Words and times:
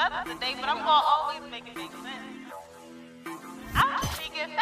today, 0.00 0.54
but 0.58 0.66
I'm 0.66 0.78
gonna 0.78 0.88
always 0.88 1.42
make 1.50 1.68
it 1.68 1.76
make 1.76 1.92
sense. 1.92 2.06
I'm 3.74 4.00
just 4.00 4.16
speaking. 4.16 4.56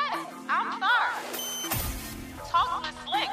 I'm 0.49 0.81
sorry. 0.81 1.15
Talk 2.49 2.83
with 2.83 2.97
slick. 3.07 3.29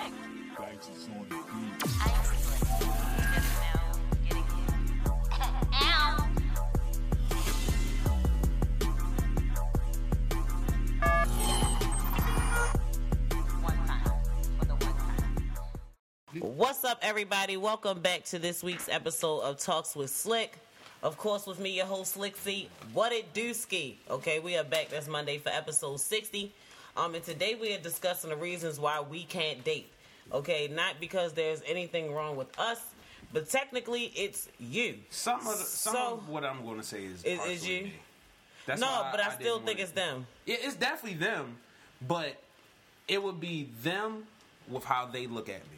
What's 16.39 16.83
up, 16.83 16.99
everybody? 17.01 17.57
Welcome 17.57 18.01
back 18.01 18.25
to 18.25 18.37
this 18.37 18.63
week's 18.63 18.89
episode 18.89 19.39
of 19.39 19.57
Talks 19.57 19.95
with 19.95 20.11
Slick. 20.11 20.59
Of 21.05 21.17
course, 21.17 21.45
with 21.45 21.59
me, 21.59 21.69
your 21.69 21.85
host 21.85 22.13
Slick 22.13 22.35
C. 22.35 22.67
What 22.91 23.11
it 23.11 23.31
do, 23.31 23.53
ski? 23.53 23.99
Okay, 24.09 24.39
we 24.39 24.57
are 24.57 24.63
back. 24.63 24.89
That's 24.89 25.07
Monday 25.07 25.37
for 25.37 25.49
episode 25.49 25.99
sixty. 25.99 26.51
Um, 26.97 27.13
and 27.13 27.23
today 27.23 27.53
we 27.53 27.75
are 27.75 27.79
discussing 27.79 28.31
the 28.31 28.35
reasons 28.35 28.79
why 28.79 29.01
we 29.07 29.23
can't 29.23 29.63
date. 29.63 29.87
Okay, 30.33 30.67
not 30.67 30.95
because 30.99 31.33
there's 31.33 31.61
anything 31.67 32.11
wrong 32.11 32.35
with 32.37 32.47
us, 32.59 32.83
but 33.31 33.47
technically 33.47 34.05
it's 34.15 34.49
you. 34.59 34.95
Some 35.11 35.41
of 35.41 35.45
the, 35.59 35.63
some 35.63 35.93
So- 35.93 36.13
of 36.15 36.27
what 36.27 36.43
I'm 36.43 36.65
going 36.65 36.77
to 36.79 36.83
say 36.83 37.05
is 37.05 37.23
Is- 37.23 37.45
is 37.45 37.67
you? 37.67 37.83
me. 37.83 37.93
That's 38.65 38.81
no, 38.81 39.07
but 39.11 39.19
I, 39.19 39.25
didn't 39.25 39.41
still 39.41 39.59
think 39.59 39.77
it. 39.77 39.83
it's 39.83 39.91
them. 39.91 40.25
Yeah, 40.47 40.55
it's 40.59 40.73
definitely 40.75 41.19
them, 41.19 41.57
but 42.07 42.35
it 43.07 43.21
would 43.21 43.39
be 43.39 43.69
them 43.83 44.23
with 44.67 44.83
how 44.83 45.05
they 45.05 45.27
look 45.27 45.49
at 45.49 45.61
me. 45.69 45.74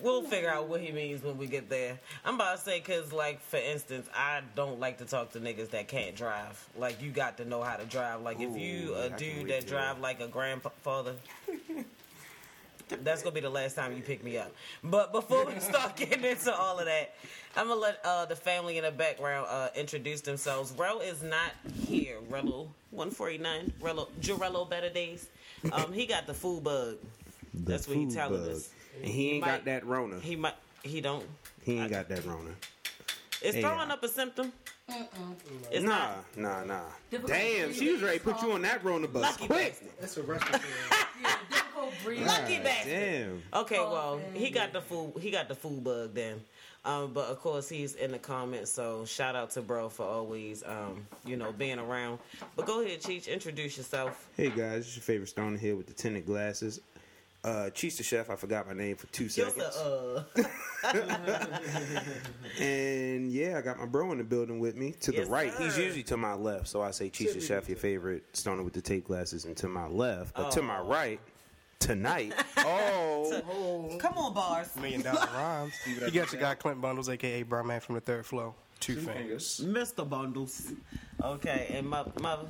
We'll 0.00 0.22
figure 0.22 0.48
out 0.48 0.68
what 0.68 0.80
he 0.80 0.90
means 0.90 1.22
when 1.22 1.36
we 1.36 1.46
get 1.46 1.68
there. 1.68 1.98
I'm 2.24 2.36
about 2.36 2.56
to 2.56 2.62
say, 2.62 2.80
cause 2.80 3.12
like 3.12 3.40
for 3.40 3.58
instance, 3.58 4.08
I 4.14 4.40
don't 4.56 4.80
like 4.80 4.98
to 4.98 5.04
talk 5.04 5.32
to 5.32 5.40
niggas 5.40 5.70
that 5.70 5.88
can't 5.88 6.16
drive. 6.16 6.66
Like 6.78 7.02
you 7.02 7.10
got 7.10 7.36
to 7.38 7.44
know 7.44 7.62
how 7.62 7.76
to 7.76 7.84
drive. 7.84 8.22
Like 8.22 8.40
if 8.40 8.56
you 8.56 8.90
Ooh, 8.90 8.94
a 8.94 9.04
I 9.06 9.08
can 9.10 9.18
dude 9.18 9.36
read 9.44 9.48
that 9.48 9.62
you. 9.64 9.68
drive 9.68 10.00
like 10.00 10.20
a 10.20 10.28
grandfather, 10.28 11.14
that's 13.02 13.22
gonna 13.22 13.34
be 13.34 13.40
the 13.40 13.50
last 13.50 13.74
time 13.76 13.94
you 13.96 14.02
pick 14.02 14.24
me 14.24 14.38
up. 14.38 14.52
But 14.82 15.12
before 15.12 15.44
we 15.46 15.58
start 15.60 15.96
getting 15.96 16.24
into 16.24 16.54
all 16.54 16.78
of 16.78 16.86
that, 16.86 17.14
I'm 17.56 17.68
gonna 17.68 17.80
let 17.80 18.00
uh, 18.04 18.24
the 18.24 18.36
family 18.36 18.78
in 18.78 18.84
the 18.84 18.90
background 18.90 19.46
uh, 19.50 19.68
introduce 19.74 20.20
themselves. 20.22 20.72
Rel 20.76 21.00
is 21.00 21.22
not 21.22 21.52
here. 21.86 22.16
Rello 22.30 22.68
149. 22.90 23.72
Rello 23.80 24.08
Jarello 24.20 24.68
Better 24.68 24.90
Days. 24.90 25.28
Um, 25.70 25.92
he 25.92 26.06
got 26.06 26.26
the 26.26 26.34
food 26.34 26.64
bug. 26.64 26.96
That's 27.54 27.86
what 27.86 27.96
he 27.98 28.06
food 28.06 28.14
telling 28.14 28.42
bug. 28.42 28.50
us. 28.52 28.70
And 28.96 29.04
he 29.06 29.30
ain't 29.32 29.40
might- 29.42 29.46
got 29.48 29.64
that 29.66 29.86
Rona. 29.86 30.20
He 30.20 30.36
might. 30.36 30.54
He 30.82 31.00
don't. 31.00 31.26
He 31.62 31.78
ain't 31.78 31.90
got 31.90 32.08
that 32.08 32.24
Rona. 32.24 32.50
Is 33.40 33.54
Hey, 33.54 33.60
throwing 33.62 33.90
uh, 33.90 33.94
up 33.94 34.02
a 34.02 34.08
symptom? 34.08 34.52
It's 35.70 35.82
Nah, 35.84 35.88
not. 36.36 36.36
nah, 36.36 36.64
nah. 36.64 36.80
Difficult 37.10 37.32
Damn, 37.38 37.72
she 37.72 37.92
was 37.92 38.02
ready 38.02 38.18
to 38.18 38.24
put 38.24 38.42
you 38.42 38.52
on 38.52 38.62
that 38.62 38.84
Rona 38.84 39.08
bus 39.08 39.22
Lucky 39.22 39.46
quick. 39.46 39.68
bastard. 39.72 39.88
That's 40.00 40.16
a 40.16 40.22
respiratory. 40.22 40.62
Yeah, 41.22 41.36
difficult 41.50 41.92
breathing. 42.04 42.26
Lucky 42.26 42.54
God 42.56 42.64
bastard. 42.64 42.92
Damn. 42.92 43.42
Okay, 43.54 43.78
well, 43.78 44.18
Coughing. 44.18 44.34
he 44.40 44.50
got 44.50 44.72
the 44.72 44.80
food. 44.80 45.12
He 45.20 45.30
got 45.30 45.46
the 45.48 45.54
food 45.54 45.84
bug 45.84 46.14
then. 46.14 46.40
Um, 46.84 47.12
but 47.12 47.26
of 47.28 47.38
course, 47.38 47.68
he's 47.68 47.94
in 47.94 48.10
the 48.10 48.18
comments. 48.18 48.72
So 48.72 49.04
shout 49.04 49.36
out 49.36 49.50
to 49.50 49.62
bro 49.62 49.88
for 49.88 50.04
always, 50.04 50.64
um, 50.66 51.06
you 51.24 51.36
know, 51.36 51.52
being 51.52 51.78
around. 51.78 52.18
But 52.56 52.66
go 52.66 52.82
ahead, 52.82 53.00
Cheech, 53.00 53.28
introduce 53.28 53.76
yourself. 53.76 54.28
Hey 54.36 54.50
guys, 54.50 54.78
it's 54.86 54.96
your 54.96 55.04
favorite 55.04 55.28
stoner 55.28 55.58
here 55.58 55.76
with 55.76 55.86
the 55.86 55.92
tinted 55.92 56.26
glasses. 56.26 56.80
Uh, 57.44 57.70
Cheese 57.70 57.96
the 57.96 58.04
chef. 58.04 58.30
I 58.30 58.36
forgot 58.36 58.68
my 58.68 58.72
name 58.72 58.94
for 58.96 59.08
two 59.08 59.28
seconds. 59.28 59.76
a, 59.76 60.24
uh, 60.36 60.42
And 62.60 63.32
yeah, 63.32 63.58
I 63.58 63.62
got 63.62 63.78
my 63.78 63.86
bro 63.86 64.12
in 64.12 64.18
the 64.18 64.24
building 64.24 64.60
with 64.60 64.76
me. 64.76 64.92
To 65.00 65.12
Yes, 65.12 65.24
the 65.26 65.30
right, 65.30 65.52
he's 65.58 65.76
usually 65.76 66.04
to 66.04 66.16
my 66.16 66.34
left. 66.34 66.68
So 66.68 66.82
I 66.82 66.92
say 66.92 67.08
Cheese 67.08 67.34
the 67.34 67.40
chef, 67.40 67.68
your 67.68 67.78
favorite 67.78 68.24
stoner 68.36 68.62
with 68.62 68.74
the 68.74 68.80
tape 68.80 69.06
glasses, 69.06 69.44
and 69.44 69.56
to 69.56 69.68
my 69.68 69.86
left, 69.88 70.34
but 70.36 70.50
to 70.52 70.62
my 70.62 70.78
Oh. 70.78 70.86
right, 70.86 71.20
tonight. 71.80 72.32
oh, 72.58 73.96
come 73.98 74.14
on, 74.18 74.34
bars, 74.34 74.74
Million 74.76 75.02
dollar 75.02 75.26
rhymes. 75.34 75.72
You 75.86 76.10
got 76.12 76.32
your 76.32 76.40
guy 76.40 76.54
Clint 76.54 76.80
Bundles, 76.80 77.08
aka 77.08 77.42
Barman 77.42 77.80
from 77.80 77.96
the 77.96 78.00
third 78.00 78.24
floor. 78.24 78.54
Two 78.78 78.96
fingers. 78.96 79.60
Mr. 79.64 80.08
Bundles. 80.08 80.72
Okay, 81.22 81.68
and 81.74 81.88
my 81.88 82.04
mother. 82.20 82.46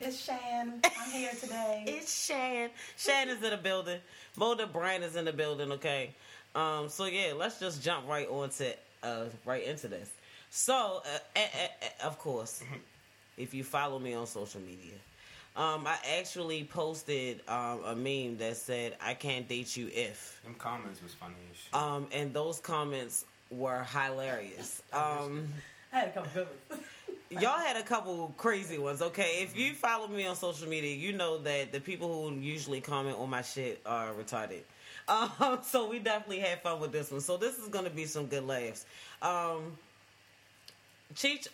It's 0.00 0.22
Shan. 0.24 0.80
I'm 0.84 1.10
here 1.10 1.30
today. 1.40 1.84
It's 1.88 2.26
Shan. 2.26 2.70
Shan 2.96 3.28
is 3.28 3.42
in 3.42 3.50
the 3.50 3.56
building. 3.56 4.00
Mulder 4.36 4.66
Brand 4.66 5.04
is 5.04 5.16
in 5.16 5.24
the 5.24 5.32
building. 5.32 5.72
Okay. 5.72 6.14
Um. 6.54 6.88
So 6.88 7.06
yeah, 7.06 7.32
let's 7.36 7.58
just 7.60 7.82
jump 7.82 8.08
right 8.08 8.28
onto 8.28 8.70
uh 9.02 9.24
right 9.44 9.64
into 9.64 9.88
this. 9.88 10.10
So 10.50 11.02
uh, 11.04 11.18
eh, 11.36 11.46
eh, 11.52 11.68
eh, 11.82 12.06
of 12.06 12.18
course, 12.18 12.62
if 13.36 13.54
you 13.54 13.64
follow 13.64 13.98
me 13.98 14.14
on 14.14 14.26
social 14.26 14.60
media, 14.60 14.94
um, 15.56 15.86
I 15.86 15.96
actually 16.18 16.64
posted 16.64 17.40
um 17.48 17.80
a 17.84 17.94
meme 17.94 18.38
that 18.38 18.56
said 18.56 18.96
I 19.00 19.14
can't 19.14 19.48
date 19.48 19.76
you 19.76 19.88
if. 19.92 20.40
Them 20.44 20.54
comments 20.54 21.02
was 21.02 21.14
funny. 21.14 21.34
Um, 21.72 22.08
and 22.12 22.32
those 22.34 22.58
comments 22.60 23.24
were 23.50 23.84
hilarious. 23.84 24.82
Um. 24.92 25.48
I 25.92 25.98
had 25.98 26.08
a 26.08 26.12
couple 26.12 26.30
good 26.34 26.48
ones. 26.70 26.82
Y'all 27.30 27.58
had 27.58 27.76
a 27.76 27.82
couple 27.82 28.32
crazy 28.36 28.78
ones, 28.78 29.02
okay? 29.02 29.38
If 29.42 29.56
you 29.56 29.72
follow 29.74 30.06
me 30.06 30.26
on 30.26 30.36
social 30.36 30.68
media, 30.68 30.94
you 30.94 31.12
know 31.12 31.38
that 31.38 31.72
the 31.72 31.80
people 31.80 32.30
who 32.30 32.36
usually 32.36 32.80
comment 32.80 33.16
on 33.18 33.28
my 33.30 33.42
shit 33.42 33.80
are 33.86 34.12
retarded. 34.12 34.60
Um, 35.06 35.58
so 35.62 35.86
we 35.90 35.98
definitely 35.98 36.38
had 36.40 36.62
fun 36.62 36.80
with 36.80 36.90
this 36.90 37.10
one. 37.10 37.20
So 37.20 37.36
this 37.36 37.58
is 37.58 37.68
gonna 37.68 37.90
be 37.90 38.06
some 38.06 38.24
good 38.24 38.46
laughs. 38.46 38.86
Um, 39.20 39.76
Cheech, 41.14 41.46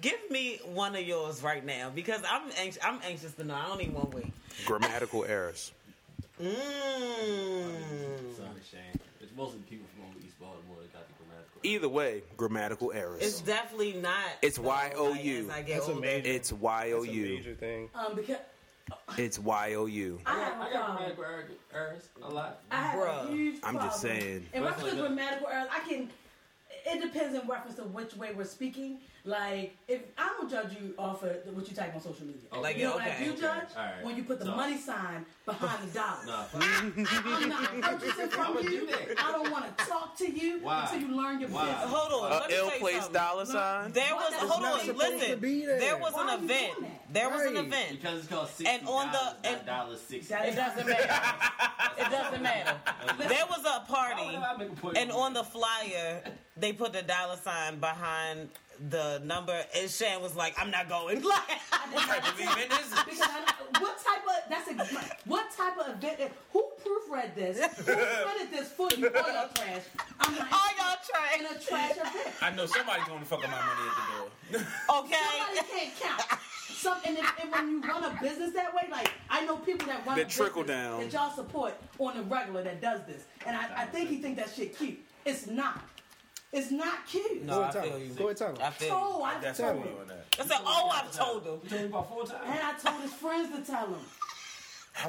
give 0.00 0.18
me 0.32 0.58
one 0.64 0.96
of 0.96 1.02
yours 1.06 1.40
right 1.40 1.64
now 1.64 1.90
because 1.94 2.20
I'm 2.28 2.50
anx- 2.58 2.78
I'm 2.82 2.98
anxious 3.04 3.34
to 3.34 3.44
know. 3.44 3.54
I 3.54 3.68
don't 3.68 3.80
even 3.82 3.94
want 3.94 4.10
to 4.10 4.16
wait. 4.16 4.32
grammatical 4.66 5.24
errors. 5.24 5.70
Mm. 6.42 6.48
Sorry, 8.36 8.62
Shane. 8.70 8.98
It's 9.20 9.34
mostly 9.36 9.58
people 9.70 9.86
from 9.94 10.04
over 10.10 10.18
East 10.24 10.38
Baltimore 10.40 10.76
that 10.82 10.92
got 10.92 11.02
the 11.08 11.14
grammatical. 11.22 11.47
Either 11.62 11.88
way, 11.88 12.22
grammatical 12.36 12.92
errors. 12.92 13.22
It's 13.22 13.40
definitely 13.40 13.94
not. 13.94 14.14
It's 14.42 14.56
though, 14.58 14.62
Y-O-U. 14.64 15.42
like, 15.48 15.68
as 15.70 15.86
That's 15.86 15.88
a 15.88 16.00
major- 16.00 16.28
It's 16.28 16.52
Y 16.52 16.92
O 16.92 17.00
That's 17.02 17.12
a 17.12 17.16
U. 17.16 17.34
major 17.36 17.54
thing. 17.54 17.90
Um, 17.94 18.14
because 18.14 18.36
It's 19.18 19.38
Y 19.38 19.74
O 19.74 19.86
U. 19.86 20.18
I 20.24 20.30
have 20.38 20.38
got, 20.38 20.60
a 20.66 20.70
I 20.70 20.72
got 20.72 20.84
problem. 20.86 21.14
grammatical 21.16 21.54
errors 21.74 22.08
a 22.22 22.28
lot. 22.28 22.60
I 22.70 22.76
have 22.82 22.98
Bruh. 22.98 23.24
a 23.28 23.32
huge 23.32 23.60
problem. 23.60 23.82
I'm 23.82 23.88
just 23.88 24.00
saying. 24.00 24.46
In 24.54 24.62
reference 24.62 24.90
to 24.94 24.96
grammatical 25.00 25.48
errors, 25.48 25.68
I 25.70 25.80
can. 25.80 26.10
It 26.86 27.02
depends 27.02 27.38
in 27.38 27.46
reference 27.48 27.76
to 27.76 27.82
which 27.84 28.14
way 28.16 28.32
we're 28.34 28.44
speaking. 28.44 28.98
Like, 29.24 29.76
if 29.88 30.00
I 30.16 30.28
don't 30.38 30.50
judge 30.50 30.72
you 30.80 30.94
off 30.98 31.22
of 31.22 31.36
what 31.54 31.68
you 31.68 31.74
type 31.76 31.94
on 31.94 32.00
social 32.00 32.24
media. 32.26 32.42
Okay. 32.52 32.60
Like, 32.62 32.76
you 32.78 32.84
know 32.84 32.92
what 32.94 33.02
okay. 33.06 33.16
I 33.20 33.24
do 33.24 33.32
judge? 33.36 33.68
Alright. 33.76 34.04
When 34.04 34.16
you 34.16 34.22
put 34.24 34.38
the 34.38 34.46
So- 34.46 34.54
money 34.56 34.78
sign 34.78 35.26
behind 35.44 35.88
the 35.88 35.94
dollar. 35.98 36.18
Nah, 36.26 36.44
I'm 36.54 37.48
not 37.48 37.80
purchasing 37.82 38.28
from 38.28 38.46
I'ma 38.46 38.60
you. 38.60 38.86
do. 38.86 38.94
I 39.18 39.32
don't 39.32 39.50
want 39.50 39.76
to 39.78 39.84
talk 39.84 40.16
to 40.18 40.30
you 40.30 40.60
Why? 40.62 40.82
until 40.84 41.00
you 41.08 41.16
learn 41.16 41.40
your 41.40 41.50
Why? 41.50 41.66
business. 41.66 41.84
Hold 41.90 42.24
on. 42.24 42.32
Uh, 42.32 42.46
ill 42.50 42.68
tell 42.70 42.78
placed 42.78 43.12
dollar 43.12 43.44
sign. 43.44 43.92
There 43.92 44.14
was 44.14 44.32
Why 44.38 44.46
hold 44.46 44.64
on, 44.64 44.96
listen. 44.96 45.30
to 45.30 45.36
be 45.36 45.66
there? 45.66 45.78
There 45.80 45.98
was 45.98 46.12
Why 46.14 46.34
an 46.34 46.44
event. 46.44 46.72
There 47.12 47.28
was 47.28 47.42
an 47.42 47.56
event. 47.56 47.90
because 47.90 48.18
it's 48.20 48.28
called 48.28 48.48
sixty 48.48 48.66
And 48.66 48.86
on 48.88 49.06
the- 49.08 49.12
dollars, 49.12 49.34
and- 49.44 49.66
not 49.66 49.66
dollars 49.66 50.00
sixty. 50.00 50.34
It 50.34 50.56
doesn't 50.56 50.86
matter. 50.86 51.20
It 51.98 52.10
doesn't 52.12 52.42
matter. 52.42 52.76
There 53.18 53.44
was 53.50 53.64
a 53.66 53.80
party, 53.90 54.22
Why 54.22 54.32
would 54.34 54.42
I 54.44 54.56
make 54.56 54.70
a 54.70 54.74
point 54.80 54.96
and 54.96 55.10
on 55.10 55.34
the 55.34 55.42
flyer, 55.42 56.22
they 56.56 56.72
put 56.72 56.92
the 56.92 57.02
dollar 57.02 57.36
sign 57.36 57.80
behind 57.80 58.50
the 58.90 59.20
number, 59.24 59.58
and 59.76 59.90
Shan 59.90 60.22
was 60.22 60.34
like, 60.36 60.54
"I'm 60.58 60.70
not 60.70 60.88
going." 60.88 61.22
Like, 61.88 61.94
what 61.94 62.04
type 62.06 62.32
of 62.34 62.40
event 62.40 62.72
is 62.72 62.92
it? 62.92 63.04
Because 63.04 63.20
I, 63.22 63.54
what 63.80 63.96
type 63.98 64.22
of 64.26 64.50
that's 64.50 64.68
a, 64.68 65.04
what 65.28 65.50
type 65.56 65.78
of 65.78 65.96
event? 65.96 66.32
Who 66.52 66.64
proofread 66.84 67.34
this? 67.34 67.58
Who 67.76 67.82
printed 67.84 68.50
this 68.50 68.68
for 68.72 68.88
you? 68.96 69.06
All 69.06 69.32
your 69.32 69.48
trash. 69.54 69.82
I'm 70.20 70.34
not 70.34 70.52
all 70.52 70.68
y'all 70.76 70.96
trash. 71.04 71.38
in 71.38 71.46
a 71.46 71.58
trash 71.60 71.96
event. 71.96 72.34
I 72.42 72.50
know 72.54 72.66
somebody's 72.66 73.06
going 73.06 73.20
to 73.20 73.24
fuck 73.26 73.44
up 73.44 73.50
my 73.50 73.56
money 73.58 73.88
at 73.88 74.52
the 74.52 74.58
door. 74.58 74.66
Okay. 75.00 75.16
Somebody 75.38 75.78
can't 75.78 76.00
count. 76.00 76.40
Some, 76.74 76.98
and, 77.06 77.18
if, 77.18 77.40
and 77.42 77.50
when 77.52 77.68
you 77.70 77.80
run 77.82 78.04
a 78.04 78.18
business 78.22 78.52
that 78.54 78.74
way, 78.74 78.82
like 78.90 79.10
I 79.30 79.44
know 79.46 79.56
people 79.56 79.86
that 79.88 80.06
run 80.06 80.16
That 80.16 80.26
a 80.26 80.30
trickle 80.30 80.62
business 80.62 80.84
down. 80.86 81.00
that 81.00 81.12
y'all 81.12 81.34
support 81.34 81.74
on 81.98 82.16
the 82.16 82.22
regular 82.24 82.62
that 82.64 82.80
does 82.80 83.00
this, 83.06 83.24
and 83.46 83.56
I, 83.56 83.82
I 83.82 83.84
think 83.86 84.10
he 84.10 84.18
think 84.18 84.36
that 84.36 84.50
shit 84.54 84.76
cute. 84.78 84.98
It's 85.24 85.46
not. 85.46 85.82
It's 86.52 86.70
not 86.70 87.06
cute. 87.06 87.44
No, 87.44 87.56
Go 87.56 87.60
I 87.60 87.68
ahead, 87.68 87.72
tell 87.74 87.82
feel 87.82 87.92
him. 87.96 88.02
you. 88.08 88.14
Go 88.14 88.24
ahead, 88.24 88.36
tell 88.38 88.48
him. 88.48 88.56
I 88.62 88.70
feel 88.70 88.88
you. 88.88 88.94
Oh, 88.96 89.22
I 89.22 89.38
That's 89.40 89.58
told 89.58 89.70
on 89.70 89.76
him. 89.82 89.88
you 89.92 90.00
on 90.00 90.08
that. 90.08 90.24
I 90.40 90.46
said, 90.46 90.58
"Oh, 90.64 90.88
I've 90.94 91.12
told 91.12 91.42
him." 91.44 91.60
You 91.64 91.68
told 91.68 91.82
me 91.82 91.88
about 91.88 92.08
four 92.08 92.26
times. 92.26 92.40
And 92.46 92.58
I 92.60 92.72
told 92.78 93.02
his 93.02 93.12
friends 93.12 93.56
to 93.56 93.70
tell 93.72 93.86
him. 93.86 94.00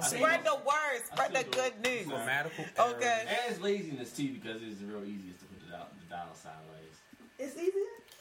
Spread 0.02 0.44
the 0.44 0.56
word. 0.56 1.02
Spread 1.14 1.34
the 1.34 1.44
good 1.50 1.74
news. 1.84 2.08
Grammatical 2.08 2.66
Okay. 2.78 3.24
And 3.28 3.38
it's 3.50 3.60
laziness 3.62 4.12
too 4.16 4.34
because 4.34 4.62
it's 4.62 4.80
the 4.82 4.86
real 4.86 5.04
easiest 5.04 5.40
to 5.40 5.46
put 5.46 5.66
the 5.66 5.72
dollar, 5.72 5.88
the 6.04 6.10
dollar 6.16 6.30
sign 6.36 6.52
ways. 6.74 6.94
It's 7.40 7.56
easier. 7.58 7.72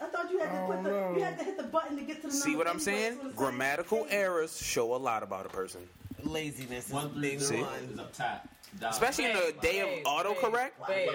I 0.00 0.06
thought 0.06 0.30
you 0.30 0.38
had 0.38 0.50
to 0.52 0.60
oh, 0.62 0.66
put 0.68 0.84
the 0.84 0.90
Oh, 0.96 1.10
no. 1.12 1.16
you 1.18 1.24
had 1.24 1.36
to 1.38 1.44
hit 1.44 1.56
the 1.58 1.64
button 1.64 1.96
to 1.96 2.02
get 2.04 2.22
to 2.22 2.28
the 2.28 2.32
See 2.32 2.50
number 2.50 2.58
what 2.64 2.68
I'm 2.68 2.78
saying? 2.80 3.14
so 3.14 3.18
it's 3.18 3.24
like- 3.26 3.36
Grammatical 3.36 4.06
errors 4.08 4.56
show 4.62 4.94
a 4.94 4.96
lot 4.96 5.22
about 5.24 5.44
a 5.44 5.48
person. 5.50 5.86
Laziness 6.22 6.86
is 6.86 6.92
One 6.92 7.08
the 7.08 7.10
three 7.14 7.20
big 7.30 7.40
zero 7.40 7.62
one. 7.64 7.74
is 7.92 7.98
up 7.98 8.12
top. 8.14 8.48
Dollar. 8.78 8.90
Especially 8.92 9.24
in 9.24 9.32
the 9.32 9.54
day 9.60 9.80
of 9.80 9.88
Babe, 9.88 10.04
autocorrect. 10.04 10.70
babe, 10.86 11.10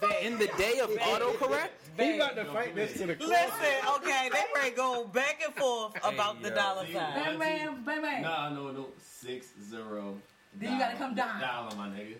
babe. 0.00 0.10
In 0.22 0.38
the 0.38 0.48
day 0.58 0.80
of 0.80 0.90
autocorrect. 0.90 1.68
He 1.98 2.16
about 2.16 2.36
to 2.36 2.44
fight 2.46 2.74
this 2.74 2.92
to 2.94 3.06
the 3.06 3.14
core. 3.14 3.28
Listen, 3.28 3.74
okay, 3.96 4.28
they 4.30 4.40
ready 4.54 4.70
to 4.70 4.76
go 4.76 5.06
back 5.06 5.40
and 5.44 5.54
forth 5.54 5.96
about 6.04 6.42
the 6.42 6.50
dollar 6.50 6.84
sign. 6.84 6.92
Bang, 6.92 7.38
bang, 7.38 7.82
bang, 7.86 8.02
bang. 8.02 8.22
Nah, 8.22 8.50
no, 8.50 8.70
no. 8.70 8.86
Six 9.02 9.46
zero. 9.70 10.16
Then 10.58 10.72
you 10.74 10.78
gotta 10.78 10.96
come 10.96 11.14
down. 11.14 11.40
Dollar, 11.40 11.74
my 11.76 11.88
nigga. 11.88 12.16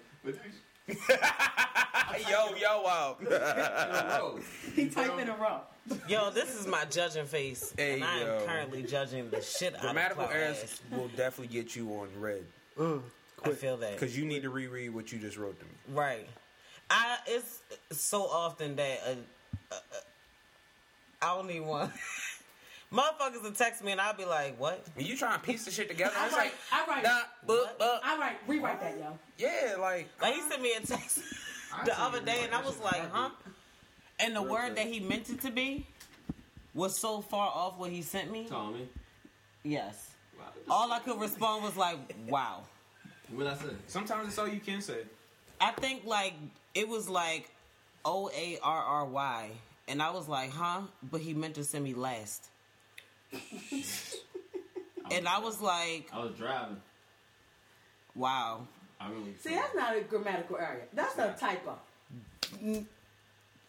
Yo, 2.31 2.55
yo, 2.55 2.83
wow. 2.83 3.17
in 3.21 3.27
a 3.27 4.19
row. 4.21 4.39
He 4.75 4.89
typed 4.89 5.19
in 5.21 5.29
a 5.29 5.35
row. 5.37 5.61
Yo, 6.09 6.31
this 6.31 6.55
is 6.59 6.67
my 6.67 6.85
judging 6.85 7.27
face, 7.27 7.75
Hey, 7.77 7.95
and 7.95 8.05
I 8.05 8.19
am 8.21 8.27
yo. 8.27 8.47
currently 8.47 8.83
judging 8.85 9.29
the 9.31 9.41
shit 9.41 9.75
out 9.75 9.79
of 9.79 9.83
Grammatical 9.83 10.29
errors 10.33 10.81
will 10.91 11.09
definitely 11.17 11.53
get 11.53 11.75
you 11.77 11.89
on 11.91 12.09
red 12.19 12.45
mm. 12.79 13.01
I 13.45 13.51
feel 13.51 13.77
that. 13.79 13.93
because 13.93 14.17
you 14.17 14.25
need 14.25 14.43
to 14.43 14.51
reread 14.51 14.95
what 14.95 15.13
you 15.13 15.19
just 15.19 15.37
wrote 15.37 15.59
to 15.59 15.65
me. 15.65 15.71
Right. 15.95 16.27
I 16.89 17.19
it's 17.27 17.63
so 17.93 18.23
often 18.23 18.77
that 18.77 19.01
uh, 19.07 19.11
uh, 19.73 19.75
uh, 19.75 19.97
I 21.23 21.35
don't 21.37 21.51
even 21.51 21.67
want 21.67 21.91
motherfuckers 22.93 23.43
will 23.43 23.51
text 23.53 23.83
me 23.83 23.93
and 23.93 24.01
I'll 24.01 24.15
be 24.15 24.25
like, 24.25 24.59
"What?" 24.59 24.85
When 24.95 25.05
you 25.07 25.17
trying 25.17 25.39
to 25.39 25.45
piece 25.45 25.65
the 25.65 25.71
shit 25.71 25.89
together, 25.89 26.15
I 26.17 26.27
it's 26.27 26.35
write, 26.35 26.45
like, 26.45 26.55
I 26.73 26.87
write, 26.89 27.03
nah, 27.03 27.21
but, 27.47 27.79
but, 27.79 28.01
I 28.05 28.17
write, 28.19 28.37
rewrite 28.47 28.81
that, 28.81 28.97
yo. 28.99 29.19
yeah, 29.39 29.77
like, 29.81 30.09
Like 30.23 30.35
he 30.35 30.41
sent 30.43 30.63
me 30.63 30.73
a 30.75 30.81
text 30.81 31.21
the 31.85 32.01
other 32.01 32.21
day 32.21 32.43
and 32.45 32.55
I 32.55 32.63
was 32.63 32.79
like, 32.81 33.11
"Huh?" 33.11 33.31
And 34.21 34.35
the 34.35 34.43
word 34.43 34.77
that 34.77 34.87
he 34.87 35.01
meant 35.01 35.29
it 35.29 35.41
to 35.43 35.51
be 35.51 35.87
was 36.73 36.99
so 36.99 37.21
far 37.21 37.49
off 37.49 37.79
what 37.79 37.91
he 37.91 38.03
sent 38.03 38.31
me. 38.31 38.47
Tommy. 38.49 38.89
Yes. 39.63 40.11
Wow. 40.39 40.45
All 40.71 40.93
I 40.93 41.01
could 41.01 41.21
respond 41.21 41.65
was 41.65 41.77
like, 41.77 41.99
"Wow." 42.29 42.63
What 43.35 43.47
I 43.47 43.55
say? 43.57 43.65
sometimes 43.87 44.29
it's 44.29 44.39
all 44.39 44.49
you 44.49 44.61
can 44.61 44.81
say. 44.81 44.99
I 45.61 45.73
think 45.73 46.05
like 46.05 46.35
it 46.75 46.89
was 46.89 47.09
like 47.09 47.51
O 48.05 48.31
A 48.35 48.59
R 48.63 48.83
R 48.83 49.05
Y, 49.07 49.51
and 49.89 50.03
I 50.03 50.11
was 50.11 50.29
like, 50.29 50.51
huh? 50.53 50.83
But 51.03 51.21
he 51.21 51.35
meant 51.35 51.55
to 51.57 51.65
send 51.65 51.85
me 51.85 51.95
last, 51.95 52.45
and 55.11 55.27
I 55.29 55.39
was 55.39 55.61
like, 55.61 56.09
I 56.13 56.21
was 56.21 56.35
driving. 56.35 56.77
wow. 58.15 58.67
I 59.01 59.11
really. 59.11 59.35
See, 59.41 59.51
that's 59.55 59.75
not 59.75 59.95
a 59.97 60.01
grammatical 60.03 60.57
error. 60.57 60.83
That's 60.95 61.19
a 61.19 61.35
typo. 61.39 61.75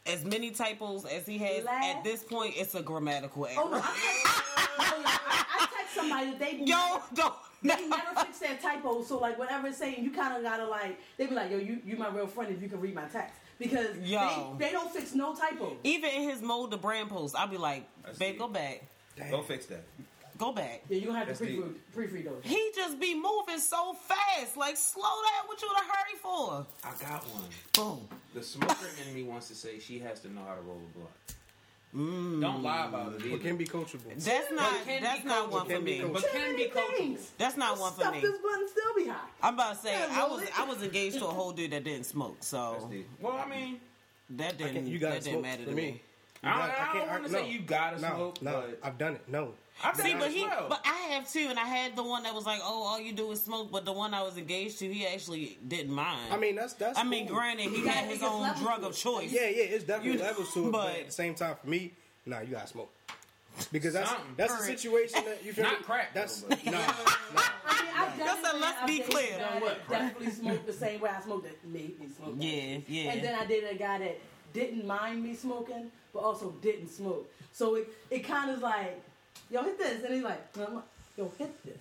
As 0.05 0.23
many 0.23 0.51
typos 0.51 1.03
as 1.05 1.25
he 1.25 1.37
has 1.39 1.65
Last? 1.65 1.85
at 1.97 2.03
this 2.03 2.23
point, 2.23 2.53
it's 2.55 2.75
a 2.75 2.81
grammatical 2.81 3.45
error. 3.45 3.55
Oh 3.57 3.69
no, 3.69 3.77
I 3.77 3.81
text, 3.81 4.79
no, 4.79 4.99
no, 5.01 5.03
I, 5.05 5.45
I 5.59 5.67
text 5.75 5.95
somebody 5.95 6.37
they 6.37 6.63
Yo, 6.63 7.01
don't. 7.13 7.33
They 7.63 7.87
never 7.87 8.21
fix 8.21 8.39
their 8.39 8.55
typo. 8.57 9.03
So 9.03 9.17
like 9.19 9.37
whatever 9.39 9.67
it's 9.67 9.77
saying, 9.77 10.03
you 10.03 10.11
kind 10.11 10.35
of 10.35 10.43
gotta 10.43 10.65
like 10.65 10.99
they 11.17 11.25
be 11.27 11.35
like, 11.35 11.51
yo, 11.51 11.57
you 11.57 11.79
you 11.85 11.97
my 11.97 12.09
real 12.09 12.27
friend 12.27 12.53
if 12.53 12.61
you 12.61 12.69
can 12.69 12.79
read 12.81 12.93
my 12.95 13.05
text 13.05 13.35
because 13.59 13.97
Yo. 14.03 14.55
they, 14.59 14.65
they 14.67 14.71
don't 14.71 14.91
fix 14.91 15.13
no 15.15 15.33
typo. 15.35 15.75
Even 15.83 16.09
in 16.11 16.29
his 16.29 16.41
mold 16.41 16.71
the 16.71 16.77
brand 16.77 17.09
post, 17.09 17.35
I'll 17.35 17.47
be 17.47 17.57
like, 17.57 17.87
That's 18.05 18.17
babe, 18.17 18.33
deep. 18.33 18.39
go 18.39 18.47
back, 18.47 18.83
Go 19.31 19.41
fix 19.41 19.65
that. 19.67 19.83
go 20.37 20.51
back. 20.51 20.83
Yeah, 20.89 20.97
you 20.97 21.07
gonna 21.07 21.17
have 21.17 21.27
That's 21.27 21.39
to 21.39 21.45
deep. 21.47 21.59
proofread 21.95 22.09
proofread 22.11 22.25
those. 22.25 22.41
He 22.43 22.71
just 22.75 22.99
be 22.99 23.15
moving 23.15 23.57
so 23.59 23.93
fast. 23.93 24.55
Like, 24.55 24.77
slow 24.77 25.01
down. 25.03 25.47
What 25.47 25.59
you 25.61 25.67
in 25.69 25.75
a 25.75 25.79
hurry 25.79 26.17
for? 26.21 26.65
I 26.83 27.09
got 27.11 27.23
one. 27.29 27.43
Boom. 27.73 28.07
The 28.35 28.43
smoker 28.43 28.87
in 29.07 29.15
me 29.15 29.23
wants 29.23 29.47
to 29.47 29.55
say 29.55 29.79
she 29.79 29.97
has 29.99 30.19
to 30.21 30.31
know 30.33 30.41
how 30.47 30.53
to 30.53 30.61
roll 30.61 30.77
a 30.77 30.93
blunt. 30.97 31.09
Mm. 31.95 32.41
Don't 32.41 32.61
lie 32.63 32.85
about 32.87 33.13
it 33.13 33.21
It 33.25 33.27
either. 33.31 33.37
can 33.43 33.57
be 33.57 33.65
coachable. 33.65 34.01
That's 34.17 34.51
not. 34.51 34.85
can 34.85 35.01
That's 35.01 35.21
be 35.21 35.27
not 35.27 35.51
one 35.51 35.61
coachable. 35.61 35.65
for 35.67 35.73
Can 35.73 35.83
be 35.85 36.01
me. 36.03 36.09
But 36.13 36.31
can 36.31 36.55
be 36.55 36.63
Too 36.65 36.69
coachable. 36.71 37.27
That's 37.37 37.57
not 37.57 37.79
one 37.79 37.93
for 37.93 38.01
Stuff 38.01 38.13
me. 38.15 38.21
this 38.21 38.37
button 38.39 38.67
still 38.67 38.93
be 38.95 39.07
hot. 39.09 39.31
I'm 39.41 39.53
about 39.53 39.75
to 39.75 39.79
say 39.81 39.91
Yeah, 39.93 40.07
I 40.23 40.27
was 40.27 40.41
it. 40.43 40.59
I 40.59 40.63
was 40.65 40.83
engaged 40.83 41.17
to 41.19 41.25
a 41.25 41.29
whole 41.31 41.51
dude 41.53 41.71
that 41.71 41.83
didn't 41.85 42.05
smoke, 42.05 42.37
so 42.41 42.89
Well, 43.21 43.33
I 43.37 43.47
mean, 43.49 43.79
that 44.31 44.57
didn't 44.57 44.87
You 44.87 44.99
got 44.99 45.11
that 45.13 45.21
to 45.21 45.29
didn't 45.29 45.33
smoke 45.35 45.41
matter 45.43 45.63
for 45.63 45.69
to 45.69 45.75
me. 45.75 45.81
me. 45.81 46.01
You 46.43 46.49
I 46.49 46.51
don't, 46.51 46.61
I 46.61 46.67
can't- 46.67 46.93
don't 46.93 47.07
want 47.09 47.23
to 47.23 47.29
say 47.31 47.49
you 47.49 47.59
gotta 47.61 47.99
No, 48.01 48.07
smoke, 48.09 48.41
no, 48.43 48.51
but 48.51 48.79
I've 48.83 48.97
done 48.97 49.13
it. 49.15 49.21
No. 49.27 49.53
I've 49.83 49.95
See, 49.95 50.13
but 50.15 50.31
he, 50.31 50.43
well. 50.43 50.65
but 50.69 50.81
I 50.85 51.13
have 51.13 51.31
too, 51.31 51.47
and 51.49 51.59
I 51.59 51.65
had 51.65 51.95
the 51.95 52.03
one 52.03 52.23
that 52.23 52.33
was 52.33 52.45
like, 52.45 52.59
"Oh, 52.63 52.83
all 52.83 52.99
you 52.99 53.13
do 53.13 53.31
is 53.31 53.41
smoke," 53.43 53.71
but 53.71 53.85
the 53.85 53.91
one 53.93 54.13
I 54.13 54.23
was 54.23 54.37
engaged 54.37 54.79
to, 54.79 54.91
he 54.91 55.05
actually 55.05 55.57
didn't 55.67 55.93
mind. 55.93 56.33
I 56.33 56.37
mean, 56.37 56.55
that's 56.55 56.73
that's. 56.73 56.97
I 56.97 57.03
mean, 57.03 57.27
granted, 57.27 57.69
he 57.71 57.85
had 57.87 58.05
his 58.05 58.15
his 58.19 58.23
own 58.23 58.49
drug 58.59 58.83
of 58.83 58.95
choice. 58.95 59.31
Yeah, 59.31 59.41
yeah, 59.43 59.63
it's 59.65 59.83
definitely 59.83 60.19
You- 60.19 60.25
levels 60.25 60.53
to 60.53 60.67
it, 60.67 60.71
but, 60.71 60.81
but- 60.87 60.95
at 60.99 61.05
the 61.07 61.11
same 61.11 61.35
time, 61.35 61.55
for 61.61 61.67
me, 61.69 61.93
nah, 62.25 62.39
you 62.39 62.47
gotta 62.47 62.67
smoke. 62.67 62.91
Because 63.71 63.93
that's 63.93 64.09
Something. 64.09 64.33
that's 64.37 64.53
a 64.53 64.63
situation 64.63 65.25
that 65.25 65.43
you 65.43 65.51
feel 65.51 65.63
Not 65.63 65.79
me? 65.79 65.83
crack, 65.85 66.13
That's 66.13 66.41
though, 66.41 66.49
nah, 66.65 66.71
but- 66.71 67.17
nah. 67.33 67.41
I 67.65 67.81
mean, 67.83 67.91
I've 67.95 68.17
Just 68.17 68.45
so 68.51 68.57
let's 68.59 68.85
be 68.85 68.99
clear. 68.99 69.35
a 69.35 69.39
guy 69.39 69.77
definitely 69.89 70.29
smoked 70.31 70.65
the 70.67 70.73
same 70.73 71.01
way 71.01 71.09
I 71.09 71.21
smoked 71.21 71.47
it. 71.47 71.57
Made 71.65 71.99
me 71.99 72.07
smoke. 72.15 72.35
Yeah, 72.37 72.51
shit. 72.51 72.83
yeah. 72.87 73.11
And 73.13 73.23
then 73.23 73.35
I 73.35 73.45
did 73.47 73.63
a 73.63 73.75
guy 73.75 73.97
that 73.99 74.19
didn't 74.53 74.85
mind 74.85 75.23
me 75.23 75.33
smoking, 75.33 75.91
but 76.13 76.19
also 76.19 76.51
didn't 76.61 76.89
smoke. 76.89 77.31
So 77.51 77.75
it, 77.75 77.87
it 78.11 78.19
kind 78.19 78.51
of 78.51 78.61
like, 78.61 79.01
yo, 79.51 79.63
hit 79.63 79.77
this, 79.77 80.03
and 80.03 80.13
he's 80.13 80.23
like, 80.23 80.57
I'm 80.57 80.75
like, 80.75 80.83
yo, 81.17 81.31
hit 81.37 81.63
this. 81.65 81.77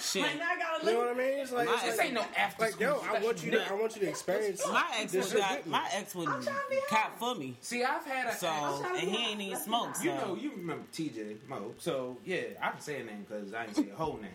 Shit. 0.00 0.22
Like 0.22 0.38
now 0.38 0.44
I 0.44 0.56
gotta 0.56 0.86
You 0.86 0.92
know 0.92 0.98
look. 1.00 1.08
what 1.08 1.16
I 1.16 1.28
mean? 1.28 1.38
It's 1.40 1.50
like, 1.50 1.66
My 1.66 1.74
it's 1.74 1.84
ex- 1.84 1.98
like, 1.98 2.06
ain't 2.06 2.14
no 2.14 2.24
after 2.36 2.64
like 2.64 2.78
yo, 2.78 3.02
I 3.12 3.18
want 3.20 3.44
you 3.44 3.50
to, 3.50 3.68
I 3.68 3.72
want 3.74 3.96
you 3.96 4.02
to 4.02 4.08
experience. 4.08 4.62
My 4.68 4.84
ex 5.00 5.10
this 5.10 5.24
would 5.24 5.32
shit 5.32 5.40
got 5.40 5.66
me. 5.66 5.72
my 5.72 5.88
ex 5.92 6.14
would 6.14 6.28
I'm 6.28 6.42
trying 6.44 6.54
to 6.54 6.70
be 6.70 6.78
cop 6.88 7.18
for 7.18 7.34
me. 7.34 7.56
See, 7.60 7.82
I've 7.82 8.04
had 8.06 8.28
a 8.28 8.36
So 8.36 8.46
trying 8.46 8.82
to 8.82 8.88
and 9.00 9.00
be 9.00 9.16
he 9.16 9.30
ain't 9.32 9.40
even 9.40 9.52
Let's 9.54 9.64
smoke. 9.64 9.96
So 9.96 10.04
You 10.04 10.10
know, 10.10 10.38
you 10.40 10.50
remember 10.52 10.84
TJ 10.92 11.38
Mo. 11.48 11.74
So 11.78 12.16
yeah, 12.24 12.38
I 12.62 12.70
can 12.70 12.80
say 12.80 13.00
a 13.00 13.04
name 13.04 13.26
because 13.28 13.52
I 13.52 13.66
didn't 13.66 13.84
say 13.84 13.90
a 13.92 13.96
whole 13.96 14.16
name. 14.18 14.30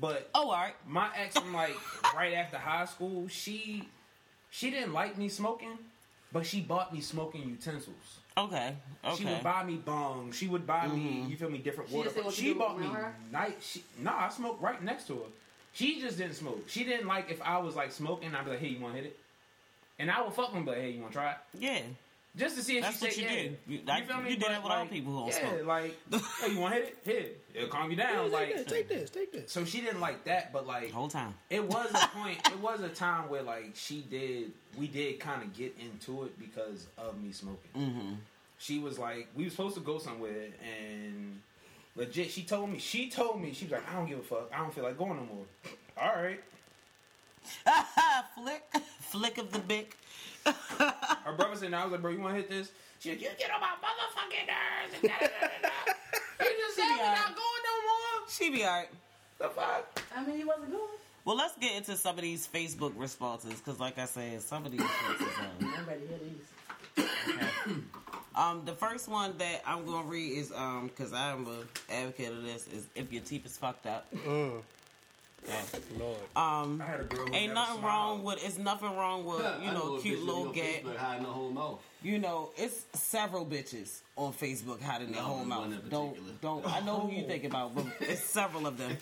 But 0.00 0.30
oh, 0.34 0.46
all 0.48 0.52
right. 0.52 0.74
my 0.88 1.10
ex 1.16 1.34
from 1.36 1.52
like 1.52 1.76
right 2.16 2.32
after 2.32 2.56
high 2.56 2.86
school, 2.86 3.28
she 3.28 3.86
she 4.50 4.70
didn't 4.70 4.94
like 4.94 5.18
me 5.18 5.28
smoking, 5.28 5.76
but 6.32 6.46
she 6.46 6.62
bought 6.62 6.94
me 6.94 7.02
smoking 7.02 7.46
utensils. 7.46 8.20
Okay. 8.36 8.74
Okay. 9.04 9.16
She 9.16 9.24
would 9.24 9.42
buy 9.42 9.64
me 9.64 9.76
bong. 9.76 10.32
She 10.32 10.48
would 10.48 10.66
buy 10.66 10.88
me, 10.88 11.24
you 11.28 11.36
feel 11.36 11.50
me, 11.50 11.58
different 11.58 11.90
She 11.90 11.96
water. 11.96 12.10
just 12.10 12.36
She 12.36 12.52
bought 12.54 12.80
me 12.80 12.86
her? 12.88 13.14
night. 13.30 13.58
She, 13.60 13.84
no, 13.98 14.12
I 14.12 14.28
smoked 14.28 14.60
right 14.62 14.82
next 14.82 15.06
to 15.08 15.14
her. 15.14 15.28
She 15.72 16.00
just 16.00 16.18
didn't 16.18 16.34
smoke. 16.34 16.64
She 16.68 16.84
didn't 16.84 17.06
like 17.06 17.30
if 17.30 17.40
I 17.42 17.58
was 17.58 17.76
like 17.76 17.92
smoking. 17.92 18.34
I'd 18.34 18.44
be 18.44 18.52
like, 18.52 18.60
"Hey, 18.60 18.68
you 18.68 18.80
want 18.80 18.94
to 18.94 19.02
hit 19.02 19.06
it?" 19.10 19.18
And 19.98 20.10
I 20.10 20.22
would 20.22 20.32
fuck 20.32 20.52
them, 20.52 20.64
but 20.64 20.76
hey, 20.76 20.90
you 20.90 21.00
want 21.00 21.12
to 21.12 21.18
try 21.18 21.30
it? 21.32 21.36
yeah. 21.58 21.80
Just 22.36 22.56
to 22.56 22.62
see 22.64 22.78
if 22.78 22.82
That's 22.82 22.98
she 22.98 23.04
what 23.04 23.12
said 23.14 23.22
you 23.22 23.28
yeah. 23.28 23.42
do. 23.42 23.56
You- 23.68 23.80
like, 23.86 24.08
feel 24.08 24.20
me? 24.20 24.30
you 24.30 24.36
do 24.36 24.48
that 24.48 24.54
But, 24.56 24.62
with 24.64 24.72
all 24.72 24.86
people 24.86 25.12
who 25.12 25.18
don't 25.20 25.28
yeah, 25.28 25.50
smoke. 25.50 25.66
like, 25.66 25.96
hey, 26.40 26.52
you 26.52 26.58
want 26.58 26.74
to 26.74 26.80
hit 26.80 26.88
it? 26.88 26.98
Hit 27.04 27.16
it. 27.16 27.40
It'll 27.54 27.68
calm 27.68 27.90
you 27.90 27.96
down. 27.96 28.08
Yeah, 28.16 28.22
take 28.24 28.32
like, 28.32 28.56
this, 28.56 28.66
take 28.66 28.88
this, 28.88 29.10
take 29.10 29.32
this. 29.32 29.52
so 29.52 29.64
she 29.64 29.80
didn't 29.80 30.00
like 30.00 30.24
that, 30.24 30.52
but 30.52 30.66
like, 30.66 30.90
Whole 30.90 31.06
time. 31.08 31.34
it 31.48 31.62
was 31.62 31.90
a 31.94 32.08
point. 32.16 32.38
it 32.50 32.58
was 32.58 32.80
a 32.80 32.88
time 32.88 33.28
where 33.28 33.42
like 33.42 33.70
she 33.74 34.00
did. 34.10 34.50
We 34.76 34.88
did 34.88 35.20
kind 35.20 35.42
of 35.42 35.56
get 35.56 35.76
into 35.78 36.24
it 36.24 36.36
because 36.38 36.86
of 36.98 37.22
me 37.22 37.30
smoking. 37.30 37.70
Mm-hmm. 37.76 38.12
She 38.58 38.80
was 38.80 38.98
like, 38.98 39.28
we 39.36 39.44
were 39.44 39.50
supposed 39.50 39.74
to 39.76 39.80
go 39.82 39.98
somewhere, 39.98 40.46
and 40.88 41.40
legit, 41.94 42.30
she 42.30 42.42
told 42.42 42.68
me. 42.70 42.78
She 42.80 43.08
told 43.10 43.40
me 43.40 43.52
she 43.52 43.66
was 43.66 43.72
like, 43.72 43.88
I 43.88 43.94
don't 43.94 44.08
give 44.08 44.18
a 44.18 44.22
fuck. 44.22 44.50
I 44.52 44.58
don't 44.58 44.74
feel 44.74 44.82
like 44.82 44.98
going 44.98 45.16
no 45.16 45.24
more. 45.32 45.44
All 46.00 46.20
right. 46.20 46.40
flick, 48.34 48.62
flick 49.00 49.38
of 49.38 49.52
the 49.52 49.58
bick. 49.60 49.96
Her 50.46 51.32
brother 51.36 51.56
said, 51.56 51.70
"No." 51.70 51.78
I 51.78 51.82
was 51.84 51.92
like, 51.92 52.02
"Bro, 52.02 52.10
you 52.12 52.20
want 52.20 52.34
to 52.34 52.40
hit 52.40 52.50
this?" 52.50 52.70
She 53.00 53.10
like, 53.10 53.20
"You 53.22 53.28
get 53.38 53.50
on 53.50 53.60
my 53.60 53.68
motherfucking 53.82 54.46
nerves." 54.46 54.94
And 54.94 55.02
da, 55.02 55.08
da, 55.20 55.26
da, 55.40 55.46
da, 55.62 55.68
da. 55.68 56.44
You 56.44 56.50
just 56.58 56.76
said 56.76 56.84
we 56.90 56.96
Yeah. 56.98 57.14
not 57.14 57.28
going 57.28 57.62
no 57.64 57.74
more. 57.82 58.28
She 58.28 58.50
be 58.50 58.64
alright. 58.64 58.88
The 59.38 59.48
fuck? 59.48 60.00
I 60.16 60.24
mean, 60.24 60.36
he 60.36 60.44
wasn't 60.44 60.70
going. 60.72 60.88
Well, 61.24 61.36
let's 61.36 61.56
get 61.56 61.74
into 61.74 61.96
some 61.96 62.16
of 62.16 62.22
these 62.22 62.46
Facebook 62.46 62.92
responses 62.96 63.54
because, 63.54 63.80
like 63.80 63.98
I 63.98 64.04
said, 64.04 64.42
some 64.42 64.66
of 64.66 64.72
these 64.72 64.80
responses. 64.82 65.28
Um, 65.60 65.74
I'm 65.78 65.86
ready 65.86 66.00
to 66.02 66.06
hear 66.08 66.18
these. 66.18 67.76
um, 68.36 68.62
the 68.64 68.72
first 68.74 69.08
one 69.08 69.36
that 69.38 69.62
I'm 69.66 69.84
gonna 69.86 70.06
read 70.06 70.36
is 70.38 70.52
um 70.52 70.88
because 70.88 71.12
I'm 71.12 71.46
a 71.46 71.92
advocate 71.92 72.30
of 72.32 72.42
this 72.42 72.66
is 72.68 72.86
if 72.94 73.12
your 73.12 73.22
teeth 73.22 73.46
is 73.46 73.56
fucked 73.56 73.86
up. 73.86 74.06
Mm, 74.14 74.60
Okay. 75.46 75.78
Lord. 75.98 76.16
Um, 76.36 76.80
I 76.82 76.86
had 76.90 77.00
a 77.00 77.04
girl 77.04 77.26
who 77.26 77.34
ain't 77.34 77.52
nothing 77.54 77.78
smiled. 77.80 77.84
wrong 77.84 78.22
with 78.24 78.44
it's 78.44 78.58
nothing 78.58 78.96
wrong 78.96 79.24
with 79.24 79.40
you 79.40 79.68
I 79.70 79.74
know 79.74 79.98
cute 79.98 80.20
little 80.24 80.48
on 80.48 80.52
gap. 80.54 80.64
Facebook 80.64 80.96
hiding 80.96 81.22
the 81.24 81.28
whole 81.30 81.50
mouth. 81.50 81.80
You 82.02 82.18
know, 82.18 82.50
it's 82.56 82.84
several 82.94 83.44
bitches 83.46 84.00
on 84.16 84.32
Facebook 84.32 84.80
hiding 84.82 85.08
their 85.12 85.20
No, 85.20 85.26
whole 85.26 85.44
mouth. 85.44 85.70
Don't 85.90 86.40
don't. 86.40 86.66
I 86.66 86.80
know 86.80 87.00
who 87.00 87.12
you 87.12 87.26
think 87.26 87.44
about, 87.44 87.74
but 87.74 87.84
it's 88.00 88.22
several 88.24 88.66
of 88.66 88.78
them. 88.78 88.96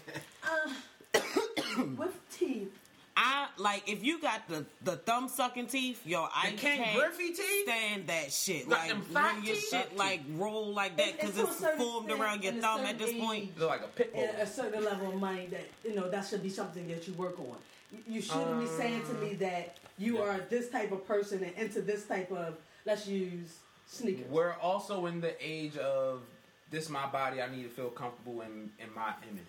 With 1.97 2.15
teeth, 2.37 2.71
I 3.16 3.49
like 3.59 3.88
if 3.88 4.02
you 4.02 4.21
got 4.21 4.49
the 4.49 4.64
the 4.85 4.97
thumb 4.97 5.28
sucking 5.28 5.66
teeth, 5.66 6.07
yo, 6.07 6.26
I 6.35 6.50
The 6.50 6.57
Ken 6.57 6.78
can't 6.78 6.99
Griffey 6.99 7.28
teeth? 7.33 7.64
stand 7.64 8.07
that 8.07 8.33
shit. 8.33 8.66
Like 8.69 8.81
Like 8.81 8.88
them 8.90 9.02
fat 9.02 9.35
when 9.37 9.45
your 9.45 9.54
teeth? 9.57 9.69
shit 9.69 9.97
like 9.97 10.23
roll 10.35 10.73
like 10.73 10.97
that 10.97 11.09
It- 11.09 11.21
because 11.21 11.31
it's 11.31 11.37
to 11.38 11.45
a 11.45 11.50
it's 11.50 11.59
certain 11.59 11.78
formed 11.78 12.07
extent 12.09 12.21
around 12.23 12.42
your 12.42 12.52
and 12.52 12.59
a 12.59 12.62
thumb 12.62 12.78
certain 12.78 12.95
at 12.95 12.99
this 12.99 13.12
point. 13.21 13.42
age. 13.45 13.50
Look 13.59 13.69
like 13.69 13.83
a 13.85 13.88
pit 13.88 14.14
bull. 14.14 14.25
at 14.25 14.40
a 14.40 14.47
certain 14.47 14.85
level 14.85 15.09
of 15.09 15.14
money 15.21 15.47
that 15.47 15.64
you 15.85 15.95
know 15.95 16.09
that 16.09 16.26
should 16.26 16.42
be 16.42 16.49
something 16.49 16.88
that 16.88 17.07
you 17.07 17.12
work 17.14 17.38
on. 17.38 17.57
You- 17.92 18.14
You 18.14 18.23
shouldn't 18.23 18.61
be 18.61 18.66
saying 18.66 19.02
to 19.07 19.14
me 19.14 19.33
um, 19.33 19.38
that 19.38 19.76
you 19.99 20.23
are 20.23 20.38
this 20.49 20.71
type 20.71 20.90
of 20.92 21.07
person 21.07 21.45
and 21.45 21.54
into 21.57 21.83
this 21.83 22.07
type 22.07 22.33
of 22.33 22.57
let's 22.87 23.07
use 23.07 23.59
sneakers. 23.87 24.26
We're 24.31 24.54
also 24.54 25.04
in 25.07 25.21
the 25.21 25.35
age 25.38 25.76
of 25.76 26.23
this 26.71 26.88
my 26.88 27.07
body. 27.07 27.42
I 27.42 27.54
need 27.54 27.64
to 27.64 27.69
feel 27.69 27.90
comfortable 27.90 28.40
in 28.40 28.71
in 28.78 28.92
my 28.95 29.12
image. 29.31 29.45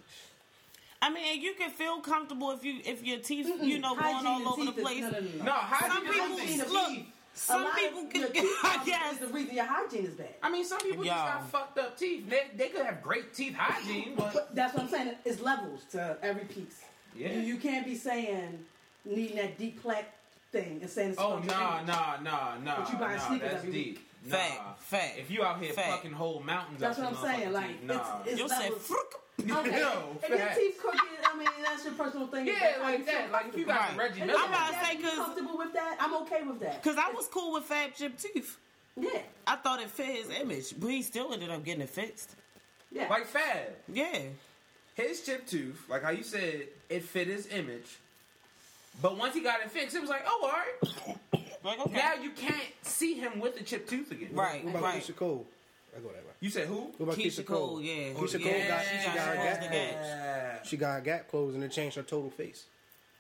I 1.06 1.10
mean, 1.10 1.42
you 1.42 1.54
can 1.56 1.70
feel 1.72 2.00
comfortable 2.00 2.52
if 2.52 2.64
you 2.64 2.80
if 2.86 3.04
your 3.06 3.20
teeth, 3.20 3.48
you 3.62 3.80
know, 3.80 3.96
going 3.96 4.26
all 4.26 4.48
over 4.54 4.66
the 4.66 4.72
teeth 4.72 4.78
is- 4.78 4.84
place. 4.84 5.02
No, 5.02 5.10
no, 5.10 5.20
no, 5.20 5.28
no. 5.40 5.44
No, 5.46 5.52
how 5.52 5.88
Some 5.88 6.06
people 6.08 6.30
look. 6.30 6.88
teeth? 6.90 7.06
Some 7.36 7.66
people 7.76 8.06
can. 8.06 8.32
teeth 8.32 8.52
I 8.64 8.84
guess. 8.86 9.14
is 9.14 9.20
the 9.20 9.28
reason 9.28 9.56
your 9.60 9.66
hygiene 9.66 10.06
is 10.06 10.14
bad. 10.14 10.36
I 10.42 10.52
mean, 10.52 10.64
some 10.66 10.80
people 10.80 11.04
just 11.04 11.16
got 11.16 11.50
fucked 11.50 11.78
up 11.80 11.98
teeth. 11.98 12.30
They, 12.30 12.42
they 12.56 12.70
could 12.70 12.86
have 12.86 13.02
great 13.02 13.34
teeth 13.34 13.56
hygiene, 13.56 14.14
but 14.16 14.34
But 14.34 14.56
that's 14.56 14.74
what 14.76 14.84
I'm 14.84 14.90
saying. 14.90 15.16
It's 15.26 15.42
levels 15.42 15.84
to 15.92 16.18
every 16.22 16.46
piece. 16.46 16.82
Yeah. 17.16 17.34
You, 17.34 17.42
you 17.42 17.58
can't 17.58 17.86
be 17.86 17.96
saying 17.96 18.60
needing 19.04 19.36
that 19.38 19.58
deep 19.58 19.82
plaque 19.82 20.14
thing 20.52 20.80
and 20.82 20.90
saying 20.90 21.10
it's 21.12 21.20
oh 21.20 21.38
from 21.38 21.44
your 21.50 21.54
nah 21.58 21.76
image. 21.78 21.88
nah 21.88 22.18
nah 22.22 22.58
nah. 22.64 22.80
But 22.82 22.92
you 22.94 22.98
buying 23.00 23.18
nah, 23.18 23.28
sneakers 23.28 23.52
that's 23.52 23.64
every 23.64 23.72
deep. 23.74 23.86
week. 23.98 24.08
Nah. 24.26 24.38
Fact, 24.38 24.82
fact, 24.84 25.18
If 25.20 25.32
you 25.32 25.44
out 25.44 25.60
here 25.62 25.74
fact. 25.74 25.90
fucking 25.90 26.12
whole 26.14 26.40
mountains, 26.40 26.80
That's 26.80 26.98
out 27.00 27.12
what 27.14 27.26
I'm 27.32 27.40
saying. 27.40 27.52
Like 27.52 27.68
teeth, 27.68 27.84
nah. 27.84 28.20
it's, 28.22 28.30
it's 28.32 28.40
You'll 28.40 28.50
say, 28.50 28.64
levels. 28.70 28.82
"Fruck." 28.88 29.14
Okay. 29.52 29.80
Yo, 29.80 30.18
if 30.22 30.30
your 30.30 30.38
facts. 30.38 30.58
teeth 30.58 30.78
crooked, 30.80 31.00
I 31.26 31.38
mean 31.38 31.48
that's 31.64 31.84
your 31.84 31.94
personal 31.94 32.28
thing. 32.28 32.48
Yeah, 32.48 32.54
That's 32.60 32.78
how 32.78 32.84
like 32.84 33.00
you 33.00 33.04
feel 33.06 33.14
that. 33.16 33.32
Like 33.32 33.48
if 33.48 33.58
you 33.58 33.66
got 33.66 33.90
Right. 33.90 33.98
Reggie 33.98 34.22
And 34.22 34.28
Miller, 34.28 34.40
I'm 34.44 34.50
about 34.50 34.70
to 34.72 34.76
if 34.80 34.86
say, 34.86 34.98
you 34.98 35.04
'cause- 35.04 35.16
comfortable 35.18 35.58
with 35.58 35.74
that, 35.74 35.98
I'm 36.00 36.14
okay 36.24 36.44
with 36.44 36.60
that. 36.62 36.84
Cause 36.84 36.96
I 36.98 37.12
was 37.12 37.28
cool 37.28 37.54
with 37.54 37.64
Fab 37.66 37.94
Chip 37.96 38.18
teeth. 38.18 38.58
Yeah, 38.96 39.20
I 39.48 39.56
thought 39.58 39.82
it 39.82 39.90
fit 39.90 40.06
his 40.08 40.30
image, 40.30 40.74
but 40.80 40.88
he 40.90 41.02
still 41.02 41.34
ended 41.34 41.50
up 41.50 41.64
getting 41.66 41.82
it 41.82 41.90
fixed. 41.90 42.36
yeah. 42.92 43.08
like 43.10 43.26
Fab, 43.26 43.70
Yeah. 43.92 44.20
his 44.96 45.22
chip 45.26 45.48
tooth, 45.48 45.84
like 45.90 46.04
how 46.04 46.12
you 46.12 46.24
said, 46.24 46.68
it 46.90 47.04
fit 47.04 47.28
his 47.28 47.48
image. 47.48 47.98
But 49.02 49.18
once 49.18 49.34
he 49.34 49.42
got 49.42 49.62
it 49.62 49.72
fixed, 49.72 49.96
it 49.96 50.02
was 50.02 50.10
like, 50.12 50.24
oh, 50.28 50.40
all 50.44 50.50
right. 50.52 51.18
Like 51.64 51.80
okay. 51.80 51.94
Now 51.94 52.14
you 52.16 52.30
can't 52.32 52.62
see 52.82 53.14
him 53.14 53.40
with 53.40 53.58
the 53.58 53.64
chip 53.64 53.88
tooth 53.88 54.12
again. 54.12 54.30
right, 54.34 54.64
What 54.66 54.72
about 54.72 54.84
right. 54.84 55.02
Keyshia 55.02 55.16
Cole? 55.16 55.48
I 55.96 56.00
go 56.00 56.08
that 56.08 56.16
way. 56.26 56.32
You 56.40 56.50
said 56.50 56.68
who? 56.68 56.76
What 56.98 57.02
about 57.02 57.16
Keyshia 57.18 57.26
Keyshia, 57.42 57.46
Cole, 57.46 57.68
Cole? 57.68 57.82
yeah. 57.82 57.94
Keyshia 58.14 58.16
oh, 58.16 58.18
Cole 58.18 58.52
Yeah. 58.52 58.68
got 58.68 58.86
she 58.86 59.06
got 59.18 59.28
her 59.28 59.36
gap 59.36 59.60
got 59.62 59.70
closed. 59.70 59.74
Yeah. 59.74 60.64
She 60.64 60.78
got 60.78 60.94
her 60.96 61.02
gap 61.02 61.30
closed 61.30 61.56
and 61.56 61.64
it 61.64 61.72
changed 61.72 61.96
her 61.98 62.04
total 62.04 62.30
face. 62.30 62.66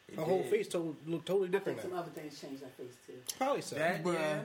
It 0.09 0.15
Her 0.15 0.23
whole 0.23 0.43
face 0.43 0.67
total, 0.67 0.95
looked 1.07 1.25
totally 1.27 1.47
I 1.47 1.51
different 1.51 1.79
think 1.79 1.91
some 1.91 1.99
other 1.99 2.11
things 2.11 2.39
changed 2.39 2.61
her 2.63 2.69
face 2.77 2.93
too. 3.07 3.13
Probably 3.37 3.61
so. 3.61 3.75
That, 3.75 4.01
yeah. 4.05 4.39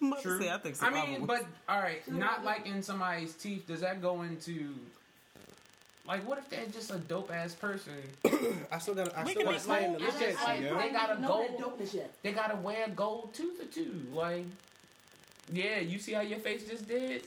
I'm 0.00 0.08
about 0.08 0.22
to 0.22 0.28
True. 0.28 0.40
say, 0.42 0.50
I 0.50 0.58
think 0.58 0.76
so. 0.76 0.86
I 0.86 0.90
mean, 0.90 1.26
but 1.26 1.44
all 1.68 1.80
right, 1.80 2.06
not 2.10 2.44
liking 2.44 2.82
somebody's 2.82 3.34
teeth. 3.34 3.66
Does 3.68 3.80
that 3.82 4.02
go 4.02 4.22
into 4.22 4.74
like 6.08 6.26
what 6.26 6.38
if 6.38 6.48
they're 6.50 6.66
just 6.66 6.90
a 6.90 6.98
dope 6.98 7.30
ass 7.32 7.54
person? 7.54 7.92
I 8.72 8.78
still 8.78 8.94
got. 8.94 9.16
I 9.16 9.22
We 9.24 9.30
still 9.30 9.42
can 9.42 9.52
got 9.52 9.58
be 9.58 9.58
slang 9.60 9.92
to 9.92 9.98
cool. 9.98 10.06
look 10.06 10.22
at 10.22 10.60
you. 10.60 10.76
They 10.78 10.90
got 10.90 11.16
a 11.16 11.20
know 11.20 11.28
gold. 11.28 11.46
that 11.48 11.58
dopeness 11.58 11.94
yet. 11.94 12.10
They 12.22 12.32
gotta 12.32 12.56
wear 12.56 12.88
gold 12.88 13.32
tooth 13.34 13.60
or 13.62 13.66
two. 13.66 14.02
Like, 14.12 14.44
yeah, 15.50 15.78
you 15.80 15.98
see 15.98 16.12
how 16.12 16.20
your 16.20 16.38
face 16.38 16.64
just 16.68 16.86
did? 16.86 17.22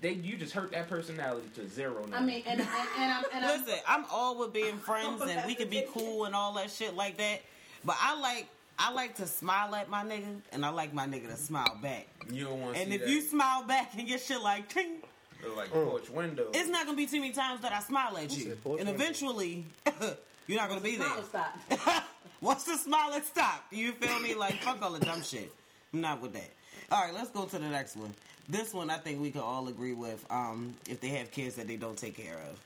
They 0.00 0.12
you 0.12 0.36
just 0.36 0.52
hurt 0.52 0.72
that 0.72 0.88
personality 0.90 1.48
to 1.54 1.66
zero 1.68 2.04
now. 2.10 2.18
I 2.18 2.20
mean, 2.20 2.42
and 2.46 2.60
and, 2.60 2.68
and 2.98 3.12
I'm 3.12 3.24
and 3.32 3.44
I'm, 3.46 3.60
Listen, 3.60 3.78
I'm 3.88 4.04
all 4.10 4.38
with 4.38 4.52
being 4.52 4.76
friends 4.76 5.22
and 5.22 5.46
we 5.46 5.54
can 5.54 5.70
be 5.70 5.84
cool 5.92 6.26
and 6.26 6.34
all 6.34 6.52
that 6.54 6.70
shit 6.70 6.94
like 6.94 7.16
that. 7.16 7.40
But 7.82 7.96
I 8.00 8.18
like 8.20 8.46
I 8.78 8.92
like 8.92 9.16
to 9.16 9.26
smile 9.26 9.74
at 9.74 9.88
my 9.88 10.04
nigga 10.04 10.36
and 10.52 10.66
I 10.66 10.68
like 10.68 10.92
my 10.92 11.06
nigga 11.06 11.28
to 11.28 11.36
smile 11.36 11.78
back. 11.82 12.06
you 12.30 12.44
don't 12.44 12.60
want 12.60 12.74
to 12.74 12.80
And 12.82 12.90
see 12.90 12.96
if 12.96 13.00
that. 13.02 13.10
you 13.10 13.22
smile 13.22 13.62
back 13.62 13.94
and 13.96 14.06
get 14.06 14.20
shit 14.20 14.42
like 14.42 14.68
ting, 14.68 14.96
Look 15.42 15.56
like 15.56 15.70
porch 15.70 16.10
window. 16.10 16.50
it's 16.52 16.68
not 16.68 16.84
gonna 16.84 16.96
be 16.96 17.06
too 17.06 17.20
many 17.20 17.32
times 17.32 17.62
that 17.62 17.72
I 17.72 17.80
smile 17.80 18.18
at 18.18 18.36
you. 18.36 18.52
And 18.52 18.64
window? 18.76 18.92
eventually 18.92 19.64
you're 20.46 20.58
not 20.60 20.68
gonna 20.68 20.82
be 20.82 20.96
there. 20.96 21.08
Smile 21.08 21.24
stop. 21.70 22.04
Once 22.42 22.64
the 22.64 22.76
smile 22.76 23.12
has 23.12 23.24
stopped, 23.24 23.70
Do 23.70 23.78
you 23.78 23.92
feel 23.92 24.20
me? 24.20 24.34
Like 24.34 24.56
fuck 24.56 24.82
all 24.82 24.90
the 24.92 25.00
dumb 25.04 25.22
shit. 25.22 25.50
I'm 25.94 26.02
not 26.02 26.20
with 26.20 26.34
that. 26.34 26.50
All 26.90 27.02
right, 27.04 27.14
let's 27.14 27.30
go 27.30 27.44
to 27.44 27.58
the 27.58 27.68
next 27.68 27.96
one. 27.96 28.12
This 28.48 28.72
one 28.72 28.90
I 28.90 28.96
think 28.98 29.20
we 29.20 29.30
can 29.30 29.40
all 29.40 29.66
agree 29.68 29.92
with. 29.94 30.24
Um, 30.30 30.74
if 30.88 31.00
they 31.00 31.08
have 31.08 31.30
kids 31.32 31.56
that 31.56 31.66
they 31.66 31.76
don't 31.76 31.98
take 31.98 32.16
care 32.16 32.38
of, 32.50 32.60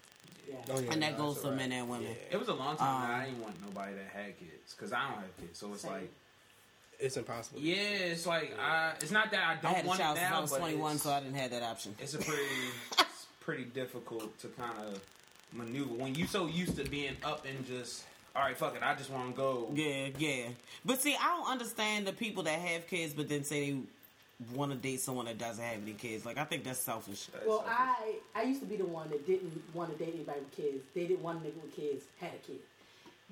Yeah. 0.49 0.57
Oh, 0.71 0.81
yeah, 0.81 0.93
and 0.93 1.03
that 1.03 1.12
no, 1.12 1.27
goes 1.27 1.39
for 1.39 1.49
all 1.49 1.55
men 1.55 1.73
and 1.73 1.89
women. 1.89 2.15
it 2.31 2.39
was 2.39 2.49
a 2.49 2.55
long 2.55 2.77
time 2.77 3.03
that 3.03 3.11
I 3.11 3.19
Um, 3.21 3.25
didn't 3.31 3.43
want 3.43 3.62
nobody 3.67 3.95
that 3.95 4.07
had 4.12 4.39
kids 4.39 4.75
because 4.77 4.93
I 4.93 5.03
don't 5.09 5.21
have 5.21 5.37
kids. 5.39 5.59
So 5.59 5.73
it's 5.73 5.83
Same. 5.83 5.93
like, 5.93 6.11
It's 6.99 7.17
impossible. 7.17 7.61
yeah, 7.61 7.77
it's 7.77 8.27
like 8.27 8.59
I, 8.59 8.93
it's 9.00 9.11
not 9.11 9.31
that 9.31 9.41
I 9.41 9.53
I 9.53 9.57
don't 9.57 9.75
had 9.75 9.85
a 9.85 9.89
want 9.89 10.00
child 10.00 10.17
it 10.17 10.21
since 10.21 10.31
now, 10.31 10.37
I 10.39 10.41
was 10.41 10.50
21, 10.53 10.99
so 10.99 11.11
I 11.12 11.21
didn't 11.21 11.37
have 11.37 11.50
that 11.53 11.62
option. 11.62 11.95
it's 11.99 12.12
a 12.15 12.19
pretty, 12.19 12.43
it's 12.99 13.27
pretty 13.41 13.65
difficult 13.65 14.39
to 14.41 14.49
kind 14.49 14.77
of 14.87 15.00
maneuver 15.53 15.95
when 15.95 16.15
you 16.15 16.27
so 16.27 16.47
used 16.47 16.77
to 16.77 16.85
being 16.85 17.17
up 17.25 17.47
and 17.47 17.67
just, 17.67 18.05
all 18.37 18.43
right, 18.43 18.57
fuck 18.59 18.77
it, 18.77 18.83
I 18.83 18.95
just 18.97 19.09
want 19.09 19.31
to 19.31 19.37
go. 19.37 19.71
Yeah, 19.75 20.09
yeah. 20.19 20.49
But 20.85 21.00
see, 21.00 21.17
I 21.19 21.37
don't 21.39 21.50
understand 21.50 22.07
the 22.07 22.12
people 22.12 22.43
that 22.43 22.59
have 22.59 22.87
kids, 22.87 23.15
but 23.15 23.29
then 23.31 23.45
say 23.45 23.71
they 23.71 23.79
want 24.54 24.73
to 24.73 24.76
date 24.76 25.00
someone 25.00 25.26
that 25.26 25.38
doesn't 25.38 25.62
have 25.62 25.82
any 25.82 25.92
kids. 25.92 26.25
Like, 26.25 26.38
I 26.38 26.44
think 26.44 26.64
that's 26.64 26.78
selfish. 26.80 27.26
That's 27.26 27.47
Well, 27.47 27.59
selfish. 27.59 27.76
I 28.35 28.40
I 28.40 28.42
used 28.44 28.61
to 28.61 28.66
be 28.66 28.76
the 28.76 28.87
one 28.87 29.09
that 29.11 29.26
didn't 29.26 29.62
want 29.75 29.97
to 29.97 30.04
date 30.04 30.14
anybody 30.14 30.40
with 30.40 30.52
kids. 30.56 30.85
Dated 30.94 31.23
one 31.23 31.37
nigga 31.40 31.61
with 31.62 31.75
kids, 31.75 32.04
had 32.20 32.30
a 32.35 32.38
kid. 32.47 32.59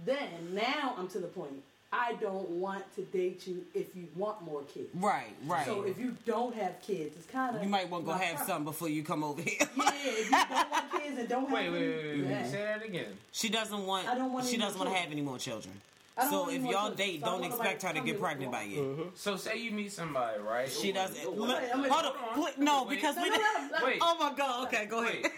Then 0.05 0.55
now 0.55 0.95
I'm 0.97 1.09
to 1.09 1.19
the 1.19 1.27
point. 1.29 1.63
I 1.91 2.13
don't 2.21 2.51
want 2.51 2.85
to 2.97 3.03
date 3.03 3.47
you 3.47 3.65
if 3.75 3.97
you 3.97 4.09
want 4.15 4.43
more 4.43 4.61
kids. 4.63 4.89
Right, 4.95 5.35
right. 5.47 5.65
So 5.65 5.85
if 5.85 5.99
you 5.99 6.15
don't 6.27 6.55
have 6.55 6.81
kids, 6.83 7.17
it's 7.17 7.27
kind 7.27 7.57
of 7.57 7.63
you 7.63 7.69
might 7.69 7.89
want 7.89 8.05
to 8.05 8.13
go 8.13 8.19
have 8.19 8.41
something 8.47 8.65
before 8.67 8.91
you 8.91 9.03
come 9.03 9.25
over 9.25 9.41
here. 9.41 9.57
Yeah, 9.75 9.91
if 10.05 10.31
you 10.31 10.37
don't 10.37 10.71
want 10.71 10.93
kids 10.93 11.19
and 11.19 11.29
don't 11.31 11.43
have 11.45 11.53
Wait, 11.53 11.71
wait, 11.71 11.81
wait, 11.81 11.97
wait, 11.97 12.21
wait. 12.21 12.29
yeah. 12.31 12.47
Say 12.47 12.59
that 12.59 12.85
again. 12.85 13.13
she 13.33 13.49
doesn't 13.49 13.87
want. 13.87 14.07
I 14.07 14.15
don't 14.17 14.33
want 14.35 14.47
She 14.47 14.59
doesn't 14.59 14.79
want 14.79 14.91
to 14.91 14.97
have 14.97 15.11
any 15.11 15.23
more 15.23 15.39
children. 15.39 15.75
I 16.19 16.23
don't 16.23 16.31
So 16.33 16.41
want 16.43 16.53
if 16.55 16.63
y'all 16.65 16.91
date, 16.91 17.21
So 17.21 17.27
don't 17.27 17.45
expect 17.45 17.83
her 17.85 17.93
to 17.93 18.01
get 18.01 18.21
pregnant 18.21 18.51
by 18.51 18.65
here 18.65 18.77
you. 18.79 18.83
Mm-hmm. 18.83 19.03
So 19.15 19.37
say 19.37 19.59
you 19.59 19.71
meet 19.71 19.93
somebody, 19.93 20.41
right? 20.41 20.69
She 20.69 20.91
doesn't. 20.91 21.25
Wait, 21.31 21.39
Look, 21.39 21.61
wait, 21.61 21.71
hold 21.71 21.83
on. 21.85 21.91
hold 21.91 22.15
on. 22.49 22.53
Pl- 22.55 22.65
No, 22.65 22.85
Wait. 22.85 22.97
because 22.97 23.17
we. 23.17 23.31
didn't-. 23.31 23.73
Wait. 23.85 23.99
Oh 24.03 24.17
my 24.19 24.33
god. 24.37 24.67
Okay, 24.67 24.87
go 24.87 25.05
ahead. 25.05 25.23
Wait. 25.23 25.33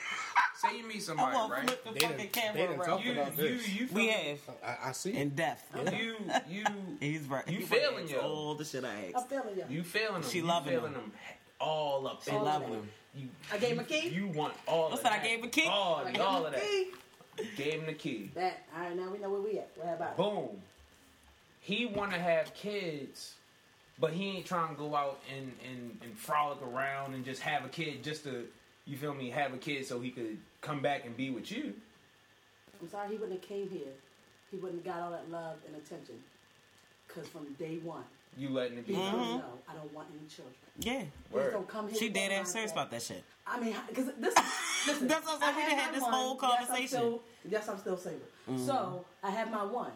Say 0.57 0.79
you 0.79 0.87
meet 0.87 0.97
I 0.97 1.01
somebody, 1.01 1.37
won't 1.37 1.53
right? 1.53 1.65
flip 1.67 1.85
the 1.85 1.93
They 1.93 2.01
fucking 2.01 2.17
done- 2.17 2.19
they 2.19 2.27
camera 2.41 2.67
done 2.67 2.77
around. 2.79 2.87
talked 2.89 3.05
You, 3.05 3.13
about 3.13 3.39
you, 3.39 3.49
this. 3.57 3.69
you. 3.69 3.89
We 3.93 4.09
have 4.09 4.39
I, 4.65 4.77
I 4.89 4.93
see. 4.93 5.13
in 5.17 5.31
depth. 5.31 5.73
death. 5.85 5.95
You, 5.99 6.17
you, 6.49 6.65
He's 7.01 7.23
right. 7.29 7.47
You 7.49 7.59
He 7.59 7.65
feeling 7.65 8.05
asked 8.05 8.13
yo. 8.13 8.21
all 8.21 8.55
the 8.55 8.65
shit 8.65 8.85
I 8.85 8.89
asked. 8.89 9.05
I'm 9.09 9.15
asked. 9.17 9.29
feeling 9.29 9.57
you. 9.57 9.65
you 9.77 9.83
feeling 9.83 10.21
them. 10.23 10.31
She 10.31 10.43
loving 10.43 10.73
feeling 10.73 10.93
them. 10.93 11.03
them 11.03 11.13
all 11.61 12.07
up. 12.07 12.23
She 12.25 12.33
loving 12.33 12.71
them. 12.71 12.81
them. 12.81 12.89
You, 13.15 13.29
I 13.53 13.59
gave 13.59 13.71
him 13.73 13.81
a 13.81 13.85
key. 13.85 14.09
You 14.09 14.29
want 14.29 14.55
all 14.67 14.85
What's 14.91 14.99
of 14.99 15.05
that? 15.05 15.13
I 15.13 15.17
that. 15.19 15.25
gave 15.27 15.45
a 15.45 15.49
key? 15.49 15.67
All, 15.67 16.05
all 16.21 16.47
of 16.47 16.53
that. 16.53 16.63
Gave 17.57 17.81
him 17.81 17.87
the 17.87 17.95
key. 17.95 18.31
That 18.35 18.59
all 18.77 18.83
right. 18.83 18.95
Now 18.97 19.11
we 19.11 19.19
know 19.19 19.31
where 19.31 19.41
we 19.41 19.59
at. 19.59 19.71
What 19.77 19.95
about? 19.95 20.11
it? 20.11 20.17
Boom. 20.19 20.63
He 21.61 21.87
want 21.87 22.13
to 22.13 22.19
have 22.19 22.55
kids, 22.55 23.35
but 23.99 24.13
he 24.13 24.29
ain't 24.39 24.47
trying 24.47 24.71
to 24.71 24.75
go 24.75 24.95
out 24.95 25.21
and, 25.37 25.53
and, 25.69 25.99
and 26.03 26.17
frolic 26.17 26.59
around 26.63 27.15
and 27.15 27.25
just 27.25 27.43
have 27.43 27.65
a 27.65 27.69
kid 27.69 28.03
just 28.03 28.25
to, 28.25 28.47
you 28.87 28.97
feel 28.97 29.15
me, 29.15 29.31
have 29.31 29.53
a 29.53 29.59
kid 29.59 29.87
so 29.87 30.01
he 30.01 30.11
could 30.11 30.39
come 30.63 30.81
back 30.81 31.05
and 31.05 31.17
be 31.17 31.31
with 31.31 31.51
you. 31.53 31.75
I'm 32.81 32.89
sorry 32.89 33.09
he 33.09 33.15
wouldn't 33.15 33.41
have 33.41 33.49
came 33.49 33.69
here. 33.69 33.93
He 34.51 34.57
wouldn't 34.57 34.85
have 34.85 34.95
got 34.95 35.03
all 35.05 35.11
that 35.11 35.31
love 35.31 35.57
and 35.67 35.77
attention. 35.77 36.15
Cause 37.09 37.27
from 37.27 37.45
day 37.59 37.79
one, 37.83 38.05
You 38.39 38.51
letting 38.51 38.79
it 38.79 38.87
be. 38.87 38.95
Mm-hmm. 38.95 39.17
no, 39.17 39.43
I 39.69 39.75
don't 39.75 39.93
want 39.93 40.07
any 40.17 40.29
children. 40.29 40.55
Yeah. 40.79 41.03
Please 41.31 41.35
Word. 41.45 41.53
don't 41.53 41.69
come 41.69 41.89
here. 41.89 41.99
She 41.99 42.05
with 42.07 42.15
dead 42.15 42.31
that 42.31 42.41
ass 42.43 42.53
serious 42.53 42.71
about 42.73 42.91
that 42.93 43.03
shit. 43.03 43.23
I 43.47 43.59
mean, 43.61 43.75
because 43.89 44.07
this, 44.19 44.35
listen, 44.87 45.09
That's 45.09 45.27
what 45.27 45.43
I'm 45.43 45.55
saying. 45.55 45.55
I 45.55 45.57
We 45.57 45.71
done 45.71 45.79
had 45.79 45.87
my 45.93 45.99
this 45.99 46.05
whole 46.05 46.39
Yes, 46.41 46.43
I'm 46.43 46.59
conversation. 46.67 46.89
still, 46.89 47.23
yes, 47.51 47.69
I'm 47.69 47.79
still 47.79 47.97
single. 47.97 48.21
Mm-hmm. 48.49 48.65
So 48.67 49.05
I 49.25 49.31
have 49.31 49.51
my 49.51 49.65
one. 49.65 49.91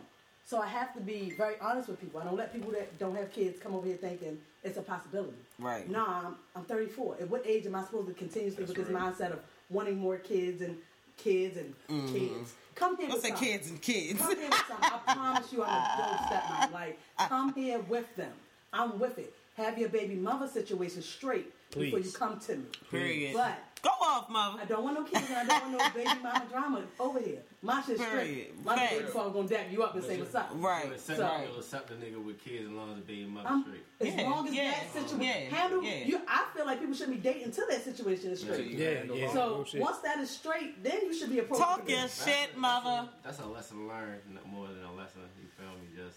So 0.46 0.60
I 0.60 0.66
have 0.66 0.92
to 0.94 1.00
be 1.00 1.32
very 1.36 1.54
honest 1.60 1.88
with 1.88 2.00
people. 2.00 2.20
I 2.20 2.24
don't 2.24 2.36
let 2.36 2.52
people 2.52 2.70
that 2.72 2.98
don't 2.98 3.16
have 3.16 3.32
kids 3.32 3.58
come 3.58 3.74
over 3.74 3.86
here 3.86 3.96
thinking 3.96 4.38
it's 4.62 4.76
a 4.76 4.82
possibility. 4.82 5.38
Right. 5.58 5.88
Nah, 5.88 6.26
I'm, 6.26 6.34
I'm 6.54 6.64
34. 6.64 7.16
At 7.20 7.30
what 7.30 7.46
age 7.46 7.66
am 7.66 7.74
I 7.74 7.84
supposed 7.84 8.08
to 8.08 8.14
continuously 8.14 8.64
with 8.64 8.76
this 8.76 8.88
right. 8.88 9.14
mindset 9.14 9.32
of 9.32 9.40
wanting 9.70 9.96
more 9.98 10.18
kids 10.18 10.60
and 10.60 10.76
kids 11.16 11.56
and 11.56 11.74
mm. 11.88 12.12
kids? 12.12 12.52
Come 12.74 12.96
here 12.96 13.08
Let's 13.08 13.22
with 13.22 13.22
say 13.22 13.28
something. 13.30 13.48
kids 13.48 13.70
and 13.70 13.80
kids. 13.80 14.20
Come 14.20 14.36
here 14.36 14.48
with 14.50 14.64
something. 14.68 14.90
I 15.06 15.14
promise 15.14 15.52
you, 15.52 15.64
I'm 15.64 15.70
a 15.70 15.96
dope 15.96 16.20
stepmom. 16.28 16.72
Like, 16.72 16.98
come 17.18 17.54
here 17.54 17.78
with 17.80 18.14
them. 18.16 18.32
I'm 18.72 18.98
with 18.98 19.18
it. 19.18 19.32
Have 19.56 19.78
your 19.78 19.88
baby 19.88 20.16
mother 20.16 20.48
situation 20.48 21.00
straight 21.00 21.53
before 21.74 21.98
you 22.00 22.10
come 22.12 22.38
to 22.40 22.56
me. 22.56 22.64
Period. 22.90 23.34
But 23.34 23.58
Go 23.82 23.90
off, 24.00 24.30
mother. 24.30 24.62
I 24.62 24.64
don't 24.64 24.82
want 24.82 24.96
no 24.96 25.04
kids 25.04 25.28
and 25.28 25.36
I 25.36 25.44
don't 25.60 25.72
want 25.76 25.94
no 25.94 26.02
baby 26.02 26.18
mama 26.22 26.46
drama 26.50 26.82
over 26.98 27.20
here. 27.20 27.42
My 27.60 27.82
shit's 27.82 28.00
Period. 28.00 28.14
straight. 28.54 28.64
My 28.64 28.76
Facts. 28.76 28.92
baby 28.94 29.04
father 29.08 29.30
gonna 29.30 29.48
dap 29.48 29.66
you 29.70 29.82
up 29.82 29.94
and 29.94 30.02
say 30.02 30.18
what's 30.18 30.34
up. 30.34 30.48
Right. 30.54 30.84
You'll 30.86 30.94
accept, 30.94 31.18
So- 31.18 31.40
you'll 31.46 31.58
accept 31.58 31.90
a 31.90 31.94
nigga 31.94 32.24
with 32.24 32.42
kids 32.42 32.64
as 32.64 32.70
long 32.70 32.92
as 32.92 32.96
the 32.96 33.02
baby 33.02 33.26
mother 33.26 33.46
I'm, 33.50 33.62
straight. 33.62 33.84
as 34.00 34.14
Yeah, 34.14 34.30
long 34.30 34.48
as 34.48 34.54
yeah, 34.54 34.70
that 34.70 34.92
situation 34.94 35.20
yeah, 35.20 35.54
handle 35.54 35.82
yeah. 35.84 36.04
you, 36.06 36.18
I 36.26 36.46
feel 36.56 36.64
like 36.64 36.80
people 36.80 36.94
shouldn't 36.94 37.22
be 37.22 37.28
dating 37.28 37.42
until 37.44 37.66
that 37.68 37.84
situation 37.84 38.30
is 38.30 38.40
straight. 38.40 38.70
Yeah, 38.70 39.02
yeah. 39.12 39.32
So 39.34 39.58
no 39.58 39.64
shit. 39.64 39.82
once 39.82 39.98
that 39.98 40.18
is 40.18 40.30
straight, 40.30 40.82
then 40.82 41.00
you 41.02 41.12
should 41.12 41.28
be 41.30 41.40
approaching. 41.40 41.62
Talk 41.66 41.86
your 41.86 42.08
shit, 42.08 42.56
mother. 42.56 43.06
That's 43.22 43.40
a 43.40 43.46
lesson 43.46 43.86
learned 43.86 44.22
no 44.32 44.40
more 44.50 44.68
than 44.68 44.82
a 44.82 44.94
lesson. 44.94 45.20
You 45.38 45.48
feel 45.58 45.74
me? 45.74 45.88
Just 45.94 46.16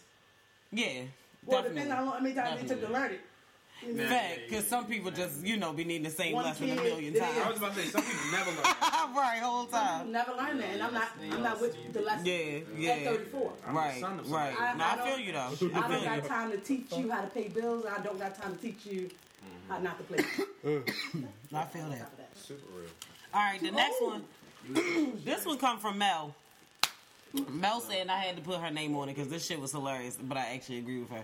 Yeah. 0.71 1.01
Well, 1.45 1.63
definitely. 1.63 1.81
depending 1.81 1.91
on 1.91 1.97
how 1.97 2.03
long- 2.05 2.13
how 2.13 2.19
many 2.21 2.33
times 2.35 2.61
they 2.61 2.67
took 2.75 2.87
to 2.87 2.93
learn 2.93 3.11
it. 3.11 3.21
You 3.85 3.93
know? 3.93 4.07
Fact, 4.07 4.39
because 4.49 4.67
some 4.67 4.85
people 4.85 5.11
just, 5.11 5.45
you 5.45 5.57
know, 5.57 5.71
be 5.73 5.83
needing 5.83 6.03
the 6.03 6.09
same 6.09 6.33
One 6.33 6.45
lesson 6.45 6.71
a 6.71 6.75
kid, 6.75 6.83
million 6.83 7.13
yeah. 7.13 7.43
I 7.45 7.49
was 7.49 7.57
about 7.57 7.75
to 7.75 7.81
say, 7.81 7.87
some 7.87 8.01
people 8.01 8.31
never 8.31 8.51
learn. 8.51 8.63
right, 9.15 9.39
whole 9.41 9.65
time. 9.65 10.11
Never 10.11 10.31
learned 10.33 10.59
that, 10.59 10.69
and 10.73 10.83
I'm 10.83 10.93
not. 10.93 11.09
I'm 11.31 11.43
not 11.43 11.61
with 11.61 11.93
the 11.93 12.01
lesson. 12.01 12.25
Yeah, 12.25 12.59
yeah. 12.77 12.91
At 12.91 13.03
34. 13.05 13.53
I'm 13.67 13.75
Right, 13.75 14.01
right. 14.01 14.55
I- 14.59 14.73
no, 14.77 14.83
I 14.83 14.93
I, 14.93 15.09
feel 15.09 15.19
you 15.19 15.31
though. 15.31 15.39
I 15.39 15.79
I 15.79 15.87
don't 15.87 16.03
got 16.05 16.25
time 16.27 16.51
to 16.51 16.57
teach 16.57 16.91
you 16.93 17.11
how 17.11 17.21
to 17.21 17.27
pay 17.27 17.47
bills. 17.49 17.85
I 17.85 18.01
don't 18.01 18.19
got 18.19 18.41
time 18.41 18.55
to 18.55 18.61
teach 18.61 18.85
you 18.85 19.09
how 19.69 19.77
not 19.79 19.97
to 19.97 20.03
play. 20.03 20.25
I 21.53 21.65
feel 21.65 21.89
that. 21.89 22.09
Super 22.35 22.61
real. 22.75 22.89
All 23.33 23.41
right, 23.41 23.61
the 23.61 23.71
next 23.71 24.01
one. 24.01 24.23
This 25.23 25.45
one 25.45 25.57
come 25.57 25.79
from 25.79 25.97
Mel. 25.97 26.35
Mel 27.49 27.81
said 27.81 28.07
I 28.07 28.17
had 28.19 28.35
to 28.37 28.41
put 28.41 28.59
her 28.59 28.71
name 28.71 28.95
on 28.95 29.09
it 29.09 29.15
because 29.15 29.29
this 29.29 29.45
shit 29.45 29.59
was 29.59 29.71
hilarious, 29.71 30.17
but 30.21 30.37
I 30.37 30.53
actually 30.55 30.79
agree 30.79 30.99
with 30.99 31.09
her. 31.09 31.23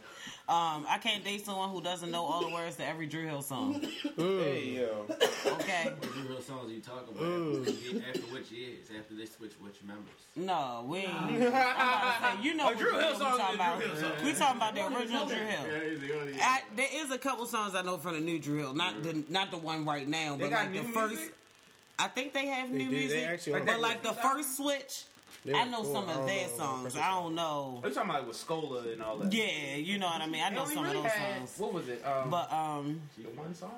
Um, 0.50 0.86
I 0.90 1.00
can't 1.02 1.24
date 1.24 1.46
someone 1.46 1.70
who 1.70 1.82
doesn't 1.82 2.12
know 2.12 2.24
all 2.24 2.42
the 2.48 2.54
words 2.54 2.76
to 2.78 2.86
every 2.86 3.08
Dru 3.08 3.26
Hill 3.26 3.42
song. 3.42 3.82
Hey 4.16 4.76
yo, 4.82 5.06
Okay, 5.10 5.92
What 6.00 6.30
real 6.30 6.42
songs 6.42 6.70
are 6.70 6.74
you 6.74 6.82
talking 6.82 7.16
about? 7.16 7.68
After 8.10 8.22
which 8.34 8.52
years? 8.52 8.88
After 8.98 9.16
they 9.16 9.26
switch 9.26 9.54
which 9.60 9.76
members? 9.86 10.14
no, 10.36 10.86
we. 10.88 11.00
Ain't, 11.00 11.10
I'm 11.10 11.38
about 11.38 12.36
to 12.36 12.38
say, 12.42 12.44
you 12.44 12.54
know 12.56 12.66
A 12.66 12.68
what 12.68 12.78
Drew 12.78 12.92
Dru 12.92 13.00
Hill 13.00 13.10
Hill 13.10 13.20
we 13.32 13.38
talking 13.38 13.56
about. 13.56 13.80
Dru 13.80 13.88
Hill 13.90 14.00
song. 14.02 14.26
We 14.26 14.34
talking 14.34 14.58
about 14.58 14.76
the 14.76 14.88
original 14.98 15.26
Dru 15.26 15.36
Hill. 15.38 15.90
he's 15.90 16.00
the. 16.02 16.44
I, 16.44 16.62
there 16.76 16.88
is 16.94 17.12
a 17.12 17.18
couple 17.18 17.46
songs 17.46 17.74
I 17.76 17.82
know 17.82 17.98
from 17.98 18.14
the 18.16 18.22
new 18.22 18.40
Dru 18.40 18.58
Hill, 18.60 18.74
not 18.76 19.02
the 19.04 19.24
not 19.30 19.50
the 19.52 19.58
one 19.58 19.86
right 19.86 20.08
now, 20.08 20.36
they 20.36 20.44
but 20.44 20.50
got 20.52 20.60
like 20.66 20.72
new 20.72 20.82
the 20.84 20.88
first. 20.90 21.16
music. 21.16 21.34
I 22.00 22.08
think 22.08 22.34
they 22.34 22.48
have 22.48 22.70
new 22.70 22.86
do. 22.86 22.92
Music, 22.92 23.42
but 23.66 23.80
like 23.80 24.02
the 24.04 24.14
first 24.14 24.58
switch, 24.58 25.04
They 25.46 25.54
I 25.54 25.66
know 25.66 25.82
cool. 25.84 25.94
some 25.94 26.10
of 26.10 26.26
their 26.26 26.48
know 26.48 26.58
songs. 26.58 26.96
I 26.96 27.10
don't 27.12 27.36
know. 27.36 27.80
Are 27.84 27.90
you 27.90 27.94
talking 27.94 28.10
about 28.10 28.28
with 28.28 28.38
Sisqo 28.38 28.94
and 28.94 29.02
all 29.04 29.18
that? 29.18 29.34
Yeah, 29.34 29.76
you 29.76 29.98
know 30.00 30.08
what 30.08 30.22
I 30.22 30.28
mean. 30.28 30.42
I 30.42 30.50
know 30.50 30.66
some 30.66 30.84
really 30.84 30.98
of 30.98 31.04
those 31.04 31.12
had- 31.12 31.38
songs, 31.50 31.56
What 31.60 31.74
was 31.74 31.88
it? 31.90 32.06
Um, 32.06 32.30
but 32.30 32.52
um, 32.54 33.02
the 33.18 33.30
one 33.30 33.54
song. 33.54 33.72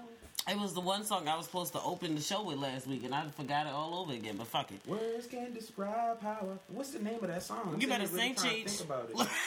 it 0.47 0.59
was 0.59 0.73
the 0.73 0.81
one 0.81 1.03
song 1.03 1.27
I 1.27 1.35
was 1.35 1.45
supposed 1.47 1.73
to 1.73 1.81
open 1.81 2.13
the 2.15 2.21
show 2.21 2.43
with 2.43 2.57
last 2.57 2.85
week, 2.87 3.03
and 3.03 3.15
I 3.15 3.27
forgot 3.29 3.65
it 3.65 3.73
all 3.73 3.95
over 3.95 4.13
again. 4.13 4.35
But 4.37 4.47
fuck 4.47 4.71
it. 4.71 4.79
Words 4.87 5.25
can't 5.27 5.53
describe 5.55 6.21
how. 6.21 6.37
I, 6.41 6.45
what's 6.71 6.91
the 6.91 6.99
name 7.03 7.15
of 7.23 7.27
that 7.27 7.41
song? 7.41 7.71
I'm 7.73 7.81
You 7.81 7.87
better 7.87 8.05
sitting 8.05 8.35
sing, 8.37 8.49
really 8.51 8.63
Cheech. 8.65 8.69
Think 8.69 8.89
about 8.89 9.09
it. 9.09 9.27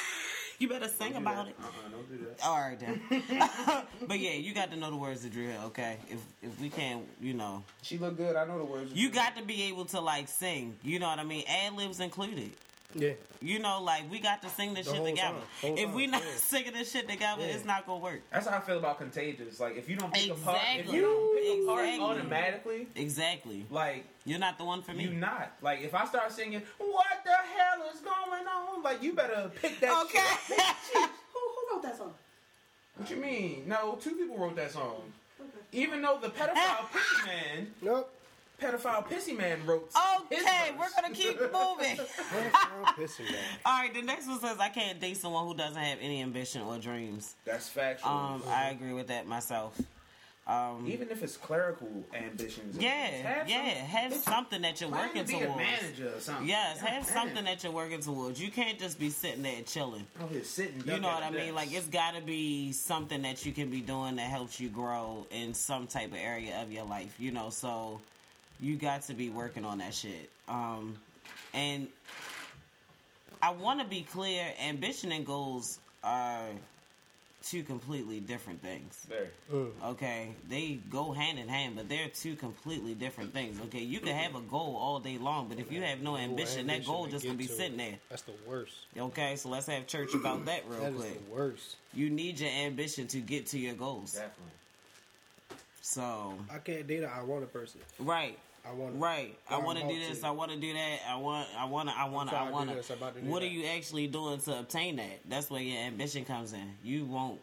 you 0.58 0.68
better 0.68 0.88
sing 0.88 1.12
Do 1.12 1.18
about 1.18 1.46
that. 1.46 1.50
it. 1.50 1.56
Uh-uh, 1.62 1.88
don't 1.90 2.08
do 2.08 2.24
that. 2.26 2.44
All 2.44 2.58
right 2.58 2.78
then. 2.78 3.00
but 4.08 4.18
yeah, 4.18 4.32
you 4.32 4.52
got 4.54 4.70
to 4.70 4.76
know 4.76 4.90
the 4.90 4.96
words 4.96 5.22
to 5.22 5.28
Dru 5.28 5.46
Hill, 5.48 5.62
okay? 5.66 5.96
If 6.10 6.18
if 6.42 6.60
we 6.60 6.68
can't, 6.70 7.04
you 7.20 7.34
know, 7.34 7.62
She 7.82 7.98
look 7.98 8.16
good. 8.16 8.36
I 8.36 8.44
know 8.46 8.58
the 8.58 8.64
words. 8.64 8.92
you 8.94 9.10
got 9.10 9.36
to 9.36 9.44
be 9.44 9.64
able 9.64 9.84
to 9.86 10.00
like 10.00 10.28
sing. 10.28 10.76
You 10.82 10.98
know 10.98 11.08
what 11.08 11.18
I 11.18 11.24
mean? 11.24 11.44
Ad 11.48 11.74
libs 11.74 12.00
included. 12.00 12.50
Yeah. 12.94 13.12
You 13.40 13.58
know, 13.58 13.82
like 13.82 14.10
we 14.10 14.18
got 14.18 14.40
to 14.42 14.48
sing 14.48 14.72
this 14.74 14.86
The 14.88 14.94
shit 14.94 15.04
together. 15.04 15.36
If 15.62 15.92
we 15.92 16.06
not 16.06 16.22
yeah. 16.22 16.30
singing 16.36 16.72
this 16.72 16.90
shit 16.90 17.06
together, 17.08 17.42
Yeah. 17.42 17.48
it's 17.54 17.64
not 17.64 17.86
gonna 17.86 18.00
work. 18.02 18.22
That's 18.32 18.46
how 18.46 18.56
I 18.56 18.60
feel 18.60 18.78
about 18.78 18.98
Contagious. 18.98 19.60
Like 19.60 19.76
if 19.76 19.88
you 19.90 19.96
don't 19.96 20.12
pick 20.12 20.30
a 20.30 20.34
part, 20.34 20.56
if 20.56 20.80
Exactly. 20.80 20.96
you 20.96 21.02
don't 21.02 21.36
pick 21.36 21.62
a 21.62 21.66
part 22.00 22.10
automatically, 22.16 22.86
Exactly. 22.96 23.66
like 23.70 24.06
You're 24.24 24.38
not 24.38 24.56
the 24.58 24.64
one 24.64 24.82
for 24.82 24.92
me. 24.94 25.04
you 25.04 25.10
not. 25.10 25.52
Like 25.60 25.82
if 25.82 25.94
I 25.94 26.06
start 26.06 26.32
singing, 26.32 26.62
what 26.78 27.06
the 27.24 27.30
hell 27.30 27.86
is 27.94 28.00
going 28.00 28.46
on? 28.46 28.82
Like 28.82 29.02
you 29.02 29.12
better 29.12 29.50
pick 29.54 29.78
that. 29.80 30.04
Okay. 30.06 30.18
shit 30.46 30.58
up. 30.58 30.76
Who, 31.34 31.38
who 31.40 31.74
wrote 31.76 31.82
that 31.82 31.96
song? 31.98 32.14
What 32.96 33.10
you 33.10 33.16
mean? 33.16 33.64
No, 33.66 33.98
two 34.00 34.12
people 34.16 34.38
wrote 34.38 34.56
that 34.56 34.72
song. 34.72 35.02
Even 35.72 36.00
though 36.02 36.18
the 36.20 36.28
pedophile 36.30 36.88
man, 37.26 37.66
Nope. 37.82 38.12
Pedophile 38.60 39.06
pissy 39.06 39.36
man 39.36 39.58
wrote. 39.66 39.90
Okay, 40.30 40.36
verse. 40.36 40.72
we're 40.78 41.02
gonna 41.02 41.14
keep 41.14 41.40
moving. 41.40 41.98
I'm 42.32 42.82
man. 42.84 43.34
All 43.66 43.80
right, 43.80 43.92
the 43.94 44.02
next 44.02 44.26
one 44.26 44.40
says 44.40 44.58
I 44.58 44.68
can't 44.68 45.00
date 45.00 45.16
someone 45.16 45.46
who 45.46 45.54
doesn't 45.54 45.80
have 45.80 45.98
any 46.00 46.22
ambition 46.22 46.62
or 46.62 46.78
dreams. 46.78 47.34
That's 47.44 47.68
factual. 47.68 48.10
Um, 48.10 48.42
I 48.48 48.70
agree 48.70 48.92
with 48.92 49.08
that 49.08 49.26
myself. 49.26 49.80
Um, 50.46 50.86
Even 50.88 51.10
if 51.10 51.22
it's 51.22 51.36
clerical 51.36 51.90
ambitions. 52.14 52.78
yeah, 52.80 52.90
have 53.08 53.48
yeah, 53.50 53.74
some- 53.74 53.86
have 53.86 54.14
something 54.14 54.62
that 54.62 54.80
you're 54.80 54.88
working 54.88 55.22
to 55.26 55.28
be 55.30 55.40
towards. 55.40 55.54
a 55.54 55.56
manager 55.58 56.12
or 56.16 56.20
something. 56.20 56.48
Yes, 56.48 56.80
God 56.80 56.88
have 56.88 57.04
damn. 57.06 57.14
something 57.14 57.44
that 57.44 57.62
you're 57.62 57.72
working 57.72 58.00
towards. 58.00 58.40
You 58.40 58.50
can't 58.50 58.78
just 58.78 58.98
be 58.98 59.10
sitting 59.10 59.42
there 59.42 59.60
chilling. 59.66 60.06
Out 60.22 60.30
here 60.30 60.42
sitting. 60.42 60.82
You 60.86 61.00
know 61.00 61.08
what 61.08 61.22
I 61.22 61.30
the 61.30 61.36
mean? 61.36 61.54
Like 61.54 61.70
it's 61.74 61.88
got 61.88 62.14
to 62.14 62.22
be 62.22 62.72
something 62.72 63.20
that 63.22 63.44
you 63.44 63.52
can 63.52 63.68
be 63.68 63.82
doing 63.82 64.16
that 64.16 64.30
helps 64.30 64.58
you 64.58 64.70
grow 64.70 65.26
in 65.30 65.52
some 65.52 65.86
type 65.86 66.12
of 66.12 66.18
area 66.18 66.62
of 66.62 66.72
your 66.72 66.84
life. 66.84 67.14
You 67.18 67.30
know, 67.30 67.50
so 67.50 68.00
you 68.60 68.76
got 68.76 69.02
to 69.02 69.14
be 69.14 69.30
working 69.30 69.64
on 69.64 69.78
that 69.78 69.94
shit. 69.94 70.30
Um, 70.48 70.96
and 71.54 71.88
I 73.42 73.50
want 73.52 73.80
to 73.80 73.86
be 73.86 74.02
clear: 74.02 74.46
ambition 74.66 75.12
and 75.12 75.24
goals 75.24 75.78
are 76.02 76.46
two 77.44 77.62
completely 77.62 78.18
different 78.20 78.60
things. 78.60 79.06
There. 79.08 79.28
Okay, 79.84 80.30
they 80.48 80.80
go 80.90 81.12
hand 81.12 81.38
in 81.38 81.48
hand, 81.48 81.76
but 81.76 81.88
they're 81.88 82.08
two 82.08 82.34
completely 82.34 82.94
different 82.94 83.32
things. 83.32 83.60
Okay, 83.66 83.80
you 83.80 84.00
can 84.00 84.14
have 84.16 84.34
a 84.34 84.40
goal 84.40 84.76
all 84.76 84.98
day 84.98 85.18
long, 85.18 85.48
but 85.48 85.58
if 85.58 85.70
you 85.70 85.80
have 85.82 86.00
no 86.00 86.16
ambition, 86.16 86.66
that 86.66 86.84
goal 86.84 87.06
to 87.06 87.12
just 87.12 87.24
gonna 87.24 87.38
be 87.38 87.46
to 87.46 87.52
it. 87.52 87.56
sitting 87.56 87.76
there. 87.78 87.94
That's 88.10 88.22
the 88.22 88.32
worst. 88.46 88.74
Okay, 88.98 89.36
so 89.36 89.48
let's 89.50 89.66
have 89.66 89.86
church 89.86 90.14
about 90.14 90.44
that 90.46 90.64
real 90.68 90.80
That 90.80 90.92
is 90.94 91.00
quick. 91.00 91.28
the 91.28 91.34
worst. 91.34 91.76
You 91.94 92.10
need 92.10 92.40
your 92.40 92.50
ambition 92.50 93.06
to 93.08 93.20
get 93.20 93.46
to 93.46 93.58
your 93.58 93.74
goals. 93.74 94.14
Definitely. 94.14 94.52
So, 95.80 96.34
I 96.52 96.58
can't 96.58 96.86
date 96.86 97.02
a 97.02 97.08
I 97.08 97.22
want 97.22 97.44
a 97.44 97.46
person. 97.46 97.80
right, 98.00 98.38
I 98.68 98.74
want 98.74 98.96
right. 98.96 99.38
I 99.48 99.58
want 99.58 99.78
to 99.78 99.88
do 99.88 99.98
this. 99.98 100.22
I 100.24 100.30
want 100.30 100.50
to 100.50 100.56
do 100.58 100.72
that. 100.72 100.98
I 101.08 101.16
want. 101.16 101.48
I 101.56 101.64
want 101.64 101.88
to. 101.88 101.98
I 101.98 102.08
want 102.08 102.30
to. 102.30 102.36
I 102.36 102.50
want 102.50 102.74
this, 102.74 102.90
I'm 102.90 102.98
about 102.98 103.16
to 103.16 103.22
What 103.22 103.42
are 103.42 103.46
you 103.46 103.66
actually 103.66 104.06
doing 104.06 104.40
to 104.40 104.58
obtain 104.58 104.96
that? 104.96 105.20
That's 105.28 105.50
where 105.50 105.62
your 105.62 105.78
ambition 105.78 106.24
comes 106.24 106.52
in. 106.52 106.74
You 106.82 107.06
won't. 107.06 107.40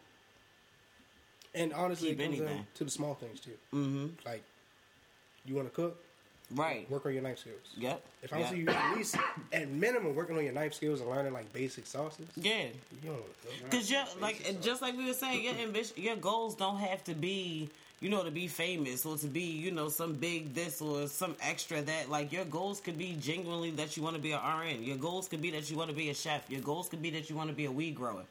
And 1.54 1.72
honestly, 1.72 2.10
Keep 2.10 2.20
anything. 2.20 2.66
to 2.74 2.84
the 2.84 2.90
small 2.90 3.14
things 3.14 3.40
too. 3.40 3.52
Mm-hmm. 3.74 4.06
Like, 4.26 4.42
you 5.46 5.54
want 5.54 5.68
to 5.68 5.74
cook? 5.74 6.02
Right. 6.54 6.88
Work 6.90 7.06
on 7.06 7.14
your 7.14 7.22
knife 7.22 7.38
skills. 7.38 7.56
Yep. 7.76 8.04
If 8.22 8.32
I 8.32 8.38
yep. 8.38 8.50
see 8.50 8.56
you 8.58 8.68
at 8.68 8.96
least 8.96 9.16
at 9.52 9.68
minimum 9.68 10.14
working 10.14 10.36
on 10.36 10.44
your 10.44 10.52
knife 10.52 10.74
skills 10.74 11.00
and 11.00 11.10
learning 11.10 11.32
like 11.32 11.52
basic 11.52 11.86
sauces, 11.86 12.26
Yeah. 12.36 12.66
you 13.02 13.10
don't 13.10 13.14
want 13.14 13.40
to 13.42 13.48
cook. 13.62 13.70
Cause 13.70 13.90
you're 13.90 14.04
like 14.20 14.60
just 14.60 14.80
like 14.80 14.96
we 14.96 15.06
were 15.06 15.12
saying, 15.12 15.42
your 15.44 15.54
ambition, 15.54 16.00
your 16.00 16.14
goals 16.14 16.54
don't 16.54 16.76
have 16.76 17.02
to 17.04 17.14
be, 17.14 17.70
you 18.06 18.12
know, 18.12 18.22
to 18.22 18.30
be 18.30 18.46
famous 18.46 19.04
or 19.04 19.16
to 19.16 19.26
be, 19.26 19.40
you 19.40 19.72
know, 19.72 19.88
some 19.88 20.12
big 20.12 20.54
this 20.54 20.80
or 20.80 21.08
some 21.08 21.34
extra 21.42 21.82
that. 21.82 22.08
Like 22.08 22.30
your 22.30 22.44
goals 22.44 22.78
could 22.78 22.96
be 22.96 23.16
genuinely 23.20 23.72
that 23.72 23.96
you 23.96 24.02
want 24.04 24.14
to 24.14 24.22
be 24.22 24.30
an 24.30 24.38
RN. 24.38 24.84
Your 24.84 24.96
goals 24.96 25.26
could 25.26 25.42
be 25.42 25.50
that 25.50 25.68
you 25.68 25.76
want 25.76 25.90
to 25.90 25.96
be 25.96 26.08
a 26.10 26.14
chef. 26.14 26.48
Your 26.48 26.60
goals 26.60 26.88
could 26.88 27.02
be 27.02 27.10
that 27.10 27.28
you 27.28 27.34
want 27.34 27.50
to 27.50 27.56
be 27.56 27.64
a 27.64 27.70
weed 27.72 27.96
grower. 27.96 28.22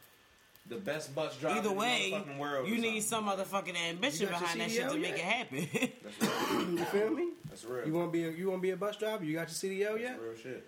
The 0.69 0.77
best 0.77 1.13
bus 1.13 1.35
driver 1.35 1.59
Either 1.59 1.67
in 1.71 1.75
the 1.75 1.79
way, 1.81 2.23
world. 2.39 2.69
you 2.69 2.77
need 2.77 3.03
something. 3.03 3.37
some 3.37 3.45
motherfucking 3.45 3.75
ambition 3.89 4.27
You 4.27 4.27
got 4.27 4.39
your 4.39 4.39
behind 4.39 4.61
that 4.61 4.71
shit 4.71 4.89
to 4.89 4.95
CDL 4.95 5.01
make 5.01 5.11
it 5.11 5.19
happen. 5.19 5.67
That's 6.03 6.21
real. 6.21 6.69
You 6.69 6.85
feel 6.85 7.09
me? 7.09 7.27
That's 7.49 7.65
real. 7.65 7.85
You 7.85 7.93
want 7.95 8.07
to 8.07 8.11
be 8.13 8.23
a, 8.23 8.31
you 8.31 8.49
want 8.49 8.59
to 8.59 8.63
be 8.63 8.71
a 8.71 8.77
bus 8.77 8.95
driver? 8.95 9.25
You 9.25 9.33
got 9.33 9.49
your 9.49 9.71
CDL 9.71 9.99
yet? 9.99 10.17
Real 10.21 10.37
shit. 10.41 10.65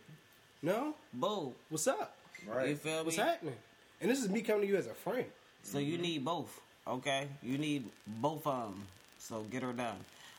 No. 0.62 0.96
Boo. 1.13 1.54
What's 1.70 1.88
up? 1.88 2.13
Right. 2.46 2.67
You 2.67 2.76
feel 2.76 3.00
me? 3.00 3.04
What's 3.06 3.15
happening? 3.15 3.56
And 4.02 4.12
this 4.12 4.22
is 4.22 4.28
me 4.28 4.41
coming 4.41 4.63
to 4.63 4.67
you 4.67 4.76
as 4.76 4.88
a 4.88 4.93
friend. 4.93 5.28
So 5.63 5.80
you 5.80 5.93
mm-hmm. 5.93 6.02
need 6.02 6.26
both, 6.26 6.60
okay? 6.86 7.30
You 7.41 7.58
need 7.58 7.86
both 8.06 8.46
of 8.46 8.74
them. 8.74 8.84
So 9.28 9.42
get 9.52 9.62
her 9.62 9.74
done. 9.74 9.98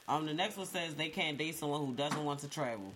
Um, 0.08 0.24
the 0.24 0.32
next 0.32 0.56
one 0.56 0.66
says 0.66 0.94
they 0.94 1.10
can't 1.10 1.36
date 1.36 1.56
someone 1.56 1.84
who 1.84 1.92
doesn't 1.92 2.24
want 2.24 2.40
to 2.40 2.48
travel. 2.48 2.94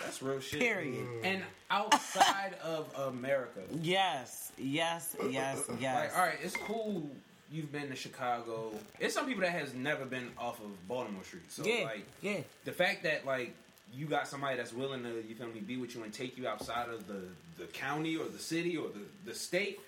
That's 0.00 0.22
real 0.22 0.40
shit. 0.40 0.60
Period. 0.60 1.06
And 1.22 1.42
outside 1.70 2.54
of 2.64 2.88
America. 2.96 3.60
Yes, 3.82 4.52
yes, 4.56 5.14
yes, 5.30 5.64
yes. 5.80 6.10
Like, 6.10 6.18
all 6.18 6.26
right, 6.26 6.38
it's 6.42 6.56
cool. 6.56 7.10
You've 7.52 7.70
been 7.70 7.90
to 7.90 7.96
Chicago. 7.96 8.72
It's 8.98 9.12
some 9.12 9.26
people 9.26 9.42
that 9.42 9.50
has 9.50 9.74
never 9.74 10.06
been 10.06 10.30
off 10.38 10.58
of 10.60 10.88
Baltimore 10.88 11.22
Street. 11.24 11.42
So 11.50 11.62
yeah, 11.62 11.84
like 11.84 12.06
yeah, 12.22 12.40
the 12.64 12.72
fact 12.72 13.02
that 13.02 13.26
like 13.26 13.54
you 13.94 14.06
got 14.06 14.26
somebody 14.26 14.56
that's 14.56 14.72
willing 14.72 15.02
to 15.02 15.22
you 15.28 15.34
feel 15.34 15.48
me 15.48 15.60
be 15.60 15.76
with 15.76 15.94
you 15.94 16.02
and 16.02 16.14
take 16.14 16.38
you 16.38 16.48
outside 16.48 16.88
of 16.88 17.06
the 17.06 17.20
the 17.58 17.66
county 17.66 18.16
or 18.16 18.24
the 18.24 18.38
city 18.38 18.78
or 18.78 18.88
the 18.88 19.30
the 19.30 19.34
state. 19.34 19.78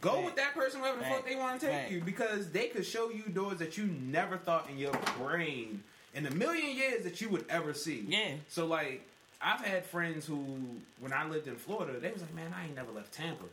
Go 0.00 0.14
Fact. 0.14 0.24
with 0.24 0.36
that 0.36 0.54
person 0.54 0.80
wherever 0.80 0.98
the 0.98 1.04
fuck 1.04 1.26
they 1.26 1.36
want 1.36 1.60
to 1.60 1.66
take 1.66 1.74
Fact. 1.74 1.90
you 1.90 2.00
because 2.00 2.50
they 2.50 2.68
could 2.68 2.84
show 2.84 3.10
you 3.10 3.22
doors 3.22 3.58
that 3.58 3.78
you 3.78 3.84
never 3.86 4.36
thought 4.36 4.68
in 4.70 4.78
your 4.78 4.92
brain 5.18 5.82
in 6.14 6.26
a 6.26 6.30
million 6.30 6.76
years 6.76 7.04
that 7.04 7.20
you 7.20 7.28
would 7.30 7.44
ever 7.48 7.72
see. 7.74 8.04
Yeah. 8.08 8.32
So 8.48 8.66
like 8.66 9.02
I've 9.40 9.60
had 9.60 9.84
friends 9.84 10.26
who 10.26 10.58
when 11.00 11.12
I 11.12 11.26
lived 11.28 11.46
in 11.46 11.56
Florida, 11.56 11.98
they 11.98 12.10
was 12.12 12.22
like, 12.22 12.34
Man, 12.34 12.54
I 12.56 12.66
ain't 12.66 12.74
never 12.74 12.92
left 12.92 13.12
Tampa. 13.12 13.44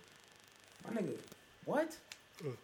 My 0.85 0.99
nigga, 0.99 1.13
what? 1.65 1.95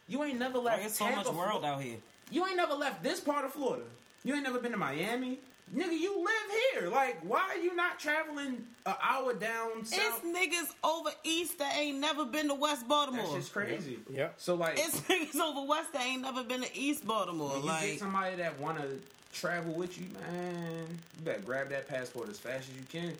You 0.08 0.24
ain't 0.24 0.40
never 0.40 0.58
left 0.58 0.78
Like, 0.78 0.86
it's 0.88 0.98
so 0.98 1.10
much 1.10 1.28
world 1.28 1.64
out 1.64 1.82
here. 1.82 1.98
You 2.32 2.46
ain't 2.46 2.58
never 2.58 2.74
left 2.74 3.02
this 3.04 3.20
part 3.20 3.46
of 3.46 3.54
Florida. 3.54 3.86
You 4.24 4.34
ain't 4.34 4.44
never 4.44 4.60
been 4.60 4.72
to 4.72 4.78
Miami. 4.78 5.40
Nigga, 5.76 5.98
you 6.00 6.20
live 6.24 6.82
here. 6.82 6.90
Like, 6.90 7.20
why 7.24 7.42
are 7.50 7.58
you 7.58 7.76
not 7.76 8.00
traveling 8.00 8.66
an 8.86 8.94
hour 9.02 9.34
down 9.34 9.86
south? 9.86 10.24
It's 10.24 10.56
niggas 10.56 10.74
over 10.84 11.12
east 11.24 11.60
that 11.60 11.76
ain't 11.78 12.00
never 12.00 12.26
been 12.26 12.48
to 12.48 12.56
West 12.56 12.88
Baltimore. 12.88 13.22
That's 13.22 13.36
just 13.36 13.54
crazy. 13.54 14.00
Yep. 14.10 14.34
So 14.38 14.56
like, 14.56 14.80
It's 14.80 15.00
niggas 15.10 15.40
over 15.40 15.68
west 15.68 15.94
that 15.94 16.06
ain't 16.06 16.24
never 16.24 16.44
been 16.44 16.62
to 16.62 16.78
East 16.78 17.06
Baltimore. 17.06 17.50
when 17.50 17.62
you 17.62 17.68
like, 17.68 17.86
get 17.92 18.00
somebody 18.00 18.36
that 18.38 18.60
want 18.60 18.80
to 18.80 19.00
travel 19.32 19.74
with 19.74 20.00
you, 20.00 20.08
man, 20.20 20.88
you 21.18 21.24
better 21.26 21.42
grab 21.42 21.70
that 21.70 21.88
passport 21.88 22.30
as 22.30 22.40
fast 22.40 22.70
as 22.70 22.76
you 22.76 22.84
can. 22.90 23.14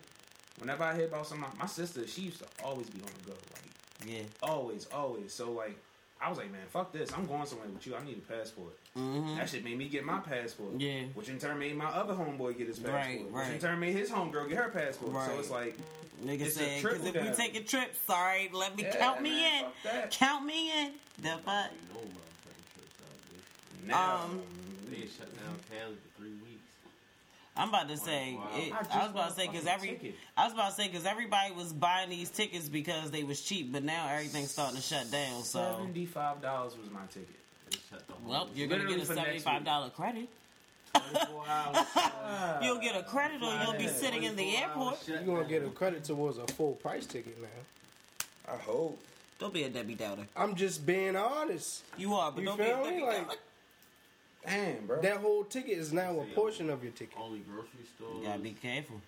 Whenever 0.58 0.84
I 0.84 0.94
hear 0.96 1.06
about 1.06 1.26
somebody, 1.26 1.52
my 1.58 1.66
sister, 1.66 2.06
she 2.06 2.22
used 2.22 2.40
to 2.40 2.46
always 2.64 2.90
be 2.90 3.00
on 3.00 3.08
the 3.22 3.30
go. 3.30 3.36
Like, 3.52 4.10
yeah, 4.12 4.22
always, 4.42 4.86
always. 4.92 5.32
So 5.32 5.52
like, 5.52 5.78
I 6.22 6.28
was 6.28 6.36
like, 6.38 6.52
man, 6.52 6.60
fuck 6.68 6.92
this. 6.92 7.10
I'm 7.14 7.26
going 7.26 7.46
somewhere 7.46 7.68
with 7.68 7.86
you. 7.86 7.96
I 7.96 8.04
need 8.04 8.18
a 8.18 8.32
passport. 8.32 8.74
That 8.94 9.48
shit 9.48 9.64
made 9.64 9.78
me 9.78 9.88
get 9.88 10.04
my 10.04 10.18
passport. 10.20 10.72
Mm-hmm. 10.72 10.80
Yeah. 10.80 11.02
Which 11.14 11.28
in 11.30 11.38
turn 11.38 11.58
made 11.58 11.76
my 11.76 11.86
other 11.86 12.12
homeboy 12.12 12.58
get 12.58 12.66
his 12.68 12.78
passport. 12.78 12.94
Right, 12.94 13.26
right. 13.30 13.46
Which 13.46 13.54
in 13.54 13.60
turn 13.60 13.80
made 13.80 13.94
his 13.96 14.10
homegirl 14.10 14.48
get 14.50 14.58
her 14.58 14.68
passport. 14.68 15.12
So 15.26 15.38
it's 15.38 15.50
like, 15.50 15.76
nigga 16.24 16.42
It's 16.42 16.56
said, 16.56 16.80
trickle 16.82 16.98
because 17.04 17.14
if 17.16 17.22
we 17.22 17.28
down. 17.28 17.36
take 17.36 17.56
a 17.56 17.62
trip, 17.64 17.94
sorry, 18.06 18.50
let 18.52 18.76
me 18.76 18.82
Yeah, 18.82 18.96
count 18.96 19.22
me 19.22 19.30
man, 19.30 19.64
in. 19.64 19.70
fuck 19.82 19.92
that. 19.92 20.10
Count 20.10 20.44
me 20.44 20.70
in. 20.82 20.92
The 21.22 21.28
fuck? 21.44 21.70
No 21.94 22.00
motherfucking 22.00 22.66
trips 22.74 22.96
out 23.00 23.86
there. 23.86 23.88
now, 23.88 24.16
Um, 24.24 24.40
They 24.90 24.96
shut 25.06 25.30
down 25.42 25.56
Cali 25.70 25.94
for 25.94 26.20
three 26.20 26.32
weeks. 26.34 26.49
I'm 27.56 27.68
about 27.68 27.88
to 27.88 27.96
say. 27.96 28.38
It, 28.54 28.72
I 28.72 28.98
I, 28.98 29.02
was 29.02 29.10
about 29.10 29.28
to 29.30 29.34
say 29.34 29.46
because 29.48 29.66
every. 29.66 29.88
ticket. 29.90 30.14
I 30.36 30.44
was 30.44 30.54
about 30.54 30.70
to 30.70 30.74
say 30.76 30.88
because 30.88 31.04
everybody 31.04 31.52
was 31.52 31.72
buying 31.72 32.08
these 32.08 32.30
tickets 32.30 32.68
because 32.68 33.10
they 33.10 33.24
was 33.24 33.40
cheap, 33.40 33.72
but 33.72 33.82
now 33.84 34.08
everything's 34.08 34.50
starting 34.50 34.76
to 34.76 34.82
shut 34.82 35.10
down. 35.10 35.42
So, 35.42 35.58
Seventy-five 35.78 36.40
dollars 36.40 36.76
was 36.80 36.90
my 36.90 37.00
ticket. 37.12 37.28
Well, 38.26 38.48
you're 38.54 38.66
gonna 38.68 38.82
Literally 38.84 39.00
get 39.06 39.10
a 39.10 39.14
seventy-five 39.14 39.64
dollar 39.64 39.90
credit. 39.90 40.28
Four 40.92 41.44
hours. 41.48 41.86
You'll 42.62 42.80
get 42.80 42.96
a 42.96 43.04
credit, 43.04 43.40
or 43.42 43.54
you'll 43.62 43.78
be 43.78 43.86
sitting 43.86 44.24
in 44.24 44.34
the 44.34 44.56
airport. 44.56 45.06
You're 45.06 45.22
gonna 45.22 45.44
get 45.44 45.62
a 45.62 45.68
credit 45.68 46.02
towards 46.02 46.38
a 46.38 46.46
full 46.48 46.72
price 46.72 47.06
ticket 47.06 47.40
now. 47.40 48.52
I 48.52 48.56
hope. 48.56 48.98
Don't 49.38 49.54
be 49.54 49.62
a 49.62 49.68
Debbie 49.70 49.94
Downer. 49.94 50.26
I'm 50.36 50.56
just 50.56 50.84
being 50.84 51.14
honest. 51.14 51.84
You 51.96 52.14
are, 52.14 52.32
but 52.32 52.40
You 52.40 52.46
don't 52.46 52.58
be 52.58 52.64
a 52.64 52.66
feel 52.66 52.84
Debbie 52.84 52.96
me? 52.96 53.00
Downer. 53.02 53.34
Like 54.44 54.54
Damn, 54.54 54.86
bro. 54.86 55.00
that 55.02 55.16
whole 55.18 55.44
ticket 55.44 55.78
is 55.78 55.92
now 55.92 56.18
a 56.20 56.24
portion 56.34 56.70
of 56.70 56.82
your 56.82 56.92
ticket. 56.92 57.16
Only 57.18 57.40
grocery 57.40 57.68
store. 57.96 58.20
You 58.20 58.26
gotta 58.26 58.38
be 58.38 58.52
careful. 58.52 59.00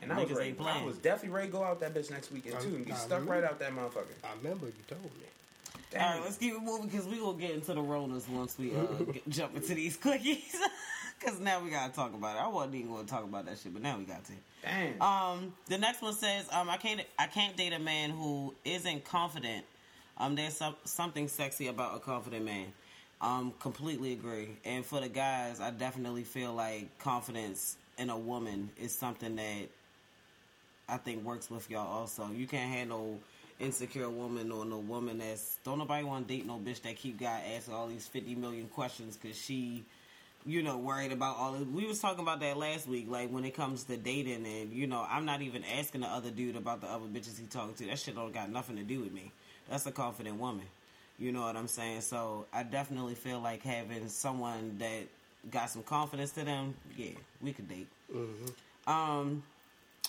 and 0.00 0.12
I 0.12 0.22
was, 0.22 0.32
ready, 0.32 0.50
ain't 0.50 0.58
playing. 0.58 0.82
I 0.82 0.84
was 0.84 0.98
definitely 0.98 1.36
ready 1.36 1.48
to 1.48 1.52
go 1.52 1.64
out 1.64 1.80
that 1.80 1.94
bitch 1.94 2.10
next 2.10 2.30
weekend 2.32 2.60
too 2.60 2.76
and 2.76 2.86
get 2.86 2.94
I 2.94 2.98
stuck 2.98 3.10
remember. 3.20 3.32
right 3.32 3.44
out 3.44 3.58
that 3.58 3.72
motherfucker. 3.72 4.14
I 4.24 4.28
remember 4.42 4.66
you 4.66 4.72
told 4.88 5.02
me. 5.02 5.10
All 5.94 6.00
right, 6.00 6.20
let's 6.22 6.36
keep 6.38 6.54
it 6.54 6.62
moving 6.62 6.88
because 6.88 7.06
we 7.06 7.18
gonna 7.18 7.38
get 7.38 7.50
into 7.50 7.74
the 7.74 7.82
Ronas 7.82 8.28
once 8.28 8.58
we 8.58 8.74
uh, 8.74 8.82
get, 9.12 9.28
jump 9.28 9.56
into 9.56 9.74
these 9.74 9.96
cookies. 9.96 10.56
Because 11.22 11.38
now 11.38 11.62
we 11.62 11.70
gotta 11.70 11.92
talk 11.92 12.14
about 12.14 12.36
it. 12.36 12.40
I 12.42 12.48
wasn't 12.48 12.74
even 12.74 12.90
gonna 12.90 13.06
talk 13.06 13.22
about 13.22 13.46
that 13.46 13.56
shit, 13.56 13.72
but 13.72 13.80
now 13.80 13.96
we 13.96 14.02
got 14.02 14.24
to. 14.24 14.32
Damn. 14.62 15.00
Um, 15.00 15.52
the 15.68 15.78
next 15.78 16.02
one 16.02 16.14
says, 16.14 16.48
um, 16.50 16.68
I 16.68 16.76
can't, 16.78 17.00
I 17.16 17.28
can't 17.28 17.56
date 17.56 17.72
a 17.72 17.78
man 17.78 18.10
who 18.10 18.52
isn't 18.64 19.04
confident. 19.04 19.64
Um, 20.18 20.34
there's 20.34 20.54
some, 20.54 20.74
something 20.84 21.28
sexy 21.28 21.68
about 21.68 21.94
a 21.94 22.00
confident 22.00 22.44
man. 22.44 22.66
Um, 23.22 23.54
completely 23.60 24.12
agree. 24.12 24.48
And 24.64 24.84
for 24.84 25.00
the 25.00 25.08
guys, 25.08 25.60
I 25.60 25.70
definitely 25.70 26.24
feel 26.24 26.52
like 26.52 26.98
confidence 26.98 27.76
in 27.96 28.10
a 28.10 28.18
woman 28.18 28.70
is 28.80 28.92
something 28.92 29.36
that 29.36 29.68
I 30.88 30.96
think 30.96 31.24
works 31.24 31.48
with 31.48 31.70
y'all 31.70 31.86
also. 31.86 32.28
You 32.34 32.48
can't 32.48 32.88
no 32.88 33.18
insecure 33.60 34.10
woman 34.10 34.50
or 34.50 34.64
no 34.64 34.78
woman 34.78 35.18
that's 35.18 35.58
don't 35.62 35.78
nobody 35.78 36.04
want 36.04 36.26
to 36.26 36.34
date 36.34 36.44
no 36.44 36.58
bitch 36.58 36.82
that 36.82 36.96
keep 36.96 37.20
guy 37.20 37.54
asking 37.54 37.72
all 37.72 37.86
these 37.86 38.08
fifty 38.08 38.34
million 38.34 38.66
questions 38.66 39.16
because 39.16 39.36
she, 39.38 39.84
you 40.44 40.62
know, 40.62 40.76
worried 40.76 41.12
about 41.12 41.36
all. 41.36 41.52
We 41.52 41.86
was 41.86 42.00
talking 42.00 42.22
about 42.22 42.40
that 42.40 42.56
last 42.56 42.88
week. 42.88 43.06
Like 43.08 43.30
when 43.30 43.44
it 43.44 43.54
comes 43.54 43.84
to 43.84 43.96
dating, 43.96 44.44
and 44.46 44.72
you 44.72 44.88
know, 44.88 45.06
I'm 45.08 45.24
not 45.24 45.42
even 45.42 45.62
asking 45.78 46.00
the 46.00 46.08
other 46.08 46.30
dude 46.30 46.56
about 46.56 46.80
the 46.80 46.88
other 46.88 47.06
bitches 47.06 47.38
he 47.38 47.46
talking 47.46 47.74
to. 47.74 47.86
That 47.86 48.00
shit 48.00 48.16
don't 48.16 48.34
got 48.34 48.50
nothing 48.50 48.74
to 48.76 48.82
do 48.82 49.00
with 49.00 49.12
me. 49.12 49.30
That's 49.70 49.86
a 49.86 49.92
confident 49.92 50.40
woman. 50.40 50.66
You 51.18 51.32
know 51.32 51.42
what 51.42 51.56
I'm 51.56 51.68
saying? 51.68 52.00
So 52.00 52.46
I 52.52 52.62
definitely 52.62 53.14
feel 53.14 53.40
like 53.40 53.62
having 53.62 54.08
someone 54.08 54.76
that 54.78 55.02
got 55.50 55.70
some 55.70 55.82
confidence 55.82 56.32
to 56.32 56.44
them. 56.44 56.74
Yeah, 56.96 57.10
we 57.40 57.52
could 57.52 57.68
date. 57.68 57.88
Um, 58.86 59.42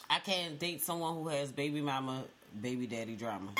I 0.10 0.20
can't 0.20 0.60
date 0.60 0.82
someone 0.82 1.16
who 1.16 1.28
has 1.28 1.52
baby 1.52 1.82
mama, 1.82 2.24
baby 2.62 2.88
daddy 2.88 3.16
drama. 3.16 3.52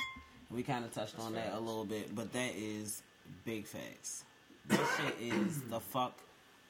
We 0.52 0.64
kind 0.64 0.86
of 0.86 0.94
touched 0.94 1.18
on 1.20 1.34
that 1.34 1.54
a 1.54 1.60
little 1.60 1.86
bit, 1.86 2.16
but 2.16 2.32
that 2.34 2.52
is 2.56 3.02
big 3.46 3.66
facts. 3.66 4.24
That 4.68 4.80
shit 4.98 5.16
is 5.20 5.62
the 5.64 5.80
fuck 5.80 6.18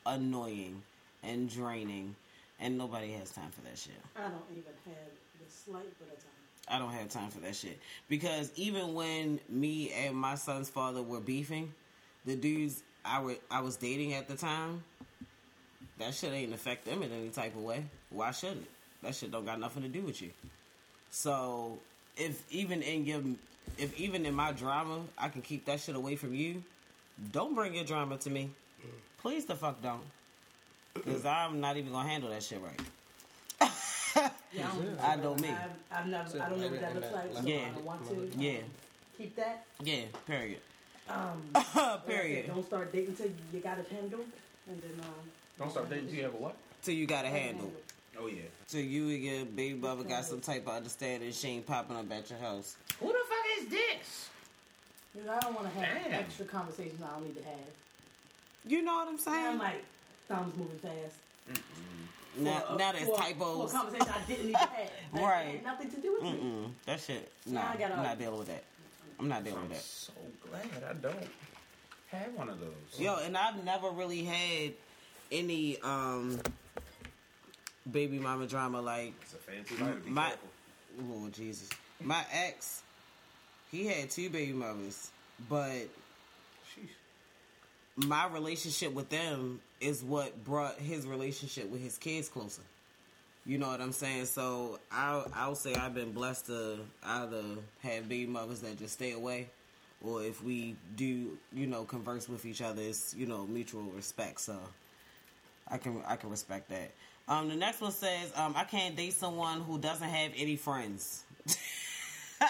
annoying 0.06 0.82
and 1.22 1.50
draining, 1.50 2.16
and 2.60 2.78
nobody 2.78 3.12
has 3.14 3.32
time 3.32 3.52
for 3.52 3.62
that 3.62 3.78
shit. 3.78 3.94
I 4.16 4.24
don't 4.24 4.42
even 4.52 4.64
have 4.86 5.12
the 5.40 5.52
slight 5.52 6.00
bit 6.00 6.10
of 6.10 6.24
time. 6.24 6.43
I 6.68 6.80
don't 6.80 6.92
have 6.92 7.10
time 7.10 7.30
for 7.30 7.40
that 7.40 7.56
shit 7.56 7.80
because 8.08 8.52
even 8.56 8.94
when 8.94 9.40
me 9.50 9.92
and 9.92 10.16
my 10.16 10.36
son's 10.36 10.70
father 10.70 11.02
were 11.02 11.20
beefing, 11.20 11.74
the 12.26 12.36
dudes 12.36 12.82
I 13.04 13.22
were 13.22 13.36
I 13.52 13.62
was 13.62 13.76
dating 13.76 14.14
at 14.14 14.28
the 14.28 14.36
time, 14.36 14.84
that 16.00 16.14
shit 16.14 16.32
ain't 16.32 16.54
affect 16.54 16.86
them 16.86 17.04
in 17.04 17.12
any 17.12 17.30
type 17.30 17.56
of 17.56 17.64
way. 17.64 17.84
Why 18.10 18.32
shouldn't? 18.32 18.68
That 19.02 19.14
shit 19.14 19.32
don't 19.32 19.46
got 19.46 19.60
nothing 19.60 19.84
to 19.84 19.90
do 19.90 20.02
with 20.02 20.22
you. 20.22 20.32
So 21.12 21.80
if 22.16 22.44
even 22.52 22.82
in 22.82 23.06
your 23.06 23.22
if 23.78 24.00
even 24.00 24.26
in 24.26 24.34
my 24.34 24.54
drama 24.54 25.02
I 25.18 25.30
can 25.30 25.42
keep 25.42 25.66
that 25.66 25.82
shit 25.82 25.96
away 25.96 26.16
from 26.16 26.34
you, 26.34 26.64
don't 27.32 27.56
bring 27.56 27.76
your 27.76 27.84
drama 27.84 28.18
to 28.20 28.30
me. 28.30 28.50
Please 29.22 29.46
the 29.46 29.56
fuck 29.56 29.82
don't. 29.82 30.02
Cause 31.06 31.26
I'm 31.26 31.60
not 31.60 31.76
even 31.76 31.92
gonna 31.92 32.08
handle 32.08 32.30
that 32.30 32.44
shit 32.44 32.62
right. 32.62 32.80
Yeah, 34.54 34.70
I 35.02 35.16
know 35.16 35.36
me. 35.36 35.50
I've, 35.50 36.00
I've 36.00 36.08
never, 36.08 36.42
I 36.42 36.50
don't 36.50 36.60
know 36.62 36.68
what 36.68 36.82
that 36.82 36.96
looks 36.96 37.12
like, 37.12 37.34
so 37.34 37.42
Yeah. 37.44 37.56
I 37.56 37.70
don't 37.76 37.86
want 37.86 38.08
to. 38.10 38.32
Yeah. 38.38 38.58
Keep 39.18 39.36
that. 39.36 39.66
Yeah, 39.84 40.02
period. 40.28 40.60
Um, 41.10 41.44
like 41.54 41.66
I 41.76 41.84
said, 41.96 42.08
period. 42.08 42.48
Don't 42.48 42.66
start 42.66 42.92
dating 42.94 43.16
till 43.16 43.28
you 43.52 43.60
got 43.60 43.78
it 43.80 43.88
handled, 43.92 44.26
and 44.70 44.82
then 44.82 44.92
um. 45.02 45.14
Don't 45.60 45.72
start 45.72 45.90
dating 45.90 46.08
till 46.08 46.16
you 46.16 46.24
have 46.24 46.34
a 46.34 46.38
what? 46.38 46.56
Till 46.82 46.94
you 46.96 47.06
got 47.06 47.26
a 47.26 47.30
handle. 47.30 47.72
Oh 48.20 48.28
yeah. 48.28 48.44
So 48.68 48.78
you 48.78 49.10
and 49.10 49.24
your 49.24 49.46
baby 49.46 49.74
brother 49.80 50.04
got 50.04 50.26
some 50.26 50.40
type 50.40 50.68
of 50.68 50.74
understanding. 50.74 51.32
She 51.32 51.48
ain't 51.50 51.66
popping 51.66 51.98
up 51.98 52.12
at 52.12 52.30
your 52.30 52.40
house. 52.40 52.76
Who 53.00 53.08
the 53.08 53.14
fuck 53.14 53.46
is 53.64 53.68
this? 53.70 54.30
Because 55.14 55.30
I 55.30 55.40
don't 55.40 55.56
want 55.56 55.74
to 55.74 55.80
have 55.80 56.04
Damn. 56.06 56.14
extra 56.14 56.46
conversations 56.46 57.02
I 57.04 57.12
don't 57.16 57.26
need 57.26 57.38
to 57.38 57.44
have. 57.44 57.60
You 58.68 58.82
know 58.82 58.94
what 58.96 59.08
I'm 59.08 59.16
And 59.16 59.20
saying? 59.20 59.46
I'm 59.48 59.60
like, 59.60 59.84
thumbs 60.28 60.56
moving 60.58 60.80
fast. 60.80 61.18
Now, 62.38 62.64
a- 62.70 62.78
now 62.78 62.92
there's 62.92 63.06
for 63.06 63.16
a- 63.16 63.18
typos. 63.18 63.72
For 63.72 63.78
a 63.78 63.80
conversation 63.82 64.14
I 64.16 64.28
didn't 64.28 64.46
need 64.48 64.54
to 64.54 64.58
have. 64.60 64.90
That 65.14 65.22
Right. 65.22 65.64
nothing 65.64 65.92
to 65.92 65.98
do 66.02 66.14
with 66.14 66.24
it. 66.24 66.44
Mm-mm. 66.44 66.72
That 66.86 67.00
shit. 67.00 67.32
Now 67.46 67.62
Nah, 67.64 67.72
I 67.72 67.76
gotta- 67.78 67.96
I'm 67.96 68.04
not 68.04 68.20
dealing 68.20 68.40
with 68.40 68.48
that. 68.48 68.64
I'm 69.20 69.28
not 69.28 69.44
dealing 69.44 69.62
with 69.62 69.72
I'm 69.72 69.74
that. 69.78 69.84
so 69.84 70.14
glad 70.50 70.84
I 70.90 70.94
don't 70.94 71.28
have 72.12 72.34
one 72.34 72.50
of 72.50 72.60
those. 72.60 72.74
Yo, 73.00 73.16
and 73.18 73.38
I've 73.38 73.64
never 73.64 73.90
really 73.90 74.24
had 74.24 74.74
any 75.32 75.80
um 75.82 76.40
baby 77.92 78.18
mama 78.20 78.48
drama 78.48 78.82
like 78.82 79.14
It's 79.22 79.34
a 79.34 79.38
fancy 79.38 79.76
life. 79.78 80.06
My 80.06 80.28
careful. 80.30 80.48
Lord 81.20 81.34
Jesus. 81.34 81.70
My 82.02 82.24
ex, 82.32 82.82
he 83.72 83.86
had 83.88 84.10
two 84.12 84.30
baby 84.30 84.54
mothers, 84.54 85.10
but 85.50 85.72
Sheesh. 86.76 86.90
my 87.96 88.28
relationship 88.28 88.94
with 88.94 89.10
them 89.10 89.60
is 89.84 90.04
what 90.04 90.44
brought 90.44 90.80
his 90.80 91.06
relationship 91.06 91.70
with 91.70 91.82
his 91.82 91.98
kids 91.98 92.30
closer. 92.30 92.62
You 93.46 93.58
know 93.58 93.68
what 93.68 93.82
I'm 93.82 93.92
saying? 93.92 94.26
So 94.26 94.80
I'll 94.92 95.30
I'll 95.36 95.56
say 95.56 95.76
I've 95.76 95.94
been 95.94 96.14
blessed 96.14 96.46
to 96.46 96.78
either 97.04 97.44
have 97.82 98.08
baby 98.08 98.26
mothers 98.26 98.62
that 98.62 98.80
just 98.80 98.94
stay 98.94 99.12
away, 99.12 99.50
or 100.02 100.24
if 100.24 100.42
we 100.42 100.78
do, 100.96 101.38
you 101.54 101.68
know, 101.68 101.84
converse 101.84 102.30
with 102.30 102.46
each 102.46 102.62
other, 102.62 102.82
it's 102.82 103.14
you 103.14 103.26
know 103.26 103.46
mutual 103.46 103.84
respect. 103.96 104.40
So 104.40 104.58
I 105.68 105.78
can 105.78 106.02
I 106.08 106.16
can 106.16 106.30
respect 106.30 106.70
that. 106.70 106.92
Um, 107.28 107.50
the 107.50 107.56
next 107.56 107.82
one 107.82 107.92
says 107.92 108.32
um, 108.36 108.54
I 108.56 108.64
can't 108.64 108.96
date 108.96 109.14
someone 109.14 109.60
who 109.62 109.78
doesn't 109.78 110.08
have 110.08 110.32
any 110.38 110.56
friends. 110.56 111.24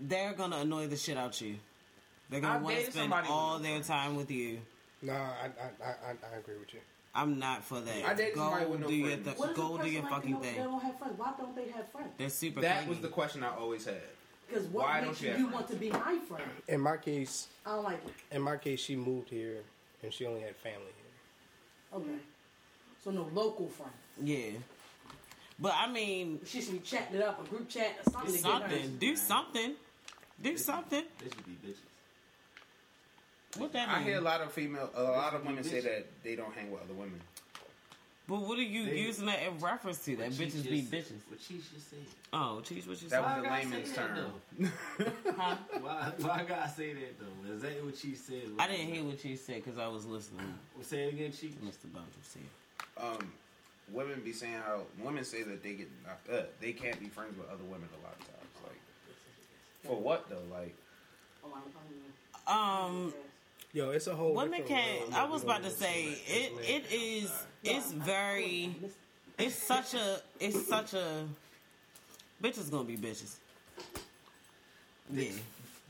They're 0.00 0.34
gonna 0.34 0.58
annoy 0.58 0.86
the 0.86 0.96
shit 0.96 1.16
out 1.16 1.40
you. 1.40 1.56
They're 2.30 2.40
gonna 2.40 2.62
want 2.62 2.76
to 2.76 2.92
spend 2.92 3.12
all 3.28 3.58
their 3.58 3.80
time 3.80 4.14
with 4.14 4.30
you. 4.30 4.58
Nah, 5.02 5.12
I, 5.14 5.46
I, 5.46 5.84
I, 5.84 5.90
I- 6.10 6.34
I 6.34 6.38
agree 6.38 6.56
with 6.58 6.72
you. 6.74 6.80
I'm 7.14 7.38
not 7.38 7.64
for 7.64 7.80
that. 7.80 8.04
I 8.04 8.12
dated 8.14 8.34
go 8.34 8.40
somebody 8.42 8.66
with 8.66 8.80
no 8.80 8.88
do 8.88 8.94
your 8.94 9.08
friends. 9.16 9.24
th- 9.24 9.54
go 9.56 9.76
a 9.76 9.82
do 9.84 9.90
your 9.90 10.02
like 10.02 10.10
fucking 10.12 10.30
know 10.32 10.36
if 10.38 10.42
They 10.42 10.52
thing. 10.52 10.64
don't 10.64 10.82
have 10.82 10.98
friends. 10.98 11.14
Why 11.18 11.32
don't 11.38 11.56
they 11.56 11.68
have 11.70 11.88
friends? 11.90 12.10
They're 12.18 12.28
super. 12.28 12.60
That 12.60 12.76
clingy. 12.84 12.90
was 12.90 13.00
the 13.00 13.08
question 13.08 13.42
I 13.42 13.54
always 13.56 13.84
had. 13.86 14.02
Because 14.46 14.66
what 14.66 14.84
Why 14.84 15.00
makes 15.00 15.20
don't 15.20 15.30
you 15.38 15.46
you 15.46 15.48
want 15.52 15.68
to 15.70 15.76
be 15.76 15.90
my 15.90 16.18
friend? 16.28 16.50
In 16.68 16.80
my 16.80 16.98
case, 16.98 17.48
I 17.64 17.70
don't 17.74 17.84
like 17.84 18.00
it. 18.06 18.36
in 18.36 18.42
my 18.42 18.56
case, 18.58 18.80
she 18.80 18.96
moved 18.96 19.30
here 19.30 19.60
and 20.02 20.12
she 20.12 20.26
only 20.26 20.42
had 20.42 20.54
family 20.56 20.78
here. 20.84 21.98
Okay. 22.00 22.18
So 23.02 23.10
no 23.12 23.28
local 23.32 23.68
friend. 23.68 23.92
Yeah, 24.22 24.58
but 25.58 25.72
I 25.74 25.90
mean, 25.90 26.40
She 26.44 26.60
should 26.60 26.72
be 26.74 26.78
chatting 26.80 27.16
it 27.16 27.22
up, 27.22 27.42
a 27.44 27.48
group 27.48 27.68
chat 27.68 27.96
or 28.06 28.10
something. 28.12 28.30
do 28.32 28.36
to 28.36 28.42
get 28.42 28.52
her- 28.52 28.68
something. 28.68 28.96
Do 28.98 29.16
something. 29.16 29.72
Do 30.42 30.56
something. 30.58 31.04
They 31.18 31.24
should 31.30 31.46
be 31.46 31.52
bitches. 31.66 31.76
What 33.58 33.72
that 33.72 33.88
I 33.88 34.02
hear 34.02 34.18
a 34.18 34.20
lot 34.20 34.40
of 34.40 34.52
female, 34.52 34.90
a 34.94 35.02
lot 35.02 35.34
of 35.34 35.44
women 35.46 35.64
say 35.64 35.80
that 35.80 36.06
they 36.22 36.34
don't 36.36 36.54
hang 36.54 36.70
with 36.70 36.82
other 36.82 36.94
women. 36.94 37.20
But 38.28 38.40
what 38.40 38.58
are 38.58 38.62
you 38.62 38.86
They- 38.86 38.98
using 38.98 39.26
that 39.26 39.40
in 39.44 39.56
reference 39.60 40.04
to? 40.04 40.16
That 40.16 40.32
bitches 40.32 40.64
just 40.64 40.70
be 40.70 40.82
bitches. 40.82 41.12
What 41.28 41.40
she 41.40 41.58
just 41.58 41.90
said. 41.90 42.00
Oh, 42.32 42.60
cheese, 42.60 42.84
what 42.86 43.00
you 43.00 43.08
said. 43.08 43.22
That 43.22 43.34
say? 43.36 43.40
was 43.40 43.42
the 43.44 43.48
Why 43.48 43.56
I 43.56 43.62
gotta 43.62 43.68
layman's 43.68 43.90
say 43.90 43.96
term. 43.96 44.32
Huh? 45.38 45.56
Why, 45.80 46.12
why 46.18 46.40
I 46.40 46.44
gotta 46.44 46.68
say 46.68 46.92
that 46.94 47.20
though? 47.20 47.52
Is 47.52 47.62
that 47.62 47.84
what 47.84 47.96
she 47.96 48.14
said? 48.16 48.42
I 48.58 48.66
didn't 48.66 48.92
hear 48.92 49.04
what 49.04 49.24
you 49.24 49.36
said 49.36 49.62
because 49.64 49.78
I 49.78 49.86
was 49.86 50.06
listening 50.06 50.58
Well, 50.74 50.82
say 50.84 51.04
it 51.04 51.12
again, 51.14 51.30
she. 51.32 51.48
Mr. 51.64 51.92
Bounty 51.94 52.18
say. 52.22 52.40
Um, 52.98 53.32
women 53.92 54.20
be 54.24 54.32
saying 54.32 54.58
how 54.66 54.80
women 54.98 55.22
say 55.24 55.44
that 55.44 55.62
they 55.62 55.74
get 55.74 55.88
uh, 56.32 56.42
they 56.60 56.72
can't 56.72 56.98
be 56.98 57.06
friends 57.06 57.38
with 57.38 57.48
other 57.48 57.62
women 57.64 57.88
a 58.00 58.04
lot 58.04 58.14
of 58.18 58.26
times. 58.26 58.50
Like, 58.64 58.80
for 59.84 60.00
what 60.00 60.28
though? 60.28 60.42
Like, 60.52 60.74
Oh, 61.44 61.52
I 61.54 61.60
don't 61.60 63.00
know. 63.00 63.06
Um, 63.06 63.14
Yo, 63.76 63.90
it's 63.90 64.06
a 64.06 64.14
whole. 64.14 64.32
women 64.32 64.60
different 64.62 64.68
can't. 64.86 65.00
world 65.02 65.12
I 65.14 65.24
was 65.24 65.44
about 65.44 65.62
to 65.62 65.68
say 65.70 66.04
it. 66.26 66.52
It 66.62 66.84
is. 66.90 67.30
It's 67.62 67.92
very. 67.92 68.74
It's 69.38 69.54
such 69.54 69.92
a. 69.92 70.22
It's 70.40 70.66
such 70.66 70.94
a. 70.94 71.26
Bitches 72.42 72.70
gonna 72.70 72.84
be 72.84 72.96
bitches. 72.96 73.34
Yeah. 75.12 75.24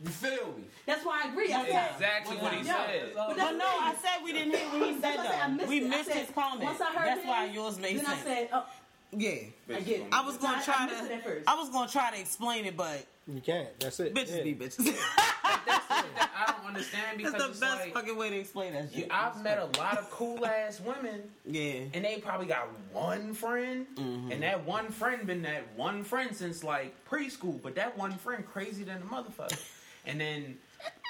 You 0.04 0.10
feel 0.10 0.46
me? 0.56 0.64
That's 0.84 1.04
why 1.04 1.22
I 1.26 1.28
agree. 1.30 1.52
I 1.52 1.64
said, 1.64 1.90
exactly 1.94 2.36
what 2.38 2.54
he 2.54 2.66
Yeah. 2.66 2.86
said. 2.86 3.12
But 3.14 3.28
But 3.28 3.36
that's 3.36 3.56
no, 3.56 3.64
I 3.64 3.94
said 4.02 4.24
we 4.24 4.32
didn't 4.32 4.56
hear 4.56 4.66
what 4.80 4.88
he 4.88 4.94
said 4.94 5.02
That's 5.02 5.16
what 5.18 5.26
I 5.26 5.30
said. 5.30 5.40
I 5.40 5.44
I 5.44 5.48
missed 5.48 5.68
we 5.68 5.78
it. 5.78 5.84
I 5.84 5.88
missed 5.88 6.04
said- 6.08 6.16
his 6.26 6.30
comment. 6.34 6.62
Once 6.64 6.80
I 6.80 6.84
heard 6.92 7.06
That's 7.08 7.20
his, 7.20 7.28
why 7.28 7.44
yours 7.46 7.78
made 7.78 7.98
then 7.98 8.04
sense. 8.04 8.20
I 8.20 8.24
said, 8.24 8.48
oh, 8.52 8.66
yeah. 9.12 9.30
I 9.76 9.80
get 9.80 10.00
it. 10.00 10.06
I 10.12 10.26
was 10.26 10.36
gonna 10.38 10.58
I- 10.58 10.62
try 10.64 10.74
I 10.80 10.86
missed 10.86 11.04
it 11.04 11.10
at 11.12 11.22
to. 11.22 11.28
first. 11.30 11.48
I 11.48 11.54
was 11.54 11.70
gonna 11.70 11.88
try 11.90 12.10
to 12.10 12.20
explain 12.20 12.64
it, 12.66 12.76
but 12.76 13.06
You 13.32 13.40
can't. 13.40 13.68
That's 13.78 14.00
it. 14.00 14.12
bitches 14.12 14.36
Yeah. 14.38 14.42
be 14.42 14.54
bitches. 14.56 14.98
That's 15.66 15.88
something 15.88 16.14
that 16.16 16.30
I 16.36 16.52
don't 16.52 16.66
understand 16.66 17.20
That's 17.20 17.32
the 17.42 17.50
it's 17.50 17.60
best 17.60 17.80
like 17.80 17.94
fucking 17.94 18.16
way 18.16 18.30
to 18.30 18.36
explain 18.36 18.72
that 18.74 18.92
you- 18.94 19.02
shit. 19.02 19.12
I've 19.12 19.42
met 19.42 19.58
a 19.58 19.66
lot 19.78 19.98
of 19.98 20.10
cool 20.10 20.44
ass 20.46 20.80
women, 20.80 21.22
yeah. 21.44 21.80
and 21.94 22.04
they 22.04 22.18
probably 22.18 22.46
got 22.46 22.68
one 22.92 23.34
friend, 23.34 23.86
Mm-hmm. 23.96 24.32
and 24.32 24.42
that 24.42 24.64
one 24.64 24.88
friend 24.90 25.26
been 25.26 25.42
that 25.42 25.64
one 25.76 26.02
friend 26.04 26.34
since 26.34 26.62
like 26.64 26.94
preschool, 27.08 27.60
but 27.62 27.74
that 27.76 27.96
one 27.96 28.12
friend 28.12 28.46
crazy 28.46 28.84
than 28.84 28.98
a 29.02 29.04
motherfucker. 29.06 29.60
And 30.08 30.20
then 30.20 30.56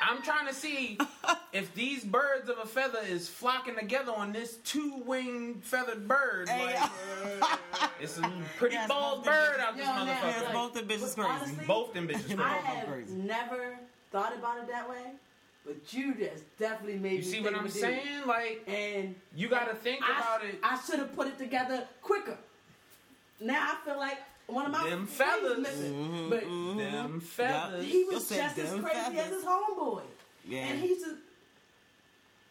I'm 0.02 0.22
trying 0.22 0.46
to 0.46 0.54
see 0.54 0.98
if 1.52 1.74
these 1.74 2.02
birds 2.02 2.48
of 2.48 2.56
a 2.58 2.64
feather 2.66 3.00
is 3.06 3.28
flocking 3.28 3.74
together 3.76 4.10
on 4.16 4.32
this 4.32 4.56
two 4.64 5.02
winged 5.04 5.62
feathered 5.64 6.08
bird. 6.08 6.48
Hey, 6.48 6.78
Like, 7.40 7.60
it's 8.00 8.16
a 8.18 8.32
pretty 8.56 8.74
Yes, 8.76 8.88
bold 8.88 9.16
both 9.18 9.24
bird 9.26 9.56
bitches- 9.56 9.60
out 9.60 9.76
this 9.76 9.86
Yo, 9.86 9.92
now, 9.92 10.06
motherfucker. 10.06 10.22
Yes, 10.24 10.52
both 10.52 10.72
the 10.74 10.80
bitches 10.82 11.14
crazy. 11.14 11.20
honestly, 11.30 11.64
Both 11.66 11.92
them 11.92 12.08
bitches. 12.08 12.30
You 12.30 12.42
I 12.42 12.48
have 12.56 13.08
never 13.10 13.78
thought 14.12 14.34
about 14.34 14.58
it 14.58 14.68
that 14.68 14.88
way, 14.88 15.12
but 15.64 15.76
you 15.92 16.14
just 16.14 16.44
definitely 16.58 16.98
made 16.98 17.12
You 17.12 17.18
me 17.18 17.24
see 17.24 17.32
think 17.32 17.44
what 17.46 17.54
I'm 17.54 17.66
of 17.66 17.76
it. 17.76 17.78
saying? 17.80 18.26
Like 18.26 18.62
And 18.68 19.14
you 19.34 19.48
got 19.48 19.68
to 19.68 19.74
think 19.74 20.02
I, 20.02 20.18
about 20.18 20.44
it. 20.44 20.58
I 20.62 20.78
should 20.86 20.98
have 20.98 21.14
put 21.14 21.26
it 21.28 21.38
together 21.38 21.86
quicker. 22.02 22.36
Now 23.40 23.72
I 23.72 23.84
feel 23.84 23.98
like 23.98 24.18
one 24.46 24.66
of 24.66 24.72
my 24.72 24.88
Them 24.88 25.06
friends 25.06 25.40
feathers. 25.42 25.58
missing, 25.58 25.92
mm-hmm, 25.94 26.30
but 26.30 26.44
mm-hmm. 26.44 26.78
Them 26.78 27.20
feathers. 27.20 27.84
he 27.84 27.98
You 28.00 28.06
was 28.12 28.28
just 28.28 28.58
as 28.58 28.70
them 28.70 28.82
crazy 28.82 29.18
as 29.18 29.28
his 29.30 29.44
homeboy, 29.44 30.02
Yeah. 30.48 30.58
and 30.68 30.80
he's 30.80 31.00
just. 31.02 31.16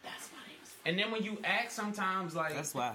That's 0.04 0.28
why 0.28 0.39
he 0.48 0.56
was. 0.62 0.72
And 0.86 1.00
then 1.00 1.12
when 1.12 1.24
you 1.24 1.38
act, 1.44 1.72
sometimes 1.72 2.36
like 2.36 2.54
That's 2.54 2.76
why. 2.76 2.94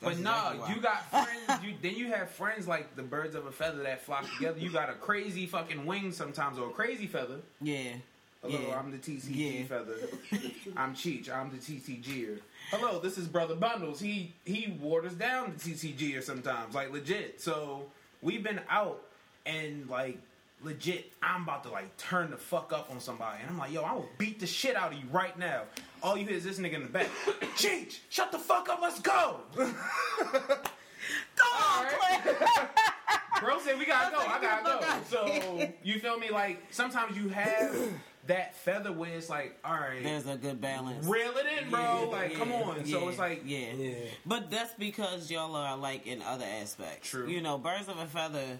But 0.00 0.18
no, 0.18 0.30
why. 0.30 0.72
you 0.74 0.80
got 0.80 1.10
friends. 1.10 1.64
You 1.64 1.74
then 1.82 1.96
you 1.96 2.12
have 2.12 2.30
friends 2.30 2.68
like 2.68 2.94
the 2.94 3.02
birds 3.02 3.34
of 3.34 3.46
a 3.46 3.52
feather 3.52 3.82
that 3.82 4.02
flock 4.02 4.26
together. 4.36 4.58
You 4.60 4.70
got 4.70 4.90
a 4.90 4.94
crazy 4.94 5.46
fucking 5.46 5.84
wing 5.86 6.12
sometimes, 6.12 6.58
or 6.58 6.68
a 6.68 6.72
crazy 6.72 7.06
feather. 7.06 7.36
Yeah. 7.60 7.94
Hello, 8.42 8.56
Yeah. 8.68 8.78
I'm 8.78 8.92
the 8.92 8.98
TCG 8.98 9.34
Yeah. 9.60 9.64
feather. 9.64 9.96
I'm 10.76 10.94
Cheech. 10.94 11.28
I'm 11.28 11.50
the 11.50 11.56
TCGer. 11.56 12.38
Hello, 12.70 13.00
this 13.00 13.18
is 13.18 13.26
Brother 13.26 13.56
Bundles. 13.56 13.98
He 13.98 14.32
he 14.44 14.76
waters 14.80 15.14
down 15.14 15.54
the 15.56 15.70
TCGer 15.70 16.22
sometimes, 16.22 16.74
like 16.76 16.92
legit. 16.92 17.40
So 17.40 17.90
we've 18.22 18.44
been 18.44 18.60
out 18.70 19.02
and 19.46 19.88
like 19.90 20.18
legit. 20.62 21.12
I'm 21.22 21.42
about 21.42 21.64
to 21.64 21.70
like 21.70 21.96
turn 21.96 22.30
the 22.30 22.36
fuck 22.36 22.72
up 22.72 22.90
on 22.90 23.00
somebody, 23.00 23.38
and 23.42 23.50
I'm 23.50 23.58
like, 23.58 23.72
yo, 23.72 23.82
I 23.82 23.92
will 23.92 24.08
beat 24.18 24.40
the 24.40 24.46
shit 24.46 24.76
out 24.76 24.92
of 24.92 24.98
you 24.98 25.04
right 25.10 25.38
now. 25.38 25.62
All 26.02 26.16
you 26.16 26.26
hear 26.26 26.36
is 26.36 26.44
this 26.44 26.58
nigga 26.58 26.74
in 26.74 26.82
the 26.82 26.88
back. 26.88 27.08
Cheech, 27.56 27.98
shut 28.08 28.32
the 28.32 28.38
fuck 28.38 28.68
up. 28.68 28.80
Let's 28.80 29.00
go. 29.00 29.40
Come 29.56 31.52
on, 31.62 31.86
Clay. 31.86 32.32
Bro 33.40 33.60
said 33.60 33.78
we 33.78 33.86
gotta 33.86 34.14
go. 34.14 34.20
I 34.20 34.40
gotta 34.40 34.64
go. 34.64 34.86
So 35.08 35.68
you 35.84 36.00
feel 36.00 36.18
me? 36.18 36.30
Like 36.30 36.60
sometimes 36.70 37.16
you 37.16 37.28
have 37.28 37.76
that 38.26 38.56
feather 38.56 38.92
where 38.92 39.10
it's 39.10 39.30
like, 39.30 39.56
all 39.64 39.74
right, 39.74 40.02
There's 40.02 40.26
a 40.26 40.36
good 40.36 40.60
balance. 40.60 41.06
reel 41.06 41.32
it 41.36 41.62
in, 41.62 41.70
bro. 41.70 41.80
Yeah, 41.80 42.16
like, 42.16 42.34
come 42.34 42.50
yeah, 42.50 42.62
on. 42.62 42.84
So 42.84 43.08
it's 43.08 43.18
like, 43.18 43.42
yeah. 43.46 43.72
Yeah. 43.74 43.94
But 44.26 44.50
that's 44.50 44.74
because 44.74 45.30
y'all 45.30 45.54
are 45.54 45.76
like 45.76 46.06
in 46.06 46.20
other 46.22 46.44
aspects. 46.44 47.10
True. 47.10 47.28
You 47.28 47.40
know, 47.40 47.58
birds 47.58 47.88
of 47.88 47.98
a 47.98 48.06
feather 48.06 48.58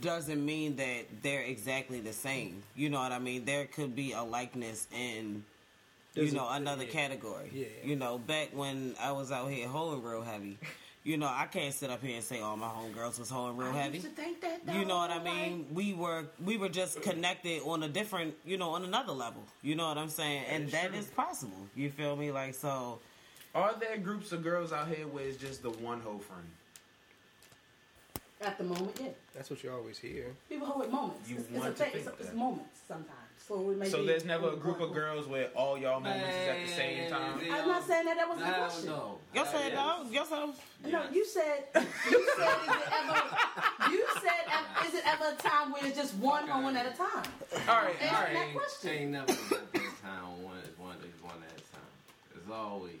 doesn't 0.00 0.44
mean 0.44 0.76
that 0.76 1.22
they're 1.22 1.42
exactly 1.42 2.00
the 2.00 2.12
same. 2.12 2.62
You 2.74 2.90
know 2.90 3.00
what 3.00 3.12
I 3.12 3.18
mean? 3.18 3.44
There 3.44 3.66
could 3.66 3.94
be 3.94 4.12
a 4.12 4.22
likeness 4.22 4.86
in 4.92 5.44
you 6.14 6.30
know 6.30 6.48
another 6.50 6.84
yeah. 6.84 6.90
category. 6.90 7.50
Yeah. 7.52 7.66
You 7.82 7.96
know, 7.96 8.18
back 8.18 8.50
when 8.54 8.94
I 9.00 9.12
was 9.12 9.30
out 9.32 9.50
here 9.50 9.68
hoeing 9.68 10.02
real 10.02 10.22
heavy. 10.22 10.58
You 11.06 11.18
know, 11.18 11.26
I 11.26 11.44
can't 11.44 11.74
sit 11.74 11.90
up 11.90 12.02
here 12.02 12.14
and 12.14 12.24
say 12.24 12.40
all 12.40 12.56
my 12.56 12.66
homegirls 12.66 13.18
was 13.18 13.28
hoeing 13.28 13.58
real 13.58 13.72
heavy. 13.72 13.98
used 13.98 14.08
to 14.08 14.12
think 14.14 14.40
that. 14.40 14.62
You 14.74 14.86
know 14.86 14.96
what 14.96 15.10
I 15.10 15.18
though, 15.18 15.24
mean? 15.24 15.66
We 15.70 15.92
were 15.92 16.24
we 16.42 16.56
were 16.56 16.70
just 16.70 17.02
connected 17.02 17.60
on 17.60 17.82
a 17.82 17.88
different, 17.88 18.34
you 18.46 18.56
know, 18.56 18.70
on 18.70 18.84
another 18.84 19.12
level. 19.12 19.42
You 19.60 19.74
know 19.74 19.86
what 19.86 19.98
I'm 19.98 20.08
saying? 20.08 20.44
And 20.48 20.70
that 20.70 20.94
is 20.94 21.08
possible. 21.08 21.58
You 21.76 21.90
feel 21.90 22.16
me? 22.16 22.32
Like 22.32 22.54
so. 22.54 23.00
are 23.54 23.74
there 23.78 23.98
groups 23.98 24.32
of 24.32 24.42
girls 24.42 24.72
out 24.72 24.88
here 24.88 25.06
where 25.06 25.26
it's 25.26 25.36
just 25.36 25.62
the 25.62 25.68
one 25.68 26.00
hoe 26.00 26.16
friend? 26.16 26.48
Like, 28.44 28.52
at 28.52 28.58
the 28.58 28.64
moment, 28.64 28.98
yeah. 29.00 29.08
That's 29.34 29.50
what 29.50 29.62
you 29.64 29.70
always 29.72 29.98
hear. 29.98 30.26
People 30.48 30.66
hold 30.66 30.84
it 30.84 30.90
moments. 30.92 31.28
You 31.28 31.36
it's, 31.36 31.46
it's 31.48 31.58
want 31.58 31.68
a 31.68 31.70
to 31.72 31.76
think 31.84 31.94
It's, 31.94 32.20
it's 32.20 32.34
moments 32.34 32.80
sometimes. 32.86 33.08
So 33.46 33.70
it 33.70 33.76
may 33.78 33.88
So 33.88 33.98
be 34.00 34.06
there's 34.06 34.24
never 34.24 34.52
a 34.52 34.56
group 34.56 34.80
of 34.80 34.92
girls 34.94 35.26
where 35.26 35.48
all 35.54 35.76
y'all 35.78 36.00
moments 36.00 36.28
is 36.28 36.48
at 36.48 36.66
the 36.66 36.72
same 36.72 37.10
time. 37.10 37.40
I'm 37.50 37.68
not 37.68 37.86
saying 37.86 38.06
that 38.06 38.16
that 38.16 38.28
was 38.28 38.38
the 38.38 38.44
Hell 38.44 38.64
question. 38.64 38.86
no. 38.90 39.18
Y'all 39.34 39.44
said 39.44 39.72
Hell 39.72 40.04
no. 40.04 40.10
Y'all 40.10 40.24
said 40.24 40.92
No, 40.92 41.02
you 41.12 41.24
said 41.26 41.64
you 41.74 42.28
said 42.36 42.56
is 42.64 42.76
it 42.76 42.92
ever 42.92 43.92
you 43.92 44.06
said 44.14 44.86
is 44.86 44.94
it 44.94 45.02
ever 45.06 45.24
a 45.38 45.42
time 45.42 45.72
where 45.72 45.86
it's 45.86 45.96
just 45.96 46.14
one 46.16 46.48
or 46.48 46.62
one 46.62 46.76
at 46.76 46.86
a 46.86 46.96
time? 46.96 47.24
All 47.68 47.82
right, 47.82 47.94
Answer 48.00 48.14
all 48.16 48.22
that 48.22 48.34
right. 48.34 48.54
question. 48.54 48.90
Ain't 48.90 49.10
never 49.10 49.26
been 49.26 49.36
that 49.50 50.02
time 50.02 50.42
one, 50.42 50.56
one, 50.78 50.96
one 51.22 51.36
at 51.42 51.58
a 51.58 51.72
time. 51.72 51.92
It's 52.36 52.50
always. 52.50 52.92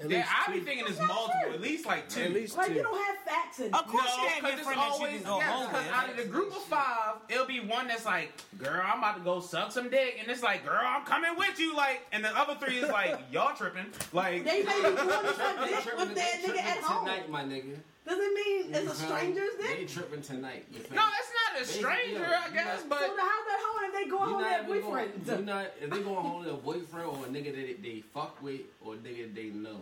At 0.00 0.10
Yeah, 0.10 0.18
least 0.18 0.28
I 0.32 0.52
be 0.52 0.58
two. 0.58 0.64
thinking 0.64 0.86
it's 0.88 0.98
multiple, 0.98 1.32
true. 1.44 1.52
at 1.54 1.60
least 1.60 1.86
like 1.86 2.08
two. 2.08 2.22
At 2.22 2.32
least 2.32 2.56
Like 2.56 2.66
two. 2.68 2.74
you 2.74 2.82
don't 2.82 2.96
have 3.06 3.16
facts 3.24 3.60
in 3.60 3.72
Of 3.72 3.86
course 3.86 4.04
No, 4.16 4.22
you 4.24 4.28
have 4.28 4.42
your 4.42 4.42
because 4.42 4.58
it's 4.58 4.66
friend 4.66 4.80
that 4.80 4.90
always 4.90 5.12
can 5.12 5.22
go 5.22 5.38
yes, 5.38 5.50
home 5.52 5.66
because 5.68 5.84
with. 5.84 5.92
out 5.94 6.10
of 6.10 6.16
the 6.16 6.24
group 6.24 6.50
of 6.56 6.62
five, 6.64 7.14
it'll 7.28 7.46
be 7.46 7.60
one 7.60 7.86
that's 7.86 8.04
like, 8.04 8.32
"Girl, 8.58 8.82
I'm 8.84 8.98
about 8.98 9.16
to 9.18 9.22
go 9.22 9.40
suck 9.40 9.70
some 9.70 9.88
dick," 9.90 10.16
and 10.20 10.28
it's 10.28 10.42
like, 10.42 10.64
"Girl, 10.64 10.80
I'm 10.84 11.04
coming 11.04 11.36
with 11.36 11.58
you," 11.60 11.76
like, 11.76 12.04
and 12.12 12.24
the 12.24 12.36
other 12.36 12.56
three 12.56 12.78
is 12.78 12.90
like, 12.90 13.20
"Y'all 13.32 13.54
tripping?" 13.56 13.86
Like, 14.12 14.44
They 14.44 14.62
may 14.64 14.76
be 14.76 14.82
doing 14.82 14.96
this 14.96 15.36
They 15.36 15.80
tripping- 15.82 15.98
with 16.00 16.08
they 16.08 16.14
that 16.14 16.42
nigga 16.42 16.58
at 16.58 16.78
home. 16.78 17.06
Tonight, 17.06 17.30
my 17.30 17.44
nigga. 17.44 17.76
Does 18.06 18.18
it 18.20 18.34
mean 18.34 18.74
it's 18.74 18.92
a 18.92 18.94
stranger's 18.94 19.54
They 19.60 19.76
dick? 19.78 19.88
tripping 19.88 20.22
tonight. 20.22 20.66
No, 20.72 21.02
it's 21.18 21.32
not 21.32 21.60
a 21.60 21.64
stranger, 21.64 22.20
yeah, 22.20 22.42
I 22.44 22.48
you 22.48 22.52
guess, 22.54 22.80
not- 22.80 22.88
but 22.90 23.00
So 23.00 23.14
the 23.16 23.20
how's 23.22 23.46
that 23.46 23.60
home 23.64 23.84
if 23.84 23.92
they 23.94 24.10
going 24.10 24.28
home 24.30 24.42
with 24.42 24.52
even 24.52 24.66
going, 24.66 24.82
boyfriend? 24.82 25.38
you 25.40 25.44
not 25.46 25.66
if 25.80 25.90
they 25.90 26.00
going 26.02 26.16
home 26.24 26.44
to 26.44 26.50
a 26.50 26.56
boyfriend 26.56 27.06
or 27.08 27.14
a 27.24 27.28
nigga 27.28 27.54
that 27.54 27.82
they 27.82 28.02
fuck 28.12 28.42
with 28.42 28.60
or 28.84 28.94
a 28.94 28.96
nigga 28.98 29.22
that 29.22 29.34
they 29.34 29.44
know. 29.50 29.80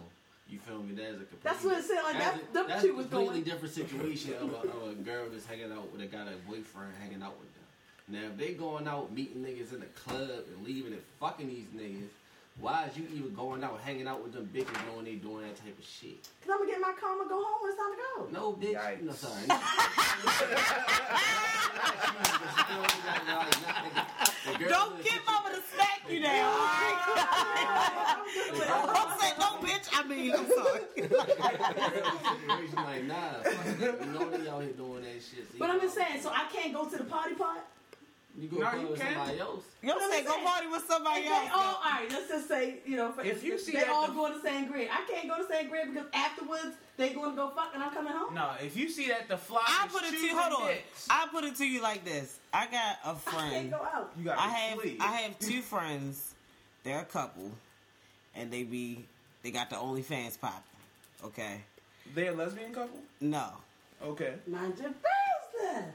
You 0.48 0.58
feel 0.58 0.82
me? 0.82 0.94
That 0.94 1.04
is 1.04 1.14
a 1.22 1.24
complete, 1.24 1.42
That's 1.44 1.64
what 1.64 1.78
it 1.78 1.84
sound 1.84 2.04
like. 2.04 2.18
That's, 2.18 2.38
That's- 2.52 2.64
a, 2.66 2.68
that's 2.68 2.82
two 2.82 2.90
a 2.90 3.02
completely 3.02 3.26
going. 3.26 3.42
different 3.42 3.74
situation 3.74 4.34
of 4.34 4.52
a, 4.52 4.56
of 4.68 4.90
a 4.90 4.94
girl 5.02 5.24
that's 5.32 5.46
hanging 5.46 5.72
out 5.72 5.90
with 5.90 6.02
a 6.02 6.06
guy 6.06 6.24
that 6.24 6.46
boyfriend 6.46 6.92
hanging 7.00 7.22
out 7.22 7.34
with 7.40 7.48
them. 7.54 7.64
Now 8.08 8.28
if 8.28 8.36
they 8.36 8.52
going 8.54 8.86
out 8.86 9.12
meeting 9.12 9.42
niggas 9.42 9.72
in 9.72 9.80
the 9.80 9.86
club 9.86 10.28
and 10.54 10.64
leaving 10.66 10.92
and 10.92 11.02
fucking 11.18 11.48
these 11.48 11.66
niggas, 11.74 12.08
why 12.62 12.86
is 12.86 12.96
you 12.96 13.04
even 13.12 13.34
going 13.34 13.62
out 13.64 13.80
hanging 13.84 14.06
out 14.06 14.22
with 14.22 14.32
them 14.32 14.48
bitches 14.54 14.86
knowing 14.86 15.04
they 15.04 15.16
doing 15.16 15.42
that 15.42 15.56
type 15.56 15.76
of 15.76 15.84
shit? 15.84 16.28
Cause 16.40 16.50
I'm 16.52 16.58
gonna 16.58 16.70
get 16.70 16.80
my 16.80 16.92
car 16.98 17.20
and 17.20 17.28
go 17.28 17.42
home 17.42 17.60
when 17.60 17.72
it's 17.72 17.80
time 17.82 17.90
to 17.90 17.96
go. 18.06 18.28
No, 18.30 18.52
bitch. 18.54 18.76
Yikes. 18.78 19.02
No, 19.02 19.12
sorry. 19.12 19.46
Don't 24.68 25.02
give 25.02 25.20
mama 25.26 25.50
to 25.50 25.60
smack 25.74 26.02
you 26.08 26.20
now. 26.20 26.50
All 26.50 26.54
right? 26.54 26.98
Don't 28.94 29.20
say 29.20 29.32
no, 29.40 29.56
bitch. 29.58 29.88
I 29.92 30.04
mean, 30.06 30.32
I'm 30.32 30.46
sorry. 30.46 30.82
situation 32.62 32.76
like 32.76 33.02
nah, 33.04 33.42
fuck 33.42 33.66
it. 33.66 34.00
you 34.00 34.06
know 34.12 34.30
they 34.30 34.48
out 34.48 34.62
here 34.62 34.72
doing 34.72 35.02
that 35.02 35.14
shit. 35.14 35.44
so 35.50 35.58
But 35.58 35.70
I'm 35.70 35.80
just 35.80 35.94
saying, 35.96 36.22
so 36.22 36.30
I 36.30 36.44
can't 36.52 36.72
go 36.72 36.84
to 36.88 36.96
the 36.96 37.02
party 37.04 37.34
part. 37.34 37.58
You 38.38 38.48
go 38.48 38.58
No, 38.58 38.70
play 38.70 38.80
you 38.80 38.86
with 38.88 39.00
can. 39.00 39.14
somebody 39.14 39.38
else. 39.40 39.64
You 39.82 39.92
But 39.92 40.02
I'm 40.02 40.10
say 40.10 40.24
go 40.24 40.30
saying- 40.32 40.46
party 40.46 40.66
with 40.68 40.86
somebody 40.86 41.26
else. 41.26 41.50
all, 41.54 41.60
all 41.62 41.80
right, 41.84 42.06
let's 42.10 42.28
just 42.28 42.48
say, 42.48 42.78
you 42.86 42.96
know, 42.96 43.12
for 43.12 43.22
If 43.22 43.44
you 43.44 43.58
see 43.58 43.72
they 43.72 43.80
that 43.80 43.88
all 43.90 44.06
the- 44.06 44.14
going 44.14 44.32
to 44.32 44.40
San 44.40 44.70
Grid. 44.70 44.88
I 44.90 45.04
can't 45.10 45.28
go 45.28 45.36
to 45.36 45.46
San 45.46 45.68
Grid 45.68 45.92
because 45.92 46.08
afterwards 46.14 46.76
they 46.96 47.10
going 47.12 47.30
to 47.30 47.36
go 47.36 47.50
fuck 47.50 47.72
and 47.74 47.82
I'm 47.82 47.92
coming 47.92 48.12
home. 48.12 48.32
no, 48.34 48.52
if 48.62 48.74
you 48.76 48.88
see 48.88 49.08
that 49.08 49.28
the 49.28 49.36
flock 49.36 49.64
I 49.68 49.86
put 49.88 50.04
it 50.04 50.10
to 50.12 50.16
you. 50.18 50.36
Hold 50.38 50.62
on. 50.70 50.76
I 51.10 51.26
put 51.30 51.44
it 51.44 51.56
to 51.56 51.66
you 51.66 51.82
like 51.82 52.04
this. 52.06 52.38
I 52.54 52.66
got 52.68 52.96
a 53.04 53.08
I 53.08 53.12
can't 53.12 53.20
friend. 53.22 53.70
go 53.70 53.76
out. 53.82 54.12
you 54.18 54.24
got 54.24 54.38
I 54.38 54.48
have 54.48 54.80
flee. 54.80 54.96
I 55.00 55.12
have 55.16 55.38
two 55.38 55.60
friends. 55.72 56.34
They're 56.84 57.00
a 57.00 57.04
couple, 57.04 57.50
and 58.34 58.50
they 58.50 58.62
be 58.62 59.04
they 59.42 59.50
got 59.50 59.68
the 59.68 59.76
OnlyFans 59.76 60.40
popping. 60.40 60.62
Okay, 61.24 61.60
They're 62.14 62.32
a 62.32 62.34
lesbian 62.34 62.72
couple. 62.74 62.98
no, 63.20 63.50
Okay. 64.02 64.34
Mind 64.46 64.78
your 64.78 64.90
business. 64.90 65.94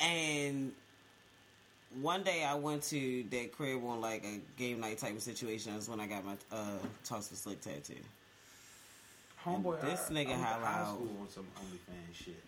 and 0.00 0.72
one 2.00 2.22
day 2.22 2.44
I 2.44 2.54
went 2.54 2.82
to 2.84 3.24
that 3.30 3.52
crib 3.52 3.84
on 3.84 4.00
like 4.00 4.24
a 4.24 4.40
game 4.58 4.80
night 4.80 4.98
type 4.98 5.14
of 5.16 5.22
situation. 5.22 5.72
That's 5.74 5.88
when 5.88 6.00
I 6.00 6.06
got 6.06 6.24
my 6.24 6.36
uh, 6.50 6.64
Toss 7.04 7.28
for 7.28 7.34
Slick 7.36 7.60
tattoo. 7.60 7.94
Homeboy, 9.44 9.80
This 9.80 10.08
I- 10.10 10.12
nigga 10.14 10.26
I 10.26 10.30
went 10.30 10.40
to 10.40 10.44
high 10.66 10.80
out. 10.80 10.94
school 10.94 11.16
on 11.20 11.28
some 11.28 11.46
OnlyFans 11.58 12.14
shit. 12.24 12.42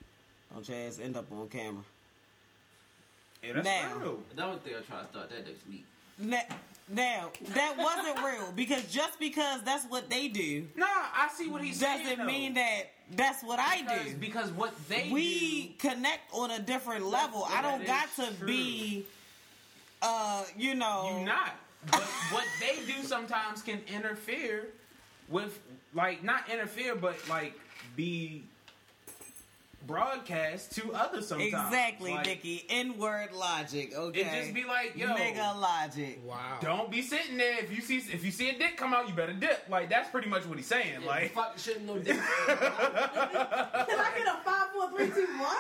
Don't 0.53 0.69
your 0.69 0.79
ass 0.79 1.01
end 1.03 1.17
up 1.17 1.31
on 1.33 1.49
camera. 1.49 1.83
Yeah, 3.43 3.53
that's 3.55 3.65
Now. 3.67 3.97
real. 3.99 4.19
Another 4.33 4.59
thing, 4.61 4.75
I'll 4.77 4.83
try 4.83 5.03
to 5.03 5.09
start 5.09 5.31
that 5.31 5.47
next 5.47 5.67
week. 5.69 5.85
Now, 6.19 6.41
now 6.89 7.31
that 7.55 7.75
wasn't 7.77 8.25
real 8.25 8.53
because 8.55 8.85
just 8.93 9.19
because 9.19 9.63
that's 9.65 9.85
what 9.87 10.09
they 10.09 10.29
do 10.29 10.65
No, 10.77 10.87
I 10.87 11.29
see 11.35 11.49
what 11.49 11.61
he's 11.63 11.81
saying. 11.81 12.05
doesn't 12.09 12.25
mean 12.25 12.55
that 12.55 12.85
that's 13.17 13.43
what 13.43 13.59
I 13.59 13.83
do. 13.83 14.15
because 14.21 14.53
what 14.53 14.73
they 14.89 15.11
we 15.13 15.75
connect 15.81 16.33
on 16.33 16.53
a 16.53 16.61
different 16.61 17.07
level. 17.07 17.45
I 17.51 17.61
don't 17.63 17.85
got 17.85 18.09
to 18.17 18.33
true. 18.37 18.47
be, 18.47 19.05
uh, 20.05 20.45
you 20.57 20.75
know, 20.75 21.11
do, 21.13 21.21
you 21.21 21.27
not. 21.27 21.55
But 21.91 22.03
what 22.31 22.45
they 22.61 22.77
do 22.87 23.03
sometimes 23.03 23.63
can 23.63 23.81
interfere 23.93 24.69
with 25.29 25.61
like 25.95 26.23
not 26.23 26.49
interfere, 26.51 26.95
but 26.95 27.17
like 27.29 27.59
be 27.97 28.45
broadcast 29.87 30.75
to 30.77 30.93
others 30.95 31.29
sometimes. 31.29 31.53
Exactly, 31.53 32.13
Like, 32.13 32.27
Nikki. 32.27 32.65
N 32.71 32.97
word 32.97 33.33
logic. 33.33 33.95
Okay. 33.95 34.21
It 34.21 34.43
just 34.43 34.55
be 34.55 34.65
like, 34.65 34.97
yo, 34.97 35.09
nigga 35.09 35.61
logic. 35.61 36.21
Wow. 36.25 36.59
don't 36.61 36.91
be 36.91 37.03
sitting 37.03 37.37
there. 37.37 37.59
If 37.63 37.75
you 37.75 37.83
see 37.83 37.97
if 37.99 38.25
you 38.25 38.31
see 38.31 38.49
a 38.51 38.59
dick 38.59 38.77
come 38.77 38.95
out, 38.95 39.09
you 39.09 39.15
better 39.15 39.33
dip. 39.35 39.67
Like 39.69 39.91
that's 39.91 40.09
pretty 40.11 40.29
much 40.29 40.47
what 40.47 40.57
he's 40.57 40.67
saying. 40.67 41.01
Yeah, 41.03 41.09
Like 41.09 41.33
fuck 41.33 41.59
shouldn't 41.59 41.87
know 41.87 41.99
dick. 41.99 42.17
Can 42.47 42.57
I 42.59 44.13
get 44.17 44.27
a 44.27 44.39
five, 44.45 44.69
four, 44.73 44.91
three, 44.91 45.09
two, 45.09 45.27
one? 45.39 45.57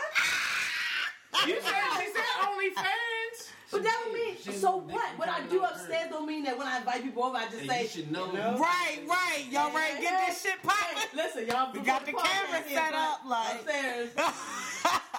you 1.46 1.60
said, 1.60 1.74
she 1.98 2.06
said 2.12 2.24
OnlyFans. 2.42 3.23
But 3.74 3.82
that 3.84 4.00
don't 4.04 4.14
mean. 4.14 4.36
So 4.54 4.76
what? 4.76 4.88
different 4.88 5.18
What 5.18 5.28
I 5.28 5.40
do 5.48 5.62
of 5.64 5.70
upstairs 5.72 6.08
don't 6.10 6.26
mean 6.26 6.44
that 6.44 6.56
when 6.58 6.66
I 6.66 6.78
invite 6.78 7.02
people 7.02 7.24
over, 7.24 7.36
I 7.36 7.44
just 7.46 7.58
And 7.60 7.70
say. 7.70 7.82
you 7.82 7.88
should 7.88 8.10
know. 8.12 8.26
Right, 8.32 9.00
right. 9.08 9.44
Y'all 9.50 9.74
ready 9.74 9.96
to 9.96 10.00
get 10.02 10.26
this 10.28 10.42
shit 10.42 10.52
Hey, 10.52 10.58
popping? 10.62 11.16
listen, 11.16 11.46
y'all. 11.46 11.72
We 11.72 11.80
got 11.80 12.06
the 12.06 12.12
camera 12.12 12.62
set 12.68 12.92
but 12.92 12.98
up, 12.98 13.20
like- 13.26 13.54
upstairs. 13.60 14.10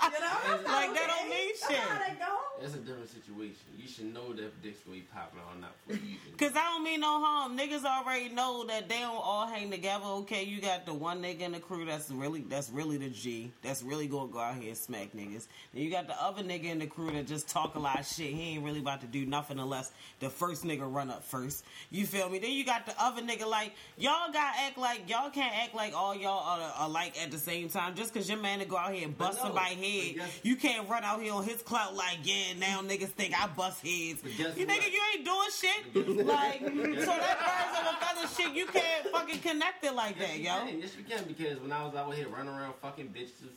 You 0.05 0.11
know, 0.21 0.71
Like, 0.71 0.93
that 0.93 1.07
don't 1.07 1.29
mean 1.29 1.49
That's 1.59 1.67
shit. 1.73 1.79
how 1.79 1.97
that 1.97 2.19
go. 2.19 2.37
That's 2.61 2.75
a 2.75 2.77
different 2.77 3.09
situation. 3.09 3.55
You 3.75 3.87
should 3.87 4.13
know 4.13 4.33
that 4.33 4.43
if 4.45 4.61
dick's 4.61 4.79
gonna 4.81 4.97
be 4.97 5.01
popping 5.11 5.39
or 5.39 5.59
not 5.59 5.71
for 5.87 5.93
you. 5.93 6.17
Cause 6.37 6.51
I 6.55 6.63
don't 6.65 6.83
mean 6.83 6.99
no 6.99 7.19
harm. 7.23 7.57
Niggas 7.57 7.83
already 7.83 8.29
know 8.29 8.65
that 8.67 8.87
they 8.87 8.99
don't 8.99 9.15
all 9.15 9.47
hang 9.47 9.71
together. 9.71 10.05
Okay, 10.05 10.43
you 10.43 10.61
got 10.61 10.85
the 10.85 10.93
one 10.93 11.23
nigga 11.23 11.41
in 11.41 11.53
the 11.53 11.59
crew 11.59 11.85
that's 11.85 12.11
really 12.11 12.41
that's 12.41 12.69
really 12.69 12.97
the 12.97 13.09
G. 13.09 13.51
That's 13.63 13.81
really 13.81 14.07
gonna 14.07 14.31
go 14.31 14.37
out 14.39 14.55
here 14.57 14.69
and 14.69 14.77
smack 14.77 15.13
niggas. 15.13 15.47
Then 15.73 15.81
you 15.83 15.89
got 15.89 16.05
the 16.05 16.21
other 16.23 16.43
nigga 16.43 16.65
in 16.65 16.77
the 16.77 16.87
crew 16.87 17.11
that 17.11 17.25
just 17.25 17.49
talk 17.49 17.73
a 17.73 17.79
lot 17.79 17.99
of 17.99 18.05
shit. 18.07 18.31
He 18.31 18.44
ain't 18.45 18.63
really 18.63 18.79
about 18.79 19.01
to 19.01 19.08
do 19.08 19.25
nothing 19.25 19.60
unless 19.60 19.91
the 20.19 20.29
first 20.29 20.63
nigga 20.63 20.91
run 20.91 21.10
up 21.10 21.23
first. 21.23 21.63
You 21.91 22.05
feel 22.05 22.29
me? 22.29 22.39
Then 22.39 22.51
you 22.51 22.63
got 22.65 22.86
the 22.86 22.93
other 23.01 23.21
nigga 23.21 23.47
like 23.49 23.73
y'all 23.97 24.31
gotta 24.31 24.60
act 24.62 24.77
like 24.77 25.10
y'all 25.10 25.29
can't 25.29 25.53
act 25.55 25.75
like 25.75 25.93
all 25.93 26.15
y'all 26.15 26.43
are 26.43 26.88
alike 26.88 27.13
at 27.21 27.31
the 27.31 27.38
same 27.38 27.69
time. 27.69 27.95
Just 27.95 28.13
cause 28.13 28.27
your 28.29 28.39
man 28.39 28.60
to 28.60 28.65
go 28.65 28.77
out 28.77 28.93
here 28.93 29.05
and 29.05 29.17
bust 29.17 29.39
somebody's 29.41 29.77
head, 29.77 30.15
guess- 30.15 30.39
you 30.43 30.55
can't 30.55 30.88
run 30.89 31.03
out 31.03 31.21
here 31.21 31.34
on 31.34 31.43
his 31.43 31.62
clout 31.62 31.95
like 31.95 32.19
yeah. 32.23 32.53
Now 32.60 32.81
niggas 32.81 33.10
think 33.10 33.34
I 33.39 33.47
bust 33.47 33.81
heads. 33.81 34.23
You 34.23 34.65
nigga, 34.65 34.91
you 34.91 34.99
ain't 35.15 35.25
doing 35.25 35.49
shit. 35.51 36.25
Like, 36.25 36.60
so 36.60 37.05
that 37.05 37.39
birds 37.39 37.79
of 37.79 37.86
a 37.93 38.05
feather 38.05 38.27
shit, 38.36 38.55
you 38.55 38.65
can't 38.67 39.08
fucking 39.12 39.39
connect 39.39 39.84
it 39.84 39.93
like 39.93 40.17
that, 40.19 40.38
Yes, 40.39 40.60
yo. 40.60 40.65
you 40.65 40.71
can. 40.71 40.81
Yes, 40.81 40.91
you 40.97 41.03
can. 41.03 41.23
Because 41.25 41.60
when 41.60 41.71
I 41.71 41.84
was 41.86 41.95
out 41.95 42.13
here 42.13 42.27
running 42.29 42.53
around 42.53 42.73
fucking 42.81 43.08
bitches 43.15 43.49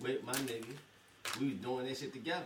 with 0.00 0.24
my 0.24 0.32
nigga, 0.32 0.64
we 1.40 1.48
was 1.48 1.56
doing 1.58 1.86
this 1.86 2.00
shit 2.00 2.12
together. 2.12 2.44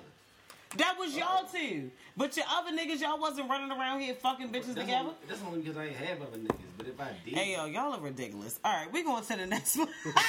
That 0.77 0.97
was 0.99 1.17
y'all 1.17 1.45
uh, 1.45 1.49
two. 1.53 1.91
But 2.17 2.37
your 2.37 2.47
other 2.49 2.71
niggas, 2.71 3.01
y'all 3.01 3.19
wasn't 3.19 3.49
running 3.51 3.71
around 3.73 4.01
here 4.01 4.15
fucking 4.15 4.49
bitches 4.51 4.67
That's 4.75 4.81
together. 4.81 4.99
only, 5.01 5.15
that's 5.29 5.43
only 5.45 5.61
because 5.63 5.77
I 5.77 5.87
ain't 5.87 5.97
have 5.97 6.23
other 6.23 6.39
niggas. 6.39 6.57
But 6.79 6.87
if 6.87 7.01
I 7.01 7.09
did, 7.25 7.35
Hey 7.35 7.53
yo, 7.55 7.65
y'all 7.67 7.93
are 7.93 8.01
ridiculous. 8.01 8.61
All 8.65 8.73
right, 8.73 8.93
we 8.93 9.03
going 9.03 9.25
to 9.25 9.37
the 9.37 9.47
next 9.57 9.77
one. 9.77 9.89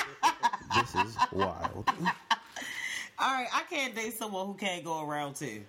This 0.76 0.96
is 0.96 1.18
wild. 1.34 1.84
All 3.20 3.34
right, 3.34 3.48
I 3.54 3.64
can't 3.70 3.94
date 3.94 4.14
someone 4.18 4.48
who 4.48 4.54
can't 4.56 4.84
go 4.86 5.06
around 5.06 5.36
too. 5.36 5.62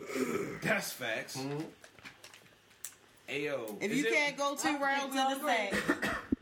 That's 0.62 0.92
facts. 0.92 1.36
Mm-hmm. 1.36 1.60
Ayo, 3.28 3.76
If 3.82 3.94
you 3.94 4.06
it- 4.06 4.12
can't 4.12 4.36
go 4.36 4.54
two 4.56 4.78
rounds 4.78 5.14
in 5.14 5.16
the 5.16 5.46
same, 5.46 5.74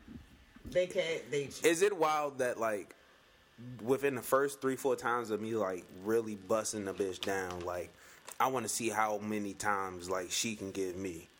they 0.71 0.87
can't 0.87 1.29
date 1.31 1.59
you. 1.63 1.69
Is 1.69 1.81
it 1.81 1.97
wild 1.97 2.37
that 2.37 2.59
like 2.59 2.95
within 3.81 4.15
the 4.15 4.21
first 4.21 4.61
three 4.61 4.75
four 4.75 4.95
times 4.95 5.31
of 5.31 5.41
me 5.41 5.55
like 5.55 5.85
really 6.03 6.35
busting 6.35 6.85
the 6.85 6.93
bitch 6.93 7.19
down, 7.19 7.61
like 7.61 7.91
I 8.39 8.47
want 8.47 8.65
to 8.65 8.69
see 8.69 8.89
how 8.89 9.17
many 9.17 9.53
times 9.53 10.09
like 10.09 10.31
she 10.31 10.55
can 10.55 10.71
give 10.71 10.95
me. 10.95 11.30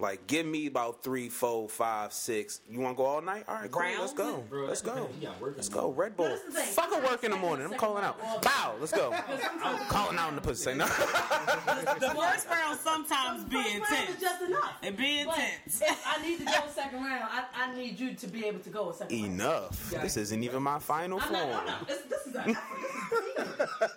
Like 0.00 0.28
give 0.28 0.46
me 0.46 0.68
about 0.68 1.02
three, 1.02 1.28
four, 1.28 1.68
five, 1.68 2.12
six. 2.12 2.60
You 2.70 2.78
want 2.78 2.96
to 2.96 3.02
go 3.02 3.06
all 3.06 3.20
night? 3.20 3.42
All 3.48 3.56
right, 3.56 3.68
cool. 3.68 3.82
Let's 3.98 4.12
go. 4.12 4.44
Bro, 4.48 4.66
Let's 4.66 4.80
go. 4.80 4.94
depends. 4.94 5.16
You 5.20 5.26
got 5.26 5.40
work 5.40 5.54
Let's 5.56 5.68
go. 5.68 5.90
Red 5.90 6.16
Bull. 6.16 6.26
But 6.28 6.34
this 6.36 6.44
is 6.44 6.54
the 6.54 6.60
thing. 6.60 6.72
Fuck 6.72 6.92
a 6.92 7.04
work 7.04 7.24
in 7.24 7.32
the 7.32 7.36
morning. 7.36 7.66
I'm 7.66 7.74
calling 7.76 8.04
out. 8.04 8.22
round, 8.22 8.42
Bow. 8.42 8.76
Let's 8.78 8.92
go. 8.92 9.12
I'm 9.64 9.78
calling 9.88 10.16
out 10.16 10.28
in 10.28 10.36
the 10.36 10.40
pussy. 10.40 10.74
No. 10.74 10.86
The 10.86 12.12
first 12.16 12.48
round 12.48 12.78
sometimes 12.78 13.42
be 13.44 13.56
First 13.56 13.66
round 13.66 13.82
is 13.82 13.90
intense. 13.90 14.20
just 14.20 14.42
enough. 14.42 14.72
It 14.84 14.96
be 14.96 15.24
But 15.24 15.36
intense. 15.38 15.82
if 15.82 16.06
I 16.06 16.22
need 16.22 16.38
to 16.38 16.44
go 16.44 16.52
second 16.72 17.02
round, 17.02 17.24
I, 17.24 17.44
I 17.56 17.74
need 17.74 17.98
you 17.98 18.14
to 18.14 18.26
be 18.28 18.44
able 18.44 18.60
to 18.60 18.70
go 18.70 18.90
a 18.90 18.94
second 18.94 19.20
round. 19.20 19.32
Enough. 19.34 19.90
This 20.00 20.16
isn't 20.16 20.42
even 20.44 20.62
my 20.62 20.78
final 20.78 21.18
I'm 21.20 21.32
not, 21.32 21.42
form. 21.42 21.56
I'm 21.58 21.66
not. 21.66 21.88
This, 21.88 22.02
this 22.08 22.26
is 22.28 22.34
a, 22.36 22.56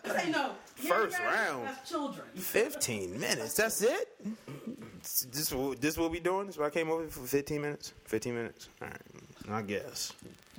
this 0.04 0.24
ain't 0.24 0.32
no. 0.32 0.52
First 0.76 1.20
round. 1.20 1.68
That's 1.68 1.88
children. 1.88 2.26
15 2.36 3.20
minutes. 3.20 3.54
That's 3.56 3.84
it. 3.84 4.18
This 5.02 5.52
what 5.54 5.82
this 5.82 5.98
what 5.98 6.12
we 6.12 6.20
doing? 6.20 6.48
This 6.48 6.58
what 6.58 6.68
I 6.68 6.70
came 6.70 6.90
over 6.90 7.08
for 7.08 7.22
15 7.22 7.62
minutes. 7.62 7.94
15 8.06 8.36
minutes. 8.36 8.70
All 8.82 8.88
right. 8.88 9.02
I 9.50 9.62
guess. 9.62 10.14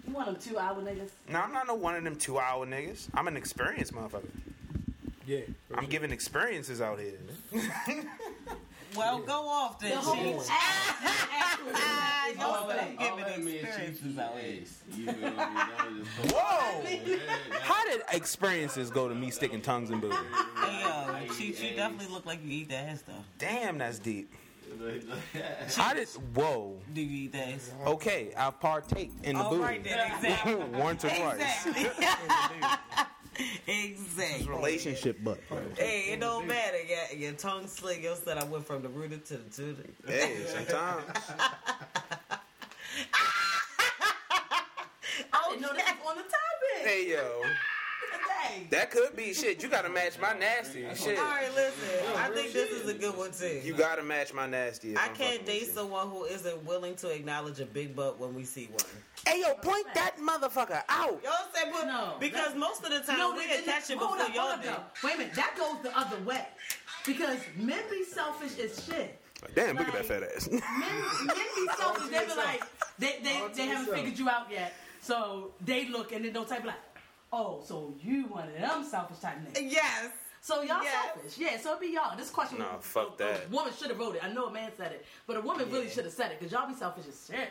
You 0.06 0.12
want 0.14 0.26
them 0.26 0.36
two 0.36 0.58
hour 0.58 0.80
niggas? 0.82 1.10
No, 1.28 1.40
I'm 1.40 1.52
not 1.52 1.66
no 1.66 1.74
one 1.74 1.94
of 1.94 2.04
them 2.04 2.16
two 2.16 2.38
hour 2.38 2.66
niggas. 2.66 3.08
I'm 3.14 3.28
an 3.28 3.36
experienced 3.36 3.94
motherfucker. 3.94 4.28
Yeah. 5.26 5.40
I'm 5.74 5.86
giving 5.86 6.10
experiences 6.10 6.80
out 6.80 6.98
here. 6.98 7.12
Well, 8.96 9.18
go 9.20 9.48
off 9.48 9.78
then, 9.78 9.90
The 9.90 9.96
whole 9.98 10.40
Chief. 10.40 10.50
Ah, 11.74 12.28
y'all 12.38 12.44
all 12.54 12.68
said 12.68 12.78
that. 12.78 12.90
you 12.92 12.98
all 13.08 13.16
that 13.16 13.26
giving 13.36 13.44
man 13.44 13.54
experiences 13.54 14.02
cheap 14.02 14.18
out 14.18 14.38
here. 14.38 14.62
ass. 14.62 14.82
You 14.96 15.04
feel 15.04 15.14
me? 15.14 15.20
That 15.36 15.92
was 15.92 16.06
just- 16.22 16.34
Whoa! 16.34 17.58
How 17.60 17.84
did 17.84 18.00
experiences 18.12 18.90
go 18.90 19.08
to 19.08 19.14
me 19.14 19.30
sticking 19.30 19.60
tongues 19.60 19.90
in 19.90 20.00
booty? 20.00 20.16
Hey, 20.56 20.80
yo, 20.82 21.34
Chief, 21.34 21.62
you 21.62 21.76
definitely 21.76 22.12
look 22.12 22.26
like 22.26 22.42
you 22.44 22.50
eat 22.50 22.68
that 22.70 22.88
ass 22.88 23.02
though. 23.06 23.12
Damn, 23.38 23.78
that's 23.78 23.98
deep. 23.98 24.32
I 25.78 25.94
did? 25.94 26.08
Whoa. 26.34 26.76
Do 26.94 27.00
you 27.02 27.24
eat 27.24 27.32
that? 27.32 27.58
Okay, 27.86 28.32
I 28.36 28.50
partake 28.50 29.12
in 29.22 29.36
the 29.36 29.42
All 29.42 29.50
booty 29.50 29.62
right 29.62 29.84
then, 29.84 30.12
exactly. 30.16 30.54
once 30.80 31.04
or 31.04 31.10
twice. 31.10 31.66
Exactly. 31.66 32.68
Exactly. 33.66 34.46
Relationship 34.46 35.22
butt. 35.22 35.40
Hey, 35.76 36.12
it 36.12 36.20
don't 36.20 36.46
matter. 36.46 36.78
Your, 36.82 37.18
your 37.18 37.32
tongue 37.32 37.66
slick. 37.66 38.02
Yo 38.02 38.14
said 38.14 38.38
I 38.38 38.44
went 38.44 38.66
from 38.66 38.82
the 38.82 38.88
rooter 38.88 39.18
to 39.18 39.36
the 39.36 39.50
tutor. 39.50 39.88
Hey, 40.06 40.44
sometimes. 40.46 41.04
I 45.32 45.48
didn't 45.50 45.62
know 45.62 45.68
was 45.68 45.78
on 46.08 46.16
the 46.16 46.22
topic. 46.22 46.84
Hey 46.84 47.10
yo. 47.10 47.42
Dang. 48.58 48.66
That 48.70 48.90
could 48.90 49.16
be 49.16 49.32
shit. 49.34 49.62
You 49.62 49.68
gotta 49.68 49.88
match 49.88 50.18
my 50.20 50.32
nasty 50.38 50.86
shit. 50.94 51.18
All 51.18 51.24
right, 51.24 51.48
listen. 51.54 52.06
I 52.16 52.28
think 52.30 52.52
this 52.52 52.70
is 52.70 52.88
a 52.88 52.94
good 52.94 53.16
one 53.16 53.30
too. 53.32 53.60
You 53.64 53.74
gotta 53.74 54.02
match 54.02 54.32
my 54.32 54.46
nasty. 54.46 54.96
I 54.96 55.06
I'm 55.08 55.14
can't 55.14 55.44
date 55.46 55.62
with 55.62 55.74
someone 55.74 56.08
who 56.08 56.24
isn't 56.24 56.64
willing 56.64 56.94
to 56.96 57.08
acknowledge 57.10 57.60
a 57.60 57.66
big 57.66 57.94
butt 57.96 58.18
when 58.18 58.34
we 58.34 58.44
see 58.44 58.66
one. 58.66 58.84
Hey 59.26 59.40
yo, 59.40 59.54
point 59.54 59.86
that 59.94 60.16
motherfucker 60.18 60.82
out. 60.88 61.20
Y'all 61.22 61.32
said, 61.54 61.70
but 61.72 61.86
No, 61.86 62.14
because 62.18 62.54
most 62.56 62.84
of 62.84 62.90
the 62.90 63.00
time 63.00 63.18
No, 63.18 63.32
we 63.32 63.44
th- 63.46 63.64
can 63.64 63.64
catch 63.64 63.90
it 63.90 63.98
hold 63.98 64.18
before 64.18 64.26
up, 64.30 64.34
y'all 64.34 64.42
hold 64.46 64.54
up, 64.54 64.62
do. 64.62 64.68
though. 64.68 65.08
Wait 65.08 65.14
a 65.14 65.18
minute, 65.18 65.34
that 65.34 65.54
goes 65.56 65.76
the 65.82 65.96
other 65.98 66.18
way. 66.24 66.46
Because 67.06 67.38
men 67.56 67.82
be 67.90 68.04
selfish 68.04 68.58
as 68.58 68.84
shit. 68.84 69.18
Damn, 69.54 69.76
look 69.76 69.88
at 69.88 69.94
that 69.94 70.04
fat 70.06 70.22
ass. 70.22 70.48
Men, 70.50 70.60
men 71.26 71.36
be 71.56 71.66
selfish. 71.76 72.08
They 72.10 72.26
be 72.26 72.34
like, 72.36 72.62
they, 72.98 73.18
they, 73.24 73.42
they 73.56 73.66
haven't 73.66 73.92
figured 73.94 74.18
you 74.18 74.28
out 74.28 74.46
yet. 74.50 74.72
So 75.00 75.50
they 75.64 75.88
look 75.88 76.12
and 76.12 76.24
then 76.24 76.32
don't 76.32 76.48
type 76.48 76.64
like, 76.64 76.76
oh, 77.32 77.60
so 77.64 77.94
you 78.00 78.24
one 78.26 78.48
of 78.48 78.54
them 78.54 78.84
selfish 78.84 79.18
type 79.18 79.36
niggas. 79.38 79.70
Yes. 79.72 80.10
So 80.40 80.62
y'all 80.62 80.82
Yes. 80.82 81.04
selfish. 81.14 81.38
Yeah, 81.38 81.58
so 81.60 81.74
it 81.74 81.80
be 81.80 81.86
y'all. 81.88 82.16
This 82.16 82.30
question 82.30 82.58
Nah, 82.58 82.76
a- 82.76 82.80
fuck 82.82 83.14
a, 83.14 83.18
that. 83.18 83.46
A 83.46 83.48
woman 83.50 83.72
should 83.78 83.90
have 83.90 83.98
wrote 83.98 84.16
it. 84.16 84.24
I 84.24 84.32
know 84.32 84.46
a 84.46 84.52
man 84.52 84.72
said 84.76 84.92
it. 84.92 85.06
But 85.26 85.36
a 85.36 85.40
woman 85.40 85.70
really 85.70 85.88
should 85.88 86.04
have 86.04 86.12
said 86.12 86.32
it 86.32 86.38
because 86.40 86.52
y'all 86.52 86.66
be 86.68 86.74
selfish 86.74 87.06
as 87.08 87.26
shit. 87.30 87.50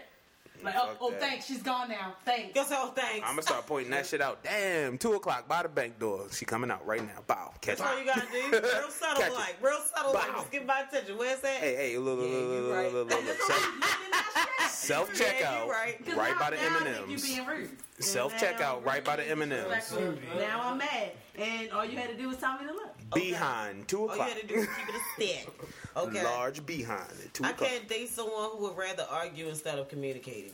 Like, 0.63 0.76
oh, 0.78 0.95
oh 1.02 1.12
thanks, 1.19 1.45
she's 1.45 1.62
gone 1.63 1.89
now. 1.89 2.15
Thanks. 2.26 2.54
Guess 2.54 2.71
all 2.71 2.88
oh, 2.89 2.91
thanks. 2.95 3.26
I'm 3.26 3.34
gonna 3.34 3.41
start 3.41 3.65
pointing 3.67 3.91
that 3.91 4.06
shit 4.06 4.21
out. 4.21 4.43
Damn, 4.43 4.97
two 4.97 5.13
o'clock 5.13 5.47
by 5.47 5.63
the 5.63 5.69
bank 5.69 6.00
door. 6.00 6.26
She 6.32 6.45
coming 6.45 6.69
out 6.71 6.86
right 6.86 7.02
now. 7.06 7.21
Bow. 7.28 7.52
Catch 7.62 7.78
That's 7.80 7.89
all 7.91 8.00
you 8.00 8.06
gotta 8.06 8.21
do. 8.32 8.52
Real 8.52 8.89
subtle, 8.89 9.21
Catch 9.24 9.32
it. 9.32 9.36
like 9.36 9.56
real 9.62 9.80
subtle, 9.95 10.13
like 10.13 10.32
just 10.34 10.52
get 10.52 10.65
my 10.65 10.82
attention. 10.82 11.17
Where's 11.17 11.39
that? 11.41 11.58
Hey, 11.60 11.76
hey, 11.76 11.97
look, 11.97 12.19
look, 12.19 12.30
Yeah, 12.30 12.38
look, 12.38 12.93
look, 12.93 13.10
look, 13.12 13.26
look, 13.26 13.28
look. 13.28 13.38
Self, 14.69 15.13
self 15.13 15.19
Yeah, 15.19 15.26
checkout. 15.34 15.65
you 15.65 15.71
right. 15.71 16.06
'Cause 16.06 16.15
Right 16.15 16.34
now- 16.34 16.39
by 16.39 16.50
the 16.52 16.56
now 16.58 16.78
M&Ms. 16.80 17.24
You 17.28 17.36
being 17.36 17.47
rude. 17.47 17.69
Self 18.00 18.34
checkout. 18.38 18.86
Right 18.86 19.04
by 19.04 19.15
the 19.17 19.24
rude, 19.24 19.32
M&Ms. 19.52 19.93
Now 20.38 20.62
I'm 20.63 20.78
mad, 20.80 21.12
and 21.38 21.71
all 21.71 21.86
you 21.86 21.97
had 21.97 22.10
to 22.10 22.17
do 22.17 22.28
was 22.30 22.38
tell 22.38 22.58
me 22.60 22.65
to 22.67 22.74
look. 22.74 22.91
Behind 23.13 23.88
two 23.88 23.97
All 24.02 24.06
you 24.08 24.12
o'clock. 24.13 24.30
had 24.30 24.41
to 24.41 24.47
do 24.47 24.55
is 24.55 24.68
keep 24.68 24.89
it 24.89 24.95
a 24.95 25.14
stick. 25.16 25.49
Okay. 25.97 26.24
Large 26.24 26.66
behind 26.66 27.12
at 27.26 27.34
two 27.34 27.43
I 27.43 27.49
o'clock. 27.49 27.70
can't 27.70 27.88
date 27.89 28.07
someone 28.07 28.51
who 28.53 28.59
would 28.64 28.78
rather 28.78 29.05
argue 29.12 29.49
instead 29.49 29.78
of 29.78 29.89
communicating. 29.89 30.53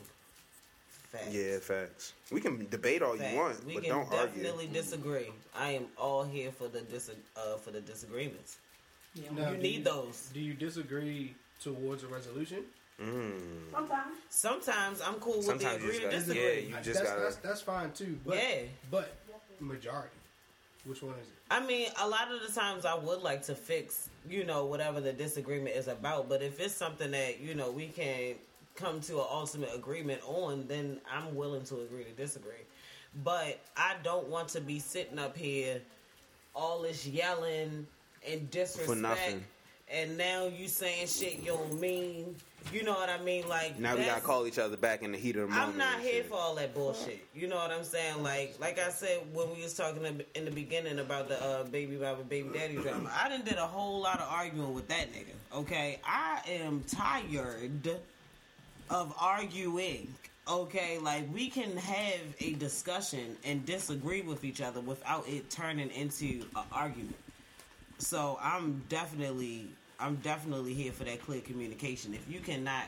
Facts. 1.12 1.28
Yeah, 1.32 1.60
facts. 1.60 2.14
We 2.32 2.41
can 2.41 2.68
debate 2.70 3.03
all 3.03 3.16
Facts. 3.16 3.32
you 3.32 3.38
want, 3.38 3.66
we 3.66 3.74
but 3.76 3.84
can 3.84 3.91
don't 3.91 4.12
argue. 4.12 4.41
definitely 4.41 4.68
disagree. 4.74 5.28
I 5.55 5.72
am 5.74 5.86
all 5.95 6.24
here 6.24 6.51
for 6.51 6.68
the 6.68 6.82
dis- 6.82 7.12
uh, 7.36 7.58
for 7.58 7.70
the 7.70 7.82
disagreements. 7.82 8.58
Yeah, 9.14 9.30
Now, 9.36 9.51
you 9.51 9.58
do 9.58 9.62
need 9.62 9.86
those. 9.86 10.30
Do 10.34 10.39
you 10.39 10.53
disagree 10.55 11.36
towards 11.64 12.03
a 12.03 12.08
resolution? 12.08 12.64
Mm. 12.99 13.39
Sometimes. 13.72 14.18
Sometimes 14.30 15.01
I'm 15.01 15.16
cool 15.16 15.38
with 15.38 15.45
Sometimes 15.45 15.78
the 15.78 15.84
you 15.86 15.91
agree 15.91 15.99
just 15.99 16.01
to 16.01 16.03
gotta- 16.05 16.18
disagree. 16.18 16.43
yeah, 16.72 16.78
you 16.78 16.84
just 16.84 16.99
that's, 16.99 17.10
gotta- 17.12 17.22
that's 17.22 17.36
that's 17.38 17.62
fine 17.62 17.91
too. 17.91 18.18
But 18.26 18.38
Yeah. 18.38 18.62
but 18.89 19.16
majority. 19.60 20.10
Which 20.86 21.03
one 21.03 21.14
is 21.22 21.28
it? 21.28 21.34
I 21.50 21.66
mean, 21.66 21.89
a 22.02 22.08
lot 22.08 22.32
of 22.32 22.45
the 22.45 22.60
times 22.60 22.86
I 22.86 22.95
would 22.95 23.22
like 23.22 23.43
to 23.43 23.56
fix, 23.56 24.10
you 24.30 24.43
know, 24.43 24.66
whatever 24.66 25.00
the 25.00 25.14
disagreement 25.14 25.76
is 25.76 25.88
about. 25.88 26.28
But 26.28 26.41
if 26.41 26.60
it's 26.60 26.74
something 26.74 27.12
that 27.12 27.39
you 27.39 27.56
know 27.56 27.72
we 27.72 27.88
can 27.88 28.36
come 28.76 29.00
to 29.02 29.20
an 29.20 29.28
ultimate 29.32 29.74
agreement 29.74 30.22
on, 30.26 30.66
then 30.68 31.00
I'm 31.12 31.36
willing 31.36 31.64
to 31.66 31.82
agree 31.82 32.04
to 32.04 32.12
disagree. 32.12 32.54
But 33.24 33.60
I 33.76 33.95
don't 34.04 34.28
want 34.28 34.50
to 34.50 34.62
be 34.62 34.80
sitting 34.80 35.18
up 35.20 35.38
here 35.38 35.82
all 36.54 36.82
this 36.82 37.06
yelling 37.06 37.88
and 38.28 38.52
disrespect. 38.52 39.00
nothing. 39.00 39.43
And 39.89 40.18
now 40.18 40.48
you 40.48 40.68
saying 40.68 41.08
shit 41.08 41.39
you 41.39 41.54
don't 41.54 41.80
mean. 41.80 42.36
You 42.74 42.84
know 42.84 42.93
what 42.93 43.10
I 43.10 43.18
mean? 43.20 43.47
Like 43.47 43.80
Now 43.80 43.95
we 43.95 44.03
gotta 44.03 44.22
call 44.22 44.45
each 44.45 44.60
other 44.60 44.76
back 44.76 45.01
in 45.01 45.12
the 45.14 45.18
heat 45.18 45.36
of 45.38 45.43
the 45.43 45.55
moment. 45.55 45.74
I'm 45.74 45.78
not 45.78 45.99
here 46.01 46.16
shit. 46.16 46.26
for 46.26 46.36
all 46.36 46.55
that 46.55 46.74
bullshit. 46.74 47.26
You 47.34 47.47
know 47.47 47.55
what 47.55 47.72
I'm 47.72 47.84
saying? 47.84 48.22
Like, 48.24 48.55
like 48.60 48.78
I 48.78 48.89
said 48.89 49.22
when 49.34 49.49
we 49.55 49.64
was 49.64 49.74
talking 49.74 50.03
in- 50.36 50.45
the 50.45 50.51
beginning 50.51 50.99
about 50.99 51.30
the 51.30 51.41
uh, 51.41 51.64
baby 51.66 51.95
mama, 51.95 52.24
baby 52.24 52.49
daddy 52.53 52.76
drama. 52.82 53.10
I 53.18 53.30
done 53.30 53.43
did 53.43 53.55
a 53.55 53.66
whole 53.68 54.01
lot 54.01 54.20
of 54.20 54.28
arguing 54.30 54.74
with 54.74 54.88
that 54.89 55.08
nigga. 55.14 55.34
Okay, 55.60 55.99
I 56.05 56.41
am 56.47 56.84
tired 56.88 57.89
of 58.89 59.14
arguing. 59.20 60.14
Okay, 60.49 60.97
like 60.99 61.34
we 61.34 61.49
can 61.49 61.76
have 61.78 62.20
a 62.39 62.53
discussion 62.53 63.38
and 63.45 63.66
disagree 63.66 64.22
with 64.22 64.43
each 64.43 64.62
other 64.62 64.80
without 64.82 65.28
it 65.28 65.49
turning 65.49 65.89
into 65.91 66.45
an 66.55 66.64
argument. 66.72 67.16
So 67.97 68.38
I'm 68.41 68.82
definitely 68.89 69.68
I'm 70.00 70.16
definitely 70.18 70.74
here 70.74 70.91
for 70.91 71.04
that 71.06 71.22
clear 71.22 71.41
communication. 71.41 72.14
If 72.14 72.30
you 72.32 72.39
cannot 72.39 72.86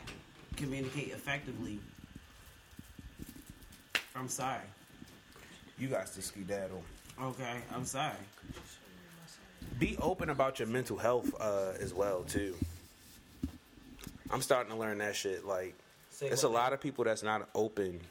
communicate 0.56 1.10
effectively, 1.10 1.80
I'm 4.16 4.28
sorry. 4.30 4.62
You 5.78 5.88
guys 5.88 6.12
to 6.12 6.22
skedaddle. 6.22 6.84
Okay, 7.22 7.58
I'm 7.74 7.86
sorry. 7.86 8.14
Be 9.80 9.98
open 10.02 10.30
about 10.30 10.60
your 10.60 10.68
mental 10.68 10.98
health 10.98 11.34
uh, 11.40 11.72
as 11.80 11.94
well 11.94 12.24
too. 12.24 12.56
I'm 14.32 14.42
starting 14.42 14.72
to 14.74 14.78
learn 14.78 14.98
that 15.00 15.16
shit. 15.16 15.46
Like, 15.46 15.74
Say 16.12 16.28
it's 16.28 16.44
what 16.44 16.50
a 16.50 16.54
lot 16.54 16.74
of 16.74 16.82
people 16.82 17.06
that's 17.06 17.24
not 17.24 17.50
open 17.56 18.02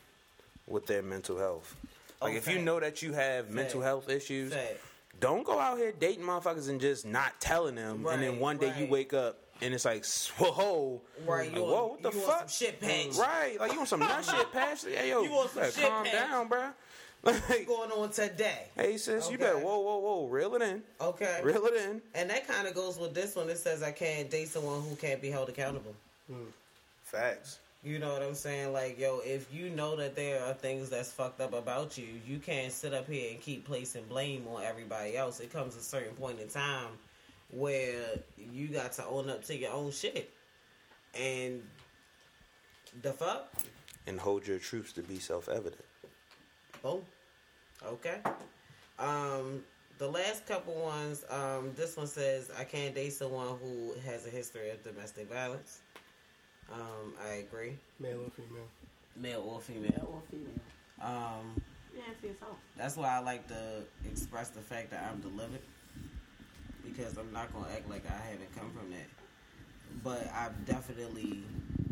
with 0.67 0.87
their 0.87 1.03
mental 1.03 1.39
health. 1.39 1.77
Like, 2.21 2.33
Oh, 2.33 2.37
if 2.37 2.49
you 2.49 2.59
know 2.59 2.81
that 2.81 3.03
you 3.03 3.13
have 3.13 3.51
mental 3.51 3.81
Fact. 3.81 3.87
health 3.87 4.09
issues, 4.11 4.53
Fact. 4.53 4.81
Don't 5.21 5.45
go 5.45 5.59
out 5.59 5.79
here 5.79 5.93
dating 5.99 6.25
motherfuckers 6.25 6.69
and 6.69 6.81
just 6.81 7.05
not 7.07 7.41
telling 7.41 7.75
them. 7.75 8.07
and 8.07 8.23
then 8.23 8.39
one 8.39 8.57
day 8.59 8.73
you 8.79 8.87
wake 8.87 9.13
up 9.13 9.39
and 9.61 9.75
it's 9.75 9.85
like, 9.85 10.05
whoa, 10.39 11.01
Right, 11.27 11.51
you 11.53 11.59
like, 11.59 11.63
want- 11.63 11.73
whoa, 11.75 11.87
what 11.89 12.03
the 12.03 12.11
you 12.13 12.19
want 12.19 12.31
fuck? 12.31 12.49
some 12.51 12.67
shit 12.67 12.81
patch. 12.81 13.17
Right, 13.19 13.57
like 13.61 13.73
you 13.73 13.79
want 13.79 13.89
some 13.89 14.01
nut 14.01 14.25
shit 14.25 14.53
patch? 14.53 14.85
Hey, 14.85 15.11
yo, 15.11 15.23
You 15.23 15.31
want 15.33 15.51
some 15.51 15.63
better 15.63 15.73
shit 15.73 15.89
calm 15.89 16.05
patch. 16.05 16.13
down, 16.13 16.49
bro. 16.49 16.69
Like, 17.25 17.67
going 17.67 17.91
on 17.91 18.11
today. 18.11 18.67
hey 18.77 18.97
sis, 18.97 19.29
you 19.29 19.39
better 19.39 19.59
whoa, 19.59 19.81
whoa, 19.81 19.99
whoa, 19.99 20.27
reel 20.29 20.55
it 20.55 20.63
in, 20.63 20.83
Okay. 21.01 21.41
reel 21.43 21.67
it 21.67 21.75
in. 21.75 22.01
And 22.15 22.31
that 22.31 22.47
kind 22.47 22.69
of 22.69 22.75
goes 22.77 22.97
with 22.97 23.13
this 23.13 23.35
one. 23.35 23.51
It 23.51 23.59
says 23.59 23.83
I 23.83 23.91
can't 23.91 24.31
date 24.31 24.47
someone 24.49 24.83
who 24.83 24.95
can't 24.95 25.21
be 25.21 25.29
held 25.29 25.49
accountable. 25.49 25.97
Hmm. 26.31 26.45
Facts. 27.03 27.59
You 27.85 27.99
know 27.99 28.13
what 28.13 28.23
I'm 28.23 28.35
saying? 28.35 28.73
Like, 28.73 28.99
yo, 28.99 29.21
if 29.25 29.53
you 29.53 29.71
know 29.71 29.95
that 29.97 30.17
there 30.17 30.43
are 30.45 30.53
things 30.53 30.91
that's 30.91 31.13
fucked 31.13 31.41
up 31.41 31.53
about 31.53 31.97
you, 31.97 32.09
you 32.27 32.39
can't 32.39 32.73
sit 32.73 32.93
up 32.93 33.09
here 33.09 33.31
and 33.31 33.41
keep 33.41 33.65
placing 33.65 34.05
blame 34.05 34.47
on 34.49 34.63
everybody 34.65 35.17
else. 35.17 35.41
It 35.41 35.53
comes 35.53 35.77
a 35.77 35.81
certain 35.81 36.15
point 36.15 36.41
in 36.41 36.49
time 36.49 36.89
where 37.51 38.19
you 38.37 38.69
got 38.69 38.93
to 38.93 39.07
own 39.07 39.31
up 39.31 39.45
to 39.45 39.57
your 39.57 39.73
own 39.73 39.93
shit. 39.93 40.31
And 41.15 41.63
the 43.03 43.13
fuck? 43.13 43.49
and 44.09 44.19
hold 44.19 44.47
your 44.47 44.59
truths 44.59 44.93
to 44.95 45.03
be 45.03 45.19
self-evident. 45.19 45.85
Oh, 46.83 47.03
okay. 47.85 48.21
Um, 48.99 49.63
the 49.99 50.09
last 50.09 50.47
couple 50.47 50.75
ones, 50.75 51.25
um, 51.31 51.73
this 51.77 51.97
one 51.97 52.07
says 52.07 52.51
I 52.59 52.65
can't 52.65 52.95
date 52.95 53.13
someone 53.13 53.59
who 53.63 53.93
has 54.07 54.27
a 54.27 54.31
history 54.31 54.71
of 54.71 54.83
domestic 54.83 55.31
violence. 55.31 55.81
Um, 56.73 57.15
I 57.27 57.35
agree, 57.37 57.77
Male 57.99 58.21
or 58.27 58.31
female? 58.31 58.69
male 59.17 59.41
or 59.55 59.61
female. 59.61 59.83
Male 59.91 60.09
or 60.13 60.23
female. 60.31 60.61
Um, 61.01 61.61
You 61.95 62.01
answer 62.09 62.27
yourself. 62.27 62.57
that's 62.77 62.97
why 62.97 63.09
I 63.09 63.21
like 63.21 63.47
to 63.49 63.83
express 64.11 64.51
the 64.51 64.61
fact 64.61 64.91
that 64.91 65.09
I'm 65.11 65.21
delivered 65.21 65.63
because 66.85 67.17
I'm 67.17 67.33
not 67.33 67.53
gonna 67.53 67.69
act 67.75 67.89
like 67.89 68.05
I 68.07 68.15
haven't 68.31 68.55
come 68.55 68.71
from 68.71 68.91
that. 68.91 69.07
But 70.05 70.31
I've 70.35 70.65
definitely 70.67 71.43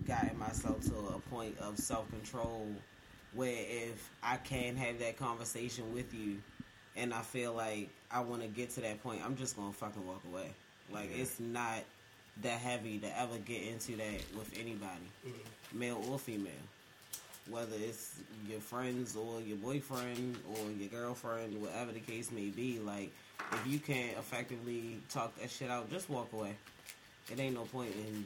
gotten 0.06 0.38
myself 0.38 0.80
to 0.86 0.96
a 1.16 1.18
point 1.30 1.56
of 1.58 1.78
self 1.78 2.08
control 2.10 2.66
where 3.32 3.64
if 3.68 4.10
I 4.22 4.36
can 4.36 4.76
have 4.76 4.98
that 5.00 5.16
conversation 5.16 5.92
with 5.94 6.12
you 6.14 6.38
and 6.96 7.12
I 7.12 7.22
feel 7.22 7.52
like 7.54 7.88
I 8.10 8.20
want 8.20 8.42
to 8.42 8.48
get 8.48 8.70
to 8.70 8.80
that 8.82 9.02
point, 9.02 9.22
I'm 9.24 9.36
just 9.36 9.56
gonna 9.56 9.72
fucking 9.72 10.06
walk 10.06 10.22
away. 10.30 10.52
Like 10.92 11.10
it's 11.14 11.40
not 11.40 11.80
that 12.42 12.58
heavy 12.58 12.98
to 12.98 13.18
ever 13.18 13.38
get 13.38 13.62
into 13.62 13.96
that 13.96 14.20
with 14.36 14.50
anybody, 14.58 15.08
mm-hmm. 15.26 15.78
male 15.78 16.02
or 16.10 16.18
female 16.18 16.52
whether 17.48 17.76
it's 17.78 18.16
your 18.48 18.60
friends 18.60 19.16
or 19.16 19.40
your 19.40 19.56
boyfriend 19.58 20.36
or 20.50 20.70
your 20.72 20.88
girlfriend, 20.88 21.60
whatever 21.60 21.92
the 21.92 22.00
case 22.00 22.32
may 22.32 22.46
be, 22.46 22.78
like 22.80 23.12
if 23.52 23.66
you 23.66 23.78
can't 23.78 24.16
effectively 24.18 24.98
talk 25.10 25.36
that 25.40 25.50
shit 25.50 25.70
out, 25.70 25.90
just 25.90 26.10
walk 26.10 26.32
away. 26.32 26.56
It 27.30 27.38
ain't 27.38 27.54
no 27.54 27.62
point 27.62 27.92
in 27.94 28.24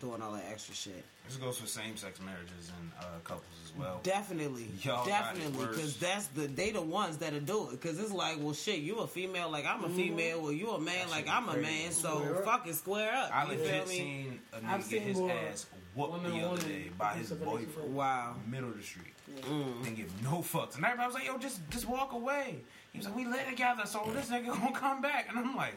doing 0.00 0.20
all 0.22 0.32
that 0.32 0.44
extra 0.50 0.74
shit. 0.74 1.04
This 1.26 1.36
goes 1.36 1.58
for 1.58 1.66
same-sex 1.66 2.20
marriages 2.20 2.70
and 2.78 2.90
uh, 3.00 3.04
couples 3.24 3.44
as 3.64 3.72
well. 3.78 4.00
Definitely, 4.02 4.68
Y'all 4.82 5.06
definitely, 5.06 5.66
because 5.66 5.96
that's 5.96 6.26
the 6.28 6.46
they 6.48 6.70
the 6.70 6.82
ones 6.82 7.16
that'll 7.18 7.40
do 7.40 7.68
it. 7.68 7.80
Because 7.80 7.98
it's 7.98 8.12
like, 8.12 8.36
well, 8.40 8.52
shit, 8.52 8.80
you 8.80 8.98
a 8.98 9.06
female, 9.06 9.50
like 9.50 9.64
I'm 9.66 9.84
a 9.84 9.88
female, 9.88 10.42
well, 10.42 10.52
you 10.52 10.70
a 10.70 10.80
man, 10.80 11.08
like 11.10 11.26
I'm 11.28 11.48
a 11.48 11.52
crazy. 11.52 11.66
man. 11.84 11.92
So 11.92 12.08
Square 12.20 12.36
up. 12.36 12.44
fucking 12.44 12.72
square 12.74 13.14
up. 13.14 13.30
I 13.34 13.42
you 13.44 13.48
feel 13.58 13.58
legit 13.66 13.88
me? 13.88 13.94
seen 13.94 14.40
a 14.52 14.56
I've 14.66 14.84
nigga 14.84 14.90
get 14.90 15.02
his 15.02 15.20
ass 15.20 15.66
whooped 15.94 16.24
the 16.24 16.40
other 16.42 16.60
day 16.62 16.90
by 16.98 17.14
his 17.14 17.30
abusive 17.30 17.40
relationship. 17.46 17.74
boyfriend. 17.76 17.94
Wow. 17.94 18.34
Middle 18.46 18.68
of 18.70 18.76
the 18.76 18.82
street. 18.82 19.06
Mm. 19.48 19.82
Didn't 19.84 19.96
give 19.96 20.22
no 20.22 20.38
fucks. 20.42 20.76
And 20.76 20.84
everybody 20.84 21.06
was 21.06 21.14
like, 21.14 21.24
yo, 21.26 21.38
just 21.38 21.60
just 21.70 21.88
walk 21.88 22.12
away. 22.12 22.56
He 22.92 22.98
was 22.98 23.06
like, 23.06 23.16
we 23.16 23.24
live 23.24 23.48
together, 23.48 23.82
so 23.86 24.08
this 24.14 24.28
nigga 24.28 24.48
gonna 24.48 24.72
come 24.72 25.00
back. 25.00 25.26
And 25.30 25.38
I'm 25.38 25.56
like, 25.56 25.74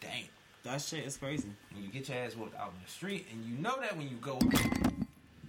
damn. 0.00 0.24
That 0.62 0.80
shit 0.80 1.04
is 1.06 1.16
crazy. 1.16 1.48
And 1.74 1.82
you 1.84 1.90
get 1.90 2.08
your 2.08 2.18
ass 2.18 2.36
whooped 2.36 2.56
out 2.56 2.72
in 2.76 2.84
the 2.84 2.90
street, 2.90 3.26
and 3.32 3.44
you 3.44 3.56
know 3.56 3.78
that 3.80 3.96
when 3.96 4.08
you 4.08 4.16
go, 4.16 4.38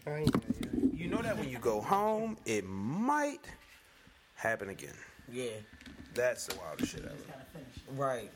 I 0.08 0.12
ain't 0.20 0.32
got 0.32 0.44
it. 0.44 0.94
You 0.94 1.08
know 1.08 1.22
that 1.22 1.38
when 1.38 1.50
you 1.50 1.58
go 1.58 1.82
home, 1.82 2.38
it 2.46 2.66
might 2.66 3.42
happen 4.36 4.70
again. 4.70 4.94
Yeah. 5.32 5.50
That's 6.14 6.46
the 6.48 6.58
wildest 6.58 6.92
shit 6.92 7.02
ever. 7.02 7.16
Just 7.16 7.28
gotta 7.28 7.46
finish. 7.54 8.00
Right. 8.00 8.32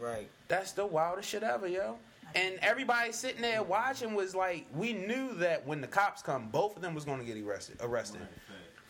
Right. 0.00 0.28
That's 0.48 0.72
the 0.72 0.86
wildest 0.86 1.28
shit 1.28 1.42
ever, 1.42 1.66
yo. 1.66 1.96
And 2.34 2.58
everybody 2.62 3.12
sitting 3.12 3.42
there 3.42 3.62
watching 3.62 4.14
was 4.14 4.34
like, 4.34 4.66
we 4.74 4.92
knew 4.92 5.34
that 5.34 5.66
when 5.66 5.80
the 5.80 5.86
cops 5.86 6.22
come, 6.22 6.48
both 6.48 6.76
of 6.76 6.82
them 6.82 6.94
was 6.94 7.04
going 7.04 7.18
to 7.18 7.24
get 7.24 7.36
arrested. 7.42 7.76
Arrested 7.80 8.20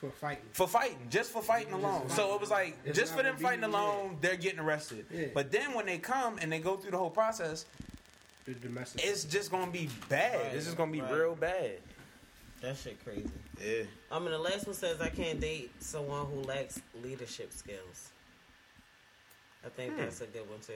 For 0.01 0.11
fighting. 0.11 0.45
for 0.53 0.67
fighting, 0.67 0.97
just 1.11 1.31
for 1.31 1.43
fighting 1.43 1.75
alone. 1.75 2.09
So 2.09 2.35
it 2.35 2.41
was 2.41 2.51
like, 2.51 2.75
It's 2.87 2.99
just 2.99 3.15
for 3.15 3.23
them 3.23 3.37
fighting 3.37 3.65
alone, 3.65 4.17
they're 4.23 4.37
getting 4.37 4.59
arrested. 4.59 5.05
Yeah. 5.13 5.27
But 5.35 5.53
then 5.53 5.75
when 5.75 5.85
they 5.85 5.99
come 5.99 6.39
and 6.41 6.51
they 6.51 6.59
go 6.59 6.77
through 6.79 6.93
the 6.93 6.97
whole 6.99 7.11
process, 7.11 7.67
The 8.47 8.55
domestic. 8.55 9.05
it's 9.05 9.25
just 9.25 9.51
going 9.51 9.67
to 9.67 9.73
be 9.73 9.91
bad. 10.09 10.37
Right, 10.39 10.55
It's 10.55 10.65
just 10.65 10.79
going 10.79 10.91
to 10.91 10.97
be 10.97 11.03
right. 11.03 11.13
real 11.13 11.35
bad. 11.35 11.73
That 12.63 12.79
shit 12.79 13.03
crazy. 13.05 13.29
Yeah. 13.63 13.83
I 14.11 14.19
mean, 14.19 14.31
the 14.31 14.39
last 14.39 14.67
one 14.67 14.75
says 14.75 15.03
I 15.03 15.11
can't 15.11 15.39
date 15.39 15.71
someone 15.81 16.25
who 16.27 16.41
lacks 16.43 16.81
leadership 17.03 17.53
skills. 17.53 18.11
I 19.65 19.69
think 19.69 19.93
Hmm. 19.93 20.01
that's 20.01 20.23
a 20.23 20.27
good 20.27 20.49
one 20.49 20.61
too. 20.61 20.73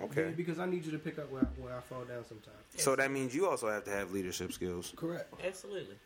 Okay. 0.00 0.32
Because 0.36 0.58
I 0.58 0.66
need 0.66 0.84
you 0.84 0.92
to 0.92 0.98
pick 0.98 1.18
up 1.18 1.30
where 1.30 1.42
I, 1.42 1.46
where 1.60 1.74
I 1.76 1.80
fall 1.80 2.04
down 2.04 2.24
sometimes. 2.26 2.56
So 2.76 2.96
that 2.96 3.10
means 3.10 3.34
you 3.34 3.48
also 3.48 3.68
have 3.68 3.84
to 3.84 3.90
have 3.90 4.12
leadership 4.12 4.52
skills. 4.52 4.92
Correct. 4.96 5.32
Absolutely. 5.44 5.96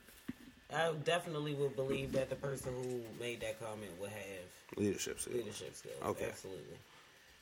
I 0.74 0.92
definitely 1.04 1.54
would 1.54 1.76
believe 1.76 2.12
that 2.12 2.30
the 2.30 2.36
person 2.36 2.72
who 2.74 3.00
made 3.22 3.40
that 3.40 3.60
comment 3.60 3.92
would 4.00 4.10
have 4.10 4.76
Leadership 4.76 5.18
skills. 5.20 5.36
leadership 5.36 5.74
skills. 5.74 5.96
Okay. 6.04 6.26
Absolutely. 6.28 6.76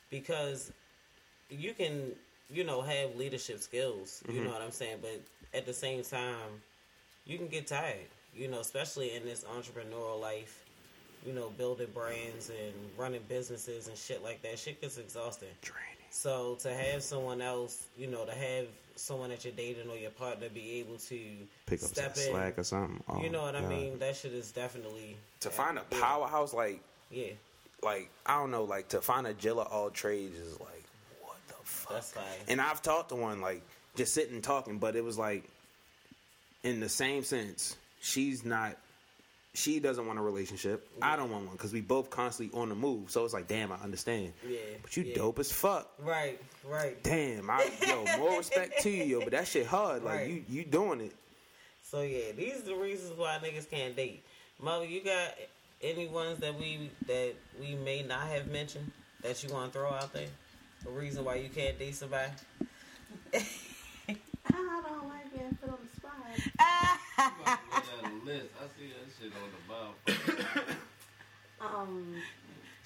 Because 0.09 0.71
you 1.49 1.73
can, 1.73 2.11
you 2.51 2.63
know, 2.63 2.81
have 2.81 3.15
leadership 3.15 3.59
skills, 3.59 4.23
you 4.27 4.35
Mm-hmm. 4.35 4.45
know 4.45 4.51
what 4.51 4.61
I'm 4.61 4.71
saying? 4.71 4.97
But 5.01 5.21
at 5.53 5.65
the 5.65 5.73
same 5.73 6.03
time, 6.03 6.61
you 7.25 7.37
can 7.37 7.47
get 7.47 7.67
tired, 7.67 8.07
you 8.35 8.47
know, 8.47 8.59
especially 8.59 9.15
in 9.15 9.23
this 9.23 9.43
entrepreneurial 9.43 10.19
life, 10.19 10.63
you 11.25 11.33
know, 11.33 11.49
building 11.57 11.87
brands 11.93 12.49
and 12.49 12.73
running 12.97 13.21
businesses 13.27 13.87
and 13.87 13.97
shit 13.97 14.23
like 14.23 14.41
that. 14.41 14.57
Shit 14.57 14.81
gets 14.81 14.97
exhausting. 14.97 15.49
Draining. 15.61 15.85
So 16.11 16.57
to 16.61 16.73
have 16.73 17.03
someone 17.03 17.41
else, 17.41 17.85
you 17.97 18.07
know, 18.07 18.25
to 18.25 18.31
have 18.33 18.65
someone 18.99 19.29
that 19.29 19.43
you're 19.45 19.53
dating 19.53 19.89
or 19.89 19.95
your 19.97 20.11
partner 20.11 20.47
be 20.53 20.79
able 20.79 20.97
to 20.97 21.19
Pick 21.65 21.81
up 21.83 21.89
step 21.89 22.15
some 22.15 22.25
in, 22.25 22.31
slack 22.31 22.59
or 22.59 22.63
something. 22.63 23.03
Oh, 23.09 23.21
you 23.21 23.29
know 23.29 23.41
what 23.41 23.55
I 23.55 23.61
mean? 23.67 23.99
That 23.99 24.15
shit 24.15 24.33
is 24.33 24.51
definitely 24.51 25.15
To 25.41 25.49
find 25.49 25.77
a 25.77 25.83
yeah, 25.91 25.99
powerhouse 25.99 26.53
like 26.53 26.81
Yeah, 27.09 27.27
like 27.81 28.09
I 28.25 28.37
don't 28.37 28.51
know, 28.51 28.63
like 28.63 28.89
to 28.89 29.01
find 29.01 29.25
a 29.27 29.33
Jill 29.33 29.59
of 29.59 29.67
all 29.71 29.89
trades 29.89 30.37
is 30.37 30.59
like 30.59 30.83
what 31.21 31.37
the 31.47 31.53
fuck. 31.63 31.93
that's 31.93 32.11
fine. 32.11 32.23
And 32.47 32.59
I've 32.61 32.81
talked 32.81 33.09
to 33.09 33.15
one 33.15 33.41
like 33.41 33.61
just 33.95 34.13
sitting 34.13 34.41
talking, 34.41 34.77
but 34.79 34.95
it 34.95 35.03
was 35.03 35.17
like 35.17 35.43
in 36.63 36.79
the 36.79 36.89
same 36.89 37.23
sense, 37.23 37.77
she's 38.01 38.43
not 38.43 38.75
she 39.59 39.79
doesn't 39.79 40.05
want 40.07 40.17
a 40.17 40.21
relationship. 40.21 40.87
I 41.01 41.15
don't 41.15 41.29
want 41.31 41.45
one 41.47 41.53
because 41.55 41.73
we 41.73 41.81
both 41.81 42.09
constantly 42.09 42.57
on 42.59 42.69
the 42.69 42.75
move. 42.75 43.11
So 43.11 43.25
it's 43.25 43.33
like, 43.33 43.47
damn, 43.47 43.71
I 43.71 43.75
understand. 43.77 44.33
Yeah, 44.47 44.57
But 44.81 44.95
you 44.97 45.03
yeah. 45.03 45.15
dope 45.15 45.39
as 45.39 45.51
fuck. 45.51 45.91
Right, 45.99 46.39
right. 46.67 47.01
Damn, 47.03 47.49
I 47.49 47.69
yo, 47.85 48.05
more 48.17 48.37
respect 48.37 48.81
to 48.83 48.89
you, 48.89 49.03
yo. 49.03 49.19
But 49.19 49.31
that 49.31 49.47
shit 49.47 49.65
hard. 49.67 50.03
Like 50.03 50.19
Right. 50.19 50.29
you, 50.29 50.43
you 50.47 50.63
doing 50.65 51.01
it. 51.01 51.13
So 51.83 52.01
yeah, 52.01 52.31
these 52.35 52.57
are 52.57 52.65
the 52.65 52.75
reasons 52.75 53.17
why 53.17 53.37
niggas 53.43 53.69
can't 53.69 53.95
date. 53.95 54.23
Mother, 54.61 54.85
you 54.85 55.03
got 55.03 55.35
any 55.81 56.07
ones 56.07 56.39
that 56.39 56.57
we 56.59 56.89
that 57.07 57.33
we 57.59 57.75
may 57.75 58.03
not 58.03 58.27
have 58.27 58.47
mentioned 58.47 58.91
that 59.21 59.43
you 59.43 59.49
want 59.53 59.71
to 59.73 59.79
throw 59.79 59.89
out 59.89 60.13
there? 60.13 60.27
A 60.87 60.89
reason 60.91 61.25
why 61.25 61.35
you 61.35 61.49
can't 61.49 61.77
date 61.77 61.95
somebody? 61.95 62.31
I 63.33 64.81
don't 64.87 65.07
like 65.07 65.33
being 65.33 65.57
put 65.61 65.69
on 65.69 65.77
the 65.83 65.95
spot. 65.95 67.58
that 68.29 68.35
list. 68.35 68.53
I 68.59 68.65
see 68.79 68.89
that 68.89 69.07
shit 69.19 69.33
on 69.35 69.49
the 69.55 70.53
bottom. 70.57 70.75
Um, 71.61 72.15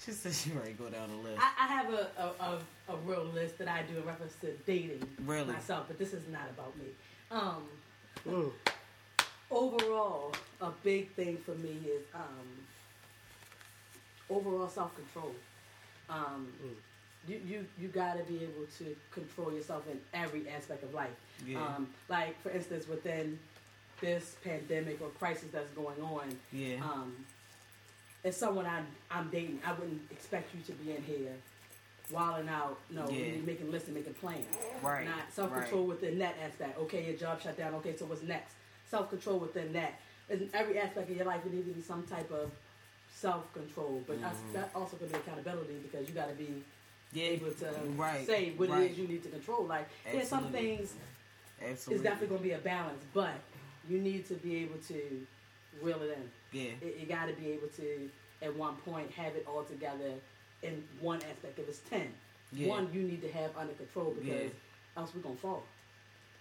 She 0.04 0.10
said 0.10 0.32
she 0.34 0.50
ready 0.50 0.72
to 0.72 0.76
go 0.82 0.90
down 0.90 1.08
the 1.08 1.28
list. 1.28 1.40
I, 1.40 1.52
I 1.64 1.66
have 1.68 1.92
a, 1.92 2.08
a, 2.18 2.24
a, 2.44 2.58
a 2.92 2.96
real 3.06 3.24
list 3.26 3.56
that 3.58 3.68
I 3.68 3.82
do 3.82 3.96
in 3.98 4.04
reference 4.04 4.34
to 4.40 4.48
dating 4.66 5.06
Really? 5.24 5.52
myself, 5.52 5.84
but 5.86 5.96
this 5.96 6.12
is 6.12 6.22
not 6.32 6.50
about 6.50 6.74
me. 6.76 6.86
Um, 7.30 8.52
overall, 9.48 10.32
a 10.60 10.70
big 10.82 11.12
thing 11.12 11.36
for 11.36 11.52
me 11.52 11.78
is 11.86 12.02
um, 12.16 12.66
overall 14.28 14.68
self 14.68 14.92
control. 14.96 15.32
Um, 16.10 16.48
you, 17.28 17.40
you 17.46 17.66
you 17.80 17.88
got 17.88 18.18
to 18.18 18.24
be 18.24 18.42
able 18.42 18.66
to 18.78 18.96
control 19.12 19.52
yourself 19.52 19.84
in 19.88 20.00
every 20.12 20.48
aspect 20.48 20.82
of 20.82 20.92
life. 20.92 21.14
Yeah. 21.46 21.64
Um, 21.64 21.88
like 22.08 22.38
for 22.42 22.50
instance, 22.50 22.88
within 22.88 23.38
this 24.04 24.36
pandemic 24.44 25.00
or 25.00 25.08
crisis 25.10 25.48
that's 25.52 25.70
going 25.70 26.00
on, 26.02 26.28
Yeah. 26.52 26.76
um, 26.82 27.14
as 28.22 28.36
someone 28.36 28.66
I'm, 28.66 28.86
I'm 29.10 29.28
dating, 29.30 29.60
I 29.66 29.72
wouldn't 29.72 30.02
expect 30.10 30.54
you 30.54 30.60
to 30.62 30.72
be 30.72 30.92
in 30.92 31.02
here 31.02 31.32
wilding 32.10 32.48
out, 32.48 32.78
no, 32.90 33.08
Yeah. 33.08 33.36
making 33.46 33.70
lists 33.70 33.88
and 33.88 33.96
making 33.96 34.14
plans. 34.14 34.46
Right, 34.82 35.06
Not 35.06 35.32
self 35.32 35.52
control 35.52 35.84
within 35.86 36.18
that 36.18 36.34
aspect. 36.44 36.78
Okay, 36.80 37.04
your 37.06 37.16
job 37.16 37.40
shut 37.40 37.56
down. 37.56 37.74
Okay, 37.76 37.96
so 37.96 38.04
what's 38.04 38.22
next? 38.22 38.52
Self 38.90 39.08
control 39.10 39.38
within 39.38 39.72
that. 39.72 39.94
In 40.28 40.48
every 40.54 40.78
aspect 40.78 41.10
of 41.10 41.16
your 41.16 41.26
life, 41.26 41.40
you 41.44 41.50
need 41.52 41.66
to 41.66 41.72
be 41.72 41.82
some 41.82 42.02
type 42.04 42.30
of 42.30 42.50
self 43.14 43.50
control. 43.54 44.02
But 44.06 44.20
that's, 44.20 44.38
that 44.52 44.70
also 44.74 44.96
could 44.98 45.10
be 45.10 45.16
accountability 45.18 45.74
because 45.82 46.06
you 46.08 46.14
got 46.14 46.28
to 46.28 46.34
be 46.34 46.44
Mm-hmm. 47.14 47.18
yeah. 47.18 47.24
able 47.26 47.50
to 47.52 47.66
right. 47.96 48.26
say 48.26 48.52
what 48.56 48.68
right. 48.70 48.82
it 48.82 48.92
is 48.92 48.98
you 48.98 49.06
need 49.08 49.22
to 49.22 49.28
control. 49.30 49.64
Like, 49.64 49.88
there's 50.10 50.28
some 50.28 50.50
things 50.50 50.92
Absolutely. 51.62 51.94
it's 51.94 52.02
definitely 52.02 52.26
going 52.28 52.40
to 52.40 52.48
be 52.48 52.52
a 52.54 52.58
balance, 52.58 53.02
but 53.14 53.34
you 53.88 53.98
need 53.98 54.26
to 54.28 54.34
be 54.34 54.56
able 54.56 54.78
to 54.88 55.26
reel 55.82 56.00
it 56.02 56.16
in. 56.18 56.58
Yeah. 56.60 56.70
It, 56.80 56.98
you 57.00 57.06
got 57.06 57.26
to 57.26 57.32
be 57.34 57.50
able 57.52 57.68
to, 57.68 58.10
at 58.42 58.54
one 58.56 58.76
point, 58.76 59.10
have 59.12 59.34
it 59.34 59.44
all 59.48 59.64
together 59.64 60.12
in 60.62 60.82
one 61.00 61.18
aspect. 61.18 61.58
If 61.58 61.68
it's 61.68 61.80
10, 61.90 62.08
Yeah. 62.52 62.68
one 62.68 62.88
you 62.92 63.02
need 63.02 63.22
to 63.22 63.30
have 63.32 63.50
under 63.56 63.74
control 63.74 64.12
because 64.18 64.42
Yeah. 64.44 64.96
else 65.00 65.12
we're 65.14 65.22
going 65.22 65.34
to 65.36 65.40
fall. 65.40 65.62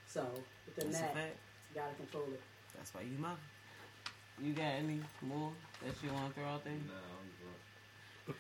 So, 0.08 0.28
within 0.66 0.92
That's 0.92 1.12
a 1.12 1.16
that, 1.16 1.36
you 1.74 1.82
got 1.82 1.90
to 1.90 1.96
control 1.96 2.26
it. 2.34 2.42
That's 2.78 2.94
why 2.94 3.02
you 3.02 3.18
mother. 3.18 3.40
You 4.42 4.54
got 4.54 4.64
any 4.84 5.00
more 5.22 5.52
that 5.86 5.94
you 6.04 6.12
want 6.12 6.34
to 6.34 6.40
throw 6.40 6.50
out 6.50 6.64
there? 6.64 6.74
Nah, 6.74 6.94
I'm. 6.94 7.30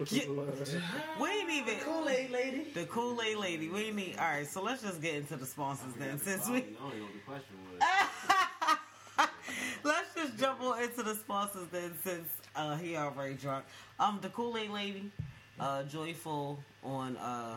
We 1.19 1.29
ain't 1.29 1.49
even 1.51 1.75
Kool 1.79 2.07
Aid 2.07 2.31
lady. 2.31 2.71
the 2.73 2.85
Kool 2.85 3.21
Aid 3.21 3.37
lady. 3.37 3.67
We 3.67 3.81
ain't 3.87 3.95
need. 3.97 4.15
All 4.17 4.25
right, 4.25 4.47
so 4.47 4.61
let's 4.63 4.81
just 4.81 5.01
get 5.01 5.15
into 5.15 5.35
the 5.35 5.45
sponsors 5.45 5.93
then, 5.95 6.17
since 6.19 6.47
I 6.47 6.51
we. 6.53 6.61
don't 6.61 6.73
know 6.73 7.03
what 7.03 7.13
the 7.13 7.19
question 7.19 7.55
was. 7.69 7.81
Just 10.23 10.39
jump 10.39 10.61
on 10.61 10.81
into 10.81 11.03
the 11.03 11.15
sponsors 11.15 11.67
then, 11.69 11.91
since 12.01 12.29
uh, 12.55 12.77
he 12.77 12.95
already 12.95 13.33
drunk. 13.33 13.65
Um, 13.99 14.19
the 14.21 14.29
Kool 14.29 14.57
Aid 14.57 14.69
Lady, 14.69 15.11
uh, 15.59 15.83
joyful 15.83 16.59
on 16.81 17.17
uh 17.17 17.55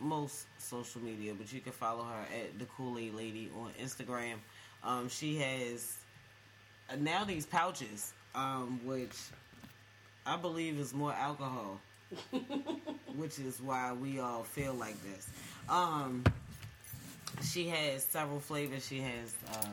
most 0.00 0.46
social 0.58 1.00
media, 1.02 1.34
but 1.38 1.52
you 1.52 1.60
can 1.60 1.70
follow 1.70 2.02
her 2.02 2.22
at 2.34 2.58
the 2.58 2.64
Kool 2.64 2.98
Aid 2.98 3.14
Lady 3.14 3.48
on 3.56 3.70
Instagram. 3.80 4.34
Um, 4.82 5.08
she 5.08 5.36
has 5.36 5.98
uh, 6.90 6.96
now 6.98 7.22
these 7.22 7.46
pouches, 7.46 8.12
um, 8.34 8.80
which 8.84 9.16
I 10.26 10.36
believe 10.36 10.80
is 10.80 10.92
more 10.92 11.12
alcohol, 11.12 11.80
which 13.14 13.38
is 13.38 13.60
why 13.60 13.92
we 13.92 14.18
all 14.18 14.42
feel 14.42 14.74
like 14.74 14.96
this. 15.04 15.28
Um, 15.68 16.24
she 17.44 17.68
has 17.68 18.02
several 18.02 18.40
flavors. 18.40 18.84
She 18.84 18.98
has. 18.98 19.32
Uh, 19.52 19.66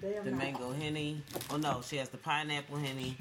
Today 0.00 0.18
I'm 0.18 0.24
the 0.24 0.30
not. 0.32 0.38
mango 0.40 0.72
henny. 0.72 1.22
Oh 1.50 1.56
no, 1.56 1.80
she 1.86 1.96
has 1.96 2.08
the 2.08 2.16
pineapple 2.18 2.76
henny. 2.76 3.16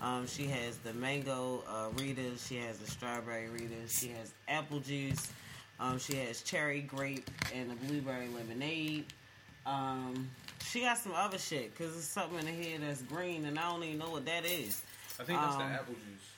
Um, 0.00 0.26
she 0.26 0.46
has 0.46 0.76
the 0.78 0.92
mango 0.94 1.64
uh, 1.68 1.88
Ritas. 1.96 2.46
She 2.46 2.56
has 2.56 2.78
the 2.78 2.90
strawberry 2.90 3.48
Ritas. 3.48 3.98
She 3.98 4.08
has 4.08 4.32
apple 4.48 4.80
juice. 4.80 5.32
Um, 5.80 5.98
she 5.98 6.14
has 6.16 6.42
cherry 6.42 6.82
grape 6.82 7.28
and 7.54 7.72
a 7.72 7.74
blueberry 7.86 8.28
lemonade. 8.28 9.06
Um, 9.66 10.28
she 10.64 10.82
got 10.82 10.98
some 10.98 11.12
other 11.14 11.38
shit 11.38 11.72
because 11.74 11.92
there's 11.92 12.04
something 12.04 12.46
in 12.46 12.54
here 12.62 12.78
that's 12.78 13.02
green 13.02 13.44
and 13.46 13.58
I 13.58 13.70
don't 13.70 13.82
even 13.82 13.98
know 13.98 14.10
what 14.10 14.24
that 14.26 14.44
is. 14.44 14.82
I 15.18 15.24
think 15.24 15.40
that's 15.40 15.54
Um, 15.54 15.58
the 15.60 15.64
apple 15.64 15.94
juice. 15.94 16.33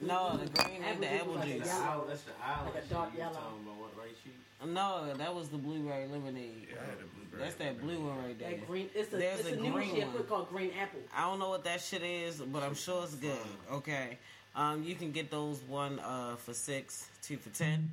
No, 0.00 0.36
the 0.36 0.46
green 0.62 0.82
and 0.82 1.02
the 1.02 1.12
Apple 1.14 1.34
apple 1.38 1.46
juice 1.46 1.58
juice. 1.58 1.66
was 1.68 1.78
like 1.78 2.08
that's 2.08 2.22
the 2.22 2.32
owl. 2.44 2.64
Like 2.74 2.84
a 2.84 2.86
dark 2.88 3.10
yellow. 3.16 3.32
Talking 3.34 3.60
about 3.64 3.76
what, 3.80 3.98
right? 3.98 4.16
She, 4.24 4.66
No, 4.66 5.14
that 5.14 5.34
was 5.34 5.48
the 5.48 5.58
blueberry 5.58 6.08
lemonade. 6.08 6.66
Yeah, 6.70 6.76
I 6.82 6.84
had 6.86 6.94
a 6.94 7.06
blueberry. 7.16 7.42
That's 7.42 7.54
that 7.56 7.80
blue 7.80 8.00
one 8.08 8.18
right 8.24 8.38
there. 8.38 8.50
That 8.50 8.66
green, 8.66 8.90
it's 8.94 9.12
a, 9.12 9.16
There's 9.16 9.40
it's 9.40 9.48
a 9.50 9.52
a, 9.54 9.56
new 9.60 9.72
green 9.72 9.94
shit 9.94 10.06
one. 10.08 10.24
called 10.24 10.48
green 10.50 10.72
apple. 10.80 11.00
I 11.16 11.22
don't 11.22 11.38
know 11.38 11.50
what 11.50 11.62
that 11.64 11.80
shit 11.80 12.02
is, 12.02 12.40
but 12.40 12.62
I'm 12.64 12.74
sure 12.74 13.04
it's 13.04 13.14
good. 13.14 13.36
Okay. 13.72 14.18
Um, 14.56 14.82
you 14.82 14.94
can 14.96 15.12
get 15.12 15.30
those 15.30 15.60
one 15.68 15.98
uh, 16.00 16.34
for 16.36 16.52
six, 16.52 17.08
two 17.22 17.36
for 17.36 17.50
ten. 17.50 17.88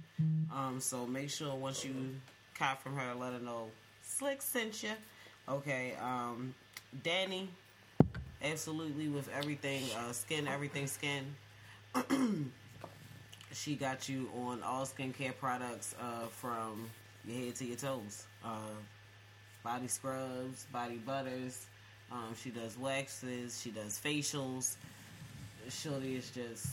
Um, 0.53 0.77
so 0.79 1.05
make 1.05 1.29
sure 1.29 1.53
once 1.55 1.85
you 1.85 1.93
cop 2.57 2.81
from 2.81 2.95
her, 2.97 3.13
let 3.15 3.33
her 3.33 3.39
know 3.39 3.67
Slick 4.03 4.41
sent 4.41 4.81
you. 4.83 4.89
Okay. 5.47 5.93
Um, 6.01 6.53
Danny, 7.03 7.49
absolutely 8.43 9.07
with 9.09 9.29
everything 9.37 9.83
uh, 9.97 10.11
skin, 10.11 10.47
everything 10.47 10.87
skin. 10.87 11.23
she 13.53 13.75
got 13.75 14.07
you 14.07 14.29
on 14.47 14.61
all 14.63 14.85
skincare 14.85 15.35
products 15.37 15.95
uh, 15.99 16.27
from 16.27 16.89
your 17.25 17.37
head 17.37 17.55
to 17.55 17.65
your 17.65 17.77
toes. 17.77 18.25
Uh, 18.43 18.75
body 19.63 19.87
scrubs, 19.87 20.65
body 20.71 20.97
butters. 20.97 21.65
Um, 22.11 22.35
she 22.41 22.49
does 22.49 22.77
waxes. 22.77 23.61
She 23.61 23.71
does 23.71 23.99
facials. 24.03 24.75
Shorty 25.69 26.15
is 26.15 26.31
just 26.31 26.67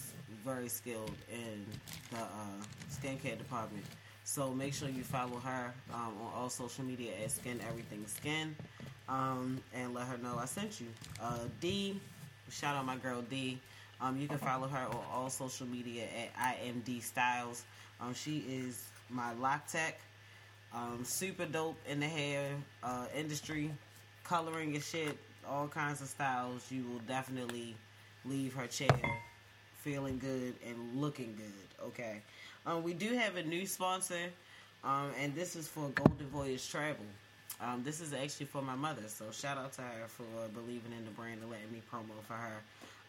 very 0.45 0.69
skilled 0.69 1.17
in 1.31 1.67
the 2.11 2.19
uh, 2.19 2.63
skincare 2.91 3.37
department. 3.37 3.85
So 4.25 4.53
make 4.53 4.75
sure 4.75 4.89
you 4.89 5.03
follow 5.03 5.39
her 5.39 5.73
um, 5.93 6.15
on 6.21 6.33
all 6.35 6.49
social 6.49 6.85
media 6.85 7.13
at 7.23 7.31
Skin 7.31 7.61
Everything 7.69 8.05
Skin, 8.07 8.57
um, 9.09 9.61
and 9.73 9.95
let 9.95 10.09
her 10.09 10.19
know 10.19 10.37
I 10.37 10.47
sent 10.47 10.81
you. 10.81 10.89
Uh, 11.23 11.39
D, 11.61 12.01
shout 12.51 12.75
out 12.75 12.85
my 12.85 12.97
girl 12.97 13.23
D. 13.23 13.61
Um, 14.01 14.19
you 14.19 14.29
can 14.29 14.39
follow 14.39 14.69
her 14.69 14.87
on 14.87 15.05
all 15.13 15.31
social 15.31 15.67
media 15.67 16.05
at 16.05 16.59
IMD 16.61 17.03
Styles. 17.03 17.65
Um, 18.01 18.15
she 18.15 18.45
is 18.49 18.85
my 19.09 19.33
lock 19.35 19.67
tech. 19.69 19.99
Um, 20.75 21.05
super 21.05 21.47
dope 21.47 21.79
in 21.89 22.01
the 22.01 22.07
hair 22.07 22.51
uh, 22.83 23.07
industry, 23.17 23.71
coloring 24.25 24.73
your 24.73 24.83
shit, 24.83 25.17
all 25.49 25.69
kinds 25.69 26.03
of 26.03 26.09
styles. 26.09 26.71
You 26.71 26.85
will 26.93 27.01
definitely 27.07 27.75
leave 28.25 28.53
her 28.55 28.67
chair 28.67 29.01
feeling 29.87 30.19
good 30.19 30.55
and 30.67 31.01
looking 31.01 31.35
good. 31.37 31.87
Okay. 31.87 32.21
Um, 32.67 32.83
we 32.83 32.93
do 32.93 33.15
have 33.15 33.37
a 33.37 33.43
new 33.45 33.65
sponsor, 33.67 34.19
um, 34.83 35.11
and 35.21 35.33
this 35.35 35.55
is 35.55 35.69
for 35.69 35.89
Golden 35.91 36.27
Voyage 36.27 36.69
Travel. 36.69 37.07
Um, 37.61 37.83
this 37.85 38.01
is 38.01 38.13
actually 38.13 38.47
for 38.47 38.61
my 38.61 38.75
mother, 38.75 39.03
so 39.07 39.27
shout 39.31 39.57
out 39.57 39.73
to 39.75 39.83
her 39.83 40.09
for 40.09 40.25
believing 40.53 40.93
in 40.99 41.05
the 41.05 41.13
brand 41.13 41.41
and 41.41 41.51
letting 41.51 41.73
me 41.73 41.81
promo 41.91 42.21
for 42.27 42.35
her. 42.35 42.61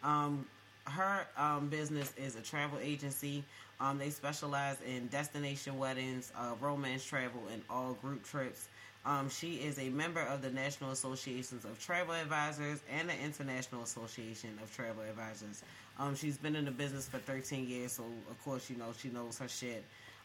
Um, 0.02 0.46
her 0.90 1.26
um, 1.36 1.68
business 1.68 2.12
is 2.16 2.36
a 2.36 2.40
travel 2.40 2.78
agency. 2.82 3.44
Um, 3.80 3.98
they 3.98 4.10
specialize 4.10 4.76
in 4.86 5.06
destination 5.08 5.78
weddings, 5.78 6.32
uh, 6.36 6.54
romance 6.60 7.04
travel, 7.04 7.42
and 7.52 7.62
all 7.70 7.94
group 7.94 8.24
trips. 8.24 8.68
Um, 9.06 9.30
she 9.30 9.54
is 9.56 9.78
a 9.78 9.88
member 9.90 10.20
of 10.20 10.42
the 10.42 10.50
National 10.50 10.90
Associations 10.90 11.64
of 11.64 11.78
Travel 11.78 12.14
Advisors 12.14 12.80
and 12.92 13.08
the 13.08 13.18
International 13.24 13.82
Association 13.82 14.58
of 14.62 14.74
Travel 14.74 15.02
Advisors. 15.02 15.62
Um, 15.98 16.14
she's 16.14 16.36
been 16.36 16.56
in 16.56 16.64
the 16.64 16.70
business 16.70 17.08
for 17.08 17.18
13 17.18 17.68
years, 17.68 17.92
so 17.92 18.04
of 18.30 18.44
course, 18.44 18.68
you 18.68 18.76
know, 18.76 18.92
she 18.98 19.08
knows 19.08 19.38
her 19.38 19.48
shit. 19.48 19.84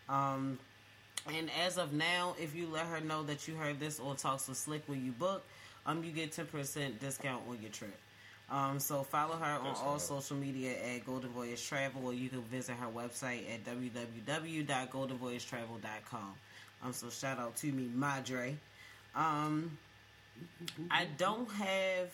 Um, 0.09 0.57
and 1.34 1.49
as 1.66 1.78
of 1.78 1.93
now, 1.93 2.36
if 2.39 2.55
you 2.55 2.68
let 2.68 2.86
her 2.88 2.99
know 2.99 3.24
that 3.24 3.47
you 3.47 3.55
heard 3.55 3.80
this 3.80 3.99
on 3.99 4.18
Talks 4.18 4.47
with 4.47 4.57
Slick 4.57 4.84
when 4.88 5.05
you 5.05 5.11
book, 5.11 5.45
um, 5.86 6.03
you 6.03 6.11
get 6.11 6.32
10% 6.32 6.99
discount 6.99 7.43
on 7.49 7.59
your 7.61 7.72
trip. 7.72 7.97
Um, 8.54 8.80
so 8.80 9.01
follow 9.01 9.36
her 9.36 9.60
on 9.60 9.76
all 9.84 9.97
social 9.97 10.38
media 10.38 10.76
at 10.93 11.04
Golden 11.06 11.32
Voyage 11.32 11.68
Travel, 11.68 12.06
or 12.06 12.14
you 12.14 12.30
can 12.30 12.43
visit 12.43 12.76
her 12.76 12.88
website 12.88 13.51
at 13.51 13.66
www.goldenvoyagetravel.com. 13.66 16.34
Um, 16.84 16.93
so 16.93 17.10
shout 17.10 17.39
out 17.39 17.56
to 17.58 17.68
me, 17.68 17.89
Madre. 17.93 18.56
Um, 19.16 19.78
I 20.91 21.08
don't 21.18 21.49
have 21.51 22.12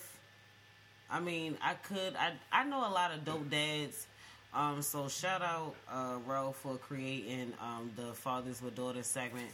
I 1.09 1.19
mean, 1.19 1.57
I 1.61 1.73
could. 1.73 2.15
I 2.15 2.33
I 2.51 2.63
know 2.65 2.79
a 2.79 2.91
lot 2.91 3.11
of 3.11 3.25
dope 3.25 3.49
dads. 3.49 4.05
Um, 4.53 4.81
so 4.81 5.07
shout 5.07 5.41
out 5.41 5.75
uh, 5.91 6.17
Ro 6.25 6.51
for 6.51 6.77
creating 6.77 7.53
um, 7.61 7.91
the 7.95 8.13
fathers 8.13 8.61
with 8.61 8.75
daughters 8.75 9.07
segment. 9.07 9.49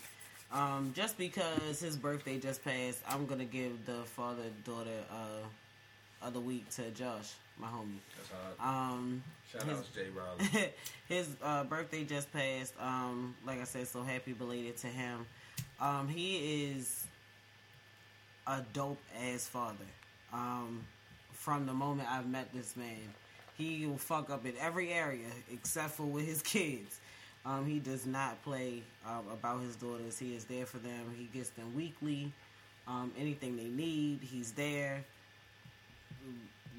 Um, 0.51 0.93
just 0.95 1.17
because 1.17 1.79
his 1.79 1.97
birthday 1.97 2.39
just 2.39 2.63
passed, 2.63 2.99
I'm 3.07 3.25
gonna 3.25 3.45
give 3.45 3.85
the 3.85 4.03
father 4.03 4.43
daughter 4.65 5.03
uh, 5.11 5.47
of 6.21 6.33
the 6.33 6.39
week 6.39 6.69
to 6.71 6.89
Josh, 6.91 7.33
my 7.59 7.67
homie. 7.67 7.99
That's 8.17 8.29
hard. 8.29 8.93
Um, 8.93 9.23
Shout 9.51 9.63
his- 9.63 9.77
out 9.79 9.85
to 9.85 9.99
Jay 9.99 10.09
Riley. 10.09 10.71
his 11.07 11.29
uh, 11.43 11.63
birthday 11.65 12.03
just 12.03 12.31
passed. 12.33 12.73
Um, 12.79 13.35
like 13.45 13.61
I 13.61 13.65
said, 13.65 13.87
so 13.87 14.01
happy 14.03 14.33
belated 14.33 14.77
to 14.77 14.87
him. 14.87 15.25
Um, 15.79 16.07
he 16.07 16.65
is 16.71 17.05
a 18.47 18.61
dope 18.73 18.99
ass 19.21 19.47
father. 19.47 19.85
Um, 20.33 20.85
from 21.33 21.65
the 21.65 21.73
moment 21.73 22.09
I've 22.11 22.27
met 22.27 22.53
this 22.53 22.75
man, 22.75 23.13
he 23.57 23.85
will 23.85 23.97
fuck 23.97 24.29
up 24.29 24.45
in 24.45 24.53
every 24.59 24.91
area 24.91 25.27
except 25.51 25.91
for 25.91 26.03
with 26.03 26.25
his 26.25 26.41
kids. 26.41 26.99
Um, 27.45 27.65
he 27.67 27.77
does 27.79 28.07
not 28.07 28.43
play 28.43 28.81
um, 29.07 29.25
about 29.31 29.61
his 29.61 29.75
daughters. 29.75 30.17
He 30.17 30.33
is 30.35 30.45
there 30.45 30.65
for 30.65 30.79
them. 30.79 31.13
He 31.15 31.25
gets 31.25 31.49
them 31.49 31.75
weekly. 31.75 32.31
Um, 32.87 33.11
anything 33.17 33.55
they 33.55 33.65
need, 33.65 34.19
he's 34.21 34.51
there 34.51 35.03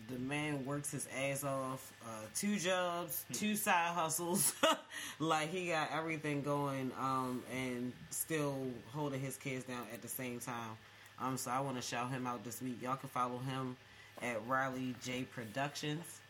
the 0.09 0.19
man 0.19 0.65
works 0.65 0.93
his 0.93 1.09
ass 1.17 1.45
off. 1.45 1.93
Uh, 2.05 2.09
two 2.35 2.57
jobs, 2.57 3.25
two 3.33 3.57
side 3.57 3.95
hustles. 3.95 4.55
like 5.19 5.51
he 5.51 5.69
got 5.69 5.91
everything 5.93 6.43
going, 6.43 6.93
um, 6.99 7.43
and 7.53 7.93
still 8.11 8.57
holding 8.93 9.21
his 9.21 9.37
kids 9.37 9.65
down 9.65 9.87
at 9.93 10.03
the 10.03 10.09
same 10.09 10.39
time. 10.41 10.77
Um, 11.21 11.37
so 11.37 11.51
I 11.51 11.61
want 11.61 11.77
to 11.77 11.83
shout 11.83 12.11
him 12.11 12.27
out 12.27 12.45
this 12.45 12.61
week. 12.61 12.83
Y'all 12.83 12.97
can 12.97 13.09
follow 13.09 13.39
him 13.39 13.77
at 14.23 14.47
Riley 14.47 14.95
J 15.05 15.23
Productions. 15.23 16.21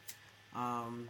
Um, 0.55 1.09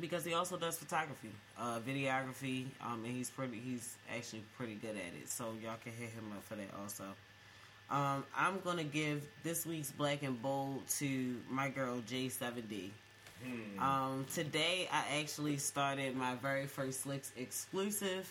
because 0.00 0.24
he 0.24 0.34
also 0.34 0.56
does 0.56 0.78
photography, 0.78 1.30
uh, 1.58 1.80
videography, 1.80 2.66
um, 2.84 3.04
and 3.04 3.14
he's 3.14 3.30
pretty. 3.30 3.58
He's 3.58 3.96
actually 4.14 4.42
pretty 4.56 4.74
good 4.74 4.90
at 4.96 5.12
it. 5.20 5.28
So 5.28 5.52
y'all 5.62 5.76
can 5.82 5.92
hit 5.92 6.10
him 6.10 6.32
up 6.34 6.44
for 6.44 6.54
that 6.54 6.68
also. 6.80 7.04
Um, 7.90 8.24
I'm 8.36 8.60
gonna 8.60 8.84
give 8.84 9.22
this 9.42 9.64
week's 9.64 9.90
Black 9.90 10.22
and 10.22 10.40
Bold 10.42 10.86
to 10.98 11.36
my 11.50 11.70
girl 11.70 12.02
J7D. 12.08 12.90
Um, 13.78 14.26
today 14.34 14.88
I 14.92 15.20
actually 15.20 15.56
started 15.56 16.14
my 16.14 16.34
very 16.34 16.66
first 16.66 17.02
Slicks 17.02 17.32
exclusive, 17.36 18.30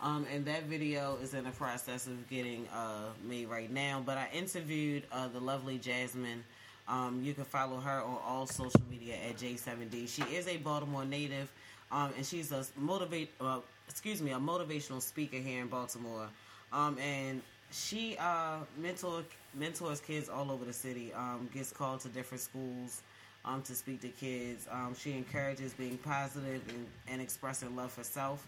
um, 0.00 0.26
and 0.32 0.44
that 0.44 0.64
video 0.64 1.16
is 1.22 1.32
in 1.32 1.44
the 1.44 1.50
process 1.52 2.06
of 2.06 2.28
getting 2.28 2.66
uh, 2.68 3.06
made 3.26 3.48
right 3.48 3.70
now. 3.72 4.02
But 4.04 4.18
I 4.18 4.28
interviewed 4.34 5.04
uh, 5.10 5.28
the 5.28 5.40
lovely 5.40 5.78
Jasmine. 5.78 6.44
Um, 6.86 7.22
you 7.22 7.32
can 7.32 7.44
follow 7.44 7.78
her 7.78 8.02
on 8.02 8.18
all 8.26 8.46
social 8.46 8.82
media 8.90 9.14
at 9.28 9.38
J7D. 9.38 10.08
She 10.08 10.22
is 10.34 10.48
a 10.48 10.58
Baltimore 10.58 11.06
native, 11.06 11.50
um, 11.90 12.12
and 12.16 12.26
she's 12.26 12.52
a 12.52 12.66
motivate. 12.76 13.30
Uh, 13.40 13.60
excuse 13.88 14.20
me, 14.20 14.32
a 14.32 14.38
motivational 14.38 15.00
speaker 15.00 15.38
here 15.38 15.62
in 15.62 15.68
Baltimore. 15.68 16.28
Um, 16.72 16.98
and 16.98 17.40
she 17.70 18.16
uh, 18.18 18.58
mentor 18.76 19.24
mentors 19.54 20.00
kids 20.00 20.28
all 20.28 20.50
over 20.50 20.64
the 20.64 20.72
city. 20.72 21.12
Um, 21.14 21.48
gets 21.52 21.72
called 21.72 22.00
to 22.00 22.08
different 22.08 22.42
schools 22.42 23.02
um, 23.44 23.62
to 23.62 23.74
speak 23.74 24.00
to 24.02 24.08
kids. 24.08 24.66
Um, 24.70 24.94
she 24.98 25.12
encourages 25.12 25.72
being 25.72 25.98
positive 25.98 26.62
and, 26.68 26.86
and 27.08 27.20
expressing 27.20 27.74
love 27.76 27.92
for 27.92 28.04
self. 28.04 28.46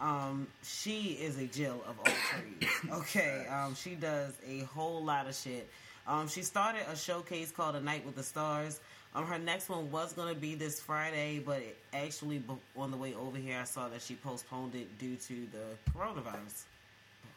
Um, 0.00 0.46
she 0.62 1.18
is 1.20 1.38
a 1.38 1.46
Jill 1.46 1.82
of 1.86 1.98
all 1.98 2.04
trades. 2.30 2.72
Okay, 2.92 3.46
um, 3.48 3.74
she 3.74 3.94
does 3.94 4.32
a 4.46 4.60
whole 4.60 5.02
lot 5.02 5.26
of 5.26 5.34
shit. 5.34 5.68
Um, 6.06 6.26
she 6.28 6.42
started 6.42 6.82
a 6.90 6.96
showcase 6.96 7.52
called 7.52 7.76
A 7.76 7.80
Night 7.80 8.04
with 8.04 8.16
the 8.16 8.22
Stars. 8.22 8.80
Um, 9.14 9.26
her 9.26 9.38
next 9.38 9.68
one 9.68 9.90
was 9.90 10.12
going 10.12 10.34
to 10.34 10.40
be 10.40 10.54
this 10.54 10.80
Friday, 10.80 11.40
but 11.44 11.58
it 11.58 11.76
actually 11.92 12.42
on 12.76 12.90
the 12.90 12.96
way 12.96 13.14
over 13.14 13.36
here, 13.36 13.58
I 13.60 13.64
saw 13.64 13.88
that 13.88 14.02
she 14.02 14.14
postponed 14.14 14.74
it 14.74 14.98
due 14.98 15.16
to 15.16 15.34
the 15.52 15.92
coronavirus. 15.92 16.64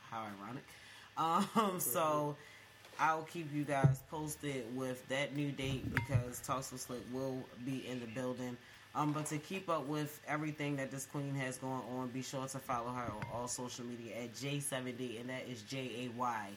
How 0.09 0.21
ironic. 0.21 0.63
Um, 1.17 1.79
so 1.79 2.35
I'll 2.99 3.23
keep 3.23 3.53
you 3.53 3.63
guys 3.63 3.99
posted 4.09 4.63
with 4.75 5.07
that 5.09 5.35
new 5.35 5.51
date 5.51 5.93
because 5.93 6.41
with 6.47 6.81
Slick 6.81 7.01
will 7.13 7.37
be 7.65 7.85
in 7.87 7.99
the 7.99 8.07
building. 8.07 8.57
Um, 8.95 9.11
but 9.11 9.25
to 9.27 9.37
keep 9.37 9.69
up 9.69 9.87
with 9.87 10.21
everything 10.25 10.77
that 10.77 10.89
this 10.89 11.05
queen 11.05 11.35
has 11.35 11.57
going 11.57 11.81
on, 11.97 12.07
be 12.09 12.21
sure 12.21 12.47
to 12.47 12.59
follow 12.59 12.91
her 12.91 13.11
on 13.11 13.25
all 13.33 13.47
social 13.47 13.83
media 13.83 14.15
at 14.23 14.33
J7D, 14.35 15.19
and 15.19 15.29
that 15.29 15.45
is 15.49 15.61
J 15.63 16.05
A 16.05 16.17
Y 16.17 16.49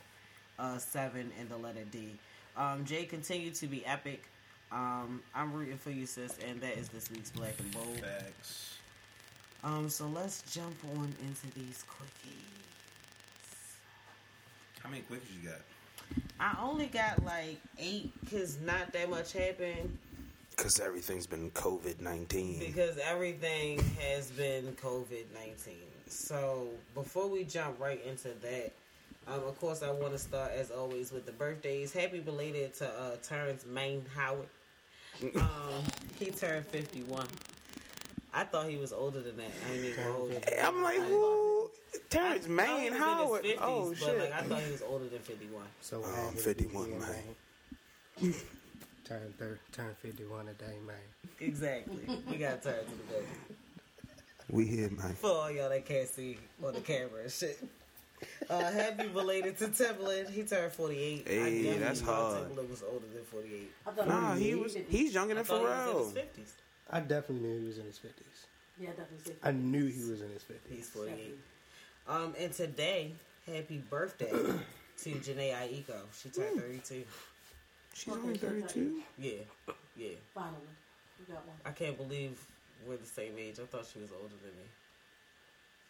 uh, 0.59 0.79
seven 0.79 1.33
and 1.41 1.49
the 1.49 1.57
letter 1.57 1.85
D. 1.91 2.17
Um, 2.57 2.85
Jay 2.85 3.05
continued 3.05 3.55
to 3.57 3.67
be 3.67 3.85
epic. 3.85 4.25
Um, 4.71 5.23
I'm 5.35 5.53
rooting 5.53 5.79
for 5.79 5.91
you, 5.91 6.07
sis, 6.07 6.37
and 6.49 6.61
that 6.61 6.77
is 6.77 6.89
this 6.89 7.11
week's 7.11 7.31
Black 7.31 7.55
and 7.59 7.73
Bold. 7.73 8.01
Facts. 8.01 8.77
Um, 9.65 9.89
so 9.89 10.07
let's 10.07 10.43
jump 10.53 10.77
on 10.95 11.13
into 11.27 11.59
these 11.59 11.85
quickies. 11.89 12.59
How 14.83 14.91
many 14.91 15.03
quickies 15.03 15.43
you 15.43 15.49
got? 15.49 15.61
I 16.41 16.57
only 16.62 16.87
got 16.87 17.24
like 17.24 17.59
eight 17.79 18.12
because 18.24 18.59
not 18.61 18.93
that 18.93 19.11
much 19.11 19.33
happened 19.33 19.97
Because 20.57 20.81
everything's 20.81 21.26
been 21.26 21.51
COVID 21.51 22.01
19. 22.01 22.59
because 22.61 22.97
everything 22.99 23.79
has 24.01 24.31
been 24.31 24.64
COVID 24.83 25.24
19. 25.35 25.74
So 26.07 26.68
before 26.95 27.29
we 27.29 27.45
jump 27.45 27.79
right 27.79 28.01
into 28.07 28.29
that, 28.43 28.72
um, 29.26 29.45
of 29.47 29.61
course, 29.61 29.83
I 29.83 29.91
want 29.91 30.12
to 30.12 30.18
start 30.18 30.53
as 30.53 30.70
always 30.70 31.12
with 31.12 31.26
the 31.26 31.33
birthdays. 31.33 31.93
Happy 31.93 32.20
belated 32.20 32.72
to 32.76 32.89
uh, 32.89 33.16
Terrence 33.22 33.66
Maine 33.66 34.05
Howard. 34.16 34.49
Um, 35.37 35.83
he 36.18 36.26
turned 36.31 36.64
51. 36.66 37.26
I 38.33 38.45
thought 38.45 38.68
he 38.68 38.76
was 38.76 38.93
older 38.93 39.20
than 39.20 39.37
that. 39.39 39.51
I 39.68 39.74
ain't 39.74 39.85
even 39.85 40.05
hold 40.05 40.31
you. 40.31 40.39
I'm 40.62 40.81
like, 40.81 40.99
who? 41.01 41.58
Terrence 42.11 42.47
I 42.47 42.49
thought 42.49 42.49
he 42.49 42.55
Maine 42.55 42.75
was 42.75 42.87
in 42.87 42.93
his 42.93 43.03
Howard. 43.03 43.45
50s, 43.45 43.57
oh, 43.61 43.89
but 43.91 43.99
shit. 43.99 44.19
like 44.19 44.33
I 44.33 44.43
thought 44.43 44.63
he 44.63 44.73
was 44.73 44.83
older 44.83 45.09
than 45.09 45.19
51. 45.21 45.63
So 45.81 46.03
Oh, 46.05 46.11
happy 46.15 46.37
to 46.37 46.43
51, 46.43 46.85
be 46.87 46.91
man. 46.99 48.35
Turn 49.05 49.33
thir- 49.39 49.59
turn 49.73 49.95
fifty 50.03 50.25
one 50.25 50.45
today, 50.47 50.77
man. 50.87 50.97
Exactly. 51.41 52.03
we 52.31 52.37
got 52.37 52.61
to 52.63 52.69
turn 52.69 52.85
to 52.85 52.91
the 52.91 53.13
baby. 53.15 53.27
we 54.51 54.67
here, 54.67 54.91
man. 54.91 55.15
For 55.15 55.31
all 55.31 55.51
y'all 55.51 55.71
that 55.71 55.87
can't 55.87 56.07
see 56.09 56.37
on 56.63 56.75
the 56.75 56.81
camera 56.83 57.23
and 57.23 57.33
shit. 57.33 57.59
Uh, 58.51 58.71
happy 58.71 59.09
belated 59.09 59.57
to 59.59 59.69
Timbaland. 59.69 60.29
He 60.29 60.43
turned 60.43 60.73
48. 60.73 61.25
I 61.27 61.31
Hey, 61.31 61.39
definitely 61.63 61.79
that's 61.79 62.01
hard. 62.03 62.37
Timbaland 62.51 62.69
was 62.69 62.83
older 62.83 63.07
than 63.15 63.25
48. 63.25 63.71
I 63.87 63.91
thought 63.93 64.09
Nah, 64.09 64.31
was 64.33 64.41
he 64.43 64.55
was. 64.57 64.77
He's 64.91 65.15
younger 65.15 65.33
I 65.33 65.37
than 65.37 65.45
thought 65.45 65.59
he 65.61 65.65
was 65.65 65.73
Pharrell. 65.73 66.01
in 66.11 66.17
his 66.17 66.49
50s. 66.49 66.53
I 66.91 67.01
definitely 67.01 67.49
knew 67.49 67.61
he 67.61 67.67
was 67.67 67.79
in 67.79 67.85
his 67.87 67.99
fifties. 67.99 68.47
Yeah, 68.79 68.89
definitely. 68.91 69.33
say 69.33 69.39
I 69.43 69.53
knew 69.53 69.87
he 69.87 70.01
was 70.11 70.21
in 70.21 70.31
his 70.31 70.43
fifties. 70.43 70.77
He's 70.77 70.89
48. 70.91 71.39
Um, 72.09 72.35
and 72.39 72.53
today, 72.53 73.13
happy 73.47 73.83
birthday 73.91 74.31
to 75.03 75.11
Jhené 75.11 75.53
Aiko. 75.53 75.97
She 76.19 76.31
turned 76.31 76.61
32. 76.61 77.05
She's 77.93 78.15
only 78.15 78.39
32. 78.39 79.03
Yeah, 79.19 79.33
yeah. 79.97 80.09
Finally, 80.35 80.55
you 81.19 81.35
got 81.35 81.47
one. 81.47 81.57
I 81.67 81.71
can't 81.71 81.99
believe 81.99 82.39
we're 82.87 82.97
the 82.97 83.07
same 83.07 83.33
age. 83.39 83.59
I 83.61 83.67
thought 83.67 83.87
she 83.93 83.99
was 83.99 84.11
older 84.13 84.35
than 84.43 84.53
me. 84.53 84.67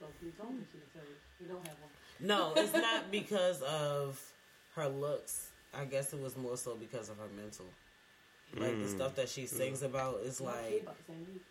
So 0.01 0.07
you 0.23 0.33
told 0.41 0.55
me 0.55 0.61
she 0.73 0.79
was 0.79 0.89
thirty. 0.95 1.15
You 1.41 1.49
don't 1.49 1.67
have 1.67 1.77
one. 1.81 1.91
No, 2.21 2.53
it's 2.57 2.73
not 2.83 3.11
because 3.11 3.63
of 3.63 4.21
her 4.75 4.89
looks. 4.89 5.51
I 5.75 5.85
guess 5.85 6.13
it 6.13 6.23
was 6.23 6.37
more 6.37 6.57
so 6.57 6.77
because 6.77 7.11
of 7.11 7.19
her 7.19 7.29
mental. 7.37 7.67
Like 8.57 8.81
the 8.81 8.89
stuff 8.89 9.15
that 9.17 9.29
she 9.29 9.47
sings 9.47 9.83
about 9.83 10.21
is 10.25 10.41
like 10.41 10.83
about 10.83 10.97
the 10.99 11.13
same 11.13 11.27
age. 11.35 11.43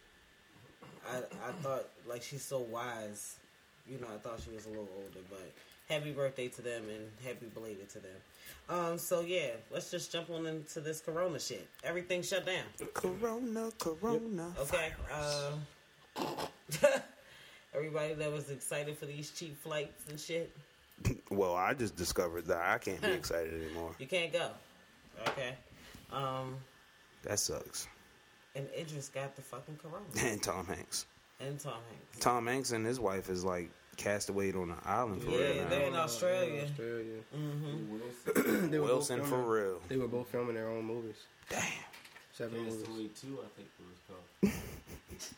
I 1.07 1.49
I 1.49 1.51
thought 1.61 1.88
like 2.07 2.24
she's 2.24 2.41
so 2.41 2.59
wise. 2.59 3.38
You 3.89 3.99
know, 3.99 4.07
I 4.13 4.17
thought 4.17 4.39
she 4.43 4.51
was 4.53 4.65
a 4.65 4.69
little 4.69 4.88
older, 4.95 5.19
but 5.29 5.51
happy 5.88 6.11
birthday 6.11 6.47
to 6.49 6.61
them 6.61 6.83
and 6.89 7.09
happy 7.25 7.45
belated 7.53 7.89
to 7.91 7.99
them. 7.99 8.15
Um, 8.69 8.97
so 8.97 9.21
yeah, 9.21 9.51
let's 9.71 9.89
just 9.91 10.11
jump 10.11 10.29
on 10.29 10.45
into 10.45 10.81
this 10.81 10.99
corona 10.99 11.39
shit. 11.39 11.67
Everything 11.83 12.21
shut 12.21 12.45
down. 12.45 12.63
Corona, 12.93 13.71
Corona. 13.79 14.53
Okay. 14.59 14.91
Uh, 15.13 15.51
everybody 17.73 18.13
that 18.15 18.31
was 18.31 18.49
excited 18.49 18.97
for 18.97 19.05
these 19.05 19.29
cheap 19.31 19.57
flights 19.61 20.09
and 20.09 20.19
shit, 20.19 20.53
Well, 21.29 21.55
I 21.55 21.73
just 21.73 21.95
discovered 21.95 22.45
that 22.47 22.57
I 22.61 22.77
can't 22.79 23.01
be 23.01 23.11
excited 23.11 23.53
anymore. 23.61 23.95
you 23.99 24.07
can't 24.07 24.33
go. 24.33 24.49
Okay. 25.29 25.53
Um, 26.11 26.55
That 27.23 27.39
sucks. 27.39 27.88
and 28.55 28.67
Idris 28.77 29.09
got 29.09 29.35
the 29.35 29.41
fucking 29.41 29.77
corona. 29.81 30.05
And 30.19 30.41
Tom 30.41 30.65
Hanks. 30.65 31.05
And 31.39 31.59
Tom 31.59 31.73
Hanks. 31.89 32.19
Tom 32.19 32.47
Hanks 32.47 32.71
and 32.71 32.85
his 32.85 32.99
wife 32.99 33.29
is 33.29 33.43
like 33.43 33.69
cast 33.95 34.27
castaway 34.27 34.51
on 34.53 34.69
an 34.71 34.77
island 34.85 35.21
for 35.23 35.31
Yeah, 35.31 35.38
real 35.38 35.55
now. 35.63 35.69
they're 35.69 35.88
in 35.88 35.95
Australia. 35.95 36.63
Australia. 36.63 37.19
Mm-hmm. 37.35 38.67
They 38.71 38.79
were 38.79 38.85
Wilson 38.85 39.19
both 39.19 39.27
for 39.29 39.35
filming- 39.35 39.49
real. 39.49 39.81
They 39.88 39.97
were 39.97 40.07
both 40.07 40.27
filming 40.29 40.55
their 40.55 40.69
own 40.69 40.85
movies. 40.85 41.15
Damn. 41.49 41.61
Seven 42.33 42.59
movies. 42.63 42.81
Castaway 42.83 43.07
2, 43.07 43.39
I 43.43 43.47
think 43.55 43.67
it 43.79 43.85
was 43.88 43.99
called. 44.07 44.53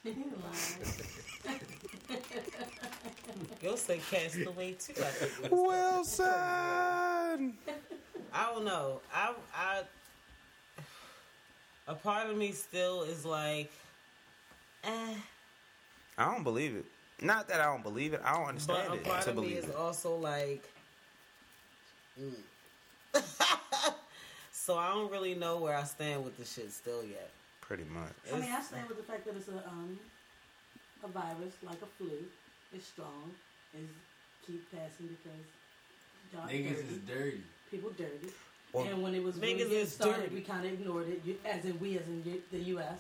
You'll 3.62 3.78
say 3.78 4.00
Castaway 4.10 4.72
too. 4.74 4.94
I 4.98 5.02
think 5.06 5.46
it 5.46 5.52
was. 5.52 6.20
Wilson. 6.20 7.54
I 8.34 8.52
don't 8.54 8.66
know. 8.66 9.00
I 9.14 9.34
I 9.56 9.82
a 11.88 11.96
part 11.96 12.30
of 12.30 12.36
me 12.38 12.52
still 12.52 13.04
is 13.04 13.24
like, 13.26 13.72
eh. 14.84 15.14
I 16.20 16.26
don't 16.34 16.44
believe 16.44 16.76
it. 16.76 16.86
Not 17.22 17.48
that 17.50 17.60
I 17.62 17.66
don't 17.66 17.84
believe 17.84 18.14
it. 18.14 18.22
I 18.24 18.34
don't 18.38 18.48
understand 18.50 18.90
But 18.90 18.98
a 18.98 19.00
it 19.00 19.04
part 19.06 19.24
to 19.24 19.30
of 19.32 19.36
me 19.38 19.42
believe 19.42 19.58
is 19.58 19.70
it. 19.70 19.76
also 19.76 20.16
like, 20.18 20.64
mm. 22.20 22.34
so 24.52 24.78
I 24.78 24.90
don't 24.90 25.12
really 25.12 25.34
know 25.36 25.58
where 25.58 25.76
I 25.76 25.84
stand 25.84 26.24
with 26.24 26.38
the 26.38 26.46
shit 26.46 26.72
still 26.72 27.04
yet. 27.04 27.30
Pretty 27.62 27.86
much. 27.86 28.12
I 28.34 28.40
mean, 28.40 28.52
I 28.52 28.62
stand 28.62 28.88
with 28.88 28.98
the 28.98 29.04
fact 29.04 29.26
that 29.26 29.36
it's 29.36 29.48
a 29.48 29.58
um 29.68 29.98
a 31.04 31.08
virus 31.08 31.54
like 31.64 31.82
a 31.82 31.86
flu. 31.98 32.12
It's 32.74 32.86
strong. 32.88 33.32
It's 33.74 33.92
keep 34.46 34.70
passing 34.72 35.08
because 35.08 35.40
y'all 36.34 36.48
Niggas 36.48 36.76
dirty. 36.76 36.94
is 36.94 36.98
dirty. 37.08 37.44
people 37.72 37.92
dirty. 37.98 38.30
Well, 38.74 38.86
and 38.86 39.02
when 39.02 39.16
it 39.16 39.24
was 39.24 39.38
really 39.38 39.56
niggas 39.56 39.70
getting 39.70 39.86
started, 39.88 40.22
dirty. 40.24 40.36
we 40.36 40.42
kind 40.42 40.66
of 40.66 40.74
ignored 40.74 41.08
it, 41.10 41.40
as 41.46 41.66
in 41.66 41.80
we, 41.80 41.98
as 41.98 42.06
in 42.08 42.24
the 42.52 42.60
U.S. 42.60 43.00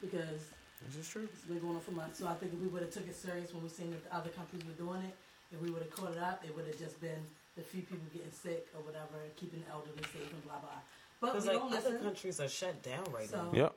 Because 0.00 0.42
This 0.86 0.96
is 0.96 1.08
true. 1.08 1.28
it's 1.32 1.42
been 1.44 1.58
going 1.60 1.74
on 1.76 1.80
for 1.82 1.90
months. 1.92 2.18
So 2.20 2.26
I 2.26 2.34
think 2.34 2.52
if 2.52 2.60
we 2.60 2.68
would 2.68 2.82
have 2.82 2.90
took 2.92 3.06
it 3.08 3.16
serious 3.16 3.52
when 3.52 3.62
we 3.62 3.68
seen 3.68 3.90
that 3.90 4.04
the 4.08 4.14
other 4.14 4.30
countries 4.30 4.62
were 4.64 4.72
doing 4.78 5.02
it, 5.02 5.14
if 5.52 5.60
we 5.60 5.70
would 5.70 5.82
have 5.82 5.90
caught 5.90 6.12
it 6.12 6.18
up, 6.18 6.42
it 6.44 6.54
would 6.54 6.66
have 6.66 6.78
just 6.78 7.00
been 7.00 7.18
the 7.56 7.62
few 7.62 7.82
people 7.82 8.06
getting 8.12 8.30
sick 8.30 8.66
or 8.76 8.82
whatever, 8.82 9.18
keeping 9.36 9.62
the 9.66 9.72
elderly 9.72 10.02
safe 10.12 10.30
and 10.32 10.44
blah 10.44 10.58
blah. 10.60 10.78
But 11.20 11.34
we 11.34 11.40
like 11.48 11.58
don't 11.58 11.72
other 11.72 11.76
listen. 11.90 12.02
countries 12.02 12.40
are 12.40 12.48
shut 12.48 12.82
down 12.82 13.04
right 13.12 13.28
So- 13.28 13.50
now. 13.50 13.52
Yep. 13.52 13.74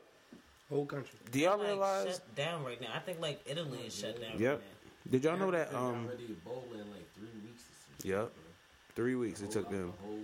Whole 0.70 0.86
country. 0.86 1.20
Do 1.32 1.40
y'all 1.40 1.58
Like, 1.58 1.68
realize? 1.68 2.08
shut 2.16 2.36
down 2.36 2.64
right 2.64 2.80
now. 2.80 2.94
I 2.96 3.00
think 3.00 3.20
like 3.20 3.42
Italy 3.46 3.80
is 3.88 3.96
shut 3.96 4.22
down. 4.22 4.40
Yep. 4.40 4.60
Right 4.60 5.12
Did 5.12 5.24
y'all 5.24 5.38
know 5.38 5.52
that? 5.52 5.68
Everything 5.74 5.78
Um. 5.86 6.06
already 6.06 6.28
Ebola 6.28 6.74
in 6.82 6.92
like 6.92 7.14
three 7.16 7.42
weeks. 7.44 7.64
Yep. 8.04 8.32
Three 8.96 9.16
weeks 9.16 9.42
it 9.42 9.52
took 9.52 9.70
them. 9.70 9.92
Whole 10.02 10.20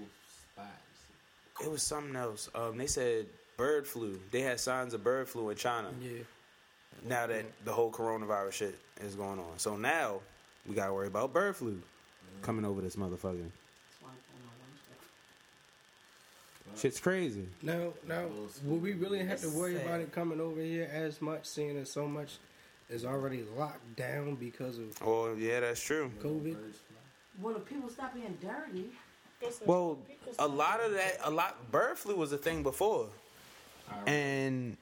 spot. 0.54 0.68
It 1.64 1.72
was 1.72 1.82
something 1.84 2.16
else. 2.16 2.50
Um. 2.56 2.78
They 2.78 2.88
said 2.88 3.26
bird 3.58 3.88
flu. 3.88 4.22
They 4.32 4.42
had 4.42 4.60
signs 4.60 4.94
of 4.94 5.04
bird 5.04 5.28
flu 5.28 5.50
in 5.50 5.58
China. 5.58 5.90
Yeah. 6.00 6.20
Now 7.06 7.28
that 7.28 7.46
the 7.66 7.72
whole 7.72 7.92
coronavirus 7.92 8.54
shit 8.54 8.80
is 9.02 9.16
going 9.16 9.40
on, 9.40 9.58
so 9.58 9.78
now 9.78 10.20
we 10.68 10.76
gotta 10.76 10.94
worry 10.94 11.08
about 11.08 11.32
bird 11.34 11.56
flu 11.56 11.80
coming 12.42 12.66
over 12.66 12.82
this 12.82 12.96
motherfucker. 12.96 13.12
That's 13.44 14.02
why 14.02 14.10
I'm 14.10 14.16
on 14.34 14.44
my 14.44 14.54
lunch 14.62 14.82
break. 16.66 16.80
Shit's 16.80 17.00
crazy. 17.00 17.48
Now, 17.62 17.94
now, 18.08 18.26
will 18.66 18.78
we 18.78 18.94
really 18.94 19.20
have 19.20 19.42
to 19.42 19.50
worry 19.50 19.76
about 19.82 20.02
it 20.02 20.12
coming 20.12 20.42
over 20.42 20.60
here 20.62 20.90
as 20.92 21.22
much, 21.22 21.46
seeing 21.46 21.76
that 21.76 21.88
so 21.88 22.08
much 22.08 22.38
is 22.90 23.06
already 23.06 23.44
locked 23.58 23.96
down 23.96 24.36
because 24.36 24.78
of 24.78 24.98
Oh 25.04 25.34
yeah, 25.36 25.60
that's 25.62 25.82
true. 25.82 26.12
COVID? 26.22 26.56
Well, 27.42 27.56
if 27.56 27.66
people 27.66 27.90
stop 27.90 28.14
being 28.16 28.38
dirty, 28.42 28.90
Well, 29.66 30.00
a 30.40 30.48
lot 30.48 30.80
of 30.84 30.92
that, 30.94 31.20
a 31.24 31.30
lot 31.30 31.72
bird 31.72 31.98
flu 31.98 32.16
was 32.16 32.32
a 32.32 32.38
thing 32.38 32.64
before, 32.64 33.08
and 34.08 34.76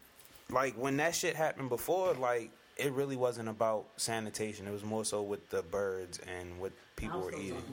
like 0.49 0.75
when 0.75 0.97
that 0.97 1.15
shit 1.15 1.35
happened 1.35 1.69
before, 1.69 2.13
like 2.13 2.51
it 2.77 2.91
really 2.91 3.15
wasn't 3.15 3.49
about 3.49 3.85
sanitation. 3.97 4.67
It 4.67 4.71
was 4.71 4.83
more 4.83 5.05
so 5.05 5.21
with 5.21 5.49
the 5.49 5.61
birds 5.63 6.19
and 6.19 6.59
what 6.59 6.71
people 6.95 7.21
were 7.21 7.33
eating. 7.33 7.63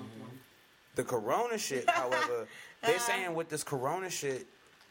The 0.94 1.04
corona 1.04 1.58
shit, 1.58 1.88
however, 1.88 2.46
they're 2.82 2.98
saying 2.98 3.34
with 3.34 3.48
this 3.48 3.64
corona 3.64 4.10
shit 4.10 4.46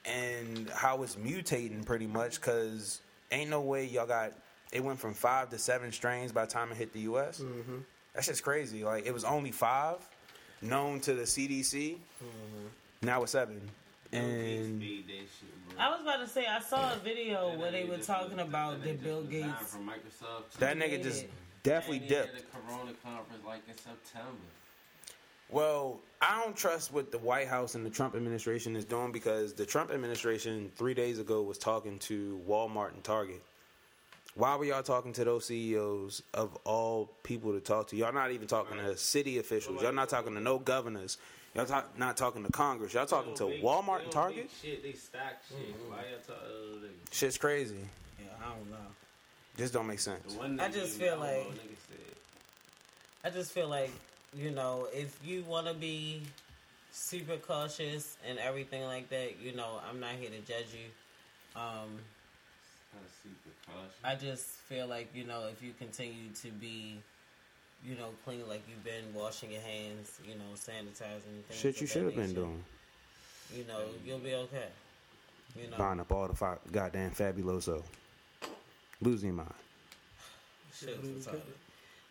and 0.06 0.70
how 0.72 1.04
it's 1.04 1.16
mutating 1.16 1.86
pretty 1.86 2.08
much 2.08 2.42
because 2.42 3.02
ain't 3.32 3.50
no 3.50 3.62
way 3.62 3.86
y'all 3.86 4.08
got 4.08 4.34
it 4.72 4.84
went 4.84 5.00
from 5.00 5.14
five 5.14 5.50
to 5.50 5.58
seven 5.58 5.92
strains 5.92 6.32
by 6.32 6.46
the 6.46 6.52
time 6.52 6.72
it 6.72 6.78
hit 6.78 6.94
the 6.94 7.02
U.S. 7.02 7.42
Mm-hmm. 7.42 7.78
That's 8.14 8.28
just 8.28 8.44
crazy. 8.44 8.84
Like 8.84 9.06
it 9.06 9.14
was 9.14 9.24
only 9.24 9.52
five 9.52 9.98
known 10.62 11.00
to 11.02 11.14
the 11.14 11.24
CDC. 11.24 11.98
Now 13.02 13.24
it's 13.24 13.32
seven, 13.32 13.62
and 14.14 14.84
I 15.80 15.90
was 15.90 16.02
about 16.02 16.18
to 16.18 16.28
say 16.28 16.46
I 16.46 16.60
saw 16.60 16.94
a 16.94 16.98
video 16.98 17.58
where 17.58 17.72
they 17.72 17.86
were 17.86 17.98
talking 17.98 18.40
about 18.40 18.84
the 18.84 18.94
Bill 18.94 19.24
Gates. 19.24 19.48
from 19.74 19.88
Microsoft. 19.88 20.58
that 20.60 20.78
nigga 20.78 21.02
just 21.02 21.26
definitely 21.64 21.98
And 21.98 22.06
he 22.08 22.16
had 22.16 22.26
dipped. 22.34 22.38
the 22.38 22.58
Corona 22.58 22.92
conference 23.04 23.44
like 23.46 23.62
in 23.68 23.76
September. 23.78 24.38
Well, 25.50 26.00
I 26.22 26.42
don't 26.42 26.56
trust 26.56 26.94
what 26.94 27.12
the 27.12 27.18
White 27.18 27.48
House 27.48 27.76
and 27.76 27.86
the 27.86 27.90
Trump 27.90 28.16
administration 28.16 28.76
is 28.76 28.86
doing 28.86 29.12
because 29.12 29.54
the 29.54 29.66
Trump 29.66 29.92
administration 29.92 30.72
three 30.78 30.94
days 30.94 31.20
ago 31.20 31.42
was 31.42 31.58
talking 31.58 32.00
to 32.00 32.40
Walmart 32.48 32.94
and 32.94 33.04
Target. 33.04 33.42
Why 34.36 34.56
were 34.56 34.64
y'all 34.64 34.82
talking 34.82 35.12
to 35.14 35.26
those 35.26 35.46
CEOs 35.46 36.24
of 36.34 36.58
all 36.64 37.10
people 37.24 37.52
to 37.52 37.60
talk 37.60 37.88
to? 37.90 37.98
Y'all 37.98 38.14
not 38.14 38.32
even 38.32 38.48
talking 38.48 38.78
to 38.78 38.96
city 38.96 39.40
officials. 39.40 39.82
Y'all 39.82 39.92
not 39.92 40.08
talking 40.08 40.34
to 40.36 40.40
no 40.40 40.58
governors. 40.58 41.18
Y'all 41.54 41.66
talk, 41.66 41.98
not 41.98 42.16
talking 42.16 42.44
to 42.46 42.52
Congress. 42.52 42.94
Y'all 42.94 43.06
talking 43.06 43.36
to 43.36 43.44
Walmart 43.62 44.04
and 44.04 44.12
Target. 44.12 44.50
Shit, 44.62 44.84
they 44.84 44.94
stock 44.94 45.22
shit. 45.50 45.76
Why 45.90 45.98
y'all 46.10 46.20
talking 46.26 46.48
to 46.48 46.78
other 46.78 46.88
niggas? 46.88 47.14
Shit's 47.14 47.38
crazy. 47.38 47.76
Yeah, 48.20 48.28
I 48.42 48.56
don't 48.56 48.70
know. 48.72 48.78
Just 49.58 49.74
don't 49.74 49.88
make 49.88 50.00
sense. 50.00 50.38
I 50.60 50.70
just 50.70 50.98
feel 50.98 51.18
like- 51.18 51.48
I 53.24 53.30
just 53.30 53.52
feel 53.52 53.68
like 53.68 53.92
you 54.34 54.50
know 54.50 54.88
if 54.94 55.20
you 55.24 55.44
want 55.44 55.68
to 55.68 55.74
be 55.76 56.24
super 56.92 57.38
cautious 57.38 58.18
and 58.28 58.40
everything 58.40 58.84
like 58.84 59.10
that, 59.10 59.40
you 59.40 59.52
know 59.52 59.80
I'm 59.88 60.00
not 60.00 60.14
here 60.20 60.30
to 60.30 60.40
judge 60.40 60.68
you. 60.74 61.60
Um, 61.62 62.00
super 63.22 63.52
cautious. 63.68 63.94
I 64.04 64.16
just 64.16 64.46
feel 64.68 64.88
like 64.88 65.10
you 65.14 65.26
know 65.26 65.48
if 65.52 65.62
you 65.62 65.74
continue 65.78 66.30
to 66.42 66.48
be, 66.48 66.98
you 67.86 67.96
know, 67.96 68.10
clean 68.26 68.42
like 68.48 68.62
you've 68.70 68.84
been 68.84 69.14
washing 69.14 69.52
your 69.52 69.62
hands, 69.62 70.20
you 70.28 70.36
know, 70.36 70.44
sanitizing. 70.56 71.44
Things 71.48 71.60
Shit 71.60 71.82
you 71.82 71.88
should 71.88 72.04
have 72.04 72.16
been 72.16 72.34
doing. 72.34 72.64
You 73.56 73.66
know, 73.68 73.82
you'll 74.06 74.20
be 74.20 74.34
okay. 74.36 74.68
You 75.62 75.70
know, 75.70 75.78
Buying 75.78 76.00
up 76.00 76.12
all 76.12 76.28
the 76.28 76.36
fi- 76.36 76.58
goddamn 76.72 77.12
fabuloso. 77.12 77.84
Losing 79.02 79.36
mind. 79.36 79.50
shit. 80.74 80.98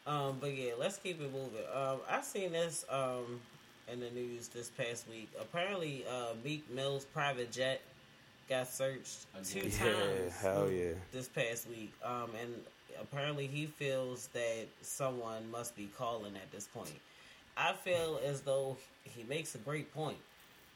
Um, 0.07 0.37
but 0.41 0.55
yeah, 0.57 0.73
let's 0.79 0.97
keep 0.99 1.21
it 1.21 1.33
moving. 1.33 1.63
Um, 1.75 1.99
I 2.11 2.21
seen 2.23 2.53
this 2.53 2.85
um 2.91 3.41
in 3.93 4.01
the 4.01 4.11
news 4.11 4.49
this 4.49 4.69
past 4.71 5.09
week. 5.09 5.29
Apparently, 5.41 6.05
uh, 6.11 6.35
Meek 6.45 6.69
Mill's 6.71 7.05
private 7.05 7.51
jet 7.53 7.81
got 8.49 8.69
searched 8.69 9.27
two 9.45 9.61
Yeah, 9.61 9.71
times 9.93 10.37
hell 10.41 10.71
yeah. 10.71 10.93
this 11.13 11.29
past 11.29 11.69
week. 11.69 11.93
Um, 12.05 12.31
and 12.41 12.53
apparently 13.01 13.47
he 13.47 13.67
feels 13.67 14.29
that 14.29 14.67
someone 14.83 15.51
must 15.51 15.77
be 15.77 15.89
calling 15.97 16.35
at 16.37 16.51
this 16.53 16.67
point. 16.67 16.93
I 17.57 17.73
feel 17.73 18.21
as 18.27 18.41
though 18.43 18.77
he 19.05 19.25
makes 19.25 19.55
a 19.55 19.59
great 19.59 19.93
point 19.95 20.17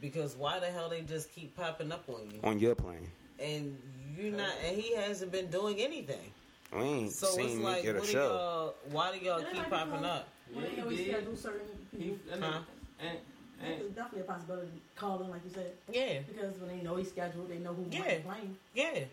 because 0.00 0.36
why 0.36 0.58
the 0.58 0.66
hell 0.66 0.88
they 0.88 1.00
just 1.02 1.34
keep 1.34 1.56
popping 1.56 1.92
up 1.92 2.04
on 2.08 2.20
you 2.32 2.40
On 2.42 2.58
your 2.58 2.74
plane. 2.74 3.08
and 3.40 3.76
you're 4.18 4.32
not 4.32 4.52
and 4.66 4.76
he 4.76 4.94
hasn't 4.94 5.32
been 5.32 5.46
doing 5.46 5.80
anything. 5.80 6.30
We 6.74 6.82
ain't 6.82 7.12
So 7.12 7.26
it's 7.28 7.54
seen 7.54 7.62
like, 7.62 7.82
get 7.82 7.96
a 7.96 7.98
what 8.00 8.06
do 8.06 8.12
show. 8.12 8.28
y'all? 8.28 8.74
Why 8.90 9.16
do 9.16 9.24
y'all 9.24 9.38
Did 9.38 9.52
keep 9.52 9.70
popping 9.70 9.92
call? 9.92 10.04
up? 10.04 10.28
Well, 10.54 10.64
they 10.64 10.76
Yeah, 10.76 10.82
always 10.82 10.98
he 10.98 11.04
did. 11.04 11.14
schedule 11.14 11.36
certain 11.36 11.60
He, 11.92 11.98
people. 11.98 12.16
that 12.30 12.40
Huh? 12.40 12.58
and, 13.00 13.18
and, 13.64 13.80
There's 13.80 13.90
definitely 13.92 14.20
a 14.20 14.24
possibility 14.24 14.66
of 14.66 14.96
calling, 14.96 15.30
like 15.30 15.40
you 15.44 15.50
said, 15.54 15.72
Yeah, 15.92 16.18
because 16.26 16.58
when 16.58 16.68
they 16.76 16.82
know 16.82 16.96
he's 16.96 17.08
scheduled, 17.08 17.48
they 17.48 17.58
know 17.58 17.72
who 17.74 17.84
Yeah. 17.90 18.00
might 18.00 18.24
plane. 18.24 18.56
yeah. 18.74 19.04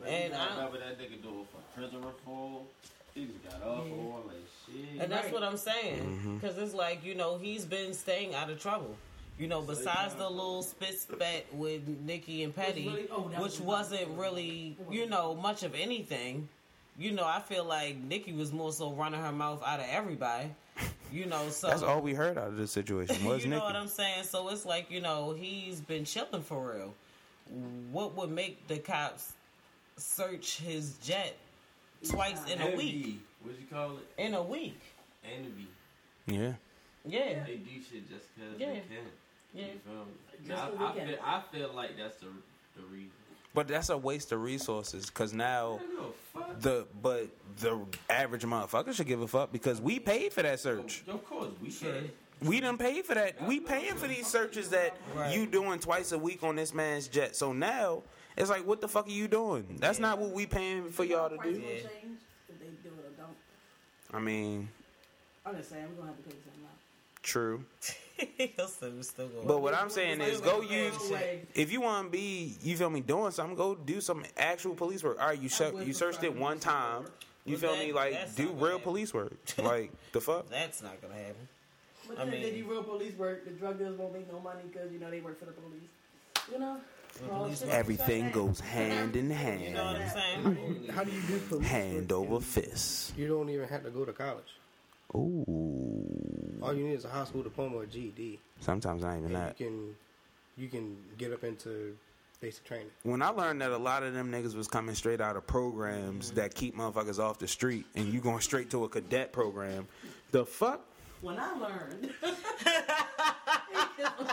Man, 0.00 0.08
And 0.12 0.32
you 0.34 0.38
I- 0.38 0.56
remember 0.56 0.78
that 0.78 0.98
nigga 0.98 1.22
doing 1.22 1.46
for 1.50 1.60
prison 1.78 2.02
reform? 2.04 2.64
He 3.14 3.24
just 3.26 3.42
got 3.44 3.62
off 3.66 3.86
Yeah. 3.86 3.94
all 3.94 4.24
that 4.28 4.36
shit. 4.66 5.00
And 5.02 5.10
that's 5.12 5.24
Right. 5.24 5.32
what 5.32 5.42
I'm 5.42 5.56
saying. 5.56 6.02
Mm-hmm. 6.02 6.34
Because 6.38 6.58
it's 6.58 6.74
like, 6.74 7.02
you 7.04 7.14
know, 7.14 7.38
he's 7.38 7.64
been 7.64 7.94
staying 7.94 8.34
out 8.34 8.50
of 8.50 8.60
trouble. 8.60 8.94
You 9.38 9.48
know, 9.48 9.60
besides 9.62 10.14
the 10.14 10.28
little 10.28 10.62
spit 10.62 10.98
spat 10.98 11.52
with 11.54 11.86
Nicki 11.88 12.42
and 12.42 12.54
Petty, 12.54 12.88
really- 12.88 13.08
oh, 13.10 13.22
which 13.22 13.58
was- 13.58 13.60
wasn't 13.60 14.08
really, 14.18 14.76
you 14.90 15.06
know, 15.06 15.34
much 15.34 15.62
of 15.62 15.74
anything. 15.74 16.48
You 16.98 17.12
know, 17.12 17.24
I 17.26 17.40
feel 17.40 17.64
like 17.64 17.96
Nicki 17.96 18.32
was 18.32 18.52
more 18.52 18.72
so 18.72 18.90
running 18.92 19.20
her 19.20 19.32
mouth 19.32 19.62
out 19.62 19.80
of 19.80 19.86
everybody. 19.88 20.50
You 21.12 21.26
know, 21.26 21.48
so 21.50 21.68
That's 21.68 21.82
all 21.82 22.00
we 22.00 22.12
heard 22.14 22.36
out 22.38 22.48
of 22.48 22.56
this 22.56 22.70
situation 22.72 23.24
was 23.24 23.38
Nicki? 23.38 23.44
you 23.44 23.50
know 23.50 23.56
Nicki. 23.56 23.64
what 23.66 23.76
I'm 23.76 23.88
saying? 23.88 24.24
So 24.24 24.48
it's 24.48 24.64
like, 24.66 24.90
you 24.90 25.00
know, 25.00 25.32
he's 25.32 25.80
been 25.80 26.04
chilling 26.06 26.42
for 26.42 26.72
real. 26.74 26.94
What 27.92 28.14
would 28.16 28.30
make 28.30 28.66
the 28.68 28.78
cops 28.78 29.32
search 29.96 30.58
his 30.58 30.94
jet 31.02 31.36
twice 32.08 32.38
in 32.50 32.60
a 32.60 32.76
week? 32.76 33.20
What'd 33.42 33.60
you 33.60 33.66
call 33.70 33.96
it? 33.96 34.22
In 34.22 34.34
a 34.34 34.42
week. 34.42 34.80
Envy. 35.24 35.66
yeah. 36.26 36.52
Yeah. 37.04 37.44
They 37.44 37.56
do 37.56 37.70
shit 37.90 38.08
just 38.08 38.26
because 38.34 38.58
Yeah. 38.58 38.66
they 38.68 38.74
can. 38.80 39.06
Yeah. 39.54 39.64
You 39.66 39.70
feel 39.84 39.94
me? 40.04 40.12
Just 40.46 40.62
I, 40.62 40.68
'cause 40.70 40.78
they 40.78 40.84
I, 40.84 40.92
can. 40.92 41.08
feel, 41.08 41.18
I 41.24 41.42
feel 41.52 41.72
like 41.74 41.96
that's 41.96 42.18
the 42.18 42.26
the 42.76 42.82
reason. 42.92 43.10
But 43.54 43.68
that's 43.68 43.88
a 43.88 43.96
waste 43.96 44.32
of 44.32 44.42
resources 44.42 45.06
because 45.06 45.32
now 45.32 45.80
I 45.80 45.86
don't 45.86 45.90
give 45.90 45.98
a 45.98 46.40
fuck. 46.46 46.60
the 46.60 46.86
but 47.02 47.28
the 47.60 47.80
average 48.10 48.42
motherfucker 48.44 48.92
should 48.92 49.06
give 49.06 49.22
a 49.22 49.26
fuck 49.28 49.50
because 49.50 49.80
we 49.80 49.98
paid 49.98 50.32
for 50.32 50.42
that 50.42 50.60
search. 50.60 51.02
Of 51.08 51.24
course, 51.24 51.48
we 51.62 51.70
should. 51.70 52.10
We 52.42 52.60
done 52.60 52.76
paid 52.76 53.06
for 53.06 53.14
that. 53.14 53.40
We 53.46 53.60
paying 53.60 53.94
for 53.94 54.06
these 54.08 54.26
searches 54.26 54.68
that 54.70 54.94
you 55.30 55.46
doing 55.46 55.78
twice 55.78 56.12
a 56.12 56.18
week 56.18 56.42
on 56.42 56.54
this 56.56 56.74
man's 56.74 57.08
jet. 57.08 57.34
So 57.34 57.54
now 57.54 58.02
it's 58.36 58.50
like, 58.50 58.66
what 58.66 58.80
the 58.80 58.88
fuck 58.88 59.06
are 59.06 59.10
you 59.10 59.28
doing? 59.28 59.78
That's 59.80 59.98
not 59.98 60.18
what 60.18 60.30
we 60.30 60.46
paying 60.46 60.90
for 60.90 61.04
y'all 61.04 61.30
to 61.30 61.36
do. 61.42 61.50
Yeah. 61.50 61.66
change 61.68 62.18
if 62.48 62.58
they 62.58 62.66
do 62.82 62.94
it 62.98 63.04
or 63.06 63.22
don't. 63.22 63.36
I 64.12 64.20
mean, 64.20 64.68
I'm 65.44 65.56
just 65.56 65.70
saying, 65.70 65.84
we're 65.90 65.96
gonna 66.02 66.08
have 66.08 66.16
to 66.16 66.22
figure 66.22 66.38
something 66.44 66.64
out. 66.64 67.22
true. 67.22 67.64
He'll 68.56 68.68
still, 68.68 69.02
still 69.02 69.28
go. 69.28 69.42
But 69.46 69.60
what 69.60 69.74
I'm 69.74 69.90
saying 69.90 70.20
is, 70.22 70.40
go 70.40 70.62
use. 70.62 71.10
Way. 71.10 71.42
If 71.54 71.70
you 71.70 71.82
want 71.82 72.06
to 72.06 72.10
be, 72.10 72.56
you 72.62 72.76
feel 72.76 72.88
me, 72.88 73.00
doing 73.00 73.30
something, 73.30 73.56
go 73.56 73.74
do 73.74 74.00
some 74.00 74.24
actual 74.38 74.74
police 74.74 75.04
work. 75.04 75.20
All 75.20 75.28
right, 75.28 75.38
you 75.38 75.48
sh- 75.50 75.60
you 75.84 75.92
searched 75.92 76.22
it 76.24 76.34
one 76.34 76.58
time. 76.58 77.04
You 77.44 77.56
feel 77.58 77.76
me? 77.76 77.92
Like 77.92 78.34
do 78.34 78.48
real 78.52 78.64
happen. 78.78 78.80
police 78.80 79.12
work. 79.14 79.34
Like 79.58 79.92
the 80.12 80.20
fuck. 80.20 80.48
That's 80.48 80.82
not 80.82 81.00
gonna 81.02 81.14
happen. 81.14 81.48
But 82.08 82.18
I 82.18 82.24
then 82.24 82.30
mean- 82.32 82.42
they 82.42 82.50
do 82.52 82.70
real 82.70 82.82
police 82.82 83.14
work. 83.18 83.44
The 83.44 83.50
drug 83.50 83.78
dealers 83.78 83.98
won't 83.98 84.14
make 84.14 84.30
no 84.32 84.40
money 84.40 84.62
because 84.70 84.90
you 84.92 84.98
know 84.98 85.10
they 85.10 85.20
work 85.20 85.38
for 85.38 85.44
the 85.44 85.52
police. 85.52 85.82
You 86.50 86.58
know, 86.58 86.78
Well, 87.28 87.44
police 87.44 87.58
shit, 87.58 87.68
work. 87.68 87.76
Everything 87.76 88.30
goes 88.30 88.60
hand 88.60 89.16
in 89.16 89.24
You 89.24 89.30
know 89.30 89.84
what 89.84 89.96
hand, 89.96 90.46
I'm 90.46 90.56
saying? 90.56 90.88
How 90.90 91.04
do 91.04 91.10
you 91.10 91.20
do 91.22 91.38
police 91.48 91.66
hand 91.66 92.12
work 92.12 92.30
over 92.30 92.40
fist. 92.40 93.16
You 93.16 93.28
don't 93.28 93.48
even 93.50 93.68
have 93.68 93.84
to 93.84 93.90
go 93.90 94.04
to 94.04 94.12
college. 94.12 94.54
Ooh. 95.14 96.58
All 96.62 96.74
you 96.74 96.84
need 96.86 96.94
is 96.94 97.04
a 97.04 97.08
high 97.08 97.24
school 97.24 97.42
diploma 97.42 97.76
or 97.76 97.86
GED. 97.86 98.38
Sometimes 98.60 99.02
not 99.02 99.12
even 99.18 99.26
And 99.26 99.34
that. 99.36 99.60
you 99.60 99.66
can 99.66 99.94
you 100.56 100.68
can 100.68 100.96
get 101.18 101.32
up 101.32 101.44
into 101.44 101.96
basic 102.40 102.64
training. 102.64 102.90
When 103.02 103.22
I 103.22 103.28
learned 103.28 103.60
that 103.62 103.70
a 103.70 103.76
lot 103.76 104.02
of 104.02 104.14
them 104.14 104.30
niggas 104.30 104.54
was 104.54 104.68
coming 104.68 104.94
straight 104.94 105.20
out 105.20 105.36
of 105.36 105.46
programs 105.46 106.32
that 106.32 106.54
keep 106.54 106.76
motherfuckers 106.76 107.18
off 107.18 107.38
the 107.38 107.48
street, 107.48 107.86
and 107.94 108.12
you 108.12 108.20
going 108.20 108.40
straight 108.40 108.70
to 108.70 108.84
a 108.84 108.88
cadet 108.88 109.32
program, 109.32 109.86
the 110.32 110.44
fuck? 110.44 110.80
When 111.22 111.38
I 111.38 111.52
learned, 111.56 112.10
it 112.22 114.12
was 114.18 114.28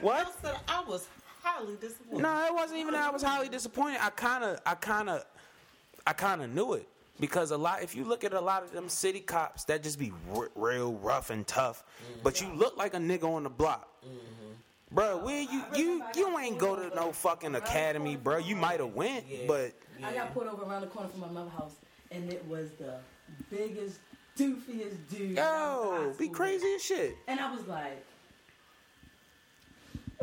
What? 0.00 0.34
I 0.68 0.84
was 0.86 1.06
highly 1.44 1.76
disappointed. 1.76 2.22
No, 2.22 2.46
it 2.46 2.54
wasn't 2.54 2.80
even 2.80 2.94
that 2.94 3.08
I 3.08 3.10
was 3.10 3.22
highly 3.22 3.48
disappointed. 3.48 3.98
I 4.00 4.10
kind 4.10 4.42
of, 4.44 4.60
I 4.64 4.74
kind 4.74 5.08
of, 5.10 5.24
I 6.06 6.12
kind 6.12 6.42
of 6.42 6.50
knew 6.50 6.74
it 6.74 6.88
because 7.20 7.50
a 7.50 7.58
lot. 7.58 7.82
If 7.82 7.94
you 7.94 8.04
look 8.04 8.24
at 8.24 8.32
a 8.32 8.40
lot 8.40 8.62
of 8.62 8.72
them 8.72 8.88
city 8.88 9.20
cops, 9.20 9.64
that 9.64 9.82
just 9.82 9.98
be 9.98 10.12
r- 10.34 10.50
real 10.54 10.94
rough 10.94 11.30
and 11.30 11.46
tough, 11.46 11.84
but 12.22 12.40
you 12.40 12.48
look 12.54 12.76
like 12.76 12.94
a 12.94 12.98
nigga 12.98 13.24
on 13.24 13.42
the 13.42 13.50
block. 13.50 13.88
Bro, 14.90 15.24
where 15.24 15.42
you 15.42 15.62
you 15.74 16.04
you 16.14 16.38
ain't 16.38 16.58
go 16.58 16.76
to 16.76 16.94
no 16.94 17.12
fucking 17.12 17.54
academy, 17.56 18.16
bro. 18.16 18.38
You 18.38 18.56
might 18.56 18.80
have 18.80 18.94
went, 18.94 19.24
but 19.46 19.72
I 20.02 20.12
got 20.14 20.32
pulled 20.32 20.46
over 20.46 20.62
around 20.62 20.82
the 20.82 20.86
corner 20.88 21.08
from 21.08 21.20
my 21.20 21.28
mother's 21.28 21.52
house, 21.52 21.74
and 22.10 22.32
it 22.32 22.44
was 22.46 22.70
the 22.78 22.94
biggest, 23.50 23.98
doofiest 24.38 24.96
dude. 25.10 25.38
I 25.38 25.76
was 25.76 25.98
in 25.98 26.12
yo, 26.12 26.14
be 26.18 26.28
crazy 26.28 26.74
as 26.76 26.82
shit. 26.84 27.16
And 27.26 27.40
I 27.40 27.52
was 27.54 27.66
like, 27.66 28.04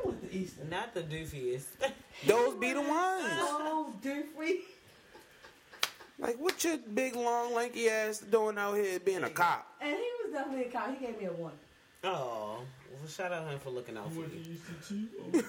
it 0.01 0.05
was 0.07 0.15
the 0.21 0.35
Easter. 0.37 0.63
Not 0.69 0.93
the 0.93 1.01
doofiest. 1.01 1.65
Those 2.27 2.55
be 2.55 2.73
the 2.73 2.81
ones. 2.81 3.25
So 3.37 3.93
doofy. 4.03 4.59
Like, 6.19 6.37
what 6.39 6.63
your 6.63 6.77
big, 6.93 7.15
long, 7.15 7.53
lanky 7.55 7.89
ass 7.89 8.19
doing 8.19 8.57
out 8.57 8.75
here 8.75 8.99
being 8.99 9.23
a 9.23 9.29
cop? 9.29 9.67
And 9.81 9.89
he 9.95 10.09
was 10.23 10.33
definitely 10.33 10.65
a 10.65 10.69
cop. 10.69 10.95
He 10.97 11.05
gave 11.05 11.19
me 11.19 11.25
a 11.25 11.31
one. 11.31 11.53
oh, 12.03 12.59
well, 12.91 13.09
shout 13.09 13.31
out 13.31 13.49
him 13.49 13.57
for 13.57 13.71
looking 13.71 13.97
out 13.97 14.11
for 14.13 14.19
you. 14.19 14.57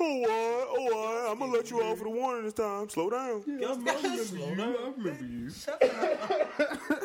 Oh, 0.00 0.18
what? 0.20 0.30
Oh, 0.30 0.84
what? 0.94 1.32
I'm 1.32 1.38
gonna 1.38 1.52
let 1.52 1.70
you 1.70 1.82
off 1.82 1.98
for 1.98 2.04
the 2.04 2.10
warning 2.10 2.44
this 2.44 2.54
time. 2.54 2.88
Slow 2.88 3.10
down. 3.10 3.42
I 3.46 4.22
Slow 4.24 4.54
down. 4.54 4.76
I 4.76 4.90
remember 4.96 5.24
you. 5.24 5.50
Shut 5.50 5.82
up. 5.82 7.02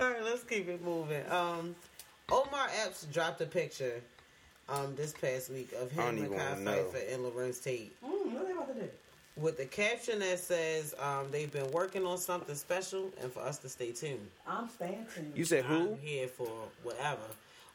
all 0.00 0.10
right, 0.10 0.24
let's 0.24 0.42
keep 0.44 0.68
it 0.68 0.84
moving. 0.84 1.24
Um, 1.30 1.74
Omar 2.30 2.68
Epps 2.84 3.06
dropped 3.12 3.40
a 3.40 3.46
picture 3.46 4.02
um 4.68 4.94
this 4.96 5.12
past 5.12 5.50
week 5.50 5.70
of 5.80 5.90
him, 5.90 6.18
even 6.18 6.30
Mekhi 6.32 6.54
wanna. 6.56 6.70
Phifer, 6.70 7.14
and 7.14 7.24
Larenz 7.24 7.62
Tate 7.62 7.92
Mm, 8.02 8.32
what 8.32 8.42
are 8.42 8.46
they 8.46 8.52
about 8.52 8.74
to 8.74 8.80
do? 8.82 8.88
with 9.36 9.58
the 9.58 9.66
caption 9.66 10.18
that 10.20 10.38
says 10.38 10.94
um, 10.98 11.26
they've 11.30 11.52
been 11.52 11.70
working 11.70 12.06
on 12.06 12.16
something 12.18 12.54
special 12.54 13.10
and 13.22 13.30
for 13.30 13.40
us 13.40 13.58
to 13.58 13.68
stay 13.68 13.92
tuned. 13.92 14.26
I'm 14.46 14.68
staying 14.68 15.06
tuned. 15.14 15.32
You 15.36 15.44
said 15.44 15.64
who? 15.64 15.92
I'm 15.92 15.98
here 15.98 16.26
for 16.28 16.48
whatever. 16.82 17.20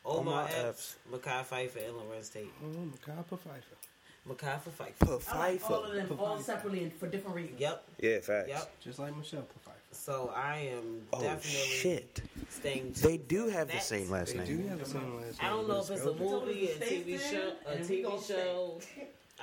Omar, 0.04 0.46
Omar 0.46 0.50
Epps, 0.68 0.96
Mekhi 1.12 1.46
Phifer, 1.46 1.88
and 1.88 1.96
Larenz 1.96 2.34
Tate. 2.34 2.50
Oh, 2.66 2.68
Macabre 2.86 3.38
Pfeiffer. 3.38 3.76
Mekhi 4.28 4.60
Phifer. 5.00 5.34
I 5.34 5.38
like 5.52 5.70
all 5.70 5.84
of 5.84 5.94
them 5.94 6.18
all 6.20 6.40
separately 6.40 6.84
and 6.84 6.94
for 6.94 7.08
different 7.08 7.36
reasons. 7.36 7.60
Yep, 7.60 7.84
Yeah, 8.00 8.20
facts. 8.22 8.50
yep. 8.50 8.72
Just 8.84 8.98
like 8.98 9.16
Michelle 9.16 9.44
Pfeiffer. 9.64 9.78
So 9.92 10.32
I 10.36 10.58
am 10.76 11.02
Oh 11.14 11.22
definitely 11.22 11.50
shit! 11.50 12.22
staying. 12.50 12.94
They 13.02 13.18
do 13.18 13.48
have 13.50 13.70
the 13.72 13.80
same 13.80 14.10
last 14.10 14.32
They 14.34 14.40
name. 14.40 14.62
do 14.64 14.68
have 14.70 14.80
the 14.80 14.86
same 14.86 15.16
last 15.18 15.42
name. 15.42 15.48
I 15.48 15.50
don't 15.50 15.68
know 15.68 15.80
if 15.82 15.90
it's 15.92 16.02
a 16.06 16.14
movie, 16.14 16.70
a 16.70 16.76
TV 16.80 17.20
show, 17.20 17.54
a 17.68 17.72
and 17.72 17.86
TV 17.86 18.28
show. 18.28 18.80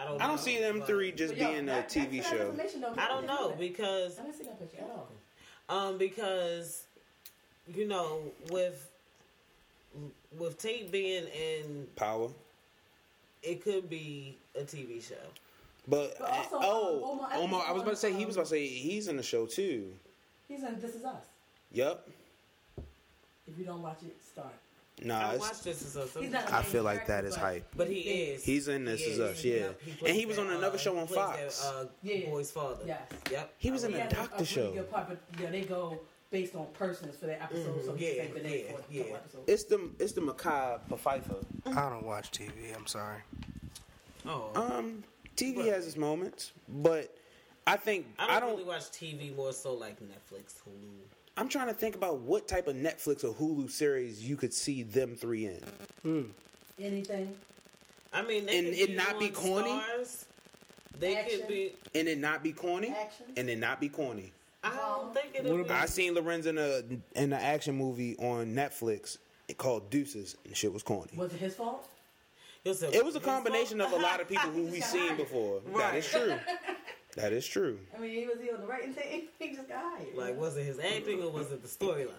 I 0.01 0.05
don't. 0.05 0.21
I 0.23 0.27
don't 0.27 0.37
know, 0.37 0.43
see 0.43 0.59
them 0.59 0.79
but- 0.79 0.87
three 0.89 1.13
just 1.13 1.35
yo, 1.37 1.49
being 1.49 1.69
a 1.69 1.85
TV 1.89 2.23
show. 2.23 2.55
I 2.97 3.09
don't 3.09 3.27
know 3.27 3.55
because 3.59 4.17
Let 4.17 4.27
me 4.29 4.33
see 4.33 4.45
that 4.45 4.59
picture 4.59 4.85
at 4.85 4.91
all. 4.91 5.09
um 5.89 5.99
because 5.99 6.85
you 7.75 7.87
know 7.87 8.21
with 8.51 8.91
with 10.39 10.59
Tate 10.59 10.91
being 10.91 11.27
in 11.29 11.87
Power. 11.97 12.29
it 13.43 13.63
could 13.63 13.89
be 13.91 14.37
a 14.59 14.63
TV 14.63 15.03
show. 15.07 15.15
But, 15.87 16.17
But 16.19 16.31
also, 16.31 16.49
oh, 16.61 16.97
um, 16.97 17.11
Omar 17.21 17.31
Omar, 17.35 17.65
I 17.67 17.73
was 17.73 17.83
about 17.83 17.93
to 17.93 17.97
say 17.97 18.13
he 18.13 18.27
was 18.27 18.37
about 18.37 18.45
to 18.47 18.51
say 18.51 18.67
he's 18.67 19.09
in 19.09 19.17
the 19.17 19.23
show 19.23 19.47
too. 19.47 19.91
He's 20.49 20.63
in 20.63 20.81
This 20.81 20.95
Is 20.95 21.05
Us. 21.05 21.25
Yep. 21.73 22.09
If 23.47 23.59
you 23.59 23.65
don't 23.65 23.83
watch 23.83 23.99
it, 24.03 24.17
start. 24.25 24.53
Nah, 25.03 25.19
I 25.31 25.35
it's- 25.35 25.41
watched 25.41 25.65
this 25.65 25.83
as 25.97 25.97
a 26.17 26.21
He's 26.21 26.31
not 26.33 26.49
a 26.51 26.57
I 26.57 26.63
feel 26.63 26.83
like 26.83 27.07
that 27.07 27.23
character, 27.23 27.29
is 27.29 27.35
but 27.37 27.41
hype. 27.43 27.65
but 27.77 27.89
he 27.89 28.01
is. 28.01 28.45
He's 28.45 28.67
in 28.69 28.85
This 28.85 29.01
He 29.01 29.07
Is 29.13 29.21
Us, 29.21 29.45
yeah. 29.45 29.55
Yep, 29.55 29.81
And 30.07 30.17
he 30.17 30.27
was 30.27 30.39
on 30.39 30.49
another 30.49 30.75
uh, 30.75 30.79
show 30.79 30.95
he 30.95 31.01
on 31.01 31.07
plays 31.07 31.17
Fox. 31.19 31.63
That, 31.63 31.69
uh, 31.75 31.87
Yeah. 32.03 32.31
boy's 32.31 32.51
father. 32.51 32.83
Yes. 32.85 33.01
Yep. 33.31 33.55
He 33.59 33.71
was 33.71 33.85
in 33.85 33.93
He 33.93 33.99
a 34.01 34.09
doctor 34.09 34.35
really 34.35 34.47
show. 34.47 34.73
good 34.73 34.91
part, 34.91 35.09
but 35.09 35.19
yeah, 35.41 35.51
they 35.51 35.63
go 35.63 36.01
based 36.31 36.55
on 36.57 36.67
persons 36.75 37.17
for 37.17 37.27
their 37.27 37.41
episodes. 37.43 37.85
So 37.87 37.93
Mhm, 37.93 37.99
he 37.99 38.17
yeah, 38.17 38.23
saved 38.25 38.35
the 38.35 38.41
name 38.41 38.65
yeah, 38.67 38.73
for 38.73 38.79
a 38.79 38.83
couple 38.83 38.95
yeah. 38.97 39.03
episodes. 39.15 39.45
It's 39.47 39.65
the 39.65 39.91
it's 40.01 40.13
the 40.13 40.21
Macabre 40.21 40.97
Pfeiffer. 40.97 41.37
I 41.67 41.91
don't 41.91 42.05
watch 42.05 42.31
TV. 42.33 42.75
I'm 42.75 42.87
sorry. 42.87 43.21
Oh, 44.27 44.51
Um, 44.57 45.05
TV 45.37 45.67
has 45.69 45.87
its 45.87 45.97
moments, 45.97 46.53
but 46.69 47.17
I 47.69 47.77
think 47.77 48.07
I 48.19 48.27
don't, 48.27 48.37
I 48.37 48.41
don't. 48.41 48.51
really 48.53 48.65
watch 48.65 48.83
TV 48.91 49.35
more 49.37 49.53
so 49.53 49.75
like 49.75 49.97
Netflix, 50.01 50.55
Hulu. 50.67 50.89
I'm 51.37 51.49
trying 51.49 51.69
to 51.69 51.75
think 51.75 51.95
about 51.95 52.19
what 52.21 52.49
type 52.49 52.67
of 52.67 52.75
Netflix 52.77 53.23
or 53.25 53.33
Hulu 53.35 53.71
series 53.71 54.29
you 54.29 54.37
could 54.37 54.53
see 54.53 54.83
them 54.83 55.15
three 55.15 55.47
in. 55.47 55.61
Hmm. 56.03 56.23
Anything. 56.81 57.35
I 58.13 58.23
mean, 58.23 58.47
they 58.47 58.59
And 58.59 58.67
it 58.69 58.97
not 58.97 59.21
be 59.21 59.29
corny? 59.29 59.69
Stars. 59.69 60.25
They 60.99 61.17
Action. 61.17 61.41
could 61.41 61.49
be. 61.49 61.73
and 61.95 62.09
it 62.09 62.19
not 62.19 62.43
be 62.43 62.53
corny, 62.53 62.89
Action. 62.89 63.27
and 63.37 63.49
it 63.51 63.59
not 63.59 63.81
be 63.81 63.89
corny. 63.89 64.33
I 64.65 64.75
don't 64.75 65.15
think 65.15 65.35
it 65.35 65.45
What 65.45 65.59
would 65.59 65.69
be. 65.69 65.73
I 65.75 65.87
seen 65.87 66.15
Larenz 66.17 66.47
in 66.47 66.59
a 66.59 66.79
in 67.21 67.33
an 67.33 67.35
action 67.35 67.77
movie 67.77 68.17
on 68.17 68.47
Netflix 68.55 69.19
called 69.59 69.91
Deuces, 69.91 70.37
and 70.45 70.57
shit 70.57 70.73
was 70.73 70.83
corny. 70.83 71.13
Was 71.17 71.33
it 71.35 71.39
his 71.39 71.55
fault? 71.55 71.87
Listen, 72.65 72.93
It 72.93 73.05
was 73.05 73.15
a 73.15 73.19
his 73.21 73.27
combination 73.27 73.81
of 73.81 73.93
a 73.93 73.97
lot 73.97 74.21
of 74.21 74.29
people 74.29 74.51
who 74.51 74.65
we 74.65 74.81
seen 74.95 75.17
before. 75.17 75.61
That 75.67 75.73
Right. 75.75 75.95
is 75.99 76.09
true. 76.09 76.35
That 77.19 77.33
is 77.33 77.47
true. 77.47 77.79
I 77.97 78.01
mean, 78.01 78.11
he 78.13 78.27
was 78.27 78.37
he 78.41 78.51
on 78.51 78.61
the 78.61 78.67
writing 78.67 78.95
team. 78.95 79.23
He 79.39 79.55
just 79.55 79.69
got 79.69 79.79
hired. 79.99 80.15
Like, 80.17 80.39
was 80.39 80.57
it 80.57 80.65
his 80.65 80.79
acting 80.79 81.23
or 81.23 81.31
was 81.31 81.51
it 81.53 81.63
the 81.63 81.69
storyline? 81.69 82.13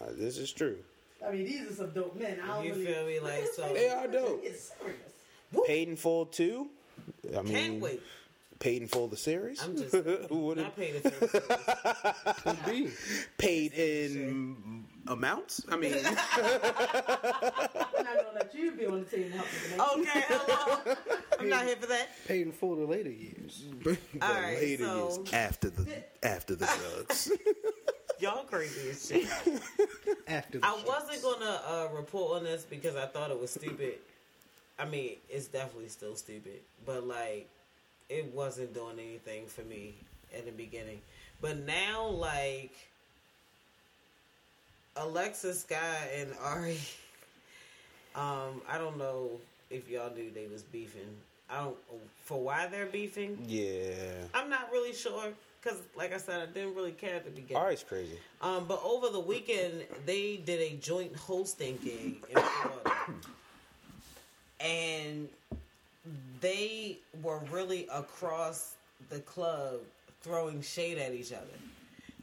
Uh, 0.00 0.06
this 0.16 0.38
is 0.38 0.52
true. 0.52 0.78
I 1.26 1.32
mean, 1.32 1.44
these 1.44 1.70
are 1.70 1.74
some 1.74 1.90
dope 1.90 2.18
men. 2.18 2.38
I 2.42 2.46
don't 2.46 2.64
You 2.66 2.72
really, 2.72 2.86
feel 2.86 3.06
me? 3.06 3.20
Like, 3.20 3.24
Look 3.24 3.34
at 3.34 3.40
his 3.42 3.56
so- 3.56 3.74
They 3.74 3.88
are 3.88 4.06
dope. 4.08 4.40
It's 4.44 4.72
serious. 4.80 5.66
Paid 5.66 5.88
in 5.88 5.96
full 5.96 6.26
too. 6.26 6.68
I 7.36 7.42
mean, 7.42 7.52
Can't 7.52 7.80
wait. 7.80 8.00
paid 8.58 8.82
in 8.82 8.88
full 8.88 9.06
the 9.08 9.16
series. 9.16 9.62
I'm 9.62 9.76
just 9.76 9.92
What 10.30 10.56
not 10.56 10.66
it- 10.66 10.76
paid 10.76 10.96
attention. 10.96 11.40
Could 12.44 12.64
be. 12.66 12.88
paid 13.38 13.72
in 13.74 14.81
amounts. 15.08 15.64
I 15.68 15.76
mean, 15.76 15.94
I'm 15.94 16.14
not 16.14 16.72
gonna 16.72 18.28
let 18.34 18.54
you 18.54 18.72
be 18.72 18.86
on 18.86 19.00
the 19.00 19.16
team. 19.16 19.30
to 19.30 19.36
help 19.36 19.46
with 19.46 19.70
the 19.70 19.76
name. 19.76 20.06
Okay, 20.08 20.24
hello. 20.28 20.94
I'm 21.40 21.48
not 21.48 21.66
here 21.66 21.76
for 21.76 21.86
that. 21.86 22.08
Paid 22.26 22.46
in 22.46 22.52
full 22.52 22.76
the 22.76 22.84
later 22.86 23.10
years. 23.10 23.64
the 23.82 23.96
All 24.22 24.32
right, 24.34 24.56
later 24.58 24.84
so- 24.84 25.08
years 25.18 25.32
after 25.32 25.70
the 25.70 25.86
after 26.22 26.54
the 26.54 26.66
drugs. 26.66 27.32
Y'all 28.20 28.44
crazy 28.44 28.90
as 28.90 29.04
shit. 29.08 29.26
After 30.28 30.60
the 30.60 30.64
I 30.66 30.76
shit. 30.76 30.86
wasn't 30.86 31.22
gonna 31.24 31.60
uh, 31.66 31.88
report 31.92 32.36
on 32.36 32.44
this 32.44 32.62
because 32.62 32.94
I 32.94 33.06
thought 33.06 33.32
it 33.32 33.40
was 33.40 33.50
stupid. 33.50 33.94
I 34.78 34.84
mean, 34.84 35.16
it's 35.28 35.48
definitely 35.48 35.88
still 35.88 36.14
stupid, 36.14 36.60
but 36.86 37.04
like, 37.04 37.48
it 38.08 38.32
wasn't 38.32 38.74
doing 38.74 39.00
anything 39.00 39.46
for 39.46 39.62
me 39.62 39.94
in 40.38 40.44
the 40.44 40.52
beginning. 40.52 41.00
But 41.40 41.66
now, 41.66 42.06
like, 42.06 42.70
Alexis 44.96 45.64
Skyy 45.68 46.22
and 46.22 46.30
Ari, 46.42 46.78
um, 48.14 48.60
I 48.68 48.78
don't 48.78 48.98
know 48.98 49.30
if 49.70 49.88
y'all 49.88 50.12
knew 50.14 50.30
they 50.30 50.46
was 50.46 50.62
beefing. 50.62 51.08
I 51.50 51.64
don't 51.64 51.76
for 52.24 52.40
why 52.40 52.66
they're 52.66 52.86
beefing. 52.86 53.38
yeah. 53.46 53.92
I'm 54.32 54.48
not 54.48 54.70
really 54.72 54.92
sure 54.94 55.32
because, 55.62 55.78
like 55.96 56.12
I 56.14 56.16
said, 56.16 56.40
I 56.40 56.46
didn't 56.46 56.74
really 56.74 56.92
care 56.92 57.16
at 57.16 57.24
the 57.24 57.30
beginning. 57.30 57.62
Ari's 57.62 57.82
crazy. 57.84 58.18
Um, 58.40 58.64
but 58.66 58.80
over 58.84 59.08
the 59.10 59.20
weekend, 59.20 59.84
they 60.06 60.38
did 60.38 60.60
a 60.60 60.76
joint 60.76 61.14
hosting 61.14 61.78
gig 61.84 62.24
in 62.30 62.42
Florida, 62.42 62.92
and 64.60 65.28
they 66.40 66.98
were 67.22 67.40
really 67.50 67.86
across 67.92 68.74
the 69.10 69.20
club 69.20 69.80
throwing 70.22 70.62
shade 70.62 70.98
at 70.98 71.12
each 71.12 71.32
other, 71.32 71.44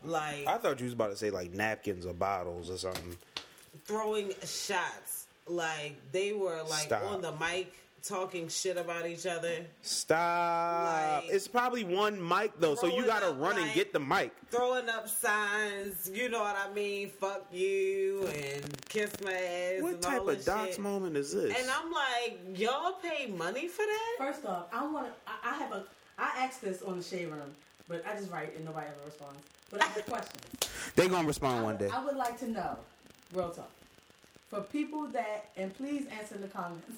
like 0.03 0.47
I 0.47 0.57
thought 0.57 0.79
you 0.79 0.85
was 0.85 0.93
about 0.93 1.11
to 1.11 1.17
say 1.17 1.29
like 1.29 1.53
napkins 1.53 2.05
or 2.05 2.13
bottles 2.13 2.69
or 2.69 2.77
something. 2.77 3.17
throwing 3.85 4.31
shots. 4.45 5.27
like 5.47 5.95
they 6.11 6.33
were 6.33 6.61
like 6.69 6.81
Stop. 6.87 7.03
on 7.03 7.21
the 7.21 7.31
mic 7.33 7.73
talking 8.01 8.47
shit 8.47 8.77
about 8.77 9.05
each 9.05 9.25
other, 9.25 9.65
Stop. 9.81 11.21
Like- 11.23 11.29
it's 11.33 11.47
probably 11.49 11.83
one 11.83 12.25
mic 12.25 12.53
though, 12.59 12.75
so 12.75 12.87
you 12.87 13.05
gotta 13.05 13.27
up, 13.31 13.39
run 13.39 13.57
and 13.57 13.73
get 13.73 13.91
the 13.91 13.99
mic. 13.99 14.31
throwing 14.49 14.87
up 14.89 15.09
signs. 15.09 16.09
You 16.13 16.29
know 16.29 16.39
what 16.39 16.55
I 16.57 16.73
mean? 16.73 17.09
Fuck 17.09 17.47
you 17.51 18.25
and 18.27 18.87
kiss 18.87 19.11
my 19.21 19.33
ass. 19.33 19.81
What 19.81 19.93
and 19.95 20.01
type 20.01 20.21
all 20.21 20.29
of 20.29 20.37
this 20.37 20.45
docs 20.45 20.71
shit. 20.75 20.79
moment 20.79 21.17
is 21.17 21.33
this? 21.33 21.53
And 21.59 21.69
I'm 21.69 21.91
like, 21.91 22.39
y'all 22.57 22.93
pay 22.93 23.27
money 23.27 23.67
for 23.67 23.83
that? 23.85 24.15
First 24.17 24.45
off, 24.45 24.67
I 24.71 24.85
want 24.87 25.07
to. 25.07 25.11
I, 25.27 25.51
I 25.51 25.57
have 25.57 25.71
a. 25.73 25.83
I 26.17 26.45
asked 26.45 26.61
this 26.61 26.81
on 26.81 26.97
the 26.97 27.03
shade 27.03 27.27
room, 27.27 27.53
but 27.89 28.03
I 28.07 28.17
just 28.17 28.31
write 28.31 28.55
and 28.55 28.63
nobody 28.65 28.87
ever 28.87 29.05
responds. 29.05 29.39
But 29.69 29.83
I 29.83 29.85
have 29.87 30.05
questions. 30.05 30.43
they 30.95 31.07
gonna 31.07 31.23
I 31.23 31.27
respond 31.27 31.63
one 31.63 31.77
day. 31.77 31.89
I 31.93 32.03
would 32.03 32.15
like 32.15 32.39
to 32.39 32.47
know, 32.49 32.77
real 33.33 33.49
talk, 33.51 33.69
for 34.49 34.61
people 34.61 35.07
that, 35.07 35.49
and 35.57 35.75
please 35.75 36.05
answer 36.19 36.35
in 36.35 36.41
the 36.41 36.47
comments, 36.47 36.91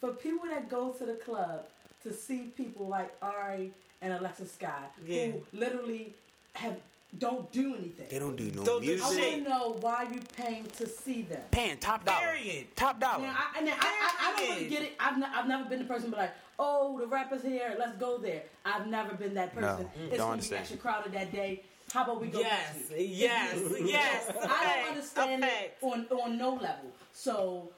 for 0.00 0.10
people 0.12 0.48
that 0.48 0.68
go 0.68 0.90
to 0.90 1.04
the 1.06 1.14
club 1.14 1.64
to 2.02 2.12
see 2.12 2.50
people 2.56 2.86
like 2.88 3.12
Ari 3.22 3.72
and 4.02 4.12
Alexis 4.12 4.54
Skyy, 4.60 4.70
Yeah. 5.06 5.26
who 5.28 5.42
literally 5.52 6.14
have 6.54 6.76
don't 7.18 7.52
do 7.52 7.74
anything. 7.76 8.06
They 8.08 8.18
don't 8.18 8.36
do 8.36 8.50
no 8.52 8.64
Don't 8.64 8.82
do 8.82 8.98
I 9.02 9.06
want 9.06 9.18
to 9.20 9.40
know 9.42 9.76
why 9.82 10.04
you 10.10 10.18
paying 10.34 10.64
to 10.78 10.86
see 10.88 11.20
them. 11.20 11.42
Paying 11.50 11.76
top 11.76 12.06
dollar. 12.06 12.20
Period. 12.20 12.74
Top 12.74 12.98
dollar. 12.98 13.22
Now, 13.24 13.36
I, 13.36 13.58
and 13.58 13.68
I, 13.68 13.72
I, 13.72 14.10
I 14.18 14.32
don't 14.32 14.40
really 14.48 14.54
Period. 14.64 14.70
get 14.70 14.82
it. 14.82 14.92
I've, 14.98 15.14
n- 15.16 15.24
I've 15.34 15.46
never 15.46 15.64
been 15.68 15.80
the 15.80 15.84
person 15.84 16.10
be 16.10 16.16
like, 16.16 16.30
oh, 16.58 16.98
the 16.98 17.06
rapper's 17.06 17.42
here, 17.42 17.74
let's 17.78 17.96
go 17.98 18.18
there. 18.18 18.42
I've 18.64 18.86
never 18.86 19.14
been 19.14 19.34
that 19.34 19.54
person. 19.54 19.84
mm, 19.86 19.88
it's 20.08 20.10
don't 20.10 20.18
gonna 20.18 20.18
be 20.18 20.32
understand. 20.32 20.60
extra 20.60 20.78
crowded 20.78 21.12
that 21.12 21.32
day. 21.32 21.62
How 21.92 22.04
about 22.04 22.20
we 22.20 22.28
go 22.28 22.40
Yes, 22.40 22.74
next 22.76 22.90
week? 22.92 23.10
yes, 23.12 23.58
yes. 23.84 24.32
I 24.48 24.76
don't 24.82 24.88
understand 24.94 25.44
it 25.44 25.76
on 25.82 26.06
on 26.10 26.38
no 26.38 26.50
level. 26.50 26.90
So, 27.12 27.68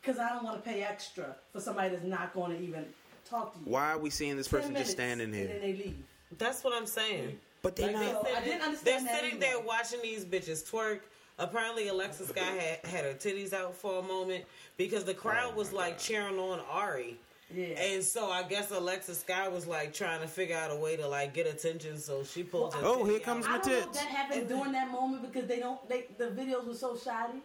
because 0.00 0.18
I 0.18 0.30
don't 0.30 0.44
want 0.44 0.62
to 0.62 0.70
pay 0.70 0.82
extra 0.82 1.36
for 1.52 1.60
somebody 1.60 1.90
that's 1.90 2.04
not 2.04 2.32
going 2.34 2.56
to 2.56 2.62
even 2.62 2.86
talk 3.28 3.52
to 3.54 3.58
you. 3.58 3.70
Why 3.70 3.92
are 3.92 3.98
we 3.98 4.08
seeing 4.10 4.36
this 4.36 4.48
person 4.48 4.74
just 4.74 4.92
standing 4.92 5.34
And 5.34 5.48
then 5.50 5.60
they 5.60 5.72
leave. 5.74 5.96
That's 6.38 6.64
what 6.64 6.72
I'm 6.74 6.86
saying. 6.86 7.38
But 7.62 7.76
they 7.76 7.84
Like, 7.86 7.94
not. 7.94 8.02
they 8.04 8.10
So, 8.12 8.20
I 8.20 8.24
sitting- 8.38 8.44
didn't 8.52 8.62
understand 8.62 8.86
They're 9.06 9.12
that 9.14 9.20
sitting 9.22 9.36
either. 9.38 9.46
there 9.56 9.60
watching 9.60 10.00
these 10.02 10.24
bitches 10.24 10.70
twerk. 10.70 11.00
Apparently, 11.40 11.88
Alexis 11.88 12.28
Skyy 12.32 12.58
had, 12.58 12.86
had 12.86 13.04
her 13.04 13.14
titties 13.14 13.52
out 13.52 13.74
for 13.74 13.98
a 13.98 14.02
moment 14.02 14.44
because 14.76 15.04
the 15.04 15.14
crowd 15.14 15.54
was 15.54 15.72
like 15.72 15.98
cheering 15.98 16.38
on 16.38 16.60
Ari. 16.70 17.18
Yeah. 17.54 17.66
And 17.80 18.04
so 18.04 18.30
I 18.30 18.42
guess 18.42 18.70
Alexis 18.70 19.24
Skyy 19.26 19.50
was 19.50 19.66
like 19.66 19.94
trying 19.94 20.20
to 20.20 20.26
figure 20.28 20.56
out 20.56 20.70
a 20.70 20.76
way 20.76 20.96
to 20.96 21.08
like 21.08 21.32
get 21.32 21.46
attention, 21.46 21.96
so 21.98 22.22
she 22.22 22.42
pulled 22.42 22.74
her. 22.74 22.80
Oh, 22.82 23.04
here 23.04 23.20
comes 23.20 23.46
out. 23.46 23.50
I 23.52 23.56
my 23.56 23.62
don't 23.62 23.72
know 23.72 23.78
if 23.78 23.84
tits. 23.86 23.98
that 24.00 24.08
happened 24.08 24.48
during 24.48 24.72
that 24.72 24.90
moment 24.90 25.22
because 25.32 25.48
they 25.48 25.58
don't. 25.58 25.88
They 25.88 26.04
the 26.18 26.26
videos 26.26 26.66
were 26.66 26.74
so 26.74 26.96
shoddy, 26.96 27.38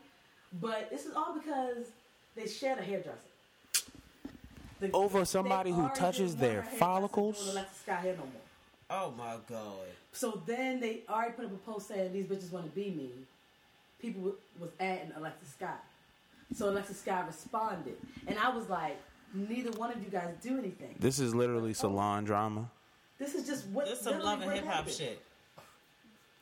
but 0.62 0.90
this 0.90 1.06
is 1.06 1.16
all 1.16 1.34
because 1.34 1.86
they 2.36 2.48
shared 2.48 2.80
a 2.80 2.84
hairdresser. 2.84 3.18
The- 4.80 4.92
Over 4.92 5.24
somebody 5.24 5.72
who 5.72 5.88
touches 5.96 6.36
their 6.36 6.64
follicles? 6.64 7.38
doing 7.42 7.52
Alexis 7.58 7.84
Skyy 7.88 8.00
hair 8.02 8.14
no 8.18 8.24
more. 8.24 8.42
Oh 8.90 9.12
my 9.18 9.38
god. 9.48 9.88
So 10.12 10.42
then 10.46 10.80
they 10.82 11.02
already 11.10 11.32
put 11.34 11.46
up 11.46 11.52
a 11.54 11.58
post 11.72 11.88
saying 11.88 12.12
these 12.12 12.26
bitches 12.26 12.52
want 12.52 12.66
to 12.66 12.72
be 12.76 12.90
me. 12.92 13.10
People 14.02 14.20
w- 14.22 14.38
was 14.60 14.70
adding 14.82 15.12
Alexis 15.16 15.54
Skyy. 15.60 15.72
So 16.54 16.70
Alexis 16.70 17.02
Skyy 17.02 17.26
responded, 17.26 17.96
and 18.28 18.38
I 18.38 18.50
was 18.50 18.70
like, 18.70 18.98
neither 19.34 19.72
one 19.72 19.92
of 19.92 20.02
you 20.04 20.10
guys 20.10 20.34
do 20.42 20.58
anything. 20.58 20.96
This 21.00 21.20
is 21.20 21.34
literally 21.36 21.74
salon 21.74 22.24
drama. 22.24 22.70
This 23.20 23.36
is 23.36 23.46
just 23.48 23.68
what. 23.68 23.86
This 23.86 24.00
is 24.00 24.04
some 24.06 24.20
love 24.20 24.42
and 24.42 24.52
hip 24.52 24.66
hop 24.68 24.88
shit. 24.90 25.22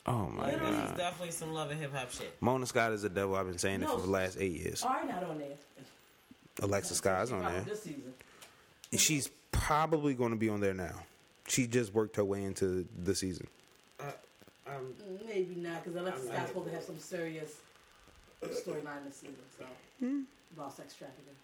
Oh 0.07 0.27
my 0.29 0.45
Like, 0.51 0.59
this 0.59 0.69
is 0.69 0.75
god. 0.75 0.97
definitely 0.97 1.31
some 1.31 1.53
love 1.53 1.69
and 1.71 1.79
hip 1.79 1.93
hop 1.93 2.11
shit. 2.11 2.35
Mona 2.41 2.65
Scott 2.65 2.91
is 2.91 3.03
the 3.03 3.09
devil. 3.09 3.35
I've 3.35 3.47
been 3.47 3.57
saying 3.59 3.83
it 3.83 3.89
for 3.89 3.99
the 4.01 4.07
last 4.09 4.37
eight 4.39 4.53
years. 4.53 4.83
Ari 4.83 5.07
not 5.07 5.23
on 5.23 5.37
there. 5.37 5.49
Alexis 6.61 6.97
Skyy's 6.99 7.29
She 7.29 7.35
on 7.35 7.43
there. 7.43 7.61
this 7.61 7.83
season. 7.83 8.13
She's 8.97 9.29
probably 9.51 10.13
going 10.13 10.31
to 10.31 10.37
be 10.37 10.49
on 10.49 10.59
there 10.59 10.73
now. 10.73 11.03
She 11.47 11.65
just 11.67 11.93
worked 11.93 12.15
her 12.17 12.25
way 12.25 12.43
into 12.43 12.85
the 13.03 13.15
season. 13.15 13.47
Um, 14.67 14.93
Maybe 15.27 15.55
not, 15.55 15.83
because 15.83 15.99
Alexa 15.99 16.33
I'm 16.39 16.47
supposed 16.47 16.67
to 16.67 16.73
have 16.73 16.83
some 16.83 16.99
serious 16.99 17.55
storyline 18.43 19.05
this 19.05 19.17
season. 19.17 19.35
So 19.57 19.65
Hmm. 19.99 20.21
about 20.55 20.73
sex 20.73 20.93
trafficking. 20.93 21.35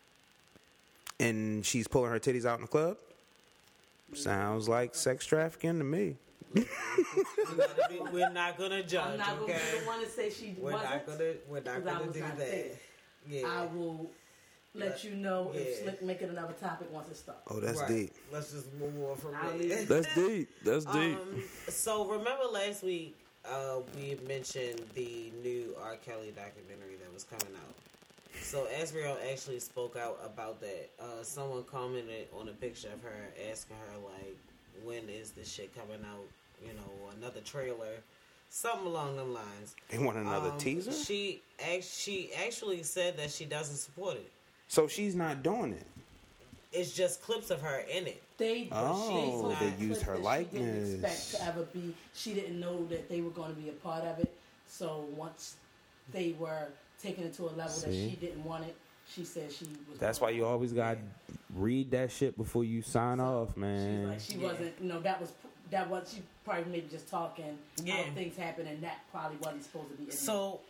And 1.20 1.65
she's 1.65 1.88
pulling 1.88 2.11
her 2.11 2.20
titties 2.20 2.45
out 2.45 2.55
in 2.59 2.61
the 2.63 2.68
club. 2.68 2.97
Sounds 4.13 4.70
like 4.70 4.95
sex 4.95 5.26
trafficking 5.26 5.80
to 5.80 5.84
me. 5.84 6.15
we're, 6.55 6.63
gonna 7.57 7.68
be- 7.89 7.99
we're 8.13 8.30
not 8.30 8.57
gonna 8.57 8.82
judge, 8.84 9.05
I'm 9.05 9.18
not 9.18 9.38
going 9.39 9.51
okay? 9.51 9.59
to 9.59 9.74
be 9.74 9.80
the 9.82 9.86
one 9.88 9.99
to 10.01 10.09
say 10.09 10.30
she 10.30 10.55
We're 10.57 10.72
wasn't. 10.74 10.91
not 10.91 11.05
gonna. 11.05 11.34
We're 11.49 11.55
not 11.61 11.65
'cause 11.65 11.88
I 11.88 11.99
gonna 11.99 12.11
do 12.13 12.20
not 12.22 12.38
that. 12.38 12.76
Yeah. 13.30 13.47
I 13.47 13.65
will 13.76 14.09
let 14.74 15.03
you 15.03 15.15
know 15.15 15.51
if 15.53 15.68
Yeah. 15.80 15.84
Slick 15.84 16.03
make 16.03 16.22
it 16.22 16.30
another 16.30 16.53
topic 16.53 16.88
once 16.93 17.09
it 17.09 17.18
starts. 17.18 17.41
Oh, 17.49 17.59
that's 17.59 17.80
Right. 17.80 17.88
deep. 17.89 18.13
Let's 18.32 18.51
just 18.53 18.72
move 18.76 18.93
on 19.09 19.18
from 19.18 19.36
I'll 19.36 19.57
there. 19.57 19.84
That's 19.84 20.15
deep. 20.15 20.49
That's 20.63 20.86
deep. 20.93 21.18
Um, 21.18 21.43
so 21.68 22.05
remember 22.05 22.45
last 22.45 22.84
week 22.84 23.18
uh, 23.43 23.80
we 23.95 24.18
mentioned 24.28 24.82
the 24.93 25.32
new 25.43 25.76
R. 25.82 25.95
Kelly 25.97 26.32
documentary 26.36 26.95
that 27.03 27.13
was 27.13 27.26
coming 27.26 27.55
out. 27.55 27.76
So 28.41 28.65
Azriel 28.79 29.17
actually 29.31 29.59
spoke 29.59 29.95
out 29.97 30.19
about 30.23 30.61
that. 30.61 30.89
Uh, 30.99 31.23
someone 31.23 31.63
commented 31.63 32.27
on 32.39 32.47
a 32.47 32.53
picture 32.53 32.89
of 32.93 33.01
her 33.03 33.29
asking 33.51 33.75
her 33.91 33.97
like, 33.99 34.38
"When 34.83 35.09
is 35.09 35.31
this 35.31 35.51
shit 35.51 35.75
coming 35.75 36.03
out?" 36.05 36.25
You 36.65 36.73
know, 36.73 37.09
another 37.17 37.41
trailer, 37.41 37.97
something 38.49 38.88
along 38.88 39.17
them 39.17 39.33
lines. 39.33 39.75
They 39.89 39.97
want 39.97 40.17
another 40.17 40.49
Um, 40.51 40.57
teaser? 40.57 40.91
She 40.93 41.41
she 41.81 42.31
actually 42.33 42.83
said 42.83 43.17
that 43.17 43.31
she 43.31 43.45
doesn't 43.45 43.75
support 43.77 44.15
it. 44.15 44.31
So 44.69 44.88
she's 44.88 45.15
not 45.15 45.43
doing 45.43 45.73
it. 45.73 45.85
It's 46.73 46.93
just 46.93 47.21
clips 47.21 47.49
of 47.49 47.61
her 47.61 47.79
in 47.79 48.07
it. 48.07 48.21
They, 48.38 48.67
Oh, 48.71 49.55
they, 49.59 49.69
they 49.69 49.75
used 49.77 50.01
her 50.03 50.13
She 50.15 50.21
didn't 50.21 50.23
likeness. 50.23 50.93
expect 51.03 51.31
to 51.31 51.43
ever 51.47 51.63
be. 51.63 51.93
She 52.13 52.33
didn't 52.33 52.59
know 52.59 52.85
that 52.88 53.09
they 53.09 53.21
were 53.21 53.29
going 53.31 53.55
to 53.55 53.59
be 53.61 53.69
a 53.69 53.73
part 53.73 54.03
of 54.03 54.19
it. 54.19 54.31
So 54.67 55.05
once 55.15 55.55
they 56.11 56.33
were 56.38 56.67
taken 57.02 57.24
it 57.26 57.34
to 57.36 57.43
a 57.43 57.52
level 57.54 57.80
that 57.82 57.93
she 57.93 58.18
didn't 58.20 58.43
want 58.43 58.66
it, 58.66 58.76
she 59.14 59.24
said 59.24 59.52
she 59.52 59.66
was. 59.89 60.00
That's 60.00 60.20
why 60.20 60.32
you 60.32 60.45
always 60.45 60.74
got 60.74 60.98
read 61.56 61.91
that 61.91 62.12
shit 62.12 62.38
before 62.38 62.64
you 62.64 62.82
sign 62.82 63.20
off, 63.20 63.56
man. 63.56 64.02
She's 64.02 64.10
like 64.10 64.20
she 64.20 64.34
Yeah. 64.43 64.52
wasn't. 64.52 64.74
You 64.82 64.88
know 64.89 65.00
that 65.02 65.20
was 65.22 65.32
that 65.70 65.89
was 65.89 66.14
she 66.14 66.22
probably 66.45 66.72
maybe 66.72 66.88
just 66.89 67.10
talking 67.10 67.58
Yeah. 67.84 68.04
how 68.04 68.14
things 68.14 68.38
happen, 68.38 68.68
and 68.68 68.82
that 68.84 69.00
probably 69.12 69.38
wasn't 69.38 69.64
supposed 69.64 69.89
to 69.91 69.95
be. 70.04 70.12
So, 70.12 70.62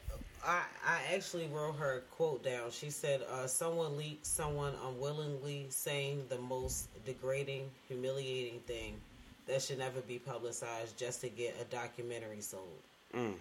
I 0.44 0.64
I 0.86 1.02
actually 1.14 1.48
wrote 1.48 1.74
her 1.74 2.04
quote 2.12 2.44
down. 2.44 2.72
She 2.72 2.90
said, 2.90 3.22
uh, 3.24 3.48
"Someone 3.48 3.98
leaked 3.98 4.26
someone 4.26 4.74
unwillingly 4.88 5.68
saying 5.70 6.26
the 6.30 6.40
most 6.40 6.90
degrading, 7.06 7.70
humiliating 7.88 8.60
thing 8.62 9.00
that 9.48 9.62
should 9.62 9.78
never 9.78 10.02
be 10.02 10.20
publicized 10.20 10.98
just 10.98 11.22
to 11.22 11.30
get 11.30 11.56
a 11.62 11.66
documentary 11.66 12.42
sold." 12.42 12.82
Mm. 13.14 13.36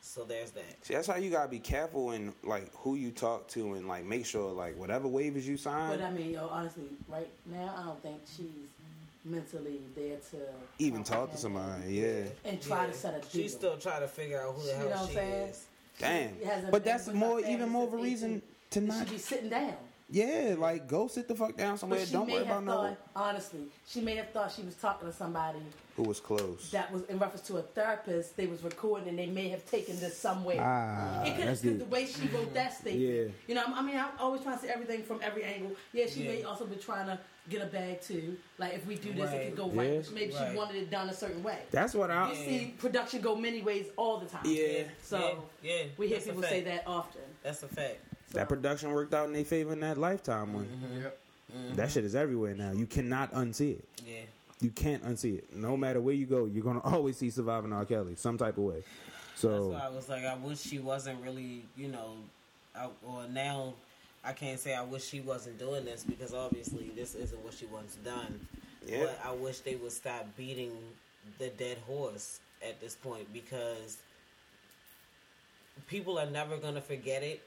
So 0.00 0.24
there's 0.24 0.50
that. 0.52 0.64
See, 0.84 0.94
that's 0.94 1.06
how 1.06 1.16
you 1.16 1.30
gotta 1.30 1.48
be 1.50 1.58
careful 1.58 2.10
and 2.12 2.32
like 2.42 2.74
who 2.76 2.94
you 2.94 3.10
talk 3.10 3.46
to 3.48 3.74
and 3.74 3.86
like 3.86 4.04
make 4.04 4.24
sure 4.26 4.52
like 4.52 4.76
whatever 4.78 5.08
waivers 5.08 5.44
you 5.44 5.56
sign, 5.56 5.90
But 5.90 6.02
I 6.02 6.10
mean, 6.10 6.30
yo, 6.32 6.48
honestly, 6.48 6.84
right 7.08 7.28
now, 7.46 7.74
I 7.76 7.82
don't 7.84 8.02
think 8.02 8.20
she's 8.36 8.46
mentally 9.24 9.80
there 9.94 10.16
to 10.30 10.36
even 10.78 11.02
talk 11.04 11.32
to 11.32 11.36
comprehend 11.36 11.38
somebody. 11.84 11.94
Yeah. 11.94 12.50
and 12.50 12.62
try 12.62 12.82
Yeah. 12.86 12.92
to 12.92 12.98
set 12.98 13.14
a 13.14 13.20
deal. 13.20 13.28
She's 13.30 13.52
still 13.52 13.76
trying 13.76 14.00
to 14.00 14.08
figure 14.08 14.40
out 14.40 14.54
who 14.54 14.62
the 14.62 14.68
You 14.68 14.72
know 14.74 14.78
hell 14.78 14.88
what 14.90 15.00
I'm 15.00 15.08
she 15.08 15.14
saying? 15.14 15.48
is. 15.48 15.66
Damn. 15.98 16.70
But 16.70 16.84
that's 16.84 17.08
more, 17.08 17.40
even 17.40 17.68
more 17.68 17.86
of 17.86 17.92
a 17.92 17.96
reason 17.96 18.40
to 18.70 18.80
not. 18.80 18.98
should 19.00 19.10
be 19.10 19.18
sitting 19.18 19.50
down. 19.50 19.74
Yeah, 20.10 20.54
like 20.58 20.88
go 20.88 21.06
sit 21.06 21.28
the 21.28 21.34
fuck 21.34 21.54
down 21.56 21.76
somewhere. 21.76 21.98
But 22.00 22.08
she 22.08 22.12
Don't 22.14 22.26
may 22.26 22.34
worry 22.34 22.44
have 22.46 22.62
about 22.62 22.64
no 22.64 22.88
thought, 22.88 22.96
honestly, 23.14 23.60
she 23.86 24.00
may 24.00 24.16
have 24.16 24.30
thought 24.30 24.50
she 24.50 24.62
was 24.62 24.74
talking 24.76 25.06
to 25.06 25.12
somebody 25.14 25.58
who 25.96 26.04
was 26.04 26.18
close. 26.18 26.70
that 26.70 26.90
was 26.90 27.02
in 27.04 27.18
reference 27.18 27.46
to 27.48 27.58
a 27.58 27.62
therapist. 27.62 28.34
They 28.36 28.46
was 28.46 28.62
recording, 28.62 29.08
and 29.10 29.18
they 29.18 29.26
may 29.26 29.48
have 29.50 29.66
taken 29.70 30.00
this 30.00 30.16
somewhere. 30.16 30.60
Ah, 30.60 31.24
it 31.24 31.36
could 31.36 31.46
that's 31.48 31.60
because 31.60 31.78
deep. 31.78 31.78
the 31.90 31.94
way 31.94 32.06
she 32.06 32.26
wrote 32.28 32.54
that 32.54 32.72
statement. 32.80 33.04
Yeah. 33.06 33.24
You 33.48 33.54
know, 33.54 33.64
I 33.66 33.82
mean, 33.82 33.96
I'm 33.96 34.08
always 34.18 34.40
trying 34.40 34.56
to 34.56 34.62
see 34.64 34.70
everything 34.70 35.02
from 35.02 35.20
every 35.22 35.44
angle. 35.44 35.72
Yeah, 35.92 36.06
she 36.06 36.22
Yeah. 36.22 36.30
may 36.30 36.42
also 36.42 36.64
be 36.64 36.76
trying 36.76 37.06
to 37.08 37.18
get 37.50 37.60
a 37.62 37.66
bag 37.66 38.00
too. 38.00 38.36
Like 38.56 38.74
if 38.74 38.86
we 38.86 38.94
do 38.94 39.12
this, 39.12 39.30
it 39.32 39.48
could 39.48 39.56
go 39.58 39.68
right. 39.70 39.90
Yeah. 39.90 39.96
Which 39.98 40.10
maybe 40.12 40.32
Right. 40.32 40.52
she 40.52 40.56
wanted 40.56 40.76
it 40.76 40.90
done 40.90 41.10
a 41.10 41.14
certain 41.14 41.42
way. 41.42 41.58
That's 41.70 41.94
what 41.94 42.10
I. 42.10 42.30
We 42.30 42.34
see 42.36 42.74
production 42.78 43.20
go 43.20 43.36
many 43.36 43.60
ways 43.60 43.86
all 43.96 44.18
the 44.20 44.26
time. 44.26 44.42
Yeah. 44.46 44.84
So 45.02 45.44
yeah, 45.62 45.70
yeah, 45.74 45.82
we 45.98 46.06
hear 46.08 46.16
that's 46.16 46.26
people 46.28 46.42
say 46.44 46.62
that 46.62 46.84
often. 46.86 47.20
That's 47.42 47.62
a 47.62 47.68
fact. 47.68 47.98
So, 48.30 48.38
That 48.38 48.48
production 48.48 48.92
worked 48.92 49.14
out 49.14 49.26
in 49.26 49.32
their 49.32 49.44
favor 49.44 49.72
in 49.72 49.80
that 49.80 49.98
Lifetime 49.98 50.52
one. 50.52 50.64
Mm-hmm. 50.66 51.02
Yep. 51.02 51.18
Mm-hmm. 51.56 51.76
That 51.76 51.90
shit 51.90 52.04
is 52.04 52.14
everywhere 52.14 52.54
now. 52.54 52.72
You 52.72 52.86
cannot 52.86 53.32
unsee 53.32 53.78
it. 53.78 53.84
Yeah. 54.06 54.20
You 54.60 54.70
can't 54.70 55.02
unsee 55.04 55.38
it. 55.38 55.54
No 55.56 55.76
matter 55.76 56.00
where 56.00 56.14
you 56.14 56.26
go, 56.26 56.44
you're 56.44 56.64
gonna 56.64 56.80
always 56.84 57.16
see 57.16 57.30
surviving 57.30 57.72
R. 57.72 57.84
Kelly 57.84 58.14
some 58.16 58.36
type 58.36 58.58
of 58.58 58.64
way. 58.64 58.82
That's 59.30 59.40
So 59.40 59.68
why 59.68 59.86
I 59.86 59.88
was 59.88 60.08
like, 60.08 60.24
I 60.24 60.34
wish 60.36 60.60
she 60.60 60.78
wasn't 60.78 61.22
really, 61.22 61.64
you 61.76 61.88
know, 61.88 62.16
or 63.06 63.24
now 63.32 63.74
I 64.24 64.32
can't 64.32 64.58
say 64.58 64.74
I 64.74 64.82
wish 64.82 65.04
she 65.04 65.20
wasn't 65.20 65.58
doing 65.58 65.84
this 65.84 66.04
because 66.04 66.34
obviously 66.34 66.90
this 66.94 67.14
isn't 67.14 67.42
what 67.44 67.54
she 67.54 67.66
wants 67.66 67.94
done. 68.04 68.40
Yeah. 68.86 69.04
But 69.04 69.20
I 69.24 69.32
wish 69.32 69.60
they 69.60 69.76
would 69.76 69.92
stop 69.92 70.26
beating 70.36 70.72
the 71.38 71.48
dead 71.48 71.78
horse 71.86 72.40
at 72.66 72.80
this 72.80 72.94
point 72.94 73.32
because 73.32 73.96
people 75.86 76.18
are 76.18 76.28
never 76.28 76.56
gonna 76.56 76.80
forget 76.80 77.22
it. 77.22 77.40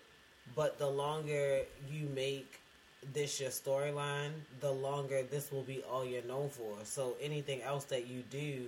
But 0.55 0.77
the 0.79 0.87
longer 0.87 1.61
you 1.89 2.07
make 2.13 2.59
this 3.13 3.39
your 3.39 3.49
storyline, 3.49 4.31
the 4.59 4.71
longer 4.71 5.23
this 5.23 5.51
will 5.51 5.63
be 5.63 5.81
all 5.89 6.05
you're 6.05 6.23
known 6.23 6.49
for. 6.49 6.77
So 6.83 7.15
anything 7.21 7.61
else 7.61 7.85
that 7.85 8.07
you 8.07 8.23
do 8.29 8.67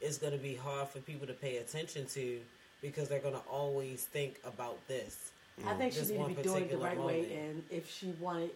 is 0.00 0.18
going 0.18 0.32
to 0.32 0.38
be 0.38 0.54
hard 0.54 0.88
for 0.88 1.00
people 1.00 1.26
to 1.26 1.32
pay 1.32 1.58
attention 1.58 2.06
to 2.06 2.40
because 2.80 3.08
they're 3.08 3.20
going 3.20 3.34
to 3.34 3.48
always 3.50 4.04
think 4.04 4.38
about 4.44 4.76
this. 4.88 5.30
I 5.66 5.74
think 5.74 5.92
she 5.92 6.00
Just 6.00 6.12
to 6.12 6.18
one 6.18 6.34
be 6.34 6.42
doing 6.42 6.64
it 6.64 6.70
the 6.70 6.76
particular 6.76 6.88
right 6.88 6.98
way, 6.98 7.36
and 7.36 7.62
if 7.70 7.90
she 7.90 8.14
wanted, 8.20 8.50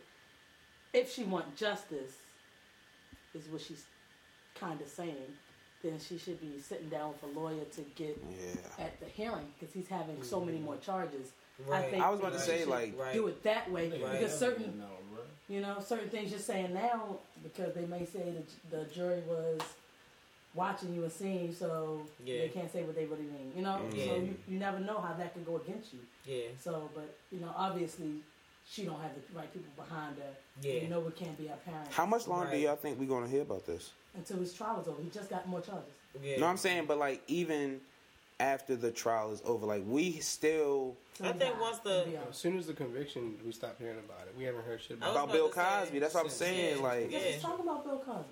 if 0.92 1.12
she 1.12 1.24
want 1.24 1.54
justice, 1.56 2.14
is 3.34 3.46
what 3.48 3.60
she's 3.60 3.84
kind 4.58 4.80
of 4.80 4.88
saying. 4.88 5.36
Then 5.82 5.98
she 6.00 6.18
should 6.18 6.40
be 6.40 6.58
sitting 6.60 6.88
down 6.88 7.12
with 7.12 7.36
a 7.36 7.38
lawyer 7.38 7.64
to 7.76 7.80
get 7.94 8.18
Yeah. 8.30 8.84
at 8.84 8.98
the 8.98 9.06
hearing 9.06 9.46
because 9.58 9.74
he's 9.74 9.88
having 9.88 10.22
so 10.22 10.40
many 10.40 10.56
mm-hmm. 10.56 10.66
more 10.66 10.76
charges. 10.78 11.32
I 11.72 11.82
think 11.82 12.02
I 12.02 12.10
was 12.10 12.20
about 12.20 12.32
to 12.34 12.38
say, 12.40 12.64
like- 12.64 12.98
Right. 12.98 13.12
do 13.14 13.26
it 13.28 13.42
that 13.44 13.70
way 13.70 13.88
Right. 13.90 14.12
because 14.20 14.38
certain 14.38 14.82
you 15.48 15.60
know, 15.60 15.78
certain 15.80 16.08
things 16.10 16.30
you're 16.32 16.40
saying 16.40 16.74
now 16.74 17.18
because 17.42 17.72
they 17.74 17.86
may 17.86 18.04
say 18.04 18.32
that 18.32 18.70
the 18.70 18.84
jury 18.92 19.20
was 19.28 19.60
watching 20.54 20.94
you 20.94 21.04
and 21.04 21.12
seeing 21.12 21.46
you, 21.46 21.52
so 21.52 22.00
Yeah. 22.24 22.38
they 22.40 22.48
can't 22.48 22.72
say 22.72 22.82
what 22.82 22.94
they 22.96 23.04
really 23.04 23.22
mean. 23.24 23.52
You 23.54 23.62
know, 23.62 23.80
Yeah. 23.92 24.06
so 24.06 24.14
you, 24.16 24.36
you 24.48 24.58
never 24.58 24.80
know 24.80 24.98
how 25.00 25.12
that 25.14 25.34
can 25.34 25.44
go 25.44 25.56
against 25.56 25.92
you. 25.92 26.00
Yeah. 26.24 26.48
So, 26.60 26.90
but 26.94 27.14
you 27.30 27.40
know, 27.40 27.52
obviously, 27.56 28.22
she 28.68 28.84
don't 28.84 29.00
have 29.00 29.12
the 29.14 29.38
right 29.38 29.52
people 29.52 29.70
behind 29.76 30.16
her. 30.18 30.34
Yeah. 30.62 30.80
You 30.80 30.88
know, 30.88 31.06
it 31.06 31.14
can't 31.14 31.36
be 31.38 31.46
apparent 31.48 31.92
How 31.92 32.06
much 32.06 32.26
longer 32.26 32.50
do 32.50 32.56
y'all 32.58 32.74
think 32.76 32.98
we're 32.98 33.06
gonna 33.08 33.28
hear 33.28 33.42
about 33.42 33.66
this? 33.66 33.92
until 34.16 34.38
his 34.38 34.54
trial 34.54 34.80
is 34.80 34.88
over. 34.88 35.00
He 35.02 35.10
just 35.10 35.28
got 35.28 35.46
more 35.46 35.60
charges. 35.60 35.92
Yeah. 36.22 36.38
No, 36.38 36.46
I'm 36.46 36.56
saying, 36.56 36.86
but 36.86 36.96
like 36.98 37.22
even 37.28 37.80
after 38.40 38.76
the 38.76 38.90
trial 38.90 39.32
is 39.32 39.40
over, 39.44 39.66
like 39.66 39.82
we 39.86 40.12
still. 40.20 40.94
I 41.22 41.32
think 41.32 41.58
once 41.60 41.78
the- 41.78 42.04
be 42.06 42.16
As 42.16 42.36
soon 42.36 42.58
as 42.58 42.66
the 42.66 42.74
conviction, 42.74 43.38
we 43.44 43.52
stopped 43.52 43.80
hearing 43.80 43.98
about 43.98 44.26
it. 44.26 44.34
We 44.36 44.44
haven't 44.44 44.64
heard 44.66 44.80
shit 44.82 44.98
about 44.98 45.12
about 45.12 45.24
about 45.24 45.32
Bill 45.34 45.48
to 45.48 45.54
say, 45.54 45.60
Cosby. 45.80 45.98
That's 45.98 46.14
what 46.14 46.24
I'm 46.24 46.30
saying. 46.30 46.76
yeah. 46.78 46.82
Like, 46.82 47.10
Yeah. 47.10 47.18
let's 47.18 47.42
talk 47.42 47.58
about 47.58 47.84
Bill 47.84 47.98
Cosby. 47.98 48.24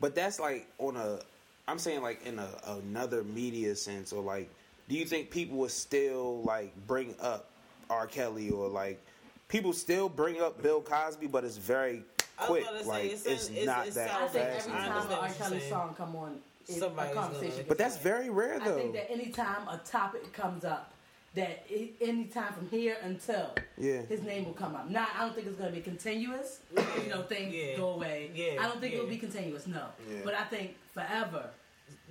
but 0.00 0.14
that's 0.14 0.40
like 0.40 0.66
on 0.78 0.96
a. 0.96 1.20
I'm 1.68 1.78
saying 1.78 2.02
like 2.02 2.24
in 2.26 2.38
a 2.38 2.48
another 2.66 3.22
media 3.22 3.74
sense, 3.76 4.12
or 4.12 4.22
like, 4.22 4.48
do 4.88 4.94
you 4.96 5.04
think 5.04 5.30
people 5.30 5.58
would 5.58 5.70
still 5.70 6.42
like 6.42 6.72
bring 6.86 7.14
up 7.20 7.46
R. 7.90 8.06
Kelly 8.06 8.50
or 8.50 8.68
like 8.68 9.00
people 9.48 9.72
still 9.72 10.08
bring 10.08 10.40
up 10.40 10.62
Bill 10.62 10.80
Cosby, 10.80 11.26
but 11.26 11.44
it's 11.44 11.58
very 11.58 12.02
quick. 12.38 12.62
about 12.66 12.80
say, 12.80 12.86
like 12.86 13.04
it's 13.04 13.26
it's, 13.26 13.50
it's- 13.50 13.66
not 13.66 13.86
it's 13.86 13.96
that 13.96 14.10
I 14.10 14.26
think 14.28 14.44
every 14.46 14.72
time 14.72 15.06
an 15.06 15.12
R. 15.12 15.28
Kelly 15.28 15.60
song 15.68 15.94
come 15.96 16.16
on, 16.16 16.38
it, 16.70 16.76
a 16.76 16.80
Somebody's 16.80 17.14
gonna- 17.14 17.64
But 17.68 17.78
that's 17.78 17.94
had. 17.94 18.02
very 18.04 18.30
rare 18.30 18.58
though. 18.58 18.64
I 18.64 18.68
though. 18.68 18.76
think 18.78 18.92
that 18.94 19.10
anytime 19.10 19.68
a 19.68 19.78
topic 19.78 20.32
comes 20.32 20.64
up, 20.64 20.92
that 21.34 21.64
it, 21.68 21.92
anytime 22.00 22.52
from 22.52 22.68
here 22.70 22.96
until 23.02 23.54
Yeah. 23.78 24.02
his 24.02 24.20
name 24.22 24.44
will 24.46 24.52
come 24.52 24.74
up. 24.74 24.88
Now, 24.90 25.06
I 25.16 25.20
don't 25.20 25.34
think 25.34 25.46
it's 25.46 25.56
going 25.56 25.70
to 25.70 25.76
be 25.76 25.82
continuous. 25.82 26.58
You 26.76 27.08
know, 27.08 27.22
things 27.22 27.54
Yeah. 27.54 27.76
go 27.76 27.90
away. 27.90 28.30
Yeah. 28.34 28.56
I 28.60 28.64
don't 28.66 28.80
think 28.80 28.94
it'll 28.94 29.04
Yeah. 29.06 29.10
be 29.12 29.18
continuous. 29.18 29.66
No, 29.68 29.86
Yeah. 30.10 30.18
but 30.24 30.34
I 30.34 30.44
think 30.44 30.74
forever. 30.92 31.50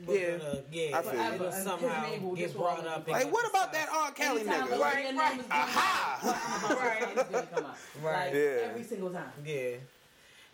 We're 0.05 0.31
Yeah. 0.31 0.37
gonna- 0.37 0.63
yeah. 0.71 0.97
I 0.97 1.01
feel 1.01 1.11
you. 1.11 1.17
it'll 1.19 1.27
Forever. 1.37 1.45
And 1.45 1.53
somehow 1.63 2.01
his 2.03 2.11
name 2.11 2.23
will 2.29 2.35
get 2.35 2.43
just 2.43 2.55
brought 2.55 2.77
always 2.79 2.85
up. 2.87 3.05
be- 3.05 3.11
and 3.11 3.23
like, 3.25 3.33
what 3.33 3.49
about 3.49 3.73
that 3.73 3.85
discussed. 3.87 4.05
R. 4.05 4.11
Kelly 4.13 4.41
anytime 4.41 4.67
nigga? 4.67 4.71
a 4.71 4.75
Like, 4.77 4.95
name 4.95 5.39
is 5.41 5.45
going 5.47 5.61
aha! 5.61 6.77
right. 6.79 7.17
it's 7.17 7.29
going 7.29 7.47
to 7.47 7.53
come 7.55 7.65
up. 7.65 7.77
Right. 8.01 8.25
Like, 8.25 8.33
Yeah. 8.33 8.67
every 8.69 8.83
single 8.83 9.09
time. 9.09 9.31
Yeah. 9.45 9.55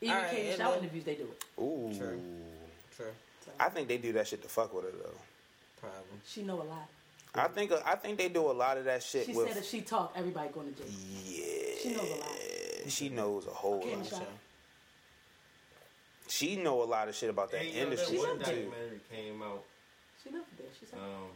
Even 0.01 0.15
All 0.15 0.21
right, 0.23 0.31
Katie 0.31 0.49
and 0.49 0.57
Shout 0.57 0.73
then- 0.73 0.83
interviews, 0.83 1.03
they 1.05 1.15
do 1.15 1.23
it. 1.23 1.43
Ooh. 1.61 1.93
True. 1.97 2.21
True. 2.95 3.11
I 3.59 3.69
think 3.69 3.87
they 3.87 3.97
do 3.97 4.13
that 4.13 4.27
shit 4.27 4.41
to 4.43 4.49
fuck 4.49 4.73
with 4.73 4.85
her 4.85 4.91
though. 4.91 5.17
Problem. 5.79 6.21
She 6.25 6.43
know 6.43 6.61
a 6.61 6.63
lot. 6.63 6.87
I 7.33 7.47
think 7.49 7.71
I 7.85 7.95
think 7.95 8.17
they 8.17 8.29
do 8.29 8.49
a 8.49 8.53
lot 8.53 8.77
of 8.77 8.85
that 8.85 9.03
shit 9.03 9.25
She 9.25 9.33
with. 9.33 9.47
said 9.49 9.57
if 9.57 9.65
she 9.67 9.81
talk, 9.81 10.13
everybody 10.15 10.49
going 10.49 10.73
to 10.73 10.79
jail. 10.79 10.87
yeah, 11.27 11.75
She 11.81 11.89
knows 11.93 12.09
a 12.09 12.15
lot. 12.15 12.37
She 12.87 13.09
knows 13.09 13.45
a 13.47 13.49
whole 13.49 13.79
Okay, 13.79 13.91
lot. 13.95 13.99
Michelle. 14.03 14.27
She 16.27 16.55
know 16.55 16.81
a 16.81 16.85
lot 16.85 17.07
of 17.07 17.15
shit 17.15 17.29
about 17.29 17.51
that 17.51 17.61
Hey, 17.61 17.77
yo, 17.77 17.83
industry 17.83 18.17
that 18.17 18.21
one 18.23 18.27
She 18.27 18.31
loved 18.31 18.41
it. 18.41 18.45
too. 18.45 18.51
documentary 18.71 18.99
came 19.11 19.41
out, 19.43 19.63
She 20.23 20.29
loved 20.31 20.59
it. 20.59 20.71
She 20.79 20.85
said. 20.85 20.99
um, 20.99 21.29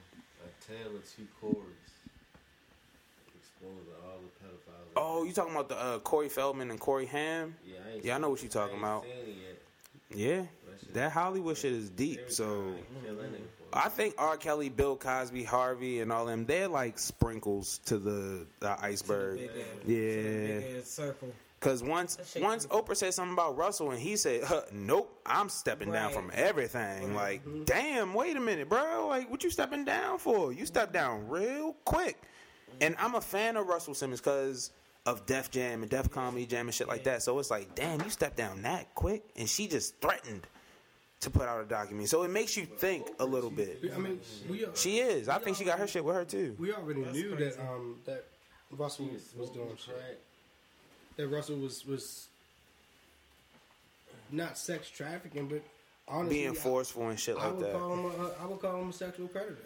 A 0.44 0.66
Tale 0.66 0.96
of 0.96 1.16
Two 1.16 1.28
Corys. 1.42 1.94
Exposed 3.38 3.90
all 4.04 4.20
the 4.20 4.46
pedophiles. 4.46 4.94
Oh, 4.96 5.24
you 5.26 5.34
talking 5.34 5.54
about 5.54 5.70
the 5.70 5.78
uh, 5.78 6.00
Corey 6.00 6.30
Feldman 6.30 6.72
and 6.72 6.80
Corey 6.80 7.06
Haim? 7.06 7.56
Yeah, 7.66 7.76
I 7.88 7.96
ain't 7.96 8.06
Yeah, 8.06 8.16
I 8.16 8.18
know 8.20 8.30
what 8.30 8.42
you 8.42 8.50
talking 8.50 8.76
I 8.78 8.80
about. 8.80 9.04
seen 9.04 9.12
it 9.12 9.28
yet. 9.28 10.18
Yeah, 10.18 10.38
That 10.38 10.48
shit- 10.80 10.94
that 10.94 11.12
Hollywood 11.12 11.58
shit 11.58 11.74
is 11.74 11.90
deep. 11.90 12.30
So 12.30 12.46
mm. 12.46 12.74
I 12.74 13.06
kill 13.06 13.16
that 13.16 13.32
nigga 13.34 13.38
for 13.72 13.78
I 13.78 13.86
it. 13.86 13.92
think 13.94 14.16
R. 14.18 14.38
Kelly, 14.38 14.70
Bill 14.70 14.96
Cosby, 14.96 15.44
Harvey, 15.44 16.00
and 16.02 16.12
all 16.12 16.26
them 16.26 16.46
they're 16.46 16.68
like 16.68 16.98
sprinkles 17.00 17.80
to 17.86 17.98
the, 17.98 18.48
the 18.60 18.78
iceberg. 18.84 19.40
Big 19.40 19.50
ass- 19.50 19.66
Yeah. 19.86 20.60
big 20.60 20.86
circle. 20.86 21.34
Cause 21.60 21.84
once 21.84 22.18
once. 22.40 22.66
Oprah 22.68 22.96
said 22.96 23.14
something 23.14 23.34
about 23.34 23.58
Russell 23.58 23.92
and 23.92 24.00
he 24.00 24.16
said, 24.16 24.46
huh, 24.46 24.62
"Nope, 24.72 25.14
I'm 25.26 25.50
stepping 25.50 25.92
down 25.92 26.14
from 26.14 26.32
everything." 26.34 27.14
Right. 27.14 27.16
Like, 27.16 27.46
mm-hmm. 27.46 27.64
damn, 27.66 28.14
wait 28.14 28.38
a 28.38 28.40
minute, 28.40 28.70
bro. 28.70 29.08
Like, 29.10 29.30
what 29.30 29.44
you 29.44 29.50
stepping 29.50 29.84
down 29.84 30.20
for? 30.20 30.54
You 30.54 30.66
stepped 30.66 30.94
down 30.94 31.28
real 31.28 31.76
quick. 31.84 32.16
Mm-hmm. 32.22 32.78
And 32.84 32.96
I'm 32.98 33.16
a 33.16 33.20
fan 33.22 33.58
of 33.58 33.68
Russell 33.68 33.94
Simmons 33.94 34.22
because 34.22 34.72
of 35.06 35.26
Def 35.26 35.52
Jam 35.52 35.82
and 35.82 35.92
Def 35.92 36.10
Comedy 36.10 36.46
Jam 36.46 36.68
and 36.68 36.74
shit 36.74 36.88
like 36.88 37.04
that. 37.04 37.24
So 37.24 37.38
it's 37.40 37.52
like, 37.52 37.76
damn, 37.76 38.02
you 38.02 38.10
stepped 38.10 38.38
down 38.38 38.62
that 38.62 38.96
quick, 38.96 39.24
and 39.36 39.50
she 39.50 39.68
just 39.68 40.00
threatened 40.00 40.48
to 41.22 41.30
put 41.30 41.44
out 41.48 41.62
a 41.62 41.66
document. 41.66 42.08
So 42.10 42.24
it 42.24 42.30
makes 42.30 42.56
you 42.56 42.66
think 42.66 43.08
a 43.20 43.26
little 43.26 43.50
bit. 43.50 43.82
I 43.94 43.98
mean, 43.98 44.20
we 44.50 44.64
are, 44.66 44.76
She 44.76 45.00
is. 45.00 45.28
I 45.28 45.38
think 45.40 45.58
she 45.58 45.64
got 45.66 45.78
her 45.80 45.88
shit 45.88 46.04
with 46.04 46.16
her 46.16 46.26
too. 46.26 46.56
we 46.60 46.74
already 46.74 47.02
That's 47.04 47.16
knew 47.16 47.36
crazy. 47.36 47.56
that 47.58 47.62
um 47.62 47.96
that 48.06 48.24
Russell 48.72 49.06
Niggas 49.08 49.36
was 49.38 49.50
doing 49.50 49.76
shit. 49.78 50.22
That 51.18 51.28
Russell 51.28 51.58
was 51.58 51.86
was 51.86 52.28
not 54.32 54.58
sex 54.58 54.90
trafficking, 54.90 55.48
but 55.48 55.62
honestly, 56.08 56.40
Being 56.42 56.54
forceful 56.54 57.10
and 57.10 57.20
shit 57.20 57.36
I, 57.38 57.40
I 57.42 57.46
like 57.48 57.56
would 57.58 57.66
that. 57.66 57.74
call 57.74 57.94
him 57.94 58.06
a, 58.06 58.44
I 58.44 58.46
would 58.46 58.60
call 58.62 58.82
him 58.82 58.90
a 58.90 58.94
sexual 58.94 59.28
predator. 59.28 59.58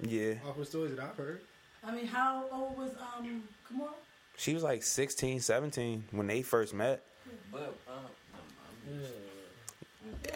Yeah. 0.00 0.34
Off 0.48 0.56
the 0.56 0.64
stories 0.64 0.94
that 0.96 1.02
I've 1.04 1.16
heard. 1.16 1.40
I 1.84 1.92
mean, 1.92 2.06
how 2.06 2.44
old 2.52 2.76
was 2.76 2.90
um 3.16 3.42
Kimora? 3.70 3.88
She 4.36 4.54
was 4.54 4.62
like 4.62 4.82
16, 4.82 5.40
17 5.40 6.04
when 6.12 6.26
they 6.26 6.40
first 6.42 6.72
met. 6.74 7.02
But, 7.52 7.74
uh, 7.88 7.92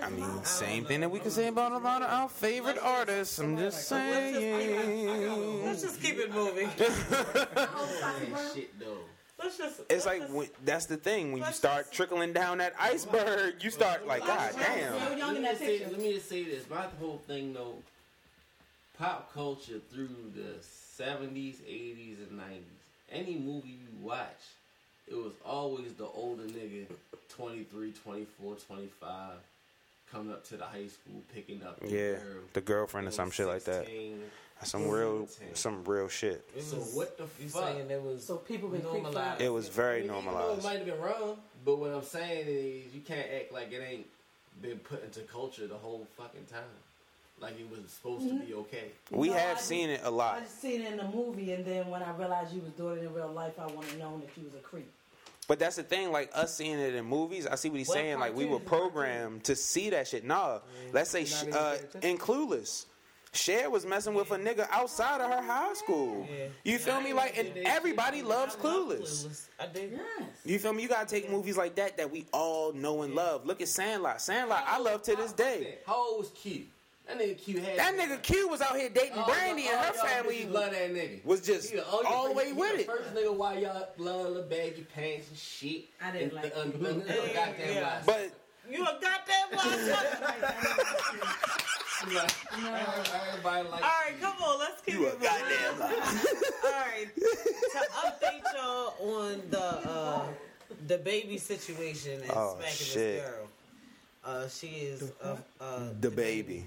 I 0.03 0.11
mean, 0.11 0.45
same 0.45 0.84
thing 0.84 1.01
that 1.01 1.11
we 1.11 1.18
can 1.18 1.30
say 1.30 1.49
about 1.49 1.72
a 1.72 1.78
lot 1.78 2.03
of 2.03 2.11
our 2.11 2.28
favorite 2.28 2.78
artists. 2.80 3.38
I'm 3.38 3.57
just 3.57 3.88
saying. 3.88 5.64
Let's 5.64 5.82
just 5.82 6.03
keep 6.03 6.18
it 6.18 6.32
moving. 6.32 6.68
How 6.68 6.84
old 6.86 7.88
was 7.88 7.99
Foxy 8.01 8.20
that 8.20 8.30
Brown? 8.30 8.55
shit 8.55 8.78
though. 8.80 8.99
Let's 9.42 9.59
just. 9.59 9.80
It's 9.80 9.90
let's 9.90 10.07
like 10.07 10.20
just- 10.22 10.32
when, 10.32 10.49
that's 10.64 10.86
the 10.86 10.97
thing 10.97 11.32
when 11.32 11.42
you 11.42 11.53
start 11.53 11.92
trickling 11.92 12.32
down 12.32 12.59
that 12.59 12.74
iceberg, 12.78 13.62
you 13.62 13.70
start 13.70 14.07
like, 14.07 14.26
God 14.26 14.53
damn. 14.59 14.95
Let 14.95 15.34
me, 15.34 15.42
just 15.42 15.59
say, 15.59 15.78
picture. 15.78 15.90
let 15.92 16.01
me 16.01 16.12
just 16.14 16.28
say 16.28 16.45
this. 16.45 16.68
My 16.70 16.86
whole 17.01 17.20
thing 17.26 17.53
though, 17.53 17.76
pop 18.99 19.32
culture 19.34 19.80
through 19.92 20.09
the 20.34 20.59
70s, 20.99 21.57
80s, 21.68 22.16
and 22.30 22.40
90s. 22.40 22.62
Any 23.11 23.36
movie 23.36 23.68
you 23.68 23.88
watch, 24.03 24.28
it 25.09 25.14
was 25.14 25.32
always 25.45 25.92
the 25.95 26.07
older 26.07 26.45
nigga, 26.45 26.86
23, 27.28 27.92
24, 27.92 28.55
25, 28.66 29.32
coming 30.14 30.32
up 30.32 30.44
to 30.46 30.56
the 30.56 30.64
high 30.64 30.86
school, 30.86 31.22
picking 31.34 31.62
up 31.62 31.80
the 31.80 31.88
Yeah, 31.88 32.12
girl. 32.12 32.42
the 32.52 32.60
girlfriend 32.60 33.08
or 33.08 33.10
some 33.10 33.30
shit 33.30 33.46
like 33.46 33.64
that. 33.64 33.86
Some 34.62 34.89
real, 34.89 35.28
some 35.52 35.84
real 35.84 36.09
shit. 36.09 36.43
It 36.56 36.62
So 36.62 36.76
was- 36.76 36.94
what 36.94 37.18
the 37.18 37.24
you 37.43 37.48
fuck? 37.51 37.64
saying 37.64 37.90
it 37.90 38.01
was 38.02 38.24
So 38.24 38.36
people 38.36 38.68
been 38.70 38.80
creep 38.80 39.02
normalized. 39.02 39.43
It 39.43 39.51
was 39.51 39.68
very 39.68 40.09
I 40.09 40.12
mean, 40.12 40.22
even 40.22 40.32
It 40.32 40.62
might 40.62 40.76
have 40.78 40.86
been 40.86 41.01
wrong, 41.01 41.36
but 41.64 41.76
what 41.76 41.90
I'm 41.90 42.05
saying 42.05 42.47
is 42.47 42.94
you 42.94 43.01
can't 43.02 43.28
act 43.30 43.52
like 43.52 43.72
it 43.72 43.82
ain't 43.86 44.06
been 44.62 44.78
put 44.78 45.05
into 45.05 45.20
culture 45.22 45.66
the 45.66 45.74
whole 45.76 46.06
fucking 46.16 46.47
time. 46.51 46.62
Like 47.40 47.59
it 47.60 47.68
was 47.68 47.80
supposed 47.90 48.26
to 48.28 48.34
be 48.34 48.52
mm-hmm. 48.52 48.60
okay. 48.60 48.84
We 49.10 49.28
No, 49.28 49.34
I 49.34 49.39
have 49.40 49.56
just- 49.56 49.68
seen 49.68 49.90
it 49.90 50.01
a 50.05 50.10
lot. 50.10 50.40
just 50.40 50.62
seen 50.62 50.80
it 50.82 50.93
in 50.93 50.98
the 50.98 51.09
movie, 51.09 51.52
and 51.52 51.64
then 51.64 51.90
when 51.90 52.02
I 52.02 52.16
realized 52.16 52.55
you 52.55 52.62
was 52.62 52.72
doing 52.72 52.98
it 52.98 53.02
in 53.05 53.12
real 53.12 53.32
life, 53.32 53.59
I 53.59 53.66
want 53.66 53.89
to 53.89 53.98
know 53.98 54.18
that 54.24 54.30
you 54.40 54.44
was 54.44 54.55
a 54.55 54.62
creep. 54.62 54.90
But 55.46 55.58
that's 55.58 55.76
the 55.76 55.82
thing, 55.82 56.10
like 56.10 56.30
us 56.34 56.56
seeing 56.56 56.78
it 56.78 56.94
in 56.94 57.04
movies, 57.04 57.46
I 57.46 57.56
see 57.56 57.68
what 57.68 57.78
he's 57.78 57.88
What 57.88 57.98
saying. 57.98 58.18
Like 58.18 58.34
we 58.34 58.46
were 58.46 58.58
programmed 58.58 59.44
to 59.44 59.56
see 59.56 59.90
that 59.90 60.08
shit. 60.08 60.24
Nah, 60.24 60.60
let's 60.92 61.10
say 61.10 61.26
Not 61.46 61.54
uh, 61.54 61.76
in 62.02 62.18
Clueless, 62.18 62.86
Cher 63.32 63.68
was 63.68 63.84
messing 63.84 64.14
with 64.14 64.30
a 64.30 64.38
nigga 64.38 64.66
outside 64.70 65.20
of 65.20 65.30
her 65.30 65.42
high 65.42 65.74
school. 65.74 66.26
Yeah. 66.30 66.46
You 66.62 66.78
feel 66.78 67.00
me? 67.00 67.12
Like, 67.12 67.36
and 67.36 67.50
everybody 67.66 68.22
loves 68.22 68.56
I 68.62 68.66
love 68.68 68.88
Clueless. 68.88 69.48
I 69.58 69.66
did. 69.66 69.92
Yes. 69.92 70.28
You 70.44 70.58
feel 70.58 70.72
me? 70.72 70.82
You 70.82 70.88
gotta 70.88 71.06
take 71.06 71.30
movies 71.30 71.56
like 71.56 71.74
that 71.74 71.96
that 71.96 72.10
we 72.10 72.26
all 72.32 72.72
know 72.72 73.02
and 73.02 73.14
love. 73.14 73.44
Look 73.44 73.60
at 73.60 73.68
Sandlot. 73.68 74.20
Sandlot, 74.22 74.64
I 74.66 74.78
love 74.78 75.02
to 75.02 75.16
this 75.16 75.32
day. 75.32 75.78
How 75.86 76.10
old 76.10 76.18
was 76.20 76.30
Q? 76.30 76.64
That 77.06 77.18
nigga 77.20 77.36
Q 77.39 77.60
had 77.60 77.76
That 77.78 77.94
nigga 77.97 78.22
Q 78.22 78.48
was 78.48 78.60
out 78.62 78.76
here 78.76 78.89
dating 78.89 79.18
All 79.18 79.26
Brandy, 79.26 79.66
and 79.68 79.78
her 79.78 79.93
family 79.93 80.36
bitches 80.47 80.52
love 80.52 80.70
that 80.70 80.90
nigga. 80.94 81.24
was 81.24 81.40
just 81.43 81.70
He 81.70 81.76
the 81.76 81.86
only- 81.90 82.06
all 82.06 82.28
the 82.28 82.32
way 82.35 82.47
he 82.47 82.52
with 82.55 82.72
the 82.72 82.81
it. 82.81 82.86
First 82.86 83.14
nigga 83.14 83.35
why 83.36 83.59
y'all 83.59 83.89
love 83.98 84.35
the 84.35 84.43
baggy 84.43 84.86
pants 84.94 85.28
and 85.28 85.39
shit. 85.39 85.85
I 86.02 86.10
didn't 86.12 86.24
and 86.24 86.32
like 86.32 86.55
the, 86.55 86.60
it. 86.60 86.62
un- 86.62 86.86
un- 86.86 87.02
un- 87.02 87.35
goddamn 87.35 87.74
Yeah. 87.74 87.82
lies. 87.82 88.06
But 88.06 88.31
You 88.70 88.82
a 88.85 88.98
goddamn 89.01 89.51
liar. 90.22 90.55
Everybody 92.06 93.68
like 93.68 93.82
All 93.82 93.90
right, 94.05 94.20
come 94.20 94.36
on, 94.43 94.59
let's 94.59 94.81
keep 94.82 94.94
You 94.94 95.06
it 95.06 95.14
moving. 95.14 95.28
goddamn. 95.28 95.82
All 96.64 96.70
right, 96.70 97.09
to 97.14 97.78
update 98.05 98.55
y'all 98.55 98.94
on 99.22 99.43
the 99.51 99.60
uh, 99.90 100.26
the 100.86 100.98
baby 100.98 101.39
situation 101.39 102.20
and 102.22 102.31
Oh, 102.35 102.55
smacking 102.56 102.74
shit. 102.74 102.94
this 102.94 103.31
girl. 103.31 103.48
Uh, 104.24 104.48
she 104.48 104.66
is 104.68 105.12
uh, 105.22 105.36
uh, 105.60 105.89
The 106.01 106.10
baby. 106.10 106.64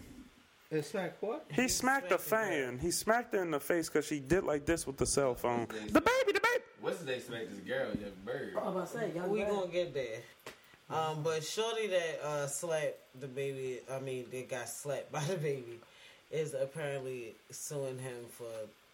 And 0.69 0.83
smack 0.83 1.15
what? 1.21 1.45
He 1.53 1.67
smacked 1.69 2.11
a 2.11 2.17
fan. 2.17 2.77
He 2.79 2.91
smacked 2.91 3.33
her 3.33 3.41
in 3.41 3.51
the 3.51 3.59
face 3.59 3.87
because 3.87 4.05
she 4.05 4.19
did 4.19 4.43
like 4.43 4.65
this 4.65 4.85
with 4.85 4.97
the 4.97 5.05
cell 5.05 5.33
phone. 5.33 5.67
The 5.69 6.01
baby, 6.01 6.33
the 6.33 6.33
baby. 6.33 6.63
What's 6.81 6.97
his 6.99 7.07
name? 7.07 7.21
Smack 7.21 7.49
this 7.49 7.59
girl, 7.59 7.87
young 7.95 8.11
bird. 8.25 8.53
I'm 8.61 8.67
about 8.75 8.91
to 8.91 8.97
say, 8.97 9.11
young 9.15 9.29
We 9.29 9.39
man. 9.39 9.49
gonna 9.49 9.67
get 9.71 9.93
there. 9.93 10.19
Um, 10.89 11.21
but 11.23 11.43
shorty 11.43 11.87
that 11.87 12.21
uh, 12.23 12.47
slapped 12.47 12.97
the 13.19 13.27
baby, 13.27 13.79
I 13.91 13.99
mean, 13.99 14.25
that 14.31 14.49
got 14.49 14.69
slapped 14.69 15.11
by 15.11 15.23
the 15.25 15.35
baby, 15.37 15.79
is 16.31 16.53
apparently 16.53 17.35
suing 17.49 17.97
him 17.97 18.25
for 18.29 18.45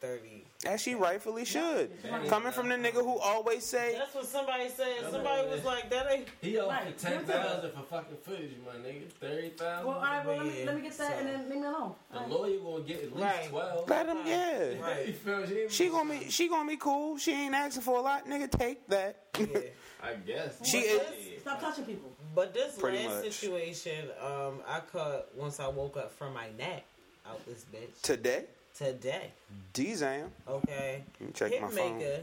thirty. 0.07 0.43
As 0.65 0.79
she 0.81 0.95
rightfully 0.95 1.43
should. 1.43 1.91
Coming 2.29 2.53
from 2.53 2.69
the 2.69 2.75
nigga 2.75 3.03
who 3.03 3.17
always 3.17 3.65
say, 3.65 3.95
That's 3.97 4.13
what 4.15 4.25
somebody 4.25 4.69
said. 4.69 4.95
Somebody 5.11 5.49
was 5.49 5.63
like, 5.65 5.89
"That 5.89 6.09
ain't." 6.11 6.27
He 6.41 6.57
offered 6.57 6.69
Right, 6.85 6.97
ten 6.97 7.11
give 7.11 7.21
it 7.21 7.25
to 7.27 7.33
her. 7.33 7.43
thousand 7.49 7.71
for 7.73 7.81
fucking 7.83 8.17
footage, 8.23 8.51
my 8.65 8.73
nigga. 8.79 9.09
Thirty 9.19 9.49
thousand. 9.49 9.87
Well, 9.87 9.97
all 9.97 10.03
right, 10.03 10.25
well, 10.25 10.37
let 10.37 10.45
me, 10.45 10.65
let 10.65 10.75
me 10.75 10.81
get 10.83 10.97
that 10.97 11.07
So- 11.11 11.17
and 11.17 11.27
then 11.27 11.49
leave 11.49 11.59
me 11.61 11.67
alone. 11.67 11.95
the 12.11 12.17
All 12.17 12.21
right. 12.23 12.29
lawyer 12.31 12.59
gonna 12.59 12.83
get 12.83 12.97
at 12.97 13.03
least 13.03 13.17
Right. 13.17 13.49
twelve. 13.49 13.89
let 13.89 14.05
him, 14.07 14.17
yeah. 14.25 14.79
Right. 14.81 15.07
You 15.07 15.13
feel 15.13 15.37
me? 15.45 15.65
She 15.69 15.89
gonna 15.89 16.09
be, 16.19 16.29
she 16.29 16.47
gonna 16.47 16.69
be 16.69 16.77
cool. 16.77 17.17
She 17.17 17.31
ain't 17.33 17.53
asking 17.55 17.81
for 17.83 17.97
a 17.97 18.01
lot, 18.01 18.25
nigga. 18.27 18.49
Take 18.49 18.87
that. 18.87 19.17
Yeah. 19.37 19.45
I 20.03 20.13
guess. 20.25 20.59
She 20.69 20.79
is- 20.79 21.41
Stop 21.41 21.59
touching 21.59 21.85
people. 21.85 22.09
But 22.35 22.53
this 22.53 22.77
Pretty 22.77 23.05
last 23.05 23.25
much. 23.25 23.33
situation, 23.33 24.07
um, 24.21 24.61
I 24.67 24.79
cut 24.91 25.31
once 25.35 25.59
I 25.59 25.67
woke 25.67 25.97
up 25.97 26.11
from 26.13 26.33
my 26.33 26.47
nap 26.57 26.83
out 27.27 27.45
this 27.45 27.65
bitch 27.73 28.01
Today, 28.01 28.45
today. 28.77 29.31
D-Zam, 29.73 30.29
Okay, 30.47 31.03
Let 31.19 31.27
me 31.27 31.33
check 31.33 31.61
my 31.61 31.67
phone. 31.69 31.99
Hitmaker, 32.01 32.19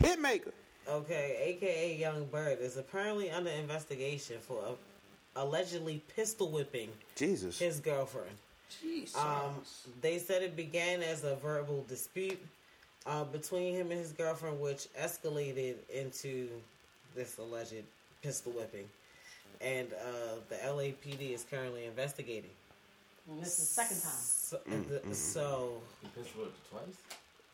Hitmaker. 0.00 0.52
okay, 0.88 1.36
aka 1.42 1.96
Young 1.96 2.24
Bird, 2.26 2.58
is 2.60 2.76
apparently 2.76 3.30
under 3.30 3.50
investigation 3.50 4.36
for 4.40 4.62
uh, 4.66 4.72
allegedly 5.42 6.02
pistol 6.14 6.50
whipping 6.50 6.90
Jesus. 7.16 7.58
his 7.58 7.80
girlfriend. 7.80 8.36
Jesus. 8.82 9.16
Um, 9.16 9.54
they 10.02 10.18
said 10.18 10.42
it 10.42 10.54
began 10.56 11.02
as 11.02 11.24
a 11.24 11.36
verbal 11.36 11.84
dispute 11.88 12.38
uh, 13.06 13.24
between 13.24 13.74
him 13.74 13.90
and 13.90 14.00
his 14.00 14.12
girlfriend, 14.12 14.60
which 14.60 14.88
escalated 15.00 15.76
into 15.92 16.48
this 17.14 17.38
alleged 17.38 17.84
pistol 18.22 18.52
whipping. 18.52 18.88
And 19.60 19.88
uh, 19.92 20.36
the 20.50 20.56
LAPD 20.56 21.32
is 21.34 21.44
currently 21.50 21.86
investigating. 21.86 22.50
And 23.28 23.40
this 23.40 23.58
is 23.58 23.68
the 23.68 23.82
second 23.82 24.00
time. 24.02 24.12
So, 24.20 24.56
Mm, 24.68 24.88
the- 25.08 25.14
so 25.14 25.82
He 26.00 26.08
pissed 26.08 26.34
her 26.34 26.42
up 26.44 26.70
twice. 26.70 26.96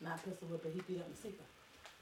Not 0.00 0.24
pistol 0.24 0.48
whip, 0.48 0.62
but 0.62 0.72
he 0.72 0.80
beat 0.82 1.00
up 1.00 1.08
the 1.10 1.16
secret. 1.16 1.40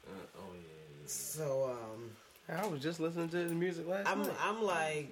Uh, 0.05 0.11
oh 0.37 0.53
yeah, 0.53 0.59
yeah. 1.01 1.07
so 1.07 1.71
um, 1.71 2.11
I 2.49 2.67
was 2.67 2.81
just 2.81 2.99
listening 2.99 3.29
to 3.29 3.37
his 3.37 3.53
music 3.53 3.87
last 3.87 4.07
I'm 4.07 4.19
night. 4.23 4.31
I'm 4.41 4.61
like 4.61 5.09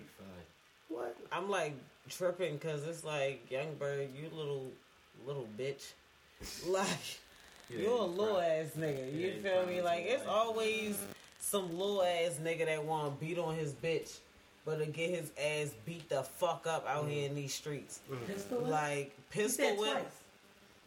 what? 0.90 1.16
I'm 1.32 1.50
like 1.50 1.74
tripping 2.10 2.56
because 2.56 2.84
it's 2.86 3.04
like 3.06 3.50
Young 3.50 3.74
Bird, 3.76 4.10
you 4.14 4.30
little 4.36 4.70
little 5.26 5.48
bitch, 5.58 5.92
like. 6.68 6.88
Yeah, 7.70 7.84
You're 7.84 8.00
a 8.04 8.08
he's 8.10 8.18
little 8.18 8.36
fine. 8.36 8.44
ass 8.52 8.68
nigga. 8.78 9.14
You 9.14 9.28
Yeah, 9.42 9.42
feel 9.62 9.66
me? 9.66 9.82
Like 9.82 10.04
it's 10.06 10.26
white. 10.26 10.34
always 10.34 10.98
some 11.40 11.70
little 11.80 12.04
ass 12.04 12.38
nigga 12.44 12.66
that 12.66 12.84
want 12.84 13.18
to 13.18 13.26
beat 13.26 13.40
on 13.40 13.56
his 13.56 13.72
bitch, 13.72 14.18
but 14.66 14.80
to 14.80 14.86
get 14.86 15.10
his 15.10 15.32
ass 15.42 15.74
beat 15.86 16.08
the 16.10 16.24
fuck 16.24 16.66
up 16.68 16.88
out 16.88 17.08
here 17.08 17.28
in 17.28 17.36
these 17.36 17.54
streets. 17.54 18.00
Pistol 18.28 18.60
whip? 18.60 18.70
Like 18.72 19.16
pistol 19.30 19.76
whip. 19.78 19.92
twice. 19.94 20.04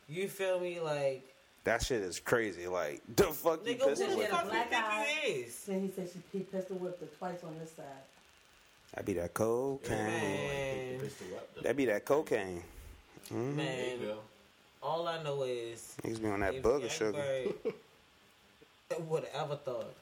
You 0.08 0.28
feel 0.28 0.60
me? 0.60 0.80
Like 0.80 1.22
That 1.64 1.82
shit 1.82 2.02
is 2.02 2.20
crazy. 2.20 2.66
Like, 2.68 3.00
the 3.16 3.24
fuck 3.24 3.66
you 3.66 3.74
nigga, 3.74 3.88
who 3.88 3.94
the 3.94 4.16
with? 4.16 4.28
fuck 4.28 4.44
you 4.44 4.50
Black 4.50 4.70
think 4.70 4.84
you 5.28 5.44
is? 5.46 5.64
Then 5.64 5.80
he 5.82 5.90
said 5.94 6.08
she, 6.12 6.38
he 6.38 6.44
pistol 6.44 6.76
whipped 6.76 7.00
her 7.00 7.06
twice 7.18 7.42
on 7.44 7.58
this 7.58 7.72
side. 7.72 7.84
That 8.94 9.04
be 9.06 9.14
that 9.14 9.34
cocaine. 9.34 9.96
Man, 9.98 11.00
Pistol 11.00 11.26
up. 11.36 11.62
That 11.62 11.76
be 11.76 11.84
that 11.86 12.04
cocaine. 12.04 12.62
Mm. 13.32 13.56
Man. 13.56 13.98
All 14.82 15.08
I 15.08 15.22
know 15.22 15.42
is 15.44 15.96
Niggas 16.04 16.22
be 16.22 16.28
on 16.28 16.40
that 16.40 16.56
if 16.56 16.62
booger 16.62 16.90
sugar. 16.90 17.12
Bird 17.12 17.74
would 19.08 19.24
have 19.32 19.44
ever 19.44 19.56
thought, 19.56 19.92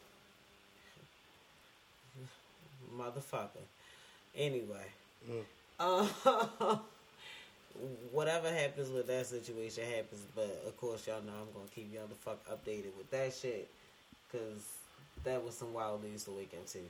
motherfucker. 2.97 3.65
Anyway, 4.37 4.87
uh, 5.79 6.07
whatever 8.13 8.53
happens 8.53 8.91
with 8.91 9.07
that 9.07 9.27
situation 9.27 9.85
happens. 9.85 10.23
But 10.35 10.63
of 10.67 10.77
course, 10.77 11.07
y'all 11.07 11.23
know 11.23 11.33
I'm 11.33 11.53
gonna 11.53 11.69
keep 11.75 11.93
y'all 11.93 12.07
the 12.07 12.15
fuck 12.15 12.39
updated 12.49 12.97
with 12.97 13.11
that 13.11 13.33
shit 13.35 13.69
because 14.31 14.63
that 15.25 15.45
was 15.45 15.57
some 15.57 15.73
wild 15.73 16.03
news 16.05 16.25
the 16.25 16.33
weekend 16.33 16.67
too. 16.67 16.89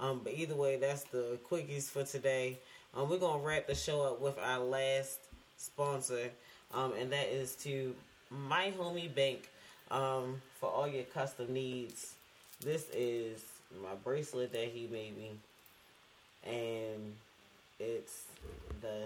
Um, 0.00 0.20
but 0.24 0.32
either 0.34 0.54
way, 0.54 0.76
that's 0.76 1.04
the 1.04 1.38
quickies 1.48 1.84
for 1.84 2.04
today. 2.04 2.58
Um, 2.94 3.08
we're 3.08 3.18
gonna 3.18 3.42
wrap 3.42 3.66
the 3.66 3.74
show 3.74 4.02
up 4.02 4.20
with 4.20 4.38
our 4.38 4.60
last 4.60 5.18
sponsor, 5.56 6.30
um, 6.72 6.92
and 6.98 7.12
that 7.12 7.28
is 7.28 7.54
to 7.56 7.94
My 8.30 8.72
Homie 8.78 9.12
Bank 9.12 9.48
um, 9.90 10.40
for 10.60 10.68
all 10.68 10.88
your 10.88 11.04
custom 11.04 11.52
needs. 11.52 12.14
This 12.60 12.86
is 12.92 13.40
my 13.82 13.94
bracelet 14.02 14.52
that 14.52 14.68
he 14.68 14.88
made 14.90 15.16
me, 15.16 15.32
and 16.44 17.14
it's 17.78 18.24
the 18.80 19.04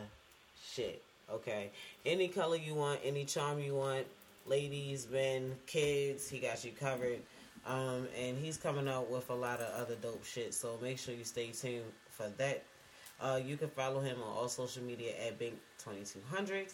shit. 0.62 1.02
Okay, 1.32 1.70
any 2.06 2.28
color 2.28 2.56
you 2.56 2.74
want, 2.74 3.00
any 3.04 3.24
charm 3.24 3.58
you 3.60 3.74
want, 3.74 4.06
ladies, 4.46 5.06
men, 5.10 5.54
kids, 5.66 6.28
he 6.28 6.38
got 6.38 6.64
you 6.64 6.72
covered. 6.72 7.20
Um, 7.66 8.08
and 8.18 8.38
he's 8.38 8.56
coming 8.56 8.88
out 8.88 9.10
with 9.10 9.28
a 9.28 9.34
lot 9.34 9.60
of 9.60 9.68
other 9.78 9.94
dope 9.96 10.24
shit. 10.24 10.54
So 10.54 10.78
make 10.80 10.98
sure 10.98 11.14
you 11.14 11.24
stay 11.24 11.48
tuned 11.48 11.84
for 12.10 12.28
that. 12.38 12.62
Uh, 13.20 13.40
you 13.44 13.56
can 13.56 13.68
follow 13.68 14.00
him 14.00 14.16
on 14.22 14.28
all 14.28 14.48
social 14.48 14.82
media 14.82 15.12
at 15.26 15.38
Bink2200. 15.38 16.72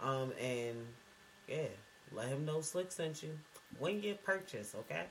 Um, 0.00 0.32
and 0.40 0.76
yeah, 1.48 1.68
let 2.12 2.28
him 2.28 2.44
know 2.44 2.60
Slick 2.60 2.90
sent 2.90 3.22
you 3.22 3.38
when 3.78 4.02
you 4.02 4.14
purchase, 4.24 4.74
okay? 4.80 5.04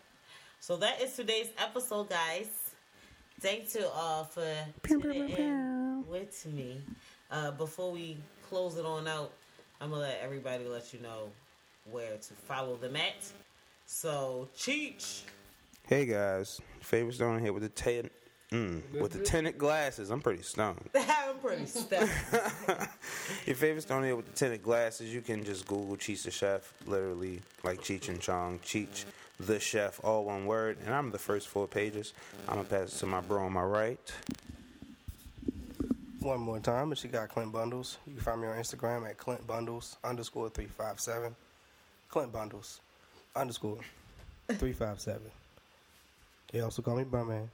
So 0.61 0.77
that 0.77 1.01
is 1.01 1.15
today's 1.15 1.49
episode, 1.57 2.11
guys. 2.11 2.45
Thank 3.39 3.73
you 3.73 3.88
all 3.95 4.25
for 4.25 4.45
tuning 4.83 5.29
in 5.29 6.03
with 6.07 6.45
me. 6.53 6.79
Uh, 7.31 7.49
before 7.49 7.91
we 7.91 8.15
close 8.47 8.77
it 8.77 8.85
on 8.85 9.07
out, 9.07 9.31
I'm 9.81 9.89
gonna 9.89 10.03
let 10.03 10.19
everybody 10.23 10.65
let 10.65 10.93
you 10.93 10.99
know 10.99 11.31
where 11.89 12.15
to 12.15 12.33
follow 12.45 12.75
them 12.75 12.95
at. 12.95 13.25
So, 13.88 14.49
Cheech. 14.55 15.23
Hey 15.88 16.05
guys, 16.05 16.61
favorite 16.81 17.15
stone 17.15 17.39
here 17.39 17.53
with 17.53 17.63
the 17.63 17.69
ten, 17.69 18.11
mm, 18.51 19.01
with 19.01 19.13
the 19.13 19.23
tinted 19.23 19.57
glasses. 19.57 20.11
I'm 20.11 20.21
pretty 20.21 20.43
stoned. 20.43 20.91
I'm 20.95 21.39
pretty 21.41 21.65
stuck. 21.65 22.01
Your 23.47 23.55
favorite 23.55 23.81
stone 23.81 24.03
here 24.03 24.15
with 24.15 24.27
the 24.27 24.33
tinted 24.33 24.61
glasses. 24.61 25.11
You 25.11 25.21
can 25.21 25.43
just 25.43 25.67
Google 25.67 25.97
Cheech 25.97 26.21
the 26.21 26.29
Chef, 26.29 26.71
literally 26.85 27.41
like 27.63 27.79
Cheech 27.79 28.09
and 28.09 28.19
Chong. 28.19 28.59
Cheech 28.59 29.05
the 29.45 29.59
Chef, 29.59 29.99
all 30.03 30.26
one 30.26 30.45
word. 30.45 30.77
And 30.85 30.93
I'm 30.93 31.11
the 31.11 31.18
first 31.18 31.47
four 31.47 31.68
pages. 31.68 32.13
I'm 32.47 32.55
gonna 32.55 32.68
pass 32.68 32.93
it 32.95 32.99
to 32.99 33.05
my 33.05 33.22
bro 33.22 33.45
on 33.45 33.53
my 33.53 33.63
right. 33.63 34.13
One 36.19 36.39
more 36.39 36.59
time, 36.59 36.91
and 36.91 36.97
she 36.97 37.07
got 37.07 37.30
Clint 37.30 37.51
Bundles. 37.51 37.97
You 38.05 38.13
can 38.13 38.22
find 38.22 38.41
me 38.41 38.47
on 38.47 38.55
Instagram 38.55 39.09
at 39.09 39.18
Clint 39.18 39.45
Bundles 39.47 39.97
underscore 40.03 40.49
three 40.49 40.65
five 40.68 40.99
seven. 40.99 41.35
Clint 42.09 42.31
Bundles 42.31 42.80
underscore 43.35 43.80
three 44.49 44.73
five 44.73 44.99
seven. 44.99 45.31
They 46.51 46.59
also 46.59 46.81
call 46.81 46.97
me 46.97 47.05
Bumman 47.05 47.47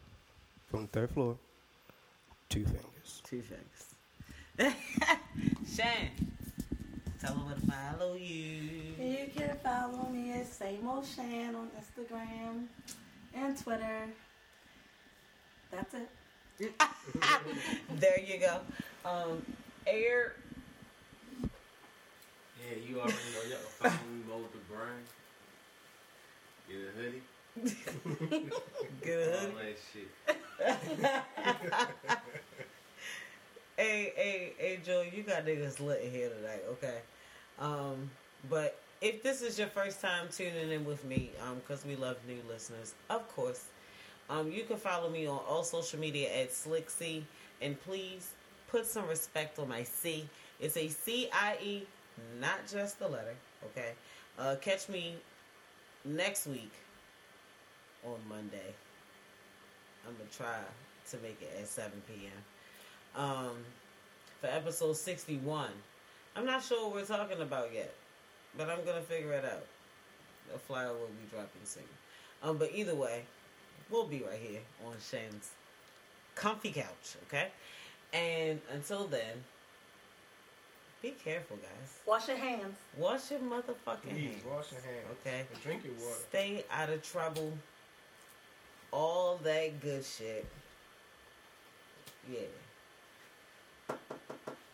from 0.69 0.81
the 0.81 0.87
third 0.87 1.11
floor. 1.11 1.37
Two 2.49 2.65
fingers. 2.65 3.21
Two 3.23 3.41
things. 3.41 3.95
Shan, 5.75 6.09
tell 7.19 7.33
them 7.33 7.45
where 7.45 7.55
to 7.55 7.61
follow 7.61 8.13
you. 8.15 8.95
You 8.99 9.29
can 9.35 9.55
follow 9.63 10.09
me 10.09 10.33
at 10.33 10.47
Same 10.47 10.87
Old 10.87 11.05
Shan 11.05 11.55
on 11.55 11.69
Instagram 11.79 12.67
and 13.33 13.57
Twitter. 13.57 14.07
That's 15.71 15.93
it. 15.93 16.09
There 17.99 18.19
you 18.19 18.39
go. 18.39 18.59
Um, 19.05 19.41
Air. 19.85 20.33
Yeah, 21.41 22.77
you 22.87 22.99
already 22.99 23.13
know 23.33 23.43
y'all 23.49 23.59
can 23.79 23.91
follow 23.91 24.07
me 24.11 24.23
Mo 24.27 24.43
the 24.51 24.59
Grind. 24.73 25.07
Get 26.67 26.77
a 26.83 26.91
hoodie. 26.97 27.23
Good. 29.01 29.33
All 29.39 29.51
that 29.57 29.77
shit. 29.93 30.09
Hey, 33.77 34.11
hey, 34.15 34.53
hey, 34.57 34.79
Joe, 34.83 35.03
you 35.13 35.21
got 35.21 35.45
niggas 35.45 35.79
lit 35.79 36.01
here 36.11 36.29
tonight, 36.29 36.63
okay? 36.71 36.97
Um, 37.59 38.09
but 38.49 38.79
if 39.01 39.21
this 39.21 39.43
is 39.43 39.59
your 39.59 39.67
first 39.67 40.01
time 40.01 40.29
tuning 40.31 40.71
in 40.71 40.83
with 40.83 41.05
me, 41.05 41.29
um, 41.45 41.57
because 41.57 41.85
we 41.85 41.95
love 41.95 42.17
new 42.27 42.39
listeners, 42.49 42.95
of 43.11 43.27
course, 43.35 43.65
um, 44.31 44.51
you 44.51 44.63
can 44.63 44.77
follow 44.77 45.11
me 45.11 45.27
on 45.27 45.39
all 45.47 45.63
social 45.63 45.99
media 45.99 46.27
at 46.41 46.51
Slick 46.51 46.89
C, 46.89 47.23
and 47.61 47.79
please 47.83 48.31
put 48.67 48.87
some 48.87 49.07
respect 49.07 49.59
on 49.59 49.69
my 49.69 49.83
C 49.83 50.27
It's 50.59 50.75
a 50.75 50.87
C 50.87 51.29
I 51.31 51.57
E, 51.63 51.87
not 52.41 52.67
just 52.67 52.97
the 52.97 53.07
letter. 53.07 53.35
Okay. 53.65 53.91
Uh, 54.39 54.55
catch 54.59 54.89
me 54.89 55.17
next 56.03 56.47
week 56.47 56.71
on 58.03 58.17
Monday. 58.27 58.73
I'm 60.07 60.13
gonna 60.13 60.29
try 60.35 60.61
to 61.11 61.17
make 61.17 61.39
it 61.43 61.55
at 61.61 61.67
7 61.67 61.91
p.m. 62.07 62.31
Um, 63.17 63.57
for 64.39 64.47
episode 64.47 64.95
61. 64.95 65.69
I'm 66.35 66.45
not 66.45 66.63
sure 66.63 66.85
what 66.85 66.95
we're 66.95 67.05
talking 67.17 67.41
about 67.41 67.73
yet, 67.73 67.93
but 68.55 68.69
I'm 68.69 68.85
gonna 68.85 69.01
figure 69.01 69.33
it 69.33 69.43
out. 69.43 69.65
The 70.53 70.59
flyer 70.59 70.89
will 70.93 71.07
be 71.07 71.27
dropping 71.31 71.65
soon. 71.65 71.83
Um, 72.43 72.57
but 72.57 72.71
either 72.73 72.93
way, 72.93 73.23
we'll 73.89 74.05
be 74.05 74.21
right 74.21 74.39
here 74.39 74.59
on 74.85 74.93
Shane's 75.09 75.49
comfy 76.35 76.71
couch, 76.71 77.15
okay? 77.27 77.47
And 78.13 78.61
until 78.71 79.07
then, 79.07 79.43
be 81.01 81.15
careful, 81.23 81.57
guys. 81.57 81.99
Wash 82.05 82.27
your 82.27 82.37
hands. 82.37 82.75
Wash 82.97 83.31
your 83.31 83.39
motherfucking 83.39 84.09
Please 84.09 84.31
hands. 84.31 84.45
wash 84.45 84.71
your 84.71 84.81
hands. 84.81 85.17
Okay. 85.25 85.43
And 85.51 85.63
drink 85.63 85.83
your 85.83 85.93
water. 85.93 86.19
Stay 86.29 86.65
out 86.71 86.89
of 86.89 87.03
trouble. 87.03 87.53
All 88.91 89.39
that 89.43 89.81
good 89.81 90.05
shit. 90.05 90.45
Yeah. 92.31 92.39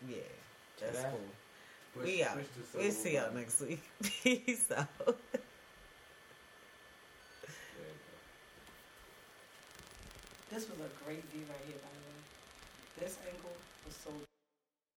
Yeah. 0.08 0.16
That's 0.80 1.02
That- 1.02 1.10
cool. 1.12 1.20
Push- 1.94 2.04
we 2.06 2.22
out. 2.24 2.36
We'll 2.36 2.46
silver 2.82 2.90
see 2.90 3.14
y'all 3.14 3.32
next 3.32 3.60
week. 3.60 3.80
Peace 4.22 4.70
out. 4.72 4.88
There 4.98 5.14
you 7.86 7.94
go. 8.02 8.14
This 10.50 10.68
was 10.68 10.78
a 10.80 10.90
great 11.04 11.22
view 11.30 11.44
right 11.48 11.64
here, 11.66 11.78
by 11.78 11.88
the 11.94 12.02
way. 12.02 12.20
This 13.06 13.14
angle 13.24 13.50
was 13.50 13.62
so 13.62 13.63